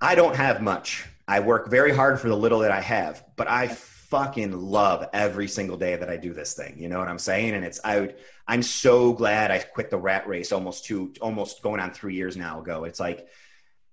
I 0.00 0.14
don't 0.14 0.36
have 0.36 0.62
much. 0.62 1.08
I 1.26 1.40
work 1.40 1.68
very 1.68 1.94
hard 1.94 2.20
for 2.20 2.28
the 2.28 2.36
little 2.36 2.60
that 2.60 2.70
I 2.70 2.80
have, 2.80 3.24
but 3.36 3.48
I 3.48 3.68
fucking 4.10 4.52
love 4.52 5.08
every 5.12 5.46
single 5.46 5.76
day 5.76 5.94
that 5.94 6.10
I 6.10 6.16
do 6.16 6.34
this 6.34 6.54
thing. 6.54 6.76
You 6.78 6.88
know 6.88 6.98
what 6.98 7.08
I'm 7.08 7.18
saying? 7.18 7.54
And 7.54 7.64
it's 7.64 7.80
I 7.82 8.00
would 8.00 8.16
I'm 8.46 8.62
so 8.62 9.12
glad 9.12 9.50
I 9.50 9.60
quit 9.60 9.90
the 9.90 9.98
rat 9.98 10.28
race 10.28 10.52
almost 10.52 10.84
two 10.84 11.14
almost 11.20 11.62
going 11.62 11.80
on 11.80 11.92
three 11.92 12.16
years 12.16 12.36
now 12.36 12.60
ago. 12.60 12.84
It's 12.84 13.00
like 13.00 13.28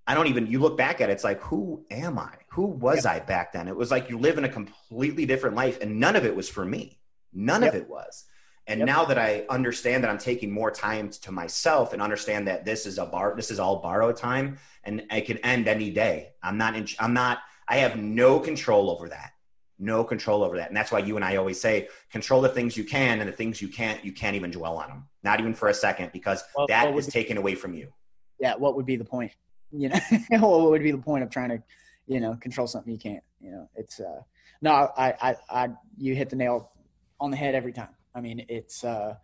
I 0.06 0.14
don't 0.14 0.26
even 0.26 0.48
you 0.48 0.58
look 0.58 0.76
back 0.76 1.00
at 1.00 1.08
it, 1.08 1.12
it's 1.12 1.24
like 1.24 1.40
who 1.40 1.84
am 1.90 2.18
I? 2.18 2.34
Who 2.50 2.66
was 2.66 3.04
yep. 3.04 3.14
I 3.14 3.20
back 3.20 3.52
then? 3.52 3.68
It 3.68 3.76
was 3.76 3.90
like 3.90 4.10
you 4.10 4.18
live 4.18 4.38
in 4.38 4.44
a 4.44 4.48
completely 4.48 5.24
different 5.24 5.54
life 5.54 5.78
and 5.80 6.00
none 6.00 6.16
of 6.16 6.24
it 6.24 6.34
was 6.34 6.48
for 6.48 6.64
me. 6.64 6.98
None 7.32 7.62
yep. 7.62 7.74
of 7.74 7.80
it 7.80 7.88
was. 7.88 8.24
And 8.66 8.80
yep. 8.80 8.86
now 8.86 9.04
that 9.04 9.18
I 9.18 9.46
understand 9.48 10.02
that 10.02 10.10
I'm 10.10 10.18
taking 10.18 10.50
more 10.50 10.72
time 10.72 11.10
to 11.10 11.32
myself 11.32 11.92
and 11.92 12.02
understand 12.02 12.48
that 12.48 12.64
this 12.64 12.86
is 12.86 12.98
a 12.98 13.06
bar, 13.06 13.34
this 13.36 13.50
is 13.50 13.60
all 13.60 13.76
borrowed 13.76 14.16
time, 14.16 14.58
and 14.84 15.04
it 15.10 15.22
can 15.22 15.38
end 15.38 15.68
any 15.68 15.90
day. 15.90 16.32
I'm 16.42 16.58
not 16.58 16.76
in, 16.76 16.86
I'm 16.98 17.14
not. 17.14 17.38
I 17.66 17.78
have 17.78 17.96
no 17.96 18.40
control 18.40 18.90
over 18.90 19.08
that 19.08 19.32
no 19.78 20.04
control 20.04 20.42
over 20.42 20.56
that. 20.56 20.68
And 20.68 20.76
that's 20.76 20.90
why 20.90 20.98
you 20.98 21.16
and 21.16 21.24
I 21.24 21.36
always 21.36 21.60
say 21.60 21.88
control 22.10 22.40
the 22.40 22.48
things 22.48 22.76
you 22.76 22.84
can 22.84 23.20
and 23.20 23.28
the 23.28 23.32
things 23.32 23.62
you 23.62 23.68
can't, 23.68 24.04
you 24.04 24.12
can't 24.12 24.34
even 24.34 24.50
dwell 24.50 24.76
on 24.78 24.88
them. 24.88 25.08
Not 25.22 25.40
even 25.40 25.54
for 25.54 25.68
a 25.68 25.74
second, 25.74 26.10
because 26.12 26.42
well, 26.56 26.66
that 26.66 26.94
is 26.94 27.06
be, 27.06 27.12
taken 27.12 27.36
away 27.36 27.54
from 27.54 27.74
you. 27.74 27.92
Yeah. 28.40 28.56
What 28.56 28.76
would 28.76 28.86
be 28.86 28.96
the 28.96 29.04
point? 29.04 29.32
You 29.70 29.90
know, 29.90 29.98
what 30.40 30.70
would 30.70 30.82
be 30.82 30.90
the 30.90 30.98
point 30.98 31.22
of 31.22 31.30
trying 31.30 31.50
to, 31.50 31.62
you 32.06 32.20
know, 32.20 32.34
control 32.40 32.66
something 32.66 32.92
you 32.92 32.98
can't, 32.98 33.22
you 33.40 33.50
know, 33.50 33.68
it's, 33.76 34.00
uh, 34.00 34.20
no, 34.62 34.72
I, 34.72 35.14
I, 35.20 35.36
I, 35.50 35.68
you 35.96 36.14
hit 36.14 36.30
the 36.30 36.36
nail 36.36 36.72
on 37.20 37.30
the 37.30 37.36
head 37.36 37.54
every 37.54 37.72
time. 37.72 37.90
I 38.14 38.20
mean, 38.20 38.44
it's, 38.48 38.82
uh, 38.82 39.14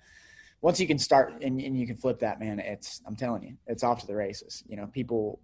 once 0.61 0.79
you 0.79 0.87
can 0.87 0.99
start 0.99 1.43
and, 1.43 1.61
and 1.61 1.79
you 1.79 1.87
can 1.87 1.97
flip 1.97 2.21
that, 2.21 2.39
man, 2.39 2.59
it's, 2.61 3.03
I'm 3.07 3.17
telling 3.17 3.43
you, 3.43 3.57
it's 3.67 3.83
off 3.83 4.01
to 4.01 4.07
the 4.07 4.15
races. 4.15 4.63
You 4.69 4.77
know, 4.77 4.87
people, 4.87 5.41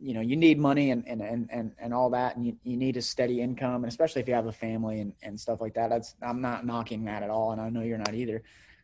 you 0.00 0.12
know 0.14 0.20
you 0.20 0.36
need 0.36 0.58
money 0.58 0.90
and 0.90 1.04
and 1.06 1.20
and 1.20 1.48
and, 1.50 1.72
and 1.78 1.94
all 1.94 2.10
that 2.10 2.36
and 2.36 2.46
you, 2.46 2.56
you 2.64 2.76
need 2.76 2.96
a 2.96 3.02
steady 3.02 3.40
income 3.40 3.84
and 3.84 3.86
especially 3.86 4.20
if 4.20 4.28
you 4.28 4.34
have 4.34 4.46
a 4.46 4.52
family 4.52 5.00
and, 5.00 5.12
and 5.22 5.38
stuff 5.38 5.60
like 5.60 5.74
that 5.74 5.88
that's 5.88 6.16
i'm 6.20 6.40
not 6.40 6.66
knocking 6.66 7.04
that 7.04 7.22
at 7.22 7.30
all 7.30 7.52
and 7.52 7.60
i 7.60 7.68
know 7.68 7.82
you're 7.82 7.98
not 7.98 8.14
either. 8.14 8.42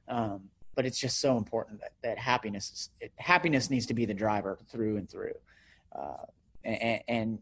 Um, 0.09 0.51
but 0.75 0.87
it's 0.87 0.99
just 0.99 1.21
so 1.21 1.37
important 1.37 1.81
that, 1.81 1.93
that 2.03 2.19
happiness 2.19 2.71
is, 2.71 2.91
it, 3.01 3.13
happiness 3.17 3.71
needs 3.71 3.87
to 3.87 3.95
be 3.95 4.07
the 4.07 4.15
driver 4.15 4.59
through 4.69 4.97
and 4.97 5.11
through. 5.11 5.35
Uh, 5.95 6.25
and, 6.65 7.03
and 7.09 7.39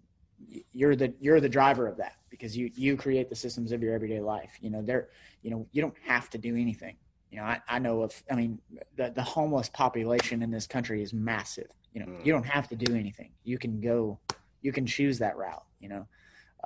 you're 0.72 0.94
the 0.94 1.12
you're 1.20 1.40
the 1.40 1.48
driver 1.48 1.86
of 1.86 1.96
that 1.96 2.14
because 2.30 2.56
you 2.56 2.70
you 2.74 2.96
create 2.96 3.28
the 3.28 3.34
systems 3.34 3.72
of 3.72 3.82
your 3.82 3.94
everyday 3.94 4.20
life. 4.20 4.52
You 4.60 4.70
know 4.70 4.82
there 4.82 5.08
you 5.42 5.50
know 5.50 5.66
you 5.72 5.82
don't 5.82 5.96
have 6.04 6.30
to 6.30 6.38
do 6.38 6.56
anything 6.56 6.96
you 7.30 7.38
know 7.38 7.44
i, 7.44 7.60
I 7.68 7.78
know 7.78 8.02
of 8.02 8.22
i 8.30 8.34
mean 8.34 8.58
the, 8.96 9.10
the 9.10 9.22
homeless 9.22 9.68
population 9.68 10.42
in 10.42 10.50
this 10.50 10.66
country 10.66 11.02
is 11.02 11.12
massive 11.12 11.68
you 11.92 12.00
know, 12.00 12.06
mm. 12.06 12.24
you 12.24 12.32
don't 12.32 12.46
have 12.46 12.68
to 12.68 12.76
do 12.76 12.94
anything. 12.94 13.30
You 13.44 13.58
can 13.58 13.80
go, 13.80 14.18
you 14.62 14.72
can 14.72 14.86
choose 14.86 15.18
that 15.18 15.36
route. 15.36 15.64
You 15.80 15.88
know, 15.88 16.06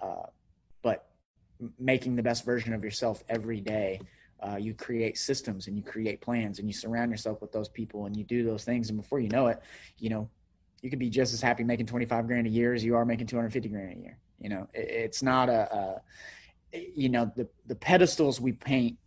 uh, 0.03 0.27
but 0.83 1.07
making 1.79 2.17
the 2.17 2.23
best 2.23 2.45
version 2.45 2.73
of 2.73 2.83
yourself 2.85 3.23
every 3.29 3.61
day. 3.61 4.01
Uh, 4.45 4.57
you 4.57 4.75
create 4.75 5.17
systems 5.17 5.69
and 5.69 5.77
you 5.77 5.85
create 5.85 6.21
plans 6.21 6.59
and 6.59 6.67
you 6.67 6.75
surround 6.75 7.13
yourself 7.13 7.41
with 7.41 7.53
those 7.53 7.69
people 7.69 8.07
and 8.07 8.17
you 8.17 8.25
do 8.25 8.43
those 8.43 8.65
things 8.65 8.89
and 8.89 9.01
before 9.01 9.21
you 9.21 9.29
know 9.29 9.47
it 9.47 9.63
you 9.99 10.11
know 10.11 10.29
you 10.81 10.91
could 10.91 10.99
be 10.99 11.09
just 11.09 11.33
as 11.33 11.41
happy 11.41 11.63
making 11.63 11.87
25 11.87 12.27
grand 12.27 12.45
a 12.49 12.51
year 12.51 12.75
as 12.75 12.83
you 12.83 12.97
are 12.97 13.05
making 13.05 13.25
250 13.25 13.69
grand 13.69 13.97
a 13.97 14.01
year 14.01 14.19
you 14.41 14.49
know 14.49 14.67
it, 14.75 14.81
it's 14.91 15.23
not 15.23 15.49
a, 15.49 16.03
a, 16.75 16.91
you 16.93 17.09
know 17.09 17.31
the 17.37 17.47
the 17.69 17.77
pedestals 17.77 18.41
we 18.41 18.51
paint 18.51 18.99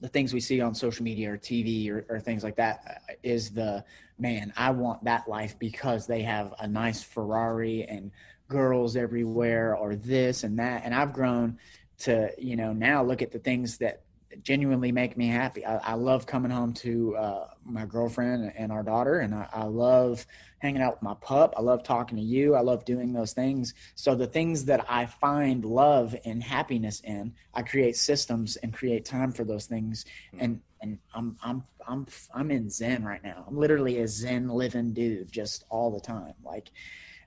the 0.00 0.08
things 0.08 0.34
we 0.34 0.40
see 0.40 0.60
on 0.60 0.74
social 0.74 1.04
media 1.04 1.32
or 1.32 1.38
TV 1.38 1.90
or, 1.90 2.04
or, 2.08 2.20
things 2.20 2.44
like 2.44 2.56
that 2.56 2.80
uh, 2.86 3.12
the 3.50 3.84
man, 4.18 4.52
I 4.56 4.70
want 4.70 5.04
that 5.04 5.28
life 5.28 5.58
because 5.58 6.06
they 6.06 6.22
have 6.22 6.54
a 6.58 6.66
nice 6.66 7.02
Ferrari 7.02 7.84
and 7.84 8.10
girls 8.48 8.96
everywhere 8.96 9.74
or 9.76 9.96
this 9.96 10.44
and 10.44 10.58
that. 10.58 10.82
And 10.84 10.94
I've 10.94 11.12
grown 11.12 11.58
to, 11.98 12.30
you 12.38 12.56
know, 12.56 12.72
now 12.72 13.02
look 13.02 13.22
at 13.22 13.32
the 13.32 13.38
things 13.38 13.78
that 13.78 14.02
genuinely 14.42 14.92
make 14.92 15.16
me 15.16 15.28
happy. 15.28 15.64
I, 15.64 15.76
I 15.76 15.94
love 15.94 16.26
coming 16.26 16.50
home 16.50 16.72
to 16.74 17.16
uh, 17.16 17.46
my 17.64 17.84
girlfriend 17.84 18.52
and 18.56 18.72
our 18.72 18.82
daughter, 18.82 19.20
and 19.20 19.34
I, 19.34 19.48
I, 19.52 19.64
love 19.64 20.26
hanging 20.58 20.82
out 20.82 20.94
with 20.94 21.02
my 21.02 21.14
pup. 21.20 21.54
I 21.56 21.62
love 21.62 21.82
talking 21.82 22.16
to 22.16 22.22
you. 22.22 22.54
I 22.54 22.60
love 22.60 22.84
doing 22.84 23.12
those 23.12 23.32
things. 23.32 23.74
So 23.94 24.14
the 24.14 24.26
things 24.26 24.64
that 24.66 24.84
I 24.88 25.06
find 25.06 25.64
love 25.64 26.14
and 26.24 26.42
happiness 26.42 27.00
in, 27.00 27.34
I 27.54 27.62
create 27.62 27.96
systems 27.96 28.56
and 28.56 28.72
create 28.72 29.04
time 29.04 29.32
for 29.32 29.44
those 29.44 29.66
things. 29.66 30.04
Mm-hmm. 30.32 30.44
And 30.44 30.60
and 30.80 30.98
I'm 31.14 31.36
I'm 31.42 31.64
I'm 31.86 32.06
I'm 32.34 32.50
in 32.50 32.70
Zen 32.70 33.04
right 33.04 33.22
now. 33.22 33.44
I'm 33.46 33.56
literally 33.56 34.00
a 34.00 34.08
Zen 34.08 34.48
living 34.48 34.92
dude, 34.92 35.30
just 35.30 35.64
all 35.70 35.90
the 35.90 36.00
time. 36.00 36.34
Like, 36.44 36.70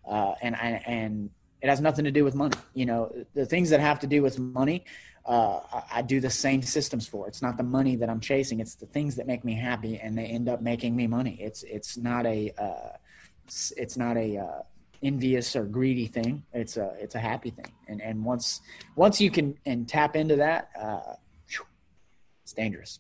uh, 0.07 0.33
and 0.41 0.55
I 0.55 0.81
and 0.85 1.29
it 1.61 1.69
has 1.69 1.81
nothing 1.81 2.05
to 2.05 2.11
do 2.11 2.23
with 2.23 2.35
money. 2.35 2.57
You 2.73 2.85
know, 2.85 3.25
the 3.33 3.45
things 3.45 3.69
that 3.71 3.79
have 3.79 3.99
to 3.99 4.07
do 4.07 4.21
with 4.21 4.39
money 4.39 4.85
uh, 5.25 5.59
I, 5.91 6.01
do 6.01 6.19
the 6.19 6.29
same 6.29 6.61
systems 6.61 7.07
for. 7.07 7.27
It's 7.27 7.41
not 7.41 7.57
the 7.57 7.63
money 7.63 7.95
that 7.97 8.09
I'm 8.09 8.19
chasing; 8.19 8.59
it's 8.59 8.75
the 8.75 8.85
things 8.87 9.15
that 9.15 9.27
make 9.27 9.43
me 9.43 9.53
happy, 9.53 9.99
and 9.99 10.17
they 10.17 10.25
end 10.25 10.49
up 10.49 10.61
making 10.61 10.95
me 10.95 11.07
money. 11.07 11.37
It's 11.39 11.63
it's 11.63 11.97
not 11.97 12.25
a 12.25 12.51
uh, 12.57 12.97
it's 13.77 13.97
not 13.97 14.17
a 14.17 14.37
uh, 14.37 14.61
envious 15.03 15.55
or 15.55 15.65
greedy 15.65 16.07
thing. 16.07 16.43
It's 16.53 16.77
a 16.77 16.95
it's 16.99 17.15
a 17.15 17.19
happy 17.19 17.49
thing, 17.51 17.71
and 17.87 18.01
and 18.01 18.23
once 18.23 18.61
once 18.95 19.21
you 19.21 19.29
can 19.29 19.57
and 19.65 19.87
tap 19.87 20.15
into 20.15 20.37
that, 20.37 20.69
uh, 20.79 21.15
it's 22.49 22.55
dangerous. 22.55 22.99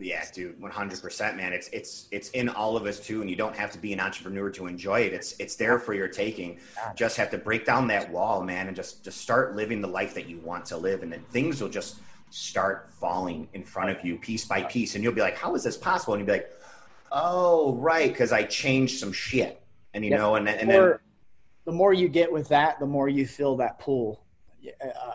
Yeah, 0.00 0.24
dude, 0.32 0.60
one 0.60 0.70
hundred 0.70 1.02
percent, 1.02 1.36
man. 1.36 1.52
It's 1.52 1.68
it's 1.68 2.06
it's 2.12 2.30
in 2.30 2.48
all 2.48 2.76
of 2.76 2.86
us 2.86 3.00
too, 3.00 3.20
and 3.20 3.28
you 3.28 3.34
don't 3.34 3.56
have 3.56 3.72
to 3.72 3.78
be 3.78 3.92
an 3.92 3.98
entrepreneur 3.98 4.48
to 4.50 4.66
enjoy 4.66 5.00
it. 5.00 5.12
It's 5.12 5.34
it's 5.40 5.56
there 5.56 5.78
for 5.78 5.92
your 5.92 6.06
taking. 6.06 6.58
Just 6.94 7.16
have 7.16 7.30
to 7.30 7.38
break 7.38 7.66
down 7.66 7.88
that 7.88 8.10
wall, 8.10 8.42
man, 8.42 8.68
and 8.68 8.76
just 8.76 9.04
just 9.04 9.20
start 9.20 9.56
living 9.56 9.80
the 9.80 9.88
life 9.88 10.14
that 10.14 10.28
you 10.28 10.38
want 10.38 10.64
to 10.66 10.76
live, 10.76 11.02
and 11.02 11.12
then 11.12 11.24
things 11.30 11.60
will 11.60 11.68
just 11.68 11.96
start 12.30 12.88
falling 13.00 13.48
in 13.54 13.64
front 13.64 13.90
of 13.90 14.04
you 14.04 14.16
piece 14.18 14.44
by 14.44 14.62
piece, 14.62 14.94
and 14.94 15.02
you'll 15.02 15.14
be 15.14 15.20
like, 15.20 15.36
"How 15.36 15.54
is 15.56 15.64
this 15.64 15.76
possible?" 15.76 16.14
And 16.14 16.20
you'll 16.20 16.26
be 16.26 16.32
like, 16.32 16.52
"Oh, 17.10 17.74
right, 17.74 18.08
because 18.08 18.30
I 18.30 18.44
changed 18.44 19.00
some 19.00 19.12
shit," 19.12 19.60
and 19.94 20.04
you 20.04 20.10
yep. 20.10 20.20
know, 20.20 20.36
and 20.36 20.48
and 20.48 20.70
then 20.70 20.98
the 21.64 21.72
more 21.72 21.92
you 21.92 22.08
get 22.08 22.30
with 22.30 22.48
that, 22.48 22.78
the 22.78 22.86
more 22.86 23.08
you 23.08 23.26
feel 23.26 23.56
that 23.56 23.80
pull 23.80 24.22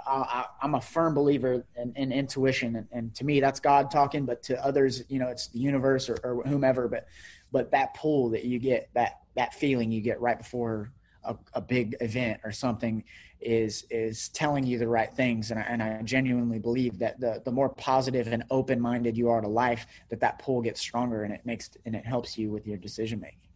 I, 0.08 0.46
am 0.62 0.76
a 0.76 0.82
firm 0.82 1.14
believer 1.14 1.66
in, 1.76 1.94
in 1.96 2.12
intuition, 2.12 2.76
and, 2.76 2.88
and, 2.92 3.16
to 3.16 3.26
me, 3.26 3.40
that's 3.40 3.60
God 3.60 3.92
talking. 3.92 4.26
But 4.26 4.44
to 4.44 4.66
others, 4.66 5.04
you 5.10 5.20
know, 5.20 5.28
it's 5.28 5.48
the 5.48 5.60
universe 5.60 6.10
or, 6.10 6.18
or, 6.24 6.44
whomever. 6.44 6.88
But 6.88 7.08
but 7.52 7.72
that 7.72 7.94
pull 7.94 8.30
that 8.30 8.46
you 8.46 8.60
get, 8.60 8.90
that 8.94 9.20
that 9.36 9.54
feeling 9.54 9.92
you 9.92 10.02
get 10.02 10.20
right 10.22 10.38
before 10.38 10.92
a, 11.24 11.36
a 11.54 11.62
big 11.62 11.96
event 12.00 12.40
or 12.44 12.52
something, 12.52 13.04
is 13.42 13.86
is 13.90 14.30
telling 14.30 14.66
you 14.66 14.78
the 14.78 14.88
right 14.88 15.14
things. 15.14 15.52
And 15.52 15.60
I, 15.60 15.64
and 15.64 15.84
I 15.84 16.02
genuinely 16.04 16.60
believe 16.60 16.98
that 17.00 17.20
the 17.20 17.42
the 17.44 17.52
more 17.52 17.70
positive 17.70 18.28
and 18.28 18.44
open 18.50 18.80
minded 18.80 19.18
you 19.18 19.30
are 19.30 19.42
to 19.42 19.48
life, 19.48 19.86
that 20.10 20.20
that 20.22 20.40
pull 20.40 20.62
gets 20.62 20.80
stronger, 20.80 21.24
and 21.24 21.34
it 21.34 21.46
makes 21.46 21.70
and 21.86 21.96
it 21.96 22.06
helps 22.06 22.38
you 22.38 22.52
with 22.52 22.66
your 22.66 22.78
decision 22.78 23.20
making. 23.20 23.50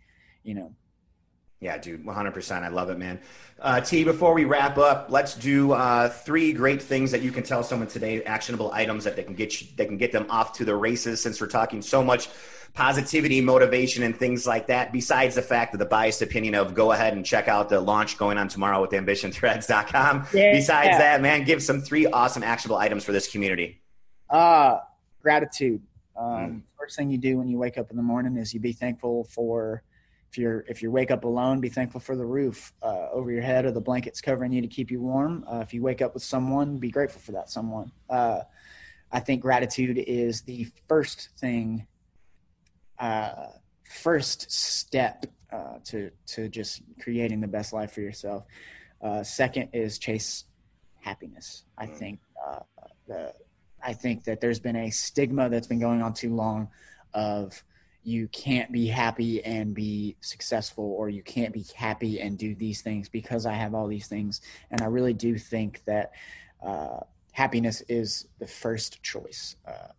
You 0.43 0.55
know. 0.55 0.75
Yeah, 1.59 1.77
dude, 1.79 2.05
100%. 2.05 2.63
I 2.63 2.67
love 2.67 2.91
it, 2.91 2.99
man. 2.99 3.19
Uh, 3.59 3.81
T, 3.81 4.03
before 4.03 4.35
we 4.35 4.45
wrap 4.45 4.77
up, 4.77 5.07
let's 5.09 5.33
do 5.33 5.71
uh, 5.71 6.09
three 6.09 6.53
great 6.53 6.81
things 6.81 7.09
that 7.11 7.23
you 7.23 7.31
can 7.31 7.41
tell 7.41 7.63
someone 7.63 7.87
today, 7.87 8.23
actionable 8.23 8.71
items 8.71 9.03
that 9.05 9.15
they 9.15 9.23
can 9.23 9.33
get 9.33 9.59
you, 9.59 9.67
they 9.75 9.87
can 9.87 9.97
get 9.97 10.11
them 10.11 10.27
off 10.29 10.53
to 10.53 10.65
the 10.65 10.75
races 10.75 11.19
since 11.19 11.41
we're 11.41 11.47
talking 11.47 11.81
so 11.81 12.03
much 12.03 12.29
positivity, 12.75 13.41
motivation, 13.41 14.03
and 14.03 14.15
things 14.15 14.45
like 14.45 14.67
that. 14.67 14.91
Besides 14.93 15.33
the 15.33 15.41
fact 15.41 15.71
that 15.71 15.79
the 15.79 15.85
biased 15.85 16.21
opinion 16.21 16.53
of 16.53 16.75
go 16.75 16.91
ahead 16.91 17.13
and 17.13 17.25
check 17.25 17.47
out 17.47 17.69
the 17.69 17.81
launch 17.81 18.19
going 18.19 18.37
on 18.37 18.49
tomorrow 18.49 18.79
with 18.79 18.91
ambitionthreads.com. 18.91 20.27
Yeah. 20.33 20.51
Besides 20.51 20.89
yeah. 20.89 20.97
that, 20.99 21.21
man, 21.21 21.43
give 21.43 21.63
some 21.63 21.81
three 21.81 22.05
awesome 22.05 22.43
actionable 22.43 22.77
items 22.77 23.03
for 23.03 23.13
this 23.13 23.31
community. 23.31 23.81
Uh, 24.29 24.77
gratitude. 25.23 25.81
Um, 26.15 26.27
mm. 26.27 26.61
First 26.77 26.97
thing 26.97 27.09
you 27.09 27.17
do 27.17 27.39
when 27.39 27.47
you 27.47 27.57
wake 27.57 27.79
up 27.79 27.89
in 27.89 27.97
the 27.97 28.03
morning 28.03 28.37
is 28.37 28.53
you 28.53 28.59
be 28.59 28.73
thankful 28.73 29.23
for– 29.23 29.81
if 30.29 30.37
you're 30.37 30.65
if 30.67 30.81
you 30.81 30.91
wake 30.91 31.11
up 31.11 31.23
alone, 31.23 31.59
be 31.59 31.69
thankful 31.69 31.99
for 31.99 32.15
the 32.15 32.25
roof 32.25 32.73
uh, 32.81 33.09
over 33.11 33.31
your 33.31 33.41
head 33.41 33.65
or 33.65 33.71
the 33.71 33.81
blankets 33.81 34.21
covering 34.21 34.51
you 34.51 34.61
to 34.61 34.67
keep 34.67 34.91
you 34.91 35.01
warm. 35.01 35.45
Uh, 35.51 35.59
if 35.59 35.73
you 35.73 35.81
wake 35.81 36.01
up 36.01 36.13
with 36.13 36.23
someone, 36.23 36.77
be 36.77 36.89
grateful 36.89 37.21
for 37.21 37.31
that 37.31 37.49
someone. 37.49 37.91
Uh, 38.09 38.41
I 39.11 39.19
think 39.19 39.41
gratitude 39.41 39.97
is 40.05 40.41
the 40.41 40.67
first 40.89 41.29
thing, 41.39 41.87
uh, 42.99 43.47
first 43.83 44.51
step 44.51 45.25
uh, 45.51 45.79
to 45.85 46.11
to 46.27 46.49
just 46.49 46.81
creating 47.01 47.39
the 47.39 47.47
best 47.47 47.71
life 47.71 47.91
for 47.91 48.01
yourself. 48.01 48.43
Uh, 49.01 49.23
second 49.23 49.69
is 49.73 49.97
chase 49.97 50.45
happiness. 50.99 51.63
I 51.77 51.87
mm. 51.87 51.95
think 51.95 52.19
the 53.07 53.33
I 53.81 53.93
think 53.93 54.25
that 54.25 54.41
there's 54.41 54.59
been 54.59 54.75
a 54.75 54.89
stigma 54.89 55.49
that's 55.49 55.67
been 55.67 55.79
going 55.79 56.01
on 56.01 56.13
too 56.13 56.33
long 56.33 56.67
of 57.13 57.63
you 58.07 58.29
can't 58.29 58.71
be 58.71 58.87
happy 58.87 59.43
and 59.43 59.75
be 59.75 60.15
successful 60.21 60.95
or 60.97 61.09
you 61.09 61.21
can't 61.21 61.53
be 61.53 61.65
happy 61.75 62.21
and 62.21 62.37
do 62.37 62.55
these 62.55 62.81
things 62.81 63.09
because 63.09 63.45
i 63.45 63.51
have 63.51 63.75
all 63.75 63.85
these 63.85 64.07
things. 64.07 64.39
And 64.71 64.81
i 64.81 64.85
really 64.85 65.13
do 65.13 65.37
think 65.37 65.83
that 65.83 66.13
uh, 66.65 67.01
happiness 67.33 67.83
is 67.89 68.25
the 68.39 68.47
first 68.47 69.03
choice 69.03 69.57
uh, 69.67 69.89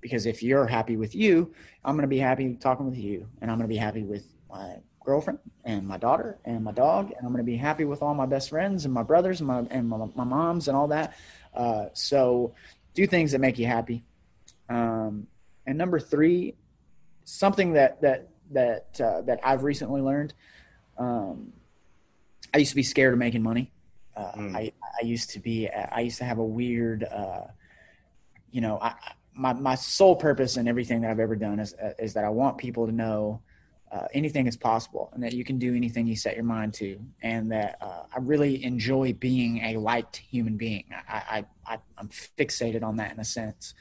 because 0.00 0.26
if 0.26 0.42
you're 0.42 0.66
happy 0.66 0.96
with 0.96 1.14
you 1.14 1.54
i'm 1.84 1.94
going 1.94 2.02
to 2.02 2.08
be 2.08 2.18
happy 2.18 2.54
talking 2.54 2.86
with 2.86 2.98
you 2.98 3.28
and 3.40 3.52
i'm 3.52 3.56
going 3.56 3.68
to 3.68 3.72
be 3.72 3.78
happy 3.78 4.02
with 4.02 4.26
my 4.50 4.74
girlfriend 5.04 5.38
and 5.64 5.86
my 5.86 5.96
daughter 5.96 6.38
and 6.44 6.64
my 6.64 6.72
dog 6.72 7.12
and 7.16 7.18
i'm 7.24 7.32
going 7.32 7.36
to 7.36 7.44
be 7.44 7.56
happy 7.56 7.84
with 7.84 8.02
all 8.02 8.14
my 8.14 8.26
best 8.26 8.50
friends 8.50 8.84
and 8.84 8.92
my 8.92 9.04
brothers 9.04 9.40
and 9.40 9.46
my 9.46 9.60
and 9.70 9.88
my, 9.88 9.96
my 10.16 10.24
moms 10.24 10.66
and 10.66 10.76
all 10.76 10.88
that. 10.88 11.14
Uh, 11.54 11.86
so 11.92 12.52
do 12.94 13.06
things 13.06 13.30
that 13.30 13.38
make 13.38 13.58
you 13.58 13.66
happy. 13.66 14.02
Um, 14.68 15.28
and 15.66 15.78
number 15.78 16.00
three 16.00 16.54
something 17.28 17.74
that 17.74 18.00
that 18.00 18.28
that 18.50 19.00
uh, 19.00 19.22
that 19.22 19.40
I've 19.44 19.62
recently 19.62 20.00
learned. 20.00 20.34
Um, 20.96 21.52
I 22.54 22.58
used 22.58 22.70
to 22.70 22.76
be 22.76 22.82
scared 22.82 23.12
of 23.12 23.18
making 23.18 23.42
money. 23.42 23.70
Uh, 24.16 24.32
mm. 24.32 24.56
I 24.56 24.72
I 25.00 25.04
used 25.04 25.30
to 25.30 25.40
be 25.40 25.68
I 25.68 26.00
used 26.00 26.18
to 26.18 26.24
have 26.24 26.38
a 26.38 26.44
weird, 26.44 27.04
uh, 27.04 27.46
you 28.50 28.60
know, 28.60 28.78
I, 28.80 28.94
my 29.34 29.52
my 29.52 29.74
sole 29.74 30.16
purpose 30.16 30.56
in 30.56 30.66
everything 30.66 31.02
that 31.02 31.10
I've 31.10 31.20
ever 31.20 31.36
done 31.36 31.60
is 31.60 31.74
uh, 31.74 31.92
is 31.98 32.14
that 32.14 32.24
I 32.24 32.30
want 32.30 32.58
people 32.58 32.86
to 32.86 32.92
know 32.92 33.42
uh, 33.90 34.06
anything 34.12 34.46
is 34.46 34.56
possible 34.56 35.10
and 35.14 35.22
that 35.22 35.32
you 35.32 35.44
can 35.44 35.58
do 35.58 35.74
anything 35.74 36.06
you 36.06 36.16
set 36.16 36.34
your 36.34 36.44
mind 36.44 36.74
to 36.74 37.00
and 37.22 37.50
that 37.50 37.78
uh, 37.80 38.02
i 38.14 38.18
really 38.18 38.62
enjoy 38.62 39.14
being 39.14 39.58
a 39.64 39.78
liked 39.78 40.16
human 40.16 40.56
being 40.56 40.84
i, 41.08 41.44
I, 41.66 41.74
I 41.74 41.78
am 41.98 42.08
fixated 42.08 42.82
on 42.82 42.96
that 42.96 43.12
in 43.12 43.20
a 43.20 43.24
sense 43.24 43.72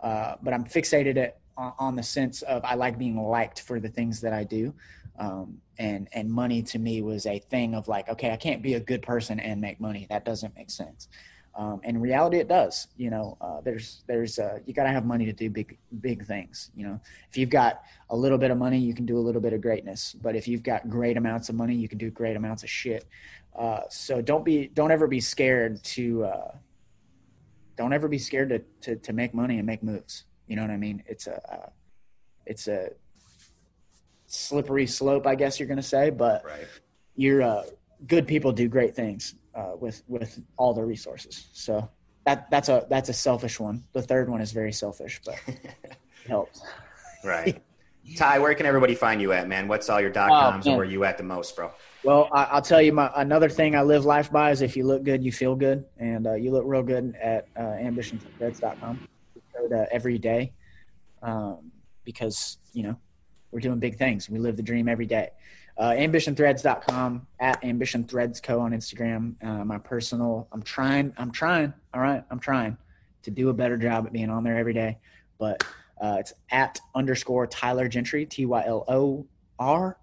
uh, 0.00 0.36
but 0.42 0.54
i'm 0.54 0.64
fixated 0.64 1.16
at 1.16 1.38
on 1.58 1.96
the 1.96 2.02
sense 2.02 2.42
of 2.42 2.64
I 2.64 2.74
like 2.74 2.98
being 2.98 3.20
liked 3.20 3.60
for 3.60 3.80
the 3.80 3.88
things 3.88 4.20
that 4.20 4.32
I 4.32 4.44
do. 4.44 4.74
Um, 5.18 5.58
and 5.78 6.08
and 6.12 6.30
money 6.30 6.62
to 6.62 6.78
me 6.78 7.02
was 7.02 7.26
a 7.26 7.38
thing 7.38 7.74
of 7.74 7.88
like, 7.88 8.08
okay, 8.08 8.30
I 8.30 8.36
can't 8.36 8.62
be 8.62 8.74
a 8.74 8.80
good 8.80 9.02
person 9.02 9.40
and 9.40 9.60
make 9.60 9.80
money. 9.80 10.06
That 10.10 10.24
doesn't 10.24 10.54
make 10.56 10.70
sense. 10.70 11.08
Um, 11.54 11.80
in 11.82 12.00
reality, 12.00 12.38
it 12.38 12.46
does. 12.46 12.86
You 12.96 13.10
know, 13.10 13.36
uh, 13.40 13.60
there's 13.62 14.04
there's 14.06 14.38
uh, 14.38 14.60
you 14.64 14.72
got 14.72 14.84
to 14.84 14.90
have 14.90 15.04
money 15.04 15.24
to 15.24 15.32
do 15.32 15.50
big 15.50 15.76
big 16.00 16.24
things. 16.24 16.70
You 16.76 16.86
know, 16.86 17.00
if 17.28 17.36
you've 17.36 17.50
got 17.50 17.82
a 18.10 18.16
little 18.16 18.38
bit 18.38 18.52
of 18.52 18.58
money, 18.58 18.78
you 18.78 18.94
can 18.94 19.06
do 19.06 19.18
a 19.18 19.20
little 19.20 19.40
bit 19.40 19.52
of 19.52 19.60
greatness. 19.60 20.14
But 20.22 20.36
if 20.36 20.46
you've 20.46 20.62
got 20.62 20.88
great 20.88 21.16
amounts 21.16 21.48
of 21.48 21.56
money, 21.56 21.74
you 21.74 21.88
can 21.88 21.98
do 21.98 22.10
great 22.10 22.36
amounts 22.36 22.62
of 22.62 22.70
shit. 22.70 23.06
Uh, 23.56 23.80
so 23.88 24.22
don't 24.22 24.44
be 24.44 24.68
don't 24.68 24.92
ever 24.92 25.08
be 25.08 25.18
scared 25.20 25.82
to 25.82 26.24
uh, 26.24 26.52
don't 27.76 27.92
ever 27.92 28.06
be 28.06 28.18
scared 28.18 28.50
to, 28.50 28.62
to 28.82 28.96
to 28.96 29.12
make 29.12 29.34
money 29.34 29.58
and 29.58 29.66
make 29.66 29.82
moves. 29.82 30.24
You 30.48 30.56
know 30.56 30.62
what 30.62 30.70
I 30.70 30.76
mean? 30.76 31.02
It's 31.06 31.26
a 31.26 31.40
uh, 31.52 31.68
it's 32.46 32.66
a 32.66 32.90
slippery 34.26 34.86
slope, 34.86 35.26
I 35.26 35.34
guess 35.34 35.58
you're 35.58 35.68
going 35.68 35.76
to 35.76 35.82
say, 35.82 36.10
but 36.10 36.44
right. 36.44 36.66
you're 37.16 37.42
uh, 37.42 37.64
good 38.06 38.26
people 38.26 38.52
do 38.52 38.68
great 38.68 38.94
things 38.94 39.34
uh, 39.54 39.72
with 39.78 40.02
with 40.08 40.40
all 40.56 40.74
the 40.74 40.84
resources. 40.84 41.48
So 41.52 41.88
that 42.24 42.50
that's 42.50 42.68
a 42.68 42.86
that's 42.88 43.08
a 43.08 43.12
selfish 43.12 43.60
one. 43.60 43.84
The 43.92 44.02
third 44.02 44.28
one 44.28 44.40
is 44.40 44.52
very 44.52 44.72
selfish, 44.72 45.20
but 45.24 45.36
it 45.46 45.96
helps. 46.26 46.62
Right. 47.24 47.62
Ty, 48.16 48.38
where 48.38 48.54
can 48.54 48.64
everybody 48.64 48.94
find 48.94 49.20
you 49.20 49.32
at, 49.32 49.48
man? 49.48 49.68
What's 49.68 49.90
all 49.90 50.00
your 50.00 50.08
dot 50.10 50.30
oh, 50.30 50.40
coms 50.40 50.66
oh, 50.66 50.70
and 50.70 50.78
where 50.78 50.86
you 50.86 51.04
at 51.04 51.18
the 51.18 51.24
most, 51.24 51.54
bro? 51.54 51.70
Well, 52.04 52.30
I, 52.32 52.54
will 52.54 52.62
tell 52.62 52.80
you 52.80 52.92
my 52.92 53.10
another 53.16 53.50
thing 53.50 53.76
I 53.76 53.82
live 53.82 54.06
life 54.06 54.30
by 54.30 54.50
is 54.50 54.62
if 54.62 54.76
you 54.76 54.84
look 54.84 55.02
good, 55.02 55.22
you 55.22 55.32
feel 55.32 55.54
good, 55.54 55.84
and 55.98 56.26
uh, 56.26 56.34
you 56.34 56.50
look 56.50 56.64
real 56.66 56.82
good 56.82 57.14
at 57.20 57.48
uh, 57.58 57.76
code 59.70 59.88
every 59.90 60.18
day 60.18 60.52
um, 61.22 61.70
because 62.04 62.58
you 62.72 62.82
know 62.82 62.96
we're 63.50 63.60
doing 63.60 63.78
big 63.78 63.96
things. 63.96 64.28
We 64.28 64.38
live 64.38 64.56
the 64.56 64.62
dream 64.62 64.88
every 64.88 65.06
day. 65.06 65.30
Uh, 65.76 65.90
ambitionthreads.com 65.90 67.26
at 67.38 67.62
ambitionthreadsco 67.62 68.60
on 68.60 68.72
Instagram. 68.72 69.34
Uh, 69.42 69.64
my 69.64 69.78
personal, 69.78 70.48
I'm 70.50 70.62
trying, 70.62 71.12
I'm 71.16 71.30
trying. 71.30 71.72
All 71.94 72.00
right. 72.00 72.24
I'm 72.30 72.40
trying 72.40 72.76
to 73.22 73.30
do 73.30 73.48
a 73.48 73.54
better 73.54 73.76
job 73.76 74.06
at 74.06 74.12
being 74.12 74.28
on 74.28 74.42
there 74.42 74.58
every 74.58 74.72
day, 74.72 74.98
but 75.38 75.62
uh, 76.00 76.16
it's 76.18 76.32
at 76.50 76.80
underscore 76.94 77.46
Tylor 77.46 77.88
Gentry, 77.88 78.26
T 78.26 78.44
Y 78.44 78.64
L 78.66 78.84
O 78.88 79.26
R. 79.58 79.96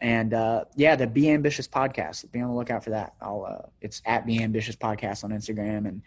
And 0.00 0.34
uh, 0.34 0.64
yeah, 0.74 0.96
the 0.96 1.06
Be 1.06 1.30
Ambitious 1.30 1.68
podcast. 1.68 2.30
Be 2.32 2.40
on 2.40 2.48
the 2.48 2.54
lookout 2.54 2.82
for 2.82 2.90
that. 2.90 3.14
I'll, 3.20 3.44
uh, 3.44 3.68
it's 3.80 4.02
at 4.04 4.26
Be 4.26 4.42
Ambitious 4.42 4.76
podcast 4.76 5.22
on 5.22 5.30
Instagram 5.30 5.86
and 5.86 6.02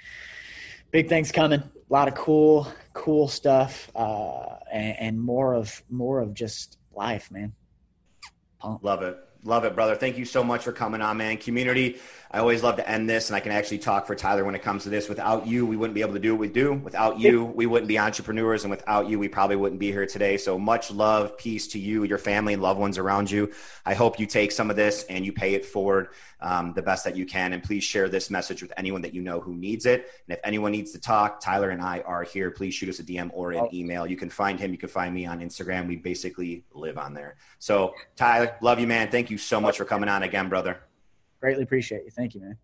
big 0.92 1.08
things 1.08 1.32
coming. 1.32 1.64
A 1.90 1.94
lot 1.94 2.10
of 2.10 2.16
cool, 2.16 2.68
cool 2.94 3.30
stuff, 3.30 3.90
uh, 3.96 4.58
and, 4.72 4.98
and 5.00 5.22
more 5.22 5.54
of 5.54 5.82
more 5.90 6.20
of 6.20 6.34
just 6.34 6.78
life, 6.94 7.32
man. 7.32 7.54
Love 8.82 9.04
it. 9.04 9.18
Love 9.44 9.64
it, 9.64 9.76
brother. 9.76 9.96
Thank 9.96 10.18
you 10.18 10.26
so 10.26 10.44
much 10.44 10.64
for 10.64 10.74
coming 10.74 11.02
on, 11.02 11.16
man. 11.16 11.38
Community, 11.38 12.00
I 12.30 12.40
always 12.40 12.64
love 12.64 12.76
to 12.78 12.90
end 12.90 13.10
this, 13.10 13.30
and 13.30 13.36
I 13.38 13.40
can 13.40 13.54
actually 13.54 13.78
talk 13.78 14.06
for 14.06 14.16
Tylor 14.16 14.44
when 14.44 14.56
it 14.56 14.62
comes 14.62 14.84
to 14.84 14.90
this. 14.90 15.08
Without 15.08 15.48
you, 15.48 15.66
we 15.66 15.78
wouldn't 15.78 15.94
be 15.94 16.02
able 16.02 16.14
to 16.14 16.20
do 16.20 16.34
what 16.34 16.42
we 16.42 16.50
do. 16.50 16.74
Without 16.74 17.20
you, 17.20 17.46
we 17.46 17.66
wouldn't 17.66 17.88
be 17.88 17.98
entrepreneurs, 17.98 18.66
and 18.66 18.72
without 18.72 19.08
you, 19.08 19.20
we 19.20 19.30
probably 19.30 19.56
wouldn't 19.56 19.80
be 19.80 19.92
here 19.92 20.06
today. 20.06 20.36
So 20.36 20.60
much 20.60 20.92
love, 20.92 21.38
peace 21.38 21.68
to 21.70 21.80
you, 21.80 22.04
your 22.04 22.18
family, 22.18 22.54
and 22.54 22.62
loved 22.62 22.80
ones 22.80 22.98
around 22.98 23.32
you. 23.32 23.54
I 23.86 23.94
hope 23.94 24.20
you 24.20 24.26
take 24.26 24.52
some 24.52 24.70
of 24.70 24.76
this 24.76 25.04
and 25.04 25.26
you 25.26 25.32
pay 25.32 25.54
it 25.54 25.66
forward 25.66 26.10
um, 26.42 26.74
the 26.74 26.82
best 26.82 27.04
that 27.04 27.16
you 27.16 27.26
can. 27.26 27.54
And 27.54 27.64
please 27.64 27.84
share 27.84 28.10
this 28.10 28.30
message 28.30 28.62
with 28.62 28.72
anyone 28.78 29.02
that 29.02 29.14
you 29.14 29.22
know 29.22 29.40
who 29.40 29.56
needs 29.56 29.86
it. 29.86 30.12
And 30.28 30.38
if 30.38 30.40
anyone 30.44 30.72
needs 30.72 30.92
to 30.92 31.00
talk, 31.00 31.40
Tylor 31.40 31.70
and 31.70 31.82
I 31.82 32.02
are 32.02 32.24
here. 32.24 32.52
Please 32.52 32.74
shoot 32.74 32.90
us 32.90 33.00
a 33.00 33.04
DM 33.04 33.30
or 33.34 33.52
an 33.52 33.60
oh. 33.60 33.70
email. 33.74 34.06
You 34.06 34.18
can 34.18 34.30
find 34.30 34.60
him. 34.60 34.72
You 34.72 34.78
can 34.78 34.90
find 34.90 35.14
me 35.14 35.26
on 35.26 35.40
Instagram. 35.40 35.88
We 35.88 35.96
basically 35.96 36.64
live 36.74 36.98
on 36.98 37.14
there. 37.14 37.38
So, 37.60 37.94
Tylor, 38.16 38.56
love 38.62 38.80
you, 38.80 38.88
man. 38.88 39.10
Thank 39.10 39.30
you 39.30 39.38
so 39.38 39.60
much 39.60 39.78
for 39.78 39.86
coming 39.86 40.10
on 40.10 40.24
again, 40.24 40.50
brother. 40.50 40.80
Greatly 41.40 41.64
appreciate 41.64 42.04
you. 42.06 42.12
Thank 42.12 42.36
you, 42.36 42.42
man. 42.42 42.58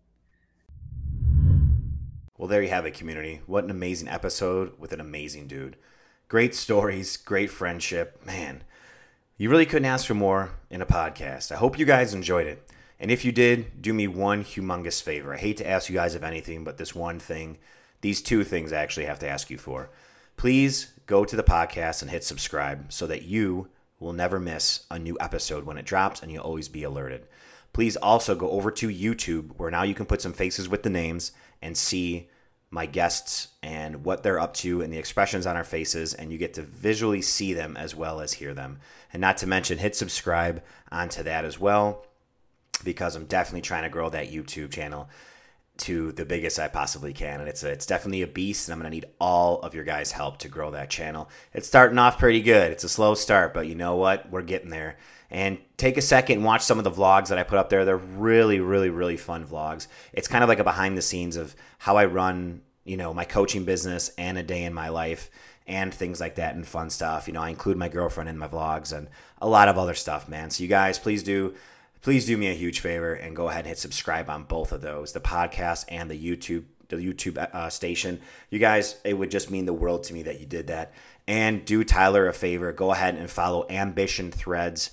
Well, 2.36 2.48
there 2.48 2.62
you 2.62 2.68
have 2.68 2.84
it, 2.84 2.94
community. 2.94 3.40
What 3.46 3.64
an 3.64 3.70
amazing 3.70 4.08
episode 4.08 4.78
with 4.78 4.92
an 4.92 5.00
amazing 5.00 5.46
dude. 5.46 5.76
Great 6.26 6.54
stories, 6.54 7.16
great 7.16 7.48
friendship. 7.48 8.20
Man, 8.26 8.64
you 9.36 9.48
really 9.48 9.66
couldn't 9.66 9.84
ask 9.84 10.06
for 10.06 10.14
more 10.14 10.50
in 10.68 10.82
a 10.82 10.86
podcast. 10.86 11.52
I 11.52 11.56
hope 11.56 11.78
you 11.78 11.84
guys 11.84 12.12
enjoyed 12.12 12.46
it. 12.46 12.68
And 13.04 13.10
if 13.10 13.22
you 13.22 13.32
did, 13.32 13.82
do 13.82 13.92
me 13.92 14.08
one 14.08 14.42
humongous 14.42 15.02
favor. 15.02 15.34
I 15.34 15.36
hate 15.36 15.58
to 15.58 15.68
ask 15.68 15.90
you 15.90 15.94
guys 15.94 16.14
of 16.14 16.24
anything, 16.24 16.64
but 16.64 16.78
this 16.78 16.94
one 16.94 17.18
thing, 17.18 17.58
these 18.00 18.22
two 18.22 18.44
things 18.44 18.72
I 18.72 18.80
actually 18.80 19.04
have 19.04 19.18
to 19.18 19.28
ask 19.28 19.50
you 19.50 19.58
for. 19.58 19.90
Please 20.38 20.94
go 21.04 21.26
to 21.26 21.36
the 21.36 21.42
podcast 21.42 22.00
and 22.00 22.10
hit 22.10 22.24
subscribe 22.24 22.90
so 22.90 23.06
that 23.06 23.24
you 23.24 23.68
will 24.00 24.14
never 24.14 24.40
miss 24.40 24.86
a 24.90 24.98
new 24.98 25.18
episode 25.20 25.66
when 25.66 25.76
it 25.76 25.84
drops 25.84 26.22
and 26.22 26.32
you'll 26.32 26.44
always 26.44 26.70
be 26.70 26.82
alerted. 26.82 27.26
Please 27.74 27.96
also 27.96 28.34
go 28.34 28.48
over 28.48 28.70
to 28.70 28.88
YouTube 28.88 29.50
where 29.58 29.70
now 29.70 29.82
you 29.82 29.94
can 29.94 30.06
put 30.06 30.22
some 30.22 30.32
faces 30.32 30.66
with 30.66 30.82
the 30.82 30.88
names 30.88 31.32
and 31.60 31.76
see 31.76 32.30
my 32.70 32.86
guests 32.86 33.48
and 33.62 34.02
what 34.06 34.22
they're 34.22 34.40
up 34.40 34.54
to 34.54 34.80
and 34.80 34.90
the 34.90 34.98
expressions 34.98 35.44
on 35.44 35.58
our 35.58 35.62
faces, 35.62 36.14
and 36.14 36.32
you 36.32 36.38
get 36.38 36.54
to 36.54 36.62
visually 36.62 37.20
see 37.20 37.52
them 37.52 37.76
as 37.76 37.94
well 37.94 38.22
as 38.22 38.32
hear 38.32 38.54
them. 38.54 38.78
And 39.12 39.20
not 39.20 39.36
to 39.36 39.46
mention, 39.46 39.76
hit 39.76 39.94
subscribe 39.94 40.62
onto 40.90 41.22
that 41.22 41.44
as 41.44 41.60
well 41.60 42.06
because 42.84 43.16
I'm 43.16 43.26
definitely 43.26 43.62
trying 43.62 43.82
to 43.84 43.88
grow 43.88 44.10
that 44.10 44.30
YouTube 44.30 44.70
channel 44.70 45.08
to 45.76 46.12
the 46.12 46.24
biggest 46.24 46.58
I 46.58 46.68
possibly 46.68 47.12
can. 47.12 47.40
And 47.40 47.48
it's 47.48 47.64
a, 47.64 47.70
it's 47.70 47.86
definitely 47.86 48.22
a 48.22 48.28
beast, 48.28 48.68
and 48.68 48.74
I'm 48.74 48.82
to 48.82 48.90
need 48.90 49.06
all 49.20 49.60
of 49.60 49.74
your 49.74 49.84
guys' 49.84 50.12
help 50.12 50.38
to 50.38 50.48
grow 50.48 50.70
that 50.70 50.90
channel. 50.90 51.28
It's 51.52 51.66
starting 51.66 51.98
off 51.98 52.18
pretty 52.18 52.42
good. 52.42 52.70
It's 52.70 52.84
a 52.84 52.88
slow 52.88 53.14
start, 53.14 53.52
but 53.54 53.66
you 53.66 53.74
know 53.74 53.96
what? 53.96 54.30
We're 54.30 54.42
getting 54.42 54.70
there. 54.70 54.98
And 55.30 55.58
take 55.76 55.96
a 55.96 56.02
second 56.02 56.36
and 56.36 56.44
watch 56.44 56.62
some 56.62 56.78
of 56.78 56.84
the 56.84 56.92
vlogs 56.92 57.28
that 57.28 57.38
I 57.38 57.42
put 57.42 57.58
up 57.58 57.70
there. 57.70 57.84
They're 57.84 57.96
really, 57.96 58.60
really, 58.60 58.88
really 58.88 59.16
fun 59.16 59.46
vlogs. 59.46 59.88
It's 60.12 60.28
kind 60.28 60.44
of 60.44 60.48
like 60.48 60.60
a 60.60 60.64
behind 60.64 60.96
the 60.96 61.02
scenes 61.02 61.36
of 61.36 61.56
how 61.78 61.96
I 61.96 62.04
run, 62.04 62.62
you 62.84 62.96
know, 62.96 63.12
my 63.12 63.24
coaching 63.24 63.64
business 63.64 64.12
and 64.16 64.38
a 64.38 64.44
day 64.44 64.62
in 64.62 64.74
my 64.74 64.90
life 64.90 65.28
and 65.66 65.92
things 65.92 66.20
like 66.20 66.36
that 66.36 66.54
and 66.54 66.64
fun 66.64 66.88
stuff. 66.88 67.26
You 67.26 67.32
know, 67.32 67.42
I 67.42 67.48
include 67.48 67.78
my 67.78 67.88
girlfriend 67.88 68.28
in 68.28 68.38
my 68.38 68.46
vlogs 68.46 68.96
and 68.96 69.08
a 69.40 69.48
lot 69.48 69.68
of 69.68 69.76
other 69.76 69.94
stuff, 69.94 70.28
man. 70.28 70.50
So 70.50 70.62
you 70.62 70.68
guys, 70.68 71.00
please 71.00 71.24
do 71.24 71.54
please 72.04 72.26
do 72.26 72.36
me 72.36 72.48
a 72.48 72.54
huge 72.54 72.80
favor 72.80 73.14
and 73.14 73.34
go 73.34 73.48
ahead 73.48 73.60
and 73.60 73.68
hit 73.68 73.78
subscribe 73.78 74.28
on 74.28 74.44
both 74.44 74.72
of 74.72 74.82
those, 74.82 75.12
the 75.12 75.20
podcast 75.20 75.86
and 75.88 76.10
the 76.10 76.18
YouTube 76.18 76.64
the 76.88 76.96
YouTube 76.96 77.38
uh, 77.38 77.70
station. 77.70 78.20
You 78.50 78.58
guys, 78.58 78.96
it 79.04 79.14
would 79.14 79.30
just 79.30 79.50
mean 79.50 79.64
the 79.64 79.72
world 79.72 80.04
to 80.04 80.14
me 80.14 80.22
that 80.24 80.38
you 80.38 80.44
did 80.44 80.66
that. 80.66 80.92
And 81.26 81.64
do 81.64 81.82
Tylor 81.82 82.28
a 82.28 82.34
favor, 82.34 82.72
go 82.72 82.92
ahead 82.92 83.14
and 83.14 83.30
follow 83.30 83.66
Ambition 83.70 84.30
Threads 84.30 84.90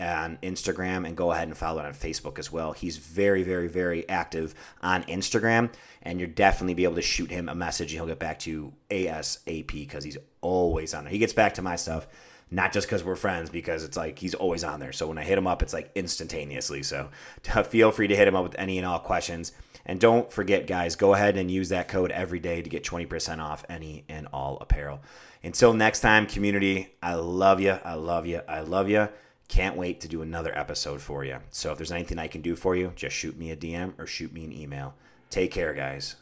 on 0.00 0.38
Instagram 0.42 1.06
and 1.06 1.14
go 1.14 1.32
ahead 1.32 1.46
and 1.46 1.56
follow 1.56 1.80
it 1.80 1.86
on 1.86 1.92
Facebook 1.92 2.38
as 2.38 2.50
well. 2.50 2.72
He's 2.72 2.96
very, 2.96 3.42
very, 3.42 3.68
very 3.68 4.08
active 4.08 4.54
on 4.82 5.04
Instagram, 5.04 5.70
and 6.02 6.18
you'll 6.18 6.30
definitely 6.30 6.74
be 6.74 6.84
able 6.84 6.96
to 6.96 7.02
shoot 7.02 7.30
him 7.30 7.50
a 7.50 7.54
message 7.54 7.92
and 7.92 8.00
he'll 8.00 8.06
get 8.06 8.18
back 8.18 8.38
to 8.40 8.50
you 8.50 8.72
ASAP 8.88 9.66
because 9.66 10.04
he's 10.04 10.18
always 10.40 10.94
on 10.94 11.04
there. 11.04 11.12
He 11.12 11.18
gets 11.18 11.34
back 11.34 11.52
to 11.54 11.62
my 11.62 11.76
stuff 11.76 12.08
not 12.50 12.72
just 12.72 12.86
because 12.86 13.02
we're 13.02 13.16
friends, 13.16 13.50
because 13.50 13.82
it's 13.82 13.96
like 13.96 14.18
he's 14.18 14.34
always 14.34 14.62
on 14.62 14.80
there. 14.80 14.92
So 14.92 15.08
when 15.08 15.18
I 15.18 15.24
hit 15.24 15.38
him 15.38 15.46
up, 15.46 15.62
it's 15.62 15.72
like 15.72 15.90
instantaneously. 15.94 16.82
So 16.82 17.08
feel 17.68 17.90
free 17.90 18.08
to 18.08 18.16
hit 18.16 18.28
him 18.28 18.36
up 18.36 18.44
with 18.44 18.58
any 18.58 18.78
and 18.78 18.86
all 18.86 18.98
questions. 18.98 19.52
And 19.84 20.00
don't 20.00 20.30
forget, 20.32 20.66
guys, 20.66 20.96
go 20.96 21.14
ahead 21.14 21.36
and 21.36 21.50
use 21.50 21.68
that 21.68 21.88
code 21.88 22.10
every 22.10 22.40
day 22.40 22.60
to 22.60 22.68
get 22.68 22.84
20% 22.84 23.38
off 23.38 23.64
any 23.68 24.04
and 24.08 24.26
all 24.32 24.58
apparel. 24.60 25.00
Until 25.44 25.72
next 25.72 26.00
time, 26.00 26.26
community, 26.26 26.94
I 27.02 27.14
love 27.14 27.60
you. 27.60 27.78
I 27.84 27.94
love 27.94 28.26
you. 28.26 28.40
I 28.48 28.60
love 28.60 28.88
you. 28.88 29.08
Can't 29.48 29.76
wait 29.76 30.00
to 30.00 30.08
do 30.08 30.22
another 30.22 30.56
episode 30.58 31.00
for 31.00 31.24
you. 31.24 31.38
So 31.50 31.70
if 31.70 31.78
there's 31.78 31.92
anything 31.92 32.18
I 32.18 32.26
can 32.26 32.42
do 32.42 32.56
for 32.56 32.74
you, 32.74 32.92
just 32.96 33.14
shoot 33.14 33.38
me 33.38 33.52
a 33.52 33.56
DM 33.56 33.92
or 33.96 34.06
shoot 34.06 34.32
me 34.32 34.44
an 34.44 34.52
email. 34.52 34.94
Take 35.30 35.52
care, 35.52 35.72
guys. 35.72 36.16